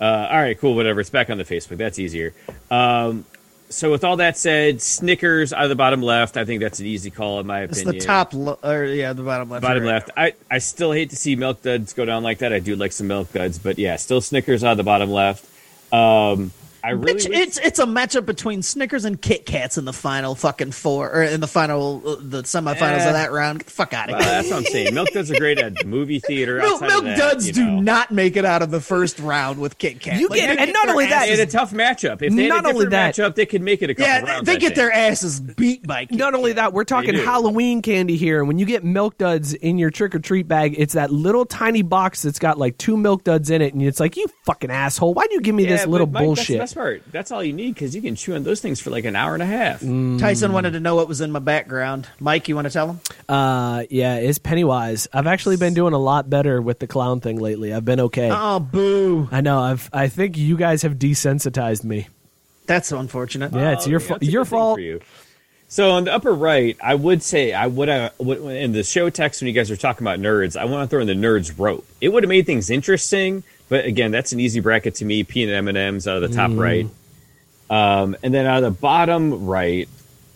Uh, 0.00 0.28
all 0.30 0.38
right, 0.40 0.56
cool, 0.56 0.76
whatever. 0.76 1.00
It's 1.00 1.10
back 1.10 1.28
on 1.28 1.38
the 1.38 1.44
Facebook. 1.44 1.76
That's 1.78 1.98
easier. 1.98 2.32
Um, 2.70 3.24
so, 3.70 3.90
with 3.90 4.04
all 4.04 4.16
that 4.16 4.36
said, 4.36 4.82
Snickers 4.82 5.52
out 5.52 5.62
of 5.64 5.68
the 5.70 5.76
bottom 5.76 6.02
left. 6.02 6.36
I 6.36 6.44
think 6.44 6.60
that's 6.60 6.80
an 6.80 6.86
easy 6.86 7.10
call 7.10 7.40
in 7.40 7.46
my 7.46 7.62
It's 7.62 7.78
opinion. 7.80 7.98
the 8.00 8.04
top, 8.04 8.34
lo- 8.34 8.58
or 8.62 8.84
yeah, 8.84 9.12
the 9.12 9.22
bottom 9.22 9.48
left. 9.48 9.62
bottom 9.62 9.84
You're 9.84 9.92
left. 9.92 10.10
I, 10.16 10.34
I 10.50 10.58
still 10.58 10.92
hate 10.92 11.10
to 11.10 11.16
see 11.16 11.36
milk 11.36 11.62
duds 11.62 11.92
go 11.92 12.04
down 12.04 12.22
like 12.22 12.38
that. 12.38 12.52
I 12.52 12.58
do 12.58 12.76
like 12.76 12.92
some 12.92 13.06
milk 13.06 13.32
duds, 13.32 13.58
but 13.58 13.78
yeah, 13.78 13.96
still 13.96 14.20
Snickers 14.20 14.62
out 14.64 14.72
of 14.72 14.76
the 14.76 14.82
bottom 14.82 15.10
left. 15.10 15.46
Um, 15.92 16.52
I 16.82 16.90
really 16.90 17.14
Bitch, 17.14 17.28
wish- 17.28 17.38
it's 17.38 17.58
it's 17.58 17.78
a 17.78 17.84
matchup 17.84 18.26
between 18.26 18.62
Snickers 18.62 19.04
and 19.04 19.20
Kit 19.20 19.46
Kats 19.46 19.76
in 19.78 19.84
the 19.84 19.92
final 19.92 20.34
fucking 20.34 20.72
four, 20.72 21.10
or 21.12 21.22
in 21.22 21.40
the 21.40 21.46
final, 21.46 22.02
uh, 22.06 22.16
the 22.20 22.42
semifinals 22.42 23.00
Eh. 23.00 23.06
of 23.08 23.12
that 23.14 23.32
round. 23.32 23.58
Get 23.60 23.66
the 23.66 23.72
fuck 23.72 23.92
out 23.94 24.08
of 24.10 24.14
Well, 24.16 24.22
here. 24.22 24.32
that's 24.32 24.50
what 24.50 24.56
I'm 24.58 24.64
saying. 24.64 24.94
Milk 24.94 25.08
duds 25.12 25.30
are 25.30 25.38
great 25.38 25.58
at 25.58 25.74
the 25.76 25.84
movie 25.84 26.20
theater. 26.20 26.58
Milk, 26.58 26.80
milk 26.80 27.04
that, 27.04 27.18
duds 27.18 27.46
you 27.46 27.52
do 27.52 27.64
know. 27.64 27.80
not 27.80 28.10
make 28.10 28.36
it 28.36 28.44
out 28.44 28.62
of 28.62 28.70
the 28.70 28.80
first 28.80 29.18
round 29.18 29.58
with 29.58 29.78
Kit 29.78 30.00
Kat. 30.00 30.18
You 30.20 30.28
Like, 30.28 30.40
get- 30.40 30.58
and 30.58 30.72
not 30.72 30.88
only 30.88 31.06
that- 31.06 31.24
They 31.26 31.30
had 31.36 31.40
a 31.40 31.50
tough 31.50 31.72
matchup. 31.72 32.22
If 32.22 32.34
they 32.34 32.48
Not 32.48 32.64
had 32.64 32.66
a 32.66 32.68
only 32.74 32.86
that- 32.86 33.14
matchup, 33.14 33.34
they 33.34 33.46
could 33.46 33.62
make 33.62 33.82
it 33.82 33.90
a 33.90 33.94
couple 33.94 34.08
yeah, 34.12 34.20
rounds. 34.22 34.46
they 34.46 34.56
get 34.56 34.74
their 34.74 34.92
asses 34.92 35.40
beat 35.40 35.86
by. 35.86 36.06
Kit 36.06 36.18
Not 36.18 36.34
only 36.34 36.54
that, 36.54 36.72
we're 36.72 36.84
talking. 36.84 37.14
Halloween 37.14 37.82
candy 37.82 38.16
here. 38.16 38.38
And 38.40 38.48
when 38.48 38.58
you 38.58 38.66
get 38.66 38.84
milk 38.84 39.18
duds 39.18 39.52
in 39.54 39.78
your 39.78 39.90
trick 39.90 40.14
or 40.14 40.18
treat 40.20 40.48
bag, 40.48 40.74
it's 40.78 40.94
that 40.94 41.12
little 41.12 41.44
tiny 41.44 41.82
box 41.82 42.22
that's 42.22 42.38
got 42.38 42.58
like 42.58 42.78
two 42.78 42.96
milk 42.96 43.24
duds 43.24 43.50
in 43.50 43.60
it, 43.62 43.74
and 43.74 43.82
it's 43.82 44.00
like, 44.00 44.16
you 44.16 44.26
fucking 44.44 44.70
asshole! 44.70 45.12
Why'd 45.14 45.30
you 45.32 45.40
give 45.40 45.54
me 45.54 45.64
this 45.66 45.86
little 45.86 46.06
Mike, 46.06 46.24
bullshit? 46.24 46.69
That's 46.70 46.74
best 46.74 47.04
part. 47.04 47.12
That's 47.12 47.30
all 47.32 47.42
you 47.42 47.52
need 47.52 47.74
because 47.74 47.94
you 47.94 48.02
can 48.02 48.14
chew 48.14 48.34
on 48.34 48.42
those 48.44 48.60
things 48.60 48.80
for 48.80 48.90
like 48.90 49.04
an 49.04 49.16
hour 49.16 49.34
and 49.34 49.42
a 49.42 49.46
half. 49.46 49.80
Mm. 49.80 50.18
Tyson 50.20 50.52
wanted 50.52 50.72
to 50.72 50.80
know 50.80 50.94
what 50.94 51.08
was 51.08 51.20
in 51.20 51.30
my 51.32 51.38
background. 51.38 52.08
Mike, 52.20 52.48
you 52.48 52.54
want 52.54 52.66
to 52.66 52.72
tell 52.72 52.88
him? 52.88 53.00
Uh, 53.28 53.84
yeah, 53.90 54.16
it's 54.16 54.38
Pennywise. 54.38 55.08
I've 55.12 55.26
actually 55.26 55.56
been 55.56 55.74
doing 55.74 55.92
a 55.94 55.98
lot 55.98 56.30
better 56.30 56.60
with 56.62 56.78
the 56.78 56.86
clown 56.86 57.20
thing 57.20 57.38
lately. 57.40 57.72
I've 57.74 57.84
been 57.84 58.00
okay. 58.00 58.30
Oh, 58.32 58.60
boo! 58.60 59.28
I 59.32 59.40
know. 59.40 59.60
I've. 59.60 59.88
I 59.92 60.08
think 60.08 60.36
you 60.36 60.56
guys 60.56 60.82
have 60.82 60.94
desensitized 60.94 61.84
me. 61.84 62.08
That's 62.66 62.92
unfortunate. 62.92 63.52
Yeah, 63.52 63.72
it's 63.72 63.86
Oh, 63.86 63.90
your 63.90 64.00
yeah, 64.00 64.06
fa- 64.06 64.12
that's 64.14 64.28
a 64.28 64.30
your 64.30 64.44
good 64.44 64.50
thing 64.50 64.58
fault. 64.58 64.76
for 64.76 64.80
you. 64.80 65.00
So 65.68 65.92
on 65.92 66.04
the 66.04 66.12
upper 66.12 66.32
right, 66.32 66.76
I 66.82 66.94
would 66.96 67.22
say 67.22 67.52
I 67.52 67.66
would 67.68 67.88
uh, 67.88 68.10
would- 68.18 68.40
in 68.40 68.72
the 68.72 68.82
show 68.82 69.08
text 69.10 69.40
when 69.40 69.46
you 69.48 69.54
guys 69.54 69.70
were 69.70 69.76
talking 69.76 70.04
about 70.06 70.18
nerds, 70.18 70.56
I 70.60 70.64
want 70.64 70.88
to 70.88 70.92
throw 70.92 71.00
in 71.00 71.06
the 71.06 71.14
nerds 71.14 71.52
rope. 71.58 71.86
It 72.00 72.08
would 72.10 72.22
have 72.24 72.28
made 72.28 72.46
things 72.46 72.70
interesting, 72.70 73.44
but 73.70 73.86
again, 73.86 74.10
that's 74.10 74.32
an 74.32 74.40
easy 74.40 74.60
bracket 74.60 74.96
to 74.96 75.06
me. 75.06 75.24
Peanut 75.24 75.54
M 75.54 75.68
and 75.68 75.78
M's 75.78 76.06
out 76.06 76.22
of 76.22 76.28
the 76.30 76.36
top 76.36 76.50
Mm. 76.50 76.58
right, 76.60 76.86
um, 77.70 78.16
and 78.22 78.34
then 78.34 78.44
out 78.46 78.62
of 78.62 78.74
the 78.74 78.78
bottom 78.78 79.46
right. 79.46 79.88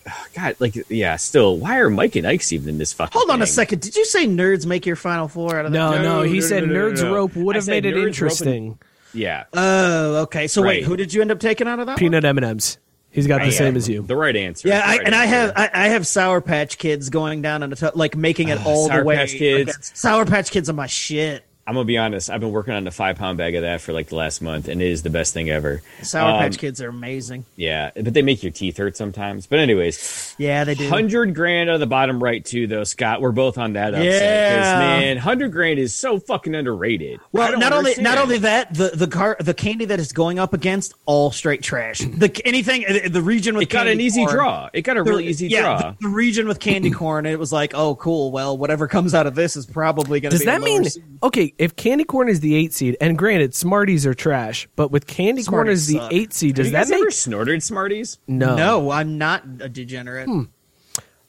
God, 0.34 0.56
like 0.58 0.74
yeah, 0.88 1.16
still, 1.16 1.58
why 1.58 1.78
are 1.78 1.90
Mike 1.90 2.16
and 2.16 2.26
Ike's 2.26 2.52
even 2.52 2.68
in 2.70 2.78
this 2.78 2.92
fucking? 2.92 3.12
Hold 3.18 3.30
on 3.30 3.42
a 3.42 3.46
second. 3.46 3.80
Did 3.80 3.96
you 3.96 4.04
say 4.04 4.26
nerds 4.26 4.66
make 4.66 4.86
your 4.86 4.96
final 4.96 5.28
four 5.28 5.58
out 5.58 5.66
of 5.66 5.72
No, 5.72 5.92
that? 5.92 6.02
no, 6.02 6.22
He 6.22 6.40
no, 6.40 6.40
said 6.40 6.66
no, 6.66 6.72
no, 6.74 6.90
Nerds 6.92 7.02
no. 7.02 7.14
Rope 7.14 7.36
would 7.36 7.56
have 7.56 7.66
made 7.66 7.84
it 7.86 7.94
Nerds 7.94 7.98
and- 7.98 8.06
interesting. 8.08 8.78
Yeah, 9.14 9.44
Oh, 9.52 10.16
okay. 10.22 10.48
So 10.48 10.60
Right. 10.62 10.78
wait, 10.80 10.84
who 10.84 10.96
did 10.96 11.14
you 11.14 11.20
end 11.20 11.30
up 11.30 11.38
taking 11.38 11.68
out 11.68 11.78
of 11.78 11.86
that? 11.86 11.98
Peanut 11.98 12.24
M 12.24 12.36
and 12.36 12.44
M's. 12.44 12.78
He's 13.12 13.28
got 13.28 13.38
the 13.42 13.46
Yeah, 13.46 13.52
same 13.52 13.76
as 13.76 13.88
you. 13.88 14.02
The 14.02 14.16
right 14.16 14.34
answer. 14.34 14.66
Yeah, 14.66 14.78
The 14.80 14.84
I, 14.86 14.96
right 14.96 15.06
and 15.06 15.14
I 15.14 15.24
have 15.26 15.52
I, 15.54 15.70
I 15.72 15.88
have 15.90 16.04
Sour 16.04 16.40
Patch 16.40 16.78
Kids 16.78 17.10
going 17.10 17.40
down 17.40 17.62
in 17.62 17.72
a 17.72 17.76
t- 17.76 17.86
like 17.94 18.16
making 18.16 18.48
it 18.48 18.58
all 18.66 18.88
Sour 18.88 18.98
the 18.98 19.04
way. 19.04 19.14
Patch 19.16 19.30
Kids. 19.34 19.70
against- 19.70 19.96
Sour 19.96 20.24
Patch 20.26 20.50
Kids 20.50 20.68
are 20.68 20.72
my 20.72 20.88
shit. 20.88 21.44
I'm 21.66 21.74
gonna 21.74 21.86
be 21.86 21.96
honest. 21.96 22.28
I've 22.28 22.40
been 22.40 22.52
working 22.52 22.74
on 22.74 22.86
a 22.86 22.90
five 22.90 23.16
pound 23.16 23.38
bag 23.38 23.54
of 23.54 23.62
that 23.62 23.80
for 23.80 23.92
like 23.94 24.08
the 24.08 24.16
last 24.16 24.42
month, 24.42 24.68
and 24.68 24.82
it 24.82 24.86
is 24.88 25.02
the 25.02 25.08
best 25.10 25.32
thing 25.32 25.48
ever. 25.48 25.80
Sour 26.02 26.32
Um, 26.32 26.38
Patch 26.40 26.58
Kids 26.58 26.80
are 26.82 26.88
amazing. 26.90 27.46
Yeah, 27.56 27.90
but 27.94 28.12
they 28.12 28.20
make 28.22 28.42
your 28.42 28.52
teeth 28.52 28.76
hurt 28.76 28.96
sometimes. 28.98 29.46
But 29.46 29.60
anyways, 29.60 30.34
Yeah, 30.36 30.64
they 30.64 30.74
do. 30.74 30.88
hundred 30.90 31.34
grand 31.34 31.70
on 31.70 31.80
the 31.80 31.86
bottom 31.86 32.22
right 32.22 32.44
too, 32.44 32.66
though. 32.66 32.84
Scott, 32.84 33.22
we're 33.22 33.32
both 33.32 33.56
on 33.56 33.72
that 33.74 33.94
upset. 33.94 34.04
'cause, 34.04 34.72
Yeah. 34.72 34.78
man, 34.78 35.16
hundred 35.16 35.52
grand 35.52 35.78
is 35.78 35.94
so 35.94 36.18
fucking 36.18 36.54
underrated. 36.54 37.20
Well, 37.32 37.52
don't 37.52 37.60
not 37.60 37.72
only 37.72 37.94
not 37.98 38.18
only 38.18 38.38
that, 38.38 38.74
the 38.74 38.90
the 38.94 39.06
car 39.06 39.36
the 39.40 39.54
candy 39.54 39.86
that 39.86 39.98
it's 39.98 40.12
going 40.12 40.38
up 40.38 40.52
against 40.52 40.92
all 41.06 41.30
straight 41.30 41.62
trash. 41.62 42.00
The 42.00 42.30
anything 42.44 42.84
the 43.10 43.22
region 43.22 43.54
with 43.54 43.62
it 43.64 43.70
got 43.70 43.86
candy 43.86 43.92
an 43.92 44.00
easy 44.00 44.24
corn- 44.24 44.36
draw. 44.36 44.68
It 44.74 44.82
got 44.82 44.96
a 44.98 45.02
the- 45.02 45.10
really 45.10 45.28
easy 45.28 45.48
yeah, 45.48 45.60
draw. 45.62 45.78
The, 45.78 45.96
the 46.02 46.08
region 46.08 46.46
with 46.46 46.60
candy 46.60 46.90
corn. 46.90 47.24
It 47.26 47.38
was 47.38 47.52
like, 47.52 47.72
oh, 47.74 47.94
cool. 47.94 48.30
Well, 48.32 48.56
whatever 48.58 48.86
comes 48.86 49.14
out 49.14 49.26
of 49.26 49.34
this 49.34 49.56
is 49.56 49.64
probably 49.66 50.20
going 50.20 50.30
to. 50.30 50.34
Does 50.36 50.40
be 50.40 50.46
that 50.46 50.60
a 50.60 50.64
mean 50.64 50.84
seed. 50.84 51.02
okay? 51.22 51.53
If 51.58 51.76
candy 51.76 52.04
corn 52.04 52.28
is 52.28 52.40
the 52.40 52.54
eight 52.54 52.72
seed, 52.72 52.96
and 53.00 53.16
granted, 53.16 53.54
Smarties 53.54 54.06
are 54.06 54.14
trash, 54.14 54.66
but 54.76 54.90
with 54.90 55.06
candy 55.06 55.42
corn 55.44 55.66
Smarties 55.66 55.82
as 55.82 55.86
the 55.88 55.98
suck. 55.98 56.12
eight 56.12 56.32
seed, 56.32 56.50
Have 56.50 56.56
does 56.56 56.66
you 56.66 56.72
that 56.72 56.78
guys 56.82 56.90
make 56.90 57.00
ever 57.00 57.10
snorted 57.10 57.62
Smarties? 57.62 58.18
no? 58.26 58.56
No, 58.56 58.90
I'm 58.90 59.18
not 59.18 59.44
a 59.60 59.68
degenerate. 59.68 60.28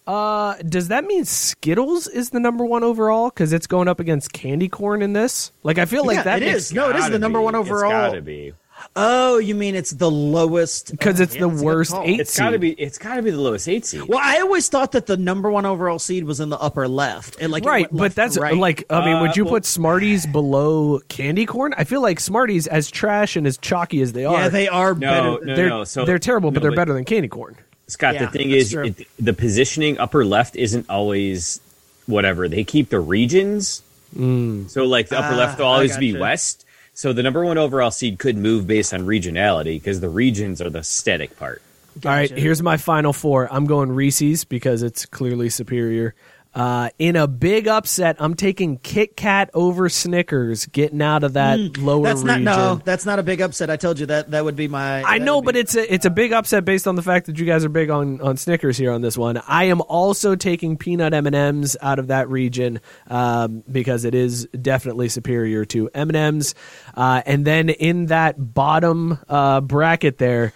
Uh, 0.08 0.56
does 0.70 0.90
that 0.90 1.04
mean 1.06 1.26
Skittles 1.26 2.08
is 2.08 2.30
the 2.30 2.40
number 2.40 2.64
one 2.64 2.84
overall 2.84 3.30
because 3.30 3.52
it's 3.54 3.66
going 3.66 3.88
up 3.88 4.00
against 4.00 4.32
candy 4.34 4.70
corn 4.70 5.02
in 5.02 5.14
this? 5.14 5.52
Like, 5.64 5.80
I 5.80 5.86
feel 5.86 6.06
like 6.06 6.18
Yeah, 6.18 6.24
that 6.24 6.42
it 6.44 6.46
makes 6.46 6.58
is. 6.58 6.74
No, 6.74 6.90
it 6.92 6.96
is 6.96 7.02
Gotta 7.04 7.14
the 7.14 7.20
number 7.20 7.40
be. 7.40 7.46
one 7.46 7.56
overall. 7.56 7.92
It's 8.06 8.12
gotta 8.14 8.22
be. 8.22 8.54
Oh, 8.98 9.40
you 9.40 9.56
mean 9.56 9.76
it's 9.76 9.92
the 9.92 10.10
lowest? 10.10 10.92
because 10.92 11.20
oh, 11.20 11.24
it's 11.24 11.36
yeah, 11.36 11.42
the 11.42 11.48
that's 11.48 11.60
a 11.60 11.64
good 11.64 11.66
worst 11.66 11.92
call. 11.92 12.04
eight 12.06 12.20
It's 12.22 12.38
gotta 12.38 12.58
be. 12.58 12.72
It's 12.72 12.98
gotta 12.98 13.22
be 13.22 13.32
the 13.32 13.42
lowest 13.42 13.68
eight 13.68 13.86
seed. 13.86 14.04
Well, 14.04 14.22
I 14.24 14.40
always 14.40 14.70
thought 14.70 14.94
that 14.94 15.06
the 15.06 15.18
number 15.18 15.52
one 15.52 15.66
overall 15.66 16.00
seed 16.00 16.24
was 16.24 16.40
in 16.40 16.48
the 16.50 16.58
upper 16.60 16.88
left, 16.88 17.36
and 17.42 17.52
like 17.52 17.66
right, 17.66 17.92
went 17.92 17.98
but 18.00 18.16
that's 18.16 18.38
right. 18.38 18.56
like 18.56 18.86
I 18.90 19.06
mean, 19.06 19.20
would 19.22 19.32
Uh, 19.32 19.34
you 19.36 19.44
well- 19.44 19.56
put 19.56 19.66
Smarties 19.66 20.26
below 20.26 21.02
candy 21.10 21.46
corn? 21.46 21.74
I 21.78 21.84
feel 21.84 22.02
like 22.02 22.22
Smarties, 22.22 22.68
as 22.68 22.90
trash 22.90 23.36
and 23.36 23.46
as 23.46 23.58
chalky 23.58 24.02
as 24.02 24.14
they 24.14 24.24
are, 24.24 24.40
yeah, 24.44 24.48
they 24.50 24.68
are 24.70 24.94
No, 24.94 25.00
better. 25.40 25.46
no, 25.46 25.56
they're 25.56 25.70
no. 25.70 25.84
So 25.84 26.06
they're 26.06 26.18
terrible, 26.20 26.52
but 26.52 26.62
they're 26.62 26.72
better 26.72 26.94
than 26.94 27.04
candy 27.04 27.28
corn. 27.28 27.58
Scott, 27.88 28.14
Yeah, 28.16 28.26
the 28.28 28.32
thing 28.32 28.50
is, 28.52 28.74
it, 28.74 29.06
the 29.20 29.34
positioning 29.34 30.00
upper 30.00 30.24
left 30.26 30.56
isn't 30.56 30.90
always 30.90 31.60
whatever. 32.08 32.48
They 32.48 32.64
keep 32.64 32.90
the 32.90 33.00
regions. 33.02 33.82
So, 34.16 34.86
like, 34.86 35.10
the 35.10 35.20
upper 35.20 35.34
Ah, 35.34 35.38
left 35.38 35.60
will 35.60 35.66
always 35.66 35.98
be 35.98 36.14
gotcha. 36.14 36.22
west. 36.22 36.65
So, 36.98 37.12
the 37.12 37.22
number 37.22 37.44
one 37.44 37.58
overall 37.58 37.92
seed 37.92 38.20
could 38.20 38.38
move 38.38 38.68
based 38.68 38.94
on 38.94 39.02
regionality 39.02 39.76
because 39.76 40.00
the 40.00 40.08
regions 40.08 40.62
are 40.62 40.70
the 40.70 40.82
static 40.82 41.38
part. 41.38 41.62
All 42.06 42.12
right, 42.12 42.32
here's 42.32 42.64
my 42.64 42.78
final 42.78 43.12
four. 43.12 43.50
I'm 43.52 43.66
going 43.66 43.92
Reese's 43.92 44.46
because 44.46 44.82
it's 44.82 45.06
clearly 45.06 45.50
superior. 45.50 46.16
Uh, 46.56 46.90
in 46.98 47.18
a 47.18 47.28
big 47.28 47.68
upset, 47.68 48.16
I'm 48.20 48.34
taking 48.34 48.78
Kit 48.78 49.18
Kat 49.18 49.50
over 49.54 49.90
Snickers, 49.90 50.66
getting 50.68 51.02
out 51.02 51.24
of 51.26 51.34
that 51.34 51.60
lower 51.78 52.00
Mm, 52.00 52.04
That's 52.06 52.24
not 52.24 52.32
region. 52.38 52.44
no. 52.46 52.82
That's 52.86 53.06
not 53.06 53.20
a 53.20 53.24
big 53.24 53.42
upset. 53.42 53.70
I 53.70 53.76
told 53.76 54.00
you 54.00 54.06
that 54.06 54.32
that 54.32 54.46
would 54.46 54.56
be 54.56 54.70
my. 54.70 55.04
I 55.04 55.18
know, 55.18 55.42
but 55.42 55.58
it's 55.58 55.76
a 55.76 55.94
it's 55.94 56.06
a 56.06 56.10
big 56.10 56.32
upset 56.32 56.64
based 56.64 56.88
on 56.88 56.96
the 56.96 57.02
fact 57.02 57.26
that 57.26 57.38
you 57.38 57.46
guys 57.46 57.66
are 57.66 57.70
big 57.70 57.90
on, 57.90 58.22
on 58.22 58.38
Snickers 58.38 58.78
here 58.78 58.94
on 58.94 59.02
this 59.02 59.18
one. 59.18 59.38
I 59.48 59.66
am 59.66 59.82
also 59.82 60.36
taking 60.36 60.78
peanut 60.78 61.14
M 61.14 61.28
and 61.28 61.36
M's 61.36 61.76
out 61.82 62.00
of 62.00 62.08
that 62.08 62.30
region 62.30 62.80
um, 63.08 63.64
because 63.70 64.06
it 64.06 64.16
is 64.16 64.46
definitely 64.62 65.10
superior 65.10 65.66
to 65.66 65.90
M 65.94 66.10
and 66.10 66.16
M's. 66.16 66.56
Uh, 66.94 67.22
and 67.26 67.44
then 67.44 67.68
in 67.70 68.06
that 68.06 68.54
bottom 68.54 69.20
uh, 69.28 69.60
bracket 69.60 70.20
there, 70.20 70.54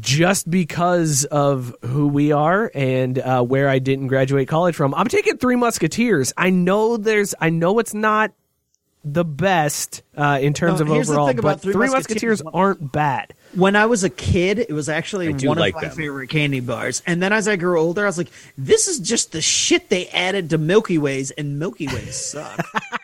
just 0.00 0.50
because 0.50 1.24
of 1.26 1.74
who 1.84 2.08
we 2.08 2.32
are 2.32 2.70
and 2.74 3.18
uh, 3.18 3.42
where 3.42 3.68
I 3.68 3.78
didn't 3.78 4.06
graduate 4.08 4.48
college 4.48 4.74
from, 4.74 4.94
I'm 4.94 5.08
taking 5.08 5.36
Three 5.38 5.56
Musketeers. 5.56 6.32
I 6.36 6.50
know 6.50 6.96
there's, 6.96 7.34
I 7.40 7.50
know 7.50 7.78
it's 7.78 7.94
not 7.94 8.32
the 9.04 9.24
best 9.24 10.02
uh, 10.16 10.38
in 10.40 10.54
terms 10.54 10.78
No, 10.78 10.86
of 10.86 10.92
here's 10.92 11.08
the 11.08 11.14
overall, 11.14 11.26
thing 11.26 11.38
about 11.40 11.54
but 11.56 11.60
Three 11.62 11.72
Three 11.72 11.88
Musketeers- 11.88 12.44
Musketeers 12.44 12.54
aren't 12.54 12.92
bad. 12.92 13.34
when 13.54 13.74
I 13.74 13.86
was 13.86 14.04
a 14.04 14.10
kid, 14.10 14.60
it 14.60 14.72
was 14.72 14.88
actually 14.88 15.32
one 15.32 15.58
like 15.58 15.74
of 15.74 15.82
my 15.82 15.88
them. 15.88 15.96
favorite 15.96 16.28
candy 16.28 16.60
bars. 16.60 17.02
And 17.04 17.20
then 17.20 17.32
as 17.32 17.48
I 17.48 17.56
grew 17.56 17.80
older, 17.80 18.04
I 18.04 18.06
was 18.06 18.16
like, 18.18 18.30
this 18.56 18.86
is 18.86 19.00
just 19.00 19.32
the 19.32 19.40
shit 19.42 19.88
they 19.88 20.06
added 20.08 20.50
to 20.50 20.58
Milky 20.58 20.98
Ways, 20.98 21.32
and 21.32 21.58
Milky 21.58 21.88
Ways 21.88 22.14
suck. 22.14 22.64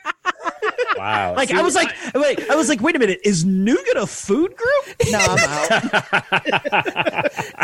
Wow. 0.98 1.34
like 1.34 1.52
I 1.52 1.62
was 1.62 1.74
like, 1.74 1.88
wait, 2.14 2.50
I 2.50 2.56
was 2.56 2.68
like, 2.68 2.80
wait 2.80 2.96
a 2.96 2.98
minute, 2.98 3.20
is 3.24 3.44
nougat 3.44 3.96
a 3.96 4.06
food 4.06 4.54
group? 4.56 4.96
No, 5.10 5.18
I'm 5.20 5.38
out. 5.38 5.82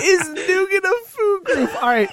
is 0.03 0.29
nougat 0.29 0.85
a 0.85 1.01
food 1.07 1.45
group? 1.45 1.83
All 1.83 1.89
right. 1.89 2.09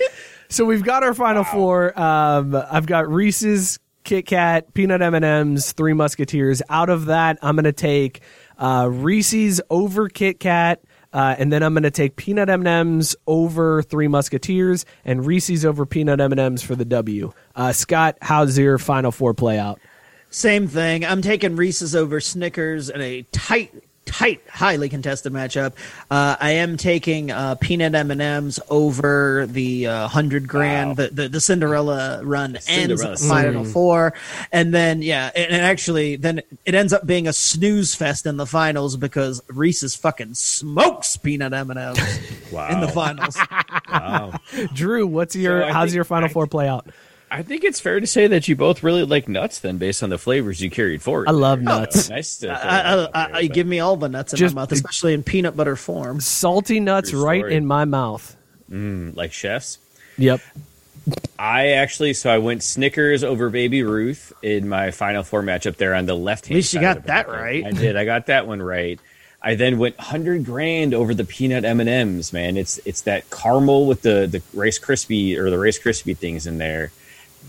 So 0.49 0.65
we've 0.65 0.83
got 0.83 1.03
our 1.03 1.13
final 1.13 1.43
four. 1.43 1.97
Um, 1.97 2.55
I've 2.55 2.85
got 2.85 3.09
Reese's, 3.09 3.79
Kit 4.03 4.25
Kat, 4.25 4.73
Peanut 4.73 5.01
M 5.01 5.13
and 5.13 5.23
M's, 5.23 5.71
Three 5.71 5.93
Musketeers. 5.93 6.61
Out 6.69 6.89
of 6.89 7.05
that, 7.05 7.37
I'm 7.41 7.55
going 7.55 7.63
to 7.65 7.71
take 7.71 8.21
uh, 8.57 8.89
Reese's 8.91 9.61
over 9.69 10.09
Kit 10.09 10.39
Kat. 10.39 10.81
Uh, 11.13 11.35
and 11.37 11.51
then 11.51 11.61
I'm 11.61 11.73
going 11.73 11.83
to 11.83 11.91
take 11.91 12.15
peanut 12.15 12.49
M&Ms 12.49 13.17
over 13.27 13.83
Three 13.83 14.07
Musketeers 14.07 14.85
and 15.03 15.25
Reese's 15.25 15.65
over 15.65 15.85
peanut 15.85 16.21
M&Ms 16.21 16.61
for 16.61 16.73
the 16.73 16.85
W. 16.85 17.33
Uh, 17.53 17.73
Scott, 17.73 18.17
how's 18.21 18.57
your 18.57 18.77
final 18.77 19.11
four 19.11 19.33
play 19.33 19.59
out? 19.59 19.81
Same 20.31 20.67
thing. 20.67 21.05
I'm 21.05 21.21
taking 21.21 21.55
Reese's 21.57 21.93
over 21.95 22.21
Snickers 22.21 22.89
in 22.89 23.01
a 23.01 23.23
tight, 23.33 23.73
tight, 24.05 24.41
highly 24.49 24.87
contested 24.87 25.33
matchup. 25.33 25.73
Uh, 26.09 26.37
I 26.39 26.51
am 26.51 26.77
taking 26.77 27.31
uh, 27.31 27.55
peanut 27.55 27.93
M 27.93 28.11
and 28.11 28.21
M's 28.21 28.57
over 28.69 29.45
the 29.45 29.87
uh, 29.87 30.07
hundred 30.07 30.47
grand, 30.47 30.95
the, 30.95 31.09
the 31.09 31.27
the 31.27 31.41
Cinderella 31.41 32.21
run 32.23 32.51
ends 32.55 32.65
Cinderella 32.65 33.11
at 33.11 33.19
the 33.19 33.27
final 33.27 33.65
Mm. 33.65 33.73
four, 33.73 34.13
and 34.53 34.73
then 34.73 35.01
yeah, 35.01 35.31
and, 35.35 35.51
and 35.51 35.61
actually 35.61 36.15
then 36.15 36.41
it 36.65 36.75
ends 36.75 36.93
up 36.93 37.05
being 37.05 37.27
a 37.27 37.33
snooze 37.33 37.93
fest 37.93 38.25
in 38.25 38.37
the 38.37 38.45
finals 38.45 38.95
because 38.95 39.41
Reese's 39.49 39.95
fucking 39.95 40.33
smokes 40.35 41.17
peanut 41.17 41.51
M 41.53 41.71
and 41.71 41.77
M's 41.79 41.99
in 42.53 42.79
the 42.79 42.87
finals. 42.93 43.37
wow. 43.91 44.39
Drew, 44.73 45.05
what's 45.07 45.35
your 45.35 45.63
So 45.67 45.73
how's 45.73 45.89
think- 45.89 45.95
your 45.95 46.05
final 46.05 46.29
I- 46.29 46.33
four 46.33 46.47
play 46.47 46.69
out? 46.69 46.87
I 47.33 47.43
think 47.43 47.63
it's 47.63 47.79
fair 47.79 48.01
to 48.01 48.05
say 48.05 48.27
that 48.27 48.49
you 48.49 48.57
both 48.57 48.83
really 48.83 49.03
like 49.05 49.29
nuts 49.29 49.59
then 49.59 49.77
based 49.77 50.03
on 50.03 50.09
the 50.09 50.17
flavors 50.17 50.61
you 50.61 50.69
carried 50.69 51.01
forward. 51.01 51.29
I 51.29 51.31
love 51.31 51.59
there. 51.59 51.65
nuts. 51.65 52.09
nice 52.09 52.39
to 52.39 52.49
I, 52.51 52.93
I, 52.93 53.09
I, 53.13 53.37
I 53.37 53.47
give 53.47 53.65
me 53.65 53.79
all 53.79 53.95
the 53.95 54.09
nuts 54.09 54.33
in 54.33 54.37
Just- 54.37 54.53
my 54.53 54.63
mouth, 54.63 54.71
especially 54.73 55.13
in 55.13 55.23
peanut 55.23 55.55
butter 55.55 55.77
form. 55.77 56.19
Salty 56.19 56.81
nuts 56.81 57.13
right 57.13 57.45
in 57.45 57.65
my 57.65 57.85
mouth. 57.85 58.35
Mm, 58.69 59.15
like 59.15 59.31
chefs. 59.31 59.77
Yep. 60.17 60.41
I 61.39 61.69
actually, 61.69 62.13
so 62.13 62.29
I 62.29 62.37
went 62.37 62.63
Snickers 62.63 63.23
over 63.23 63.49
Baby 63.49 63.81
Ruth 63.83 64.33
in 64.43 64.69
my 64.69 64.91
final 64.91 65.23
four 65.23 65.41
matchup 65.41 65.77
there 65.77 65.95
on 65.95 66.05
the 66.05 66.13
left 66.13 66.45
hand. 66.45 66.55
At 66.55 66.57
least 66.57 66.73
you 66.73 66.81
got 66.81 67.05
that 67.05 67.27
right. 67.27 67.65
I 67.65 67.71
did. 67.71 67.95
I 67.95 68.05
got 68.05 68.27
that 68.27 68.45
one 68.45 68.61
right. 68.61 68.99
I 69.41 69.55
then 69.55 69.79
went 69.79 69.99
hundred 69.99 70.45
grand 70.45 70.93
over 70.93 71.15
the 71.15 71.23
peanut 71.25 71.65
M 71.65 71.79
and 71.79 71.89
M's. 71.89 72.31
Man, 72.31 72.57
it's 72.57 72.77
it's 72.85 73.01
that 73.01 73.29
caramel 73.31 73.87
with 73.87 74.03
the 74.03 74.27
the 74.27 74.43
Rice 74.53 74.77
Krispie 74.77 75.37
or 75.37 75.49
the 75.49 75.57
Rice 75.57 75.79
Krispie 75.79 76.15
things 76.15 76.45
in 76.45 76.59
there, 76.59 76.91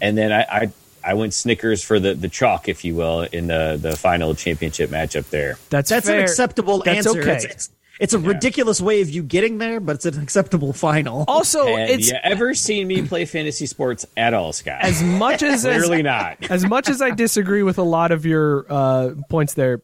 and 0.03 0.19
then 0.19 0.33
I. 0.33 0.43
I 0.43 0.73
I 1.05 1.15
went 1.15 1.35
Snickers 1.35 1.83
for 1.83 1.99
the, 1.99 2.15
the 2.15 2.29
chalk, 2.29 2.69
if 2.69 2.85
you 2.85 2.95
will, 2.95 3.23
in 3.23 3.49
the, 3.49 3.77
the 3.81 3.97
final 3.97 4.37
championship 4.37 4.89
matchup 4.89 5.29
there. 5.31 5.59
That's 5.69 5.91
That's 5.91 6.07
fair. 6.07 6.19
an 6.19 6.23
acceptable 6.23 6.79
That's 6.79 7.09
answer. 7.09 7.20
okay. 7.20 7.35
It's, 7.35 7.45
it's, 7.45 7.70
it's 7.99 8.15
a 8.15 8.19
ridiculous 8.19 8.81
way 8.81 9.01
of 9.01 9.11
you 9.11 9.23
getting 9.23 9.59
there, 9.59 9.81
but 9.81 9.97
it's 9.97 10.07
an 10.07 10.23
acceptable 10.23 10.73
final. 10.73 11.24
also, 11.29 11.77
Have 11.77 11.91
it's 11.91 12.11
you 12.11 12.19
ever 12.23 12.55
seen 12.55 12.87
me 12.89 13.03
play 13.03 13.24
fantasy 13.24 13.66
sports 13.66 14.07
at 14.16 14.33
all, 14.35 14.53
Scott? 14.53 14.79
as 14.83 15.03
much 15.03 15.43
as 15.43 15.65
as, 15.66 15.85
Clearly 15.85 16.03
not. 16.03 16.39
as 16.51 16.65
much 16.66 16.89
as 16.89 17.03
I 17.03 17.11
disagree 17.11 17.62
with 17.62 17.79
a 17.79 17.83
lot 17.83 18.12
of 18.12 18.24
your 18.24 18.66
uh, 18.69 19.11
points 19.29 19.55
there. 19.55 19.83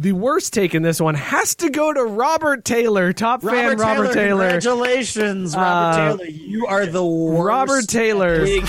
The 0.00 0.12
worst 0.12 0.52
take 0.52 0.76
in 0.76 0.82
this 0.84 1.00
one 1.00 1.16
has 1.16 1.56
to 1.56 1.70
go 1.70 1.92
to 1.92 2.04
Robert 2.04 2.64
Taylor, 2.64 3.12
top 3.12 3.42
fan 3.42 3.76
Robert 3.78 4.12
Taylor. 4.14 4.44
Congratulations, 4.52 5.56
Robert 5.56 5.98
Uh, 6.00 6.16
Taylor. 6.18 6.24
You 6.30 6.66
are 6.66 6.86
the 6.86 7.04
worst. 7.04 7.44
Robert 7.44 7.88
Taylor. 7.88 8.44
Big 8.44 8.62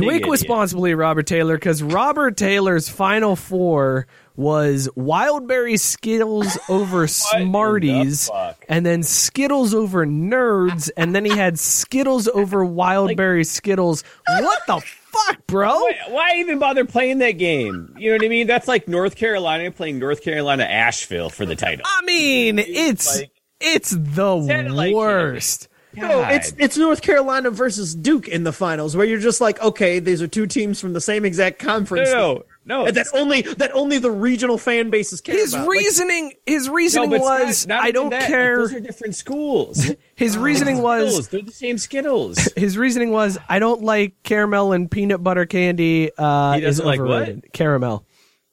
idiot. 0.00 0.30
Responsibly, 0.30 0.94
Robert 0.94 1.26
Taylor, 1.26 1.56
because 1.56 1.82
Robert 1.82 2.38
Taylor's 2.38 2.88
final 2.88 3.36
four 3.36 4.06
was 4.34 4.88
Wildberry 4.96 5.78
Skittles 5.78 6.58
over 6.70 7.02
in 7.02 7.02
the 7.02 7.08
Smarties, 7.08 8.30
and 8.68 8.84
then 8.86 9.02
Skittles 9.02 9.74
over 9.74 10.06
Nerds, 10.06 10.88
and 10.96 11.14
then 11.14 11.26
he 11.26 11.36
had 11.36 11.58
Skittles 11.58 12.28
over 12.28 12.64
Wildberry 12.66 13.44
Skittles. 13.46 14.02
What 14.26 14.58
the 14.66 14.82
fuck, 15.26 15.46
bro? 15.46 15.70
Why, 15.70 15.92
why 16.08 16.32
even 16.36 16.58
bother 16.58 16.84
playing 16.84 17.18
that 17.18 17.32
game? 17.32 17.94
You 17.98 18.10
know 18.10 18.16
what 18.16 18.24
I 18.24 18.28
mean? 18.28 18.46
That's 18.46 18.68
like 18.68 18.88
North 18.88 19.16
Carolina 19.16 19.70
playing 19.70 19.98
North 19.98 20.22
Carolina 20.22 20.64
Asheville 20.64 21.30
for 21.30 21.46
the 21.46 21.56
title. 21.56 21.84
I 21.86 22.04
mean, 22.04 22.58
it's 22.58 23.20
Like- 23.20 23.30
it's 23.60 23.90
the 23.90 24.42
Said 24.46 24.66
it 24.66 24.72
like, 24.72 24.94
worst. 24.94 25.68
No, 25.96 26.24
it's 26.24 26.52
it's 26.58 26.76
North 26.76 27.02
Carolina 27.02 27.50
versus 27.50 27.94
Duke 27.94 28.26
in 28.26 28.42
the 28.42 28.52
finals, 28.52 28.96
where 28.96 29.06
you're 29.06 29.20
just 29.20 29.40
like, 29.40 29.62
okay, 29.62 30.00
these 30.00 30.20
are 30.20 30.26
two 30.26 30.46
teams 30.46 30.80
from 30.80 30.92
the 30.92 31.00
same 31.00 31.24
exact 31.24 31.60
conference. 31.60 32.10
No, 32.10 32.18
no, 32.34 32.42
no. 32.64 32.86
And 32.86 32.96
that 32.96 33.06
only 33.14 33.42
that 33.42 33.72
only 33.74 33.98
the 33.98 34.10
regional 34.10 34.58
fan 34.58 34.90
bases 34.90 35.20
care 35.20 35.34
His 35.36 35.52
about. 35.54 35.68
Like, 35.68 35.78
reasoning, 35.78 36.32
his 36.46 36.66
No, 36.68 36.74
reasoning 36.74 37.10
but 37.10 37.22
Scott, 37.22 37.44
was, 37.46 37.66
not 37.66 37.84
I 37.84 37.90
don't 37.90 38.10
that. 38.10 38.26
care. 38.26 38.58
Those 38.58 38.74
are 38.74 38.80
different 38.80 39.14
schools. 39.14 39.90
His 40.16 40.38
reasoning 40.38 40.78
was, 40.80 41.08
Skittles, 41.08 41.28
they're 41.28 41.42
the 41.42 41.50
same 41.52 41.76
Skittles. 41.76 42.38
his 42.56 42.78
reasoning 42.78 43.10
was, 43.10 43.36
I 43.48 43.58
don't 43.58 43.82
like 43.82 44.14
caramel 44.22 44.72
and 44.72 44.88
peanut 44.88 45.22
butter 45.24 45.44
candy. 45.44 46.10
Uh, 46.16 46.52
He 46.54 46.60
doesn't 46.60 46.86
like 46.86 47.00
what? 47.00 47.52
Caramel. 47.52 48.06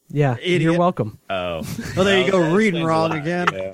Yeah, 0.10 0.36
Idiot. 0.42 0.62
you're 0.62 0.78
welcome. 0.80 1.20
Oh, 1.30 1.62
oh, 1.96 2.04
there 2.04 2.26
you 2.26 2.32
go, 2.32 2.40
that 2.50 2.56
reading 2.56 2.84
wrong 2.84 3.12
again. 3.14 3.48
Yeah. 3.54 3.72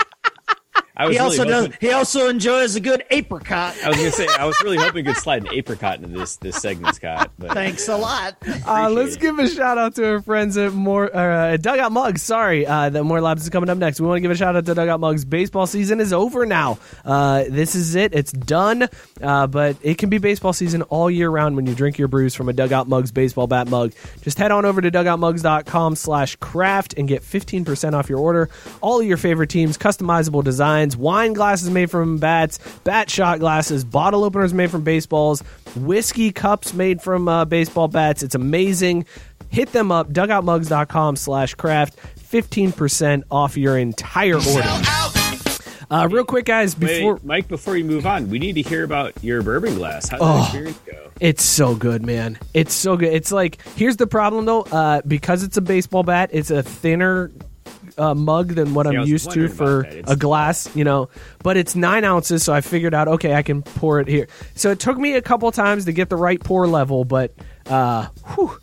I 0.98 1.06
was 1.06 1.16
He 1.16 1.22
really 1.22 1.40
also 1.40 1.46
does. 1.46 1.76
He 1.80 1.92
also 1.92 2.28
enjoys 2.28 2.76
a 2.76 2.80
good 2.80 3.04
apricot. 3.12 3.76
I 3.84 3.90
was 3.90 3.98
gonna 3.98 4.12
say 4.12 4.28
I 4.28 4.46
was 4.46 4.60
really 4.64 4.78
hoping 4.78 5.06
we 5.06 5.14
could 5.14 5.22
slide 5.22 5.44
an 5.44 5.54
apricot 5.54 6.00
into 6.00 6.18
this 6.18 6.38
this 6.38 6.58
segment, 6.58 6.96
Scott. 6.96 7.32
But 7.38 7.54
Thanks 7.54 7.88
a 7.88 7.96
lot. 7.96 8.36
Uh, 8.68 8.90
let's 8.90 9.16
it. 9.16 9.22
give 9.22 9.38
a 9.38 9.48
shout 9.48 9.78
out 9.78 9.96
to 9.96 10.08
our 10.14 10.22
friends 10.22 10.58
at 10.58 10.74
More 10.74 11.16
uh, 11.16 11.58
Dugout 11.58 11.92
Mugs. 11.92 12.24
Sorry, 12.24 12.66
uh, 12.66 12.90
that 12.90 13.04
More 13.04 13.22
Labs 13.22 13.44
is 13.44 13.50
coming 13.50 13.70
up 13.70 13.78
next. 13.78 14.02
We 14.02 14.08
want 14.08 14.18
to 14.18 14.22
give 14.22 14.32
a 14.32 14.36
shout 14.36 14.56
out 14.56 14.66
to 14.66 14.74
Dugout 14.74 15.00
Mugs. 15.00 15.24
Baseball 15.24 15.68
season 15.68 16.00
is 16.00 16.12
over 16.14 16.46
now. 16.46 16.80
Uh, 17.06 17.44
this 17.48 17.76
is 17.76 17.94
it. 17.96 18.16
It's 18.16 18.32
done. 18.32 18.88
Uh, 19.22 19.46
but 19.48 19.78
it 19.84 19.98
can 20.00 20.10
be 20.10 20.18
baseball 20.18 20.54
season 20.54 20.82
all 20.84 21.12
year 21.12 21.30
round 21.30 21.56
when 21.56 21.66
you 21.68 21.76
drink 21.76 21.98
your 22.00 22.08
brews 22.08 22.34
from 22.34 22.50
a 22.50 22.54
Dugout 22.54 22.88
Mugs 22.88 23.12
baseball 23.12 23.46
bat 23.48 23.68
mug. 23.70 23.94
Just 24.22 24.40
head 24.40 24.52
on 24.52 24.66
over 24.66 24.82
to 24.82 24.90
dugoutmugs.com 24.90 25.96
slash 25.96 26.36
craft 26.38 26.96
and 26.98 27.08
get 27.08 27.22
15% 27.22 27.94
off 27.94 28.10
your 28.10 28.20
order. 28.20 28.50
All 28.82 29.00
of 29.00 29.06
your 29.06 29.18
favorite 29.18 29.50
teams, 29.50 29.78
customizable 29.78 30.44
designs, 30.44 30.87
designs, 30.90 30.98
wine 30.98 31.34
glasses 31.34 31.70
made 31.70 31.90
from 31.92 32.18
bats, 32.18 32.60
bat 32.84 33.10
shot 33.10 33.40
glasses, 33.40 33.84
bottle 33.84 34.24
openers 34.24 34.54
made 34.54 34.72
from 34.72 34.84
baseballs, 34.84 35.42
whiskey 35.76 36.32
cups 36.32 36.74
made 36.74 37.02
from 37.02 37.28
uh, 37.28 37.46
baseball 37.46 37.88
bats. 37.88 38.24
It's 38.24 38.36
amazing. 38.36 39.06
Hit 39.50 39.72
them 39.72 39.92
up, 39.92 40.10
dugoutmugs.com 40.10 41.16
slash 41.16 41.56
craft, 41.56 41.98
15% 42.20 43.24
off 43.32 43.56
your 43.58 43.78
entire 43.78 44.36
order. 44.36 44.82
Uh, 45.90 46.06
real 46.12 46.26
quick, 46.26 46.44
guys, 46.44 46.76
before 46.76 47.14
Wait, 47.14 47.24
Mike, 47.24 47.48
before 47.48 47.78
you 47.78 47.86
move 47.86 48.06
on, 48.06 48.30
we 48.30 48.40
need 48.40 48.56
to 48.56 48.62
hear 48.62 48.84
about 48.84 49.14
your 49.24 49.42
bourbon 49.42 49.76
glass. 49.76 50.10
How 50.10 50.18
did 50.18 50.24
Oh. 50.24 50.34
that 50.34 50.44
experience 50.44 50.80
go? 50.86 51.12
It's 51.22 51.44
so 51.44 51.76
good, 51.76 52.06
man. 52.06 52.38
It's 52.54 52.74
so 52.74 52.98
good. 52.98 53.14
It's 53.14 53.32
like 53.32 53.62
here's 53.78 53.96
the 53.96 54.06
problem 54.06 54.44
though, 54.46 54.64
uh, 54.64 55.02
because 55.08 55.44
it's 55.44 55.56
a 55.56 55.62
baseball 55.62 56.04
bat, 56.04 56.30
it's 56.34 56.52
a 56.52 56.62
thinner 56.62 57.32
uh, 57.98 58.14
mug 58.14 58.50
than 58.50 58.74
what 58.74 58.88
I'm 58.88 59.06
used 59.06 59.32
to 59.32 59.48
for 59.48 59.88
a 60.06 60.16
glass, 60.16 60.74
you 60.76 60.84
know. 60.84 61.10
But 61.44 61.58
it's 61.58 61.76
nine 61.76 62.04
ounces, 62.04 62.44
so 62.44 62.54
I 62.54 62.62
figured 62.62 62.94
out 62.94 63.08
okay, 63.08 63.34
I 63.36 63.42
can 63.42 63.64
pour 63.64 64.00
it 64.00 64.08
here. 64.08 64.28
So 64.56 64.72
it 64.72 64.80
took 64.80 64.98
me 64.98 65.14
a 65.14 65.22
couple 65.22 65.52
times 65.52 65.86
to 65.86 65.92
get 65.92 66.10
the 66.10 66.16
right 66.16 66.42
pour 66.42 66.68
level, 66.68 67.06
but 67.06 67.34
uh, 67.68 68.08
whew, 68.36 68.58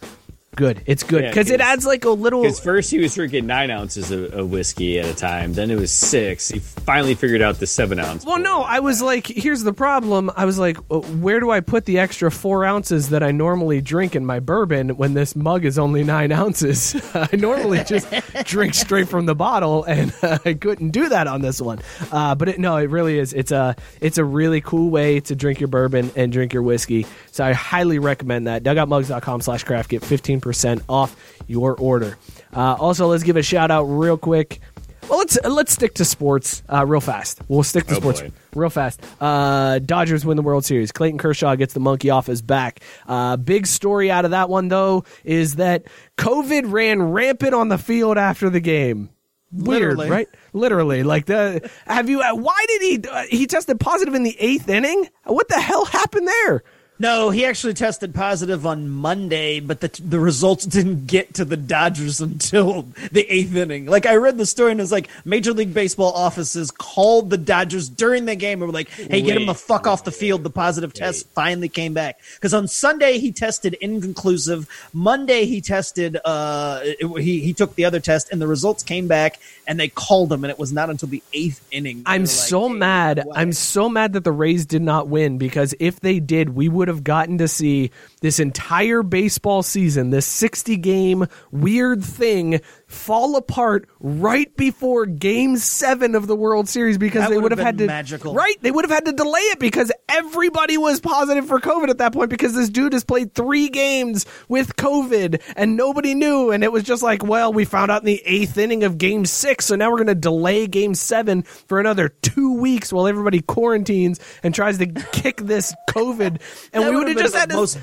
good. 0.56 0.82
It's 0.86 1.02
good 1.02 1.22
Yeah, 1.24 1.30
because 1.30 1.50
it 1.50 1.58
'cause- 1.60 1.66
adds 1.68 1.86
like 1.86 2.04
a 2.04 2.10
little. 2.10 2.42
Because 2.42 2.60
first 2.60 2.90
he 2.90 2.98
was 2.98 3.14
drinking 3.14 3.46
nine 3.46 3.70
ounces 3.70 4.10
of, 4.10 4.32
of 4.34 4.50
whiskey 4.50 4.98
at 4.98 5.06
a 5.06 5.14
time, 5.14 5.52
then 5.54 5.70
it 5.70 5.76
was 5.76 5.92
six. 5.92 6.48
He 6.48 6.58
finally 6.58 7.14
figured 7.14 7.42
out 7.42 7.58
the 7.58 7.66
seven 7.66 7.98
ounce. 7.98 8.24
Well, 8.24 8.38
no, 8.38 8.62
I 8.62 8.80
was 8.80 9.02
like, 9.02 9.26
here's 9.26 9.62
the 9.62 9.72
problem. 9.72 10.30
I 10.36 10.44
was 10.44 10.58
like, 10.58 10.78
uh, 10.90 11.00
where 11.00 11.40
do 11.40 11.50
I 11.50 11.60
put 11.60 11.84
the 11.84 11.98
extra 11.98 12.30
four 12.30 12.64
ounces 12.64 13.10
that 13.10 13.22
I 13.22 13.30
normally 13.30 13.80
drink 13.80 14.14
in 14.16 14.24
my 14.26 14.40
bourbon 14.40 14.90
when 14.96 15.14
this 15.14 15.34
mug 15.36 15.64
is 15.64 15.78
only 15.78 16.04
nine 16.04 16.32
ounces? 16.32 16.94
I 17.14 17.28
normally 17.36 17.82
just 17.84 18.06
drink 18.44 18.74
straight 18.74 19.08
from 19.08 19.26
the 19.26 19.34
bottle, 19.34 19.84
and 19.84 20.12
I 20.22 20.54
couldn't 20.54 20.90
do 20.90 21.08
that 21.08 21.26
on 21.26 21.42
this 21.42 21.60
one. 21.60 21.80
Uh, 22.12 22.34
but 22.34 22.48
it, 22.48 22.58
no, 22.58 22.76
it 22.76 22.90
really 22.90 23.18
is. 23.18 23.32
It's 23.32 23.52
a 23.52 23.76
it's 24.00 24.18
a 24.18 24.24
really 24.24 24.60
cool 24.60 24.90
way 24.90 25.20
to 25.20 25.34
drink 25.34 25.60
your 25.60 25.68
bourbon 25.68 26.10
and 26.16 26.32
drink 26.32 26.52
your 26.52 26.62
whiskey. 26.62 27.06
So 27.30 27.44
I 27.44 27.52
highly 27.52 27.98
recommend 27.98 28.46
that. 28.46 28.62
Dugoutmugs.com 28.62 29.40
slash 29.40 29.64
craft 29.64 29.90
get 29.90 30.02
15% 30.44 30.82
off 30.88 31.16
your 31.46 31.74
order. 31.76 32.18
Uh, 32.54 32.74
also, 32.78 33.06
let's 33.08 33.22
give 33.22 33.36
a 33.36 33.42
shout 33.42 33.70
out 33.70 33.84
real 33.84 34.16
quick. 34.16 34.60
Well, 35.08 35.18
let's 35.18 35.38
let's 35.44 35.70
stick 35.72 35.92
to 35.94 36.04
sports 36.04 36.62
uh, 36.72 36.86
real 36.86 37.00
fast. 37.02 37.40
We'll 37.48 37.62
stick 37.62 37.84
to 37.88 37.94
Oh, 37.94 37.98
sports 37.98 38.22
boy. 38.22 38.30
real 38.54 38.70
fast. 38.70 39.02
Uh, 39.20 39.78
Dodgers 39.80 40.24
win 40.24 40.38
the 40.38 40.42
World 40.42 40.64
Series. 40.64 40.92
Clayton 40.92 41.18
Kershaw 41.18 41.56
gets 41.56 41.74
the 41.74 41.80
monkey 41.80 42.08
off 42.08 42.26
his 42.26 42.40
back. 42.40 42.80
Uh, 43.06 43.36
big 43.36 43.66
story 43.66 44.10
out 44.10 44.24
of 44.24 44.30
that 44.30 44.48
one 44.48 44.68
though 44.68 45.04
is 45.22 45.56
that 45.56 45.84
COVID 46.16 46.72
ran 46.72 47.02
rampant 47.02 47.52
on 47.54 47.68
the 47.68 47.76
field 47.76 48.16
after 48.16 48.48
the 48.48 48.60
game. 48.60 49.10
Weird, 49.52 49.98
Literally. 49.98 50.10
right? 50.10 50.28
Literally, 50.54 51.02
like 51.02 51.26
the. 51.26 51.70
Have 51.86 52.08
you? 52.08 52.22
Uh, 52.22 52.34
why 52.36 52.64
did 52.66 52.82
he? 52.82 53.08
Uh, 53.08 53.24
he 53.28 53.46
tested 53.46 53.78
positive 53.78 54.14
in 54.14 54.22
the 54.22 54.34
eighth 54.40 54.70
inning. 54.70 55.06
What 55.24 55.48
the 55.48 55.60
hell 55.60 55.84
happened 55.84 56.26
there? 56.26 56.64
No, 56.96 57.30
he 57.30 57.44
actually 57.44 57.74
tested 57.74 58.14
positive 58.14 58.64
on 58.64 58.88
Monday, 58.88 59.58
but 59.58 59.80
the 59.80 59.88
the 60.04 60.20
results 60.20 60.64
didn't 60.64 61.06
get 61.06 61.34
to 61.34 61.44
the 61.44 61.56
Dodgers 61.56 62.20
until 62.20 62.82
the 63.10 63.26
eighth 63.28 63.54
inning. 63.56 63.86
Like 63.86 64.06
I 64.06 64.14
read 64.14 64.38
the 64.38 64.46
story 64.46 64.70
and 64.70 64.78
it 64.78 64.84
was 64.84 64.92
like 64.92 65.08
Major 65.24 65.52
League 65.52 65.74
Baseball 65.74 66.12
offices 66.12 66.70
called 66.70 67.30
the 67.30 67.36
Dodgers 67.36 67.88
during 67.88 68.26
the 68.26 68.36
game 68.36 68.62
and 68.62 68.68
were 68.70 68.72
like, 68.72 68.90
"Hey, 68.90 69.22
get 69.22 69.36
him 69.36 69.46
the 69.46 69.52
Wait. 69.52 69.58
fuck 69.58 69.88
off 69.88 70.04
the 70.04 70.12
field." 70.12 70.44
The 70.44 70.50
positive 70.50 70.92
test 70.94 71.26
finally 71.34 71.68
came 71.68 71.94
back 71.94 72.20
because 72.36 72.54
on 72.54 72.68
Sunday 72.68 73.18
he 73.18 73.32
tested 73.32 73.74
inconclusive. 73.80 74.68
Monday 74.92 75.46
he 75.46 75.60
tested. 75.60 76.16
Uh, 76.24 76.78
it- 76.84 77.22
he 77.24 77.40
he 77.40 77.52
took 77.52 77.74
the 77.74 77.84
other 77.86 77.98
test 77.98 78.28
and 78.30 78.40
the 78.40 78.46
results 78.46 78.84
came 78.84 79.08
back 79.08 79.40
and 79.66 79.80
they 79.80 79.88
called 79.88 80.32
him 80.32 80.44
and 80.44 80.50
it 80.50 80.58
was 80.60 80.72
not 80.72 80.90
until 80.90 81.08
the 81.08 81.22
eighth 81.32 81.60
inning. 81.72 82.02
I'm 82.06 82.22
like, 82.22 82.28
so 82.30 82.68
"Hey, 82.68 82.74
mad. 82.74 83.22
what?" 83.24 83.36
I'm 83.36 83.52
so 83.52 83.88
mad 83.88 84.12
that 84.12 84.22
the 84.22 84.32
Rays 84.32 84.64
did 84.64 84.82
not 84.82 85.08
win 85.08 85.38
because 85.38 85.74
if 85.80 85.98
they 85.98 86.20
did, 86.20 86.50
we 86.54 86.68
would 86.68 86.83
have 86.88 87.04
gotten 87.04 87.38
to 87.38 87.48
see 87.48 87.90
this 88.24 88.40
entire 88.40 89.02
baseball 89.02 89.62
season, 89.62 90.08
this 90.08 90.24
60 90.26 90.78
game 90.78 91.26
weird 91.50 92.02
thing 92.02 92.62
fall 92.86 93.36
apart 93.36 93.86
right 94.00 94.56
before 94.56 95.04
game 95.04 95.58
7 95.58 96.14
of 96.14 96.26
the 96.26 96.34
World 96.34 96.66
Series 96.66 96.96
because 96.96 97.24
That 97.24 97.30
they 97.30 97.36
would 97.36 97.52
have 97.52 97.60
had 97.60 97.76
to 97.76 97.86
magical. 97.86 98.32
Right, 98.32 98.56
they 98.62 98.70
would 98.70 98.86
have 98.86 98.90
had 98.90 99.04
to 99.04 99.12
delay 99.12 99.40
it 99.40 99.58
because 99.58 99.92
everybody 100.08 100.78
was 100.78 101.02
positive 101.02 101.46
for 101.46 101.60
COVID 101.60 101.90
at 101.90 101.98
that 101.98 102.14
point 102.14 102.30
because 102.30 102.54
this 102.54 102.70
dude 102.70 102.94
has 102.94 103.04
played 103.04 103.34
3 103.34 103.68
games 103.68 104.24
with 104.48 104.74
COVID 104.76 105.42
and 105.54 105.76
nobody 105.76 106.14
knew 106.14 106.50
and 106.50 106.64
it 106.64 106.72
was 106.72 106.82
just 106.82 107.02
like, 107.02 107.22
well, 107.22 107.52
we 107.52 107.66
found 107.66 107.90
out 107.90 108.00
in 108.00 108.06
the 108.06 108.22
8th 108.26 108.56
inning 108.56 108.84
of 108.84 108.96
game 108.96 109.26
6, 109.26 109.66
so 109.66 109.76
now 109.76 109.90
we're 109.90 109.98
going 109.98 110.06
to 110.06 110.14
delay 110.14 110.66
game 110.66 110.94
7 110.94 111.42
for 111.42 111.78
another 111.78 112.08
2 112.08 112.54
weeks 112.54 112.90
while 112.90 113.06
everybody 113.06 113.42
quarantines 113.42 114.18
and 114.42 114.54
tries 114.54 114.78
to 114.78 114.86
kick 115.12 115.42
this 115.42 115.74
COVID 115.90 116.40
and 116.72 116.88
we 116.88 116.96
would 116.96 117.08
have 117.08 117.18
just 117.18 117.34
had 117.34 117.50
to 117.50 117.56
most, 117.56 117.78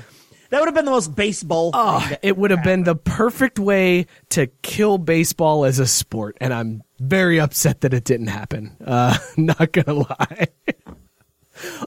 That 0.52 0.60
would 0.60 0.66
have 0.66 0.74
been 0.74 0.84
the 0.84 0.90
most 0.90 1.16
baseball. 1.16 1.70
Oh, 1.72 2.00
thing 2.00 2.18
it 2.20 2.36
would 2.36 2.50
have 2.50 2.58
ever 2.60 2.68
been 2.68 2.84
the 2.84 2.94
perfect 2.94 3.58
way 3.58 4.04
to 4.30 4.48
kill 4.60 4.98
baseball 4.98 5.64
as 5.64 5.78
a 5.78 5.86
sport, 5.86 6.36
and 6.42 6.52
I'm 6.52 6.82
very 7.00 7.40
upset 7.40 7.80
that 7.80 7.94
it 7.94 8.04
didn't 8.04 8.26
happen. 8.26 8.76
Uh, 8.84 9.16
not 9.38 9.72
gonna 9.72 9.94
lie. 10.00 10.48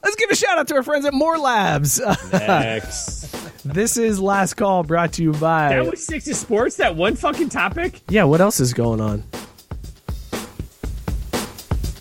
Let's 0.02 0.16
give 0.16 0.30
a 0.30 0.34
shout 0.34 0.58
out 0.58 0.66
to 0.66 0.74
our 0.74 0.82
friends 0.82 1.06
at 1.06 1.14
More 1.14 1.38
Labs. 1.38 2.00
Next. 2.32 3.30
this 3.64 3.96
is 3.96 4.18
Last 4.18 4.54
Call, 4.54 4.82
brought 4.82 5.12
to 5.12 5.22
you 5.22 5.30
by. 5.30 5.68
that 5.68 5.88
was 5.88 6.04
six 6.04 6.24
to 6.24 6.34
sports. 6.34 6.74
That 6.78 6.96
one 6.96 7.14
fucking 7.14 7.50
topic. 7.50 8.00
yeah, 8.08 8.24
what 8.24 8.40
else 8.40 8.58
is 8.58 8.74
going 8.74 9.00
on? 9.00 9.22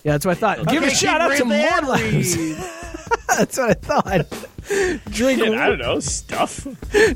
Yeah, 0.03 0.13
that's 0.13 0.25
what 0.25 0.37
I 0.37 0.55
thought. 0.55 0.67
give 0.67 0.81
a 0.81 0.89
shout 0.89 1.21
out 1.21 1.37
to 1.37 1.45
More 1.45 1.57
Labs. 1.57 2.35
read. 3.11 3.37
that's 3.37 3.57
what 3.57 3.69
I 3.69 3.73
thought. 3.73 4.49
Drink 5.11 5.39
Shit, 5.39 5.53
I 5.53 5.69
don't 5.69 5.79
know 5.79 5.99
stuff. 5.99 6.67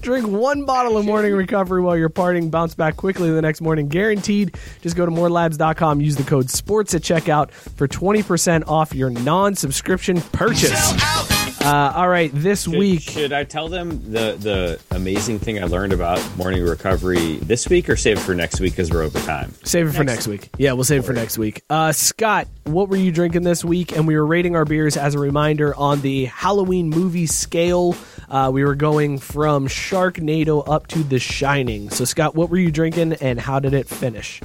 Drink 0.01 0.27
one 0.27 0.65
bottle 0.65 0.97
of 0.97 1.05
morning 1.05 1.33
recovery 1.33 1.81
while 1.81 1.97
you're 1.97 2.09
partying. 2.09 2.51
Bounce 2.51 2.75
back 2.75 2.95
quickly 2.95 3.31
the 3.31 3.41
next 3.41 3.61
morning. 3.61 3.87
Guaranteed. 3.87 4.55
Just 4.81 4.95
go 4.95 5.05
to 5.05 5.11
morelabs.com. 5.11 5.99
Use 6.01 6.15
the 6.15 6.23
code 6.23 6.49
SPORTS 6.49 6.93
at 6.93 7.01
checkout 7.01 7.51
for 7.51 7.87
20% 7.87 8.67
off 8.67 8.93
your 8.93 9.09
non 9.09 9.55
subscription 9.55 10.21
purchase. 10.21 11.38
Uh, 11.61 11.91
all 11.93 12.07
right, 12.07 12.31
this 12.33 12.63
Should, 12.63 12.77
week. 12.77 13.01
should 13.01 13.33
I 13.33 13.43
tell 13.43 13.67
them 13.67 14.13
the 14.13 14.37
the 14.39 14.79
amazing 14.95 15.39
thing 15.39 15.61
I 15.61 15.65
learned 15.65 15.91
about 15.91 16.19
morning 16.37 16.63
recovery 16.63 17.35
this 17.37 17.67
week, 17.67 17.89
or 17.89 17.97
save 17.97 18.17
it 18.17 18.21
for 18.21 18.33
next 18.33 18.61
week 18.61 18.73
because 18.73 18.89
we're 18.89 19.03
over 19.03 19.19
time? 19.19 19.53
Save 19.65 19.87
it 19.87 19.91
for 19.91 20.05
next 20.05 20.25
week. 20.25 20.49
Yeah, 20.57 20.71
we'll 20.73 20.85
save 20.85 21.03
it 21.03 21.05
for 21.05 21.13
next 21.13 21.37
week. 21.37 21.63
Uh, 21.69 21.91
Scott, 21.91 22.47
what 22.63 22.87
were 22.87 22.95
you 22.95 23.11
drinking 23.11 23.43
this 23.43 23.63
week? 23.65 23.91
And 23.91 24.07
we 24.07 24.15
were 24.15 24.25
rating 24.25 24.55
our 24.55 24.63
beers 24.63 24.95
as 24.95 25.15
a 25.15 25.19
reminder 25.19 25.75
on 25.75 25.99
the 25.99 26.25
Halloween 26.25 26.89
movie 26.89 27.25
scale. 27.27 27.93
Uh, 28.29 28.49
we 28.53 28.63
were 28.63 28.75
going 28.75 29.17
from 29.19 29.67
Sharknado 29.67 30.63
up 30.67 30.87
to 30.87 31.03
The 31.03 31.19
Shining. 31.19 31.89
So, 31.89 32.05
Scott, 32.05 32.35
what 32.35 32.49
were 32.49 32.57
you 32.57 32.71
drinking 32.71 33.13
and 33.13 33.37
how 33.39 33.59
did 33.59 33.73
it 33.73 33.87
finish? 33.89 34.39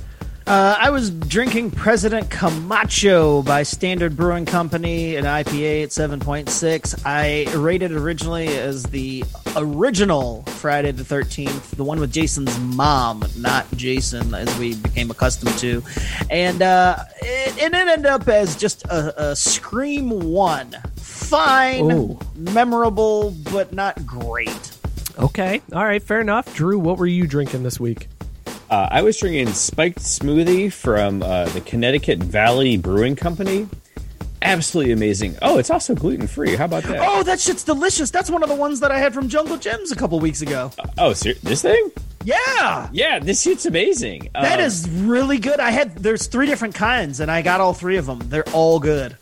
Uh, 0.46 0.76
I 0.78 0.90
was 0.90 1.10
drinking 1.10 1.70
President 1.70 2.28
Camacho 2.28 3.42
by 3.42 3.62
Standard 3.62 4.14
Brewing 4.14 4.44
Company, 4.44 5.16
an 5.16 5.24
IPA 5.24 5.84
at 5.84 5.88
7.6. 5.88 7.02
I 7.06 7.50
rated 7.56 7.92
originally 7.92 8.48
as 8.48 8.82
the 8.82 9.24
original 9.56 10.42
Friday 10.42 10.90
the 10.90 11.02
13th, 11.02 11.76
the 11.76 11.84
one 11.84 11.98
with 11.98 12.12
Jason's 12.12 12.58
mom, 12.58 13.24
not 13.38 13.66
Jason, 13.74 14.34
as 14.34 14.54
we 14.58 14.74
became 14.74 15.10
accustomed 15.10 15.56
to. 15.60 15.82
And 16.28 16.60
uh, 16.60 16.98
it, 17.22 17.62
it 17.62 17.72
ended 17.72 18.04
up 18.04 18.28
as 18.28 18.54
just 18.54 18.84
a, 18.84 19.30
a 19.30 19.36
Scream 19.36 20.10
1. 20.10 20.76
Fine, 20.96 21.90
Ooh. 21.90 22.18
memorable, 22.36 23.30
but 23.50 23.72
not 23.72 24.04
great. 24.04 24.72
Okay. 25.18 25.62
All 25.72 25.84
right. 25.84 26.02
Fair 26.02 26.20
enough. 26.20 26.54
Drew, 26.54 26.78
what 26.78 26.98
were 26.98 27.06
you 27.06 27.26
drinking 27.26 27.62
this 27.62 27.78
week? 27.78 28.08
Uh, 28.74 28.88
I 28.90 29.02
was 29.02 29.16
drinking 29.16 29.54
spiked 29.54 30.00
smoothie 30.00 30.72
from 30.72 31.22
uh, 31.22 31.44
the 31.50 31.60
Connecticut 31.60 32.18
Valley 32.18 32.76
Brewing 32.76 33.14
Company. 33.14 33.68
Absolutely 34.42 34.90
amazing. 34.92 35.36
Oh, 35.42 35.58
it's 35.58 35.70
also 35.70 35.94
gluten 35.94 36.26
free. 36.26 36.56
How 36.56 36.64
about 36.64 36.82
that? 36.82 36.98
Oh, 37.00 37.22
that 37.22 37.38
shit's 37.38 37.62
delicious. 37.62 38.10
That's 38.10 38.28
one 38.28 38.42
of 38.42 38.48
the 38.48 38.56
ones 38.56 38.80
that 38.80 38.90
I 38.90 38.98
had 38.98 39.14
from 39.14 39.28
Jungle 39.28 39.58
Jim's 39.58 39.92
a 39.92 39.94
couple 39.94 40.18
weeks 40.18 40.42
ago. 40.42 40.72
Oh, 40.98 41.12
ser- 41.12 41.34
this 41.44 41.62
thing? 41.62 41.92
Yeah. 42.24 42.88
Yeah, 42.90 43.20
this 43.20 43.42
shit's 43.42 43.64
amazing. 43.64 44.30
That 44.34 44.58
Um, 44.58 44.66
is 44.66 44.90
really 44.90 45.38
good. 45.38 45.60
I 45.60 45.70
had 45.70 45.94
there's 45.98 46.26
three 46.26 46.46
different 46.46 46.74
kinds, 46.74 47.20
and 47.20 47.30
I 47.30 47.42
got 47.42 47.60
all 47.60 47.74
three 47.74 47.96
of 47.96 48.06
them. 48.06 48.18
They're 48.28 48.48
all 48.48 48.80
good. 48.80 49.16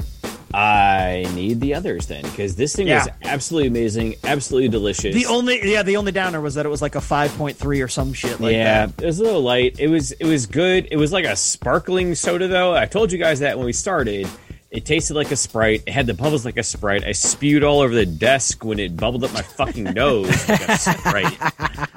I 0.55 1.27
need 1.35 1.61
the 1.61 1.75
others 1.75 2.07
then 2.07 2.23
because 2.23 2.57
this 2.57 2.75
thing 2.77 2.87
Yeah. 2.89 3.05
was 3.05 3.09
absolutely 3.23 3.69
amazing, 3.69 4.17
absolutely 4.25 4.69
delicious. 4.69 5.15
The 5.15 5.27
only 5.27 5.71
yeah, 5.73 5.83
the 5.83 5.97
only 5.97 6.13
downer 6.13 6.41
was 6.41 6.55
that 6.55 6.67
it 6.67 6.69
was 6.69 6.83
like 6.83 6.95
a 6.95 7.01
five 7.01 7.31
point 7.37 7.57
three 7.57 7.81
or 7.81 7.89
some 7.89 8.13
shit 8.13 8.41
like 8.41 8.53
yeah, 8.55 8.87
that. 8.87 9.03
it 9.03 9.07
was 9.07 9.19
a 9.19 9.23
little 9.25 9.43
light. 9.43 9.77
It 9.79 9.89
was 9.89 10.13
it 10.13 10.25
was 10.27 10.47
good. 10.47 10.89
It 10.91 10.97
was 10.97 11.13
like 11.13 11.25
a 11.25 11.37
sparkling 11.37 12.15
soda 12.15 12.49
though. 12.49 12.75
I 12.75 12.87
told 12.87 13.13
you 13.13 13.19
guys 13.19 13.41
that 13.41 13.57
when 13.57 13.67
we 13.67 13.73
started, 13.73 14.29
It 14.73 14.87
tasted 14.87 15.13
like 15.13 15.31
a 15.31 15.37
Sprite. 15.37 15.83
It 15.87 15.93
had 15.93 16.07
the 16.07 16.15
bubbles 16.15 16.47
like 16.47 16.57
a 16.57 16.63
Sprite. 16.63 17.05
I 17.05 17.13
spewed 17.13 17.63
all 17.63 17.81
over 17.81 17.95
the 17.95 18.07
desk 18.07 18.65
when 18.65 18.79
it 18.79 18.97
bubbled 18.97 19.23
up 19.23 19.35
my 19.35 19.43
fucking 19.43 19.85
nose 19.85 20.49
like 20.49 20.67
a 20.67 20.79
Sprite. 20.79 21.39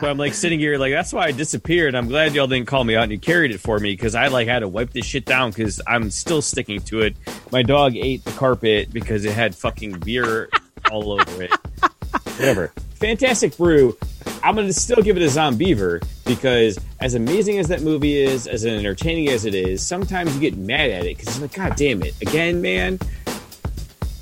So 0.01 0.09
I'm 0.09 0.17
like 0.17 0.33
sitting 0.33 0.59
here, 0.59 0.77
like 0.77 0.91
that's 0.91 1.13
why 1.13 1.27
I 1.27 1.31
disappeared. 1.31 1.95
I'm 1.95 2.07
glad 2.07 2.35
y'all 2.35 2.47
didn't 2.47 2.67
call 2.67 2.83
me 2.83 2.95
out 2.95 3.03
and 3.03 3.13
you 3.13 3.17
carried 3.17 3.51
it 3.51 3.59
for 3.59 3.79
me 3.79 3.93
because 3.93 4.13
I 4.13 4.27
like 4.27 4.47
had 4.47 4.59
to 4.59 4.67
wipe 4.67 4.91
this 4.91 5.05
shit 5.05 5.25
down 5.25 5.51
because 5.51 5.79
I'm 5.87 6.11
still 6.11 6.41
sticking 6.41 6.81
to 6.81 7.01
it. 7.01 7.15
My 7.51 7.63
dog 7.63 7.95
ate 7.95 8.25
the 8.25 8.31
carpet 8.31 8.91
because 8.91 9.23
it 9.23 9.31
had 9.31 9.55
fucking 9.55 9.99
beer 9.99 10.49
all 10.91 11.13
over 11.13 11.43
it. 11.43 11.51
Whatever. 12.35 12.73
Fantastic 12.95 13.57
brew. 13.57 13.97
I'm 14.43 14.55
gonna 14.55 14.73
still 14.73 15.01
give 15.01 15.17
it 15.17 15.23
a 15.23 15.27
Zombeaver 15.27 16.05
because 16.25 16.79
as 16.99 17.13
amazing 17.15 17.59
as 17.59 17.67
that 17.67 17.81
movie 17.81 18.15
is, 18.17 18.47
as 18.47 18.65
entertaining 18.65 19.29
as 19.29 19.45
it 19.45 19.55
is, 19.55 19.85
sometimes 19.85 20.33
you 20.33 20.39
get 20.39 20.57
mad 20.57 20.91
at 20.91 21.05
it 21.05 21.17
because 21.17 21.37
you're 21.37 21.47
like, 21.47 21.55
God 21.55 21.75
damn 21.75 22.03
it, 22.03 22.19
again, 22.21 22.61
man. 22.61 22.99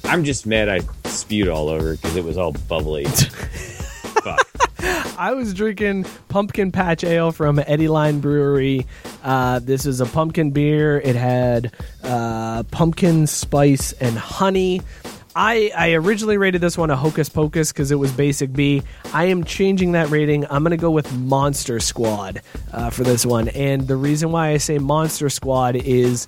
I'm 0.06 0.24
just 0.24 0.45
mad 0.45 0.70
I 0.70 0.82
spewed 1.10 1.48
all 1.48 1.70
over 1.70 1.95
because 1.95 2.16
it 2.16 2.24
was 2.24 2.38
all 2.38 2.52
bubbly. 2.52 3.06
Fuck. 3.06 4.48
I 5.18 5.34
was 5.34 5.54
drinking 5.54 6.06
pumpkin 6.28 6.72
patch 6.72 7.04
ale 7.04 7.32
from 7.32 7.58
Eddyline 7.58 8.22
Brewery. 8.22 8.86
Uh, 9.24 9.60
this 9.60 9.86
is 9.86 10.02
a 10.02 10.06
pumpkin 10.06 10.52
beer. 10.52 11.00
It 11.00 11.16
had 11.16 11.74
uh, 12.04 12.64
pumpkin 12.64 13.28
spice 13.28 13.94
and 13.94 14.18
honey. 14.18 14.82
I, 15.35 15.72
I 15.76 15.93
originally 15.93 16.38
rated 16.38 16.61
this 16.61 16.77
one 16.77 16.91
a 16.91 16.95
hocus 16.95 17.30
pocus 17.30 17.72
because 17.72 17.91
it 17.91 17.95
was 17.95 18.11
basic 18.11 18.53
B. 18.53 18.84
I 19.14 19.26
am 19.26 19.43
changing 19.43 19.93
that 19.93 20.10
rating. 20.10 20.45
I'm 20.49 20.64
going 20.64 20.72
to 20.72 20.77
go 20.77 20.91
with 20.91 21.11
Monster 21.18 21.80
Squad 21.80 22.41
uh, 22.72 22.89
for 22.89 23.03
this 23.03 23.26
one. 23.26 23.47
And 23.49 23.88
the 23.88 23.95
reason 23.95 24.31
why 24.31 24.49
I 24.49 24.57
say 24.57 24.77
Monster 24.77 25.30
Squad 25.30 25.76
is 25.76 26.27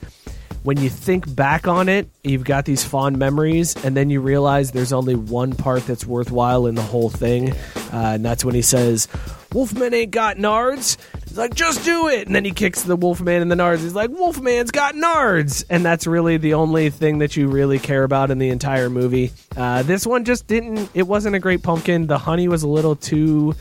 when 0.64 0.78
you 0.78 0.90
think 0.90 1.34
back 1.36 1.68
on 1.68 1.88
it, 1.88 2.10
you've 2.24 2.44
got 2.44 2.66
these 2.66 2.84
fond 2.84 3.20
memories, 3.20 3.76
and 3.86 3.96
then 3.96 4.10
you 4.10 4.20
realize 4.20 4.72
there's 4.72 4.94
only 4.94 5.14
one 5.14 5.54
part 5.54 5.86
that's 5.86 6.08
worthwhile 6.08 6.66
in 6.66 6.74
the 6.74 6.82
whole 6.82 7.12
thing. 7.12 7.52
Uh, 7.52 8.14
and 8.16 8.26
that's 8.26 8.44
when 8.44 8.56
he 8.56 8.64
says, 8.64 9.08
Wolfman 9.54 9.94
ain't 9.94 10.12
got 10.12 10.38
nards. 10.38 10.98
He's 11.28 11.38
like, 11.38 11.54
just 11.54 11.84
do 11.86 12.08
it. 12.08 12.28
And 12.28 12.36
then 12.36 12.46
he 12.46 12.52
kicks 12.52 12.84
the 12.84 12.96
Wolfman 12.96 13.42
in 13.42 13.50
the 13.50 13.56
nards. 13.56 13.80
He's 13.80 13.94
like, 13.96 14.10
Wolfman's 14.10 14.72
got 14.72 14.96
nards. 14.96 15.64
And 15.70 15.84
that's 15.86 16.08
really 16.08 16.38
the 16.38 16.54
only 16.56 16.90
thing 16.90 17.20
that 17.20 17.36
you 17.36 17.48
really 17.48 17.80
care 17.80 18.04
about 18.04 18.32
in 18.32 18.38
the 18.38 18.50
entire 18.50 18.90
movie. 18.90 19.32
Uh, 19.56 19.84
this 19.84 20.06
one 20.08 20.24
just 20.26 20.48
didn't, 20.48 20.90
it 20.94 21.04
wasn't 21.04 21.36
a 21.36 21.40
great 21.40 21.62
pumpkin. 21.64 22.08
The 22.08 22.18
honey 22.18 22.48
was 22.48 22.64
a 22.64 22.68
little 22.68 22.96
too. 22.96 23.54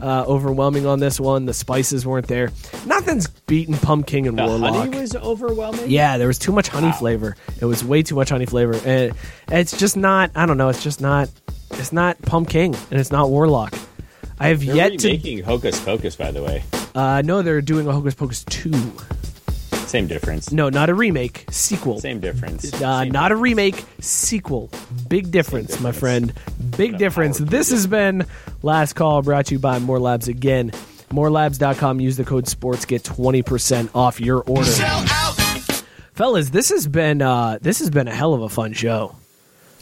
Uh, 0.00 0.24
overwhelming 0.26 0.84
on 0.84 0.98
this 0.98 1.20
one. 1.20 1.46
The 1.46 1.54
spices 1.54 2.04
weren't 2.04 2.26
there. 2.26 2.50
Nothing's 2.86 3.28
beating 3.28 3.76
Pumking 3.76 4.26
and 4.26 4.36
The 4.36 4.44
Warlock. 4.44 4.74
honey 4.74 4.98
was 4.98 5.14
overwhelming. 5.14 5.88
Yeah, 5.88 6.18
there 6.18 6.26
was 6.26 6.40
too 6.40 6.50
much 6.50 6.66
honey 6.66 6.90
flavor. 6.90 7.36
It 7.60 7.66
was 7.66 7.84
way 7.84 8.02
too 8.02 8.16
much 8.16 8.30
honey 8.30 8.46
flavor, 8.46 8.74
and 8.84 9.12
it's 9.48 9.78
just 9.78 9.96
not. 9.96 10.32
I 10.34 10.44
don't 10.44 10.56
know. 10.56 10.70
It's 10.70 10.82
just 10.82 11.00
not. 11.00 11.30
It's 11.72 11.92
not 11.92 12.20
Pumking, 12.22 12.74
and 12.90 12.98
it's 12.98 13.12
not 13.12 13.30
Warlock. 13.30 13.74
I 14.42 14.48
have 14.48 14.64
They're 14.64 14.74
yet 14.76 14.98
to. 15.00 15.08
remaking 15.08 15.42
Hocus 15.44 15.78
Pocus, 15.84 16.16
by 16.16 16.30
the 16.30 16.42
way. 16.42 16.64
Uh, 16.94 17.22
no, 17.24 17.42
they're 17.42 17.60
doing 17.62 17.86
a 17.86 17.92
Hocus 17.92 18.14
Pocus 18.14 18.44
two. 18.44 18.72
Same 19.86 20.06
difference. 20.06 20.52
No, 20.52 20.68
not 20.70 20.88
a 20.88 20.94
remake. 20.94 21.44
Sequel. 21.50 22.00
Same 22.00 22.18
difference. 22.18 22.72
Uh, 22.74 23.02
Same 23.02 23.12
not 23.12 23.30
a 23.30 23.36
remake. 23.36 23.84
Sequel. 24.00 24.70
Big 25.08 25.30
difference, 25.30 25.78
my 25.80 25.92
friend. 25.92 26.32
Big 26.76 26.96
difference. 26.98 27.38
This 27.38 27.70
has 27.70 27.86
been 27.86 28.24
Last 28.62 28.94
Call 28.94 29.20
brought 29.22 29.46
to 29.46 29.54
you 29.54 29.58
by 29.58 29.78
More 29.78 29.98
Labs 30.00 30.28
again. 30.28 30.70
MoreLabs.com. 31.10 32.00
Use 32.00 32.16
the 32.16 32.24
code 32.24 32.48
SPORTS. 32.48 32.86
Get 32.86 33.02
20% 33.02 33.90
off 33.94 34.18
your 34.18 34.42
order. 34.46 34.70
Fellas, 36.14 36.50
this 36.50 36.70
has 36.70 36.86
been 36.86 37.20
uh, 37.22 37.58
this 37.60 37.78
has 37.80 37.90
been 37.90 38.08
a 38.08 38.14
hell 38.14 38.32
of 38.34 38.42
a 38.42 38.48
fun 38.48 38.72
show. 38.72 39.14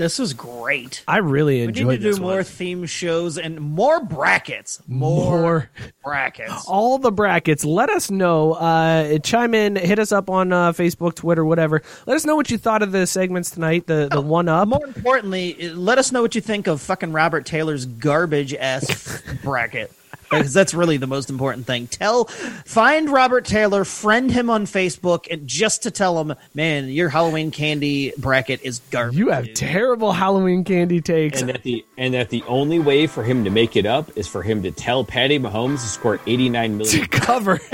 This 0.00 0.18
was 0.18 0.32
great. 0.32 1.04
I 1.06 1.18
really 1.18 1.60
enjoyed. 1.60 1.82
It. 1.82 1.86
We 1.86 1.92
need 1.96 2.02
to 2.04 2.12
do 2.14 2.20
more 2.22 2.36
one. 2.36 2.44
theme 2.44 2.86
shows 2.86 3.36
and 3.36 3.60
more 3.60 4.02
brackets. 4.02 4.80
More, 4.88 5.40
More. 5.40 5.70
brackets. 6.02 6.64
all 6.68 6.96
the 6.96 7.12
brackets. 7.12 7.66
Let 7.66 7.90
us 7.90 8.10
know. 8.10 8.54
Uh, 8.54 9.18
chime 9.18 9.52
in. 9.52 9.76
Hit 9.76 9.98
us 9.98 10.10
up 10.10 10.30
on 10.30 10.54
uh, 10.54 10.72
Facebook, 10.72 11.16
Twitter, 11.16 11.44
whatever. 11.44 11.82
Let 12.06 12.16
us 12.16 12.24
know 12.24 12.34
what 12.34 12.50
you 12.50 12.56
thought 12.56 12.82
of 12.82 12.92
the 12.92 13.06
segments 13.06 13.50
tonight. 13.50 13.86
The 13.88 14.08
the 14.10 14.22
one 14.22 14.48
up. 14.48 14.68
More 14.68 14.86
importantly, 14.86 15.68
let 15.68 15.98
us 15.98 16.12
know 16.12 16.22
what 16.22 16.34
you 16.34 16.40
think 16.40 16.66
of 16.66 16.80
fucking 16.80 17.12
Robert 17.12 17.44
Taylor's 17.44 17.84
garbage 17.84 18.54
ass 18.54 19.22
bracket. 19.42 19.92
Because 20.30 20.54
that's 20.54 20.74
really 20.74 20.96
the 20.96 21.06
most 21.08 21.28
important 21.28 21.66
thing. 21.66 21.88
Tell, 21.88 22.26
find 22.64 23.10
Robert 23.10 23.44
Taylor, 23.44 23.84
friend 23.84 24.30
him 24.30 24.48
on 24.48 24.64
Facebook, 24.64 25.26
and 25.30 25.46
just 25.48 25.82
to 25.82 25.90
tell 25.90 26.20
him, 26.20 26.36
man, 26.54 26.88
your 26.88 27.08
Halloween 27.08 27.50
candy 27.50 28.12
bracket 28.16 28.60
is 28.62 28.80
garbage. 28.90 29.18
You 29.18 29.30
have 29.30 29.46
dude." 29.46 29.56
terrible 29.56 30.12
Halloween 30.12 30.62
candy 30.64 31.00
takes. 31.00 31.40
And 31.40 31.50
that 31.50 31.62
the 31.64 31.84
and 31.98 32.14
that 32.14 32.28
the 32.30 32.44
only 32.46 32.78
way 32.78 33.06
for 33.08 33.24
him 33.24 33.42
to 33.44 33.50
make 33.50 33.76
it 33.76 33.86
up 33.86 34.16
is 34.16 34.28
for 34.28 34.42
him 34.42 34.62
to 34.62 34.70
tell 34.70 35.04
Patty 35.04 35.38
Mahomes 35.38 35.80
to 35.82 35.88
score 35.88 36.20
89 36.26 36.76
million. 36.78 37.00
to 37.02 37.08
cover. 37.08 37.60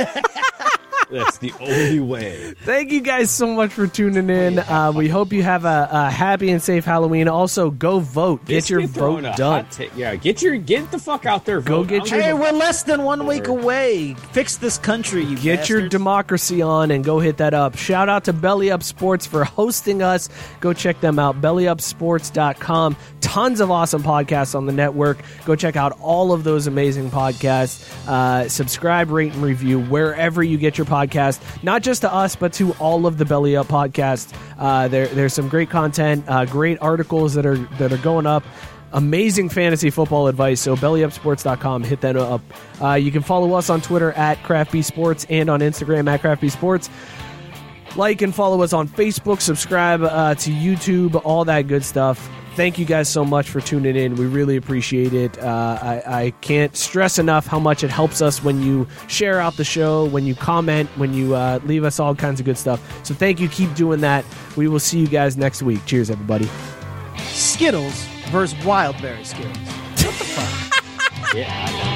That's 1.10 1.38
the 1.38 1.52
only 1.60 2.00
way. 2.00 2.54
Thank 2.64 2.90
you 2.90 3.00
guys 3.00 3.30
so 3.30 3.46
much 3.54 3.72
for 3.72 3.86
tuning 3.86 4.28
in. 4.28 4.58
Uh, 4.58 4.92
we 4.94 5.08
hope 5.08 5.32
you 5.32 5.42
have 5.44 5.64
a, 5.64 5.88
a 5.90 6.10
happy 6.10 6.50
and 6.50 6.60
safe 6.60 6.84
Halloween. 6.84 7.28
Also, 7.28 7.70
go 7.70 8.00
vote. 8.00 8.40
Get 8.44 8.54
This 8.56 8.70
your 8.70 8.86
vote 8.88 9.22
done. 9.36 9.64
hot 9.64 9.70
ta- 9.70 9.84
yeah, 9.94 10.16
get 10.16 10.42
your 10.42 10.56
get 10.56 10.90
the 10.90 10.98
fuck 10.98 11.24
out 11.24 11.44
there. 11.44 11.60
Go 11.60 11.84
get 11.84 12.02
I'm 12.02 12.08
your- 12.08 12.22
Hey, 12.22 12.32
we're 12.34 12.50
less 12.50 12.82
than 12.82 13.04
one 13.04 13.24
week 13.26 13.46
away. 13.46 14.14
Fix 14.32 14.56
this 14.56 14.78
country, 14.78 15.22
you 15.24 15.36
Get 15.36 15.68
your 15.68 15.88
democracy 15.88 16.60
on 16.60 16.90
and 16.90 17.04
go 17.04 17.20
hit 17.20 17.36
that 17.36 17.54
up. 17.54 17.76
Shout 17.76 18.08
out 18.08 18.24
to 18.24 18.32
Belly 18.32 18.72
Up 18.72 18.82
Sports 18.82 19.26
for 19.26 19.44
hosting 19.44 20.02
us. 20.02 20.28
Go 20.60 20.72
check 20.72 21.00
them 21.00 21.20
out, 21.20 21.40
bellyupsports.com. 21.40 22.96
Tons 23.20 23.60
of 23.60 23.70
awesome 23.70 24.02
podcasts 24.02 24.54
on 24.56 24.66
the 24.66 24.72
network. 24.72 25.18
Go 25.44 25.54
check 25.54 25.76
out 25.76 25.92
all 26.00 26.32
of 26.32 26.42
those 26.44 26.66
amazing 26.66 27.10
podcasts. 27.10 27.86
Uh, 28.08 28.48
subscribe, 28.48 29.10
rate, 29.10 29.32
and 29.34 29.42
review 29.42 29.78
wherever 29.80 30.42
you 30.42 30.58
get 30.58 30.76
your 30.78 30.84
podcast. 30.84 30.95
Podcast, 30.96 31.40
not 31.62 31.82
just 31.82 32.00
to 32.02 32.12
us, 32.12 32.36
but 32.36 32.52
to 32.54 32.72
all 32.74 33.06
of 33.06 33.18
the 33.18 33.24
Belly 33.24 33.56
Up 33.56 33.66
podcasts. 33.66 34.34
Uh, 34.58 34.88
there, 34.88 35.06
there's 35.08 35.34
some 35.34 35.48
great 35.48 35.70
content, 35.70 36.24
uh, 36.28 36.44
great 36.44 36.78
articles 36.80 37.34
that 37.34 37.44
are 37.44 37.58
that 37.78 37.92
are 37.92 37.98
going 37.98 38.26
up 38.26 38.44
amazing 38.92 39.48
fantasy 39.48 39.90
football 39.90 40.26
advice. 40.26 40.60
So 40.60 40.74
bellyupsports.com, 40.74 41.84
hit 41.84 42.00
that 42.00 42.16
up. 42.16 42.40
Uh, 42.80 42.94
you 42.94 43.12
can 43.12 43.22
follow 43.22 43.52
us 43.54 43.70
on 43.70 43.80
Twitter 43.80 44.12
at 44.12 44.42
Crafty 44.42 44.82
Sports 44.82 45.26
and 45.28 45.50
on 45.50 45.60
Instagram 45.60 46.08
at 46.08 46.20
Crafty 46.20 46.48
Sports. 46.48 46.90
Like 47.94 48.22
and 48.22 48.34
follow 48.34 48.62
us 48.62 48.72
on 48.72 48.88
Facebook. 48.88 49.40
Subscribe 49.40 50.02
uh, 50.02 50.34
to 50.36 50.50
YouTube. 50.50 51.20
All 51.24 51.44
that 51.46 51.62
good 51.62 51.84
stuff. 51.84 52.28
Thank 52.56 52.78
you 52.78 52.86
guys 52.86 53.06
so 53.06 53.22
much 53.22 53.50
for 53.50 53.60
tuning 53.60 53.96
in. 53.96 54.14
We 54.14 54.24
really 54.24 54.56
appreciate 54.56 55.12
it. 55.12 55.38
Uh, 55.38 55.78
I, 55.82 56.22
I 56.22 56.30
can't 56.40 56.74
stress 56.74 57.18
enough 57.18 57.46
how 57.46 57.58
much 57.58 57.84
it 57.84 57.90
helps 57.90 58.22
us 58.22 58.42
when 58.42 58.62
you 58.62 58.88
share 59.08 59.40
out 59.40 59.58
the 59.58 59.64
show, 59.64 60.06
when 60.06 60.24
you 60.24 60.34
comment, 60.34 60.88
when 60.96 61.12
you 61.12 61.34
uh, 61.34 61.60
leave 61.64 61.84
us 61.84 62.00
all 62.00 62.14
kinds 62.14 62.40
of 62.40 62.46
good 62.46 62.56
stuff. 62.56 62.80
So 63.04 63.12
thank 63.12 63.40
you. 63.40 63.48
Keep 63.50 63.74
doing 63.74 64.00
that. 64.00 64.24
We 64.56 64.68
will 64.68 64.80
see 64.80 64.98
you 64.98 65.06
guys 65.06 65.36
next 65.36 65.62
week. 65.62 65.84
Cheers, 65.84 66.10
everybody. 66.10 66.48
Skittles 67.26 68.06
versus 68.30 68.58
Wildberry 68.60 69.26
Skittles. 69.26 69.58
What 69.58 69.98
the 69.98 70.24
fuck? 70.24 70.72
Yeah. 71.34 71.95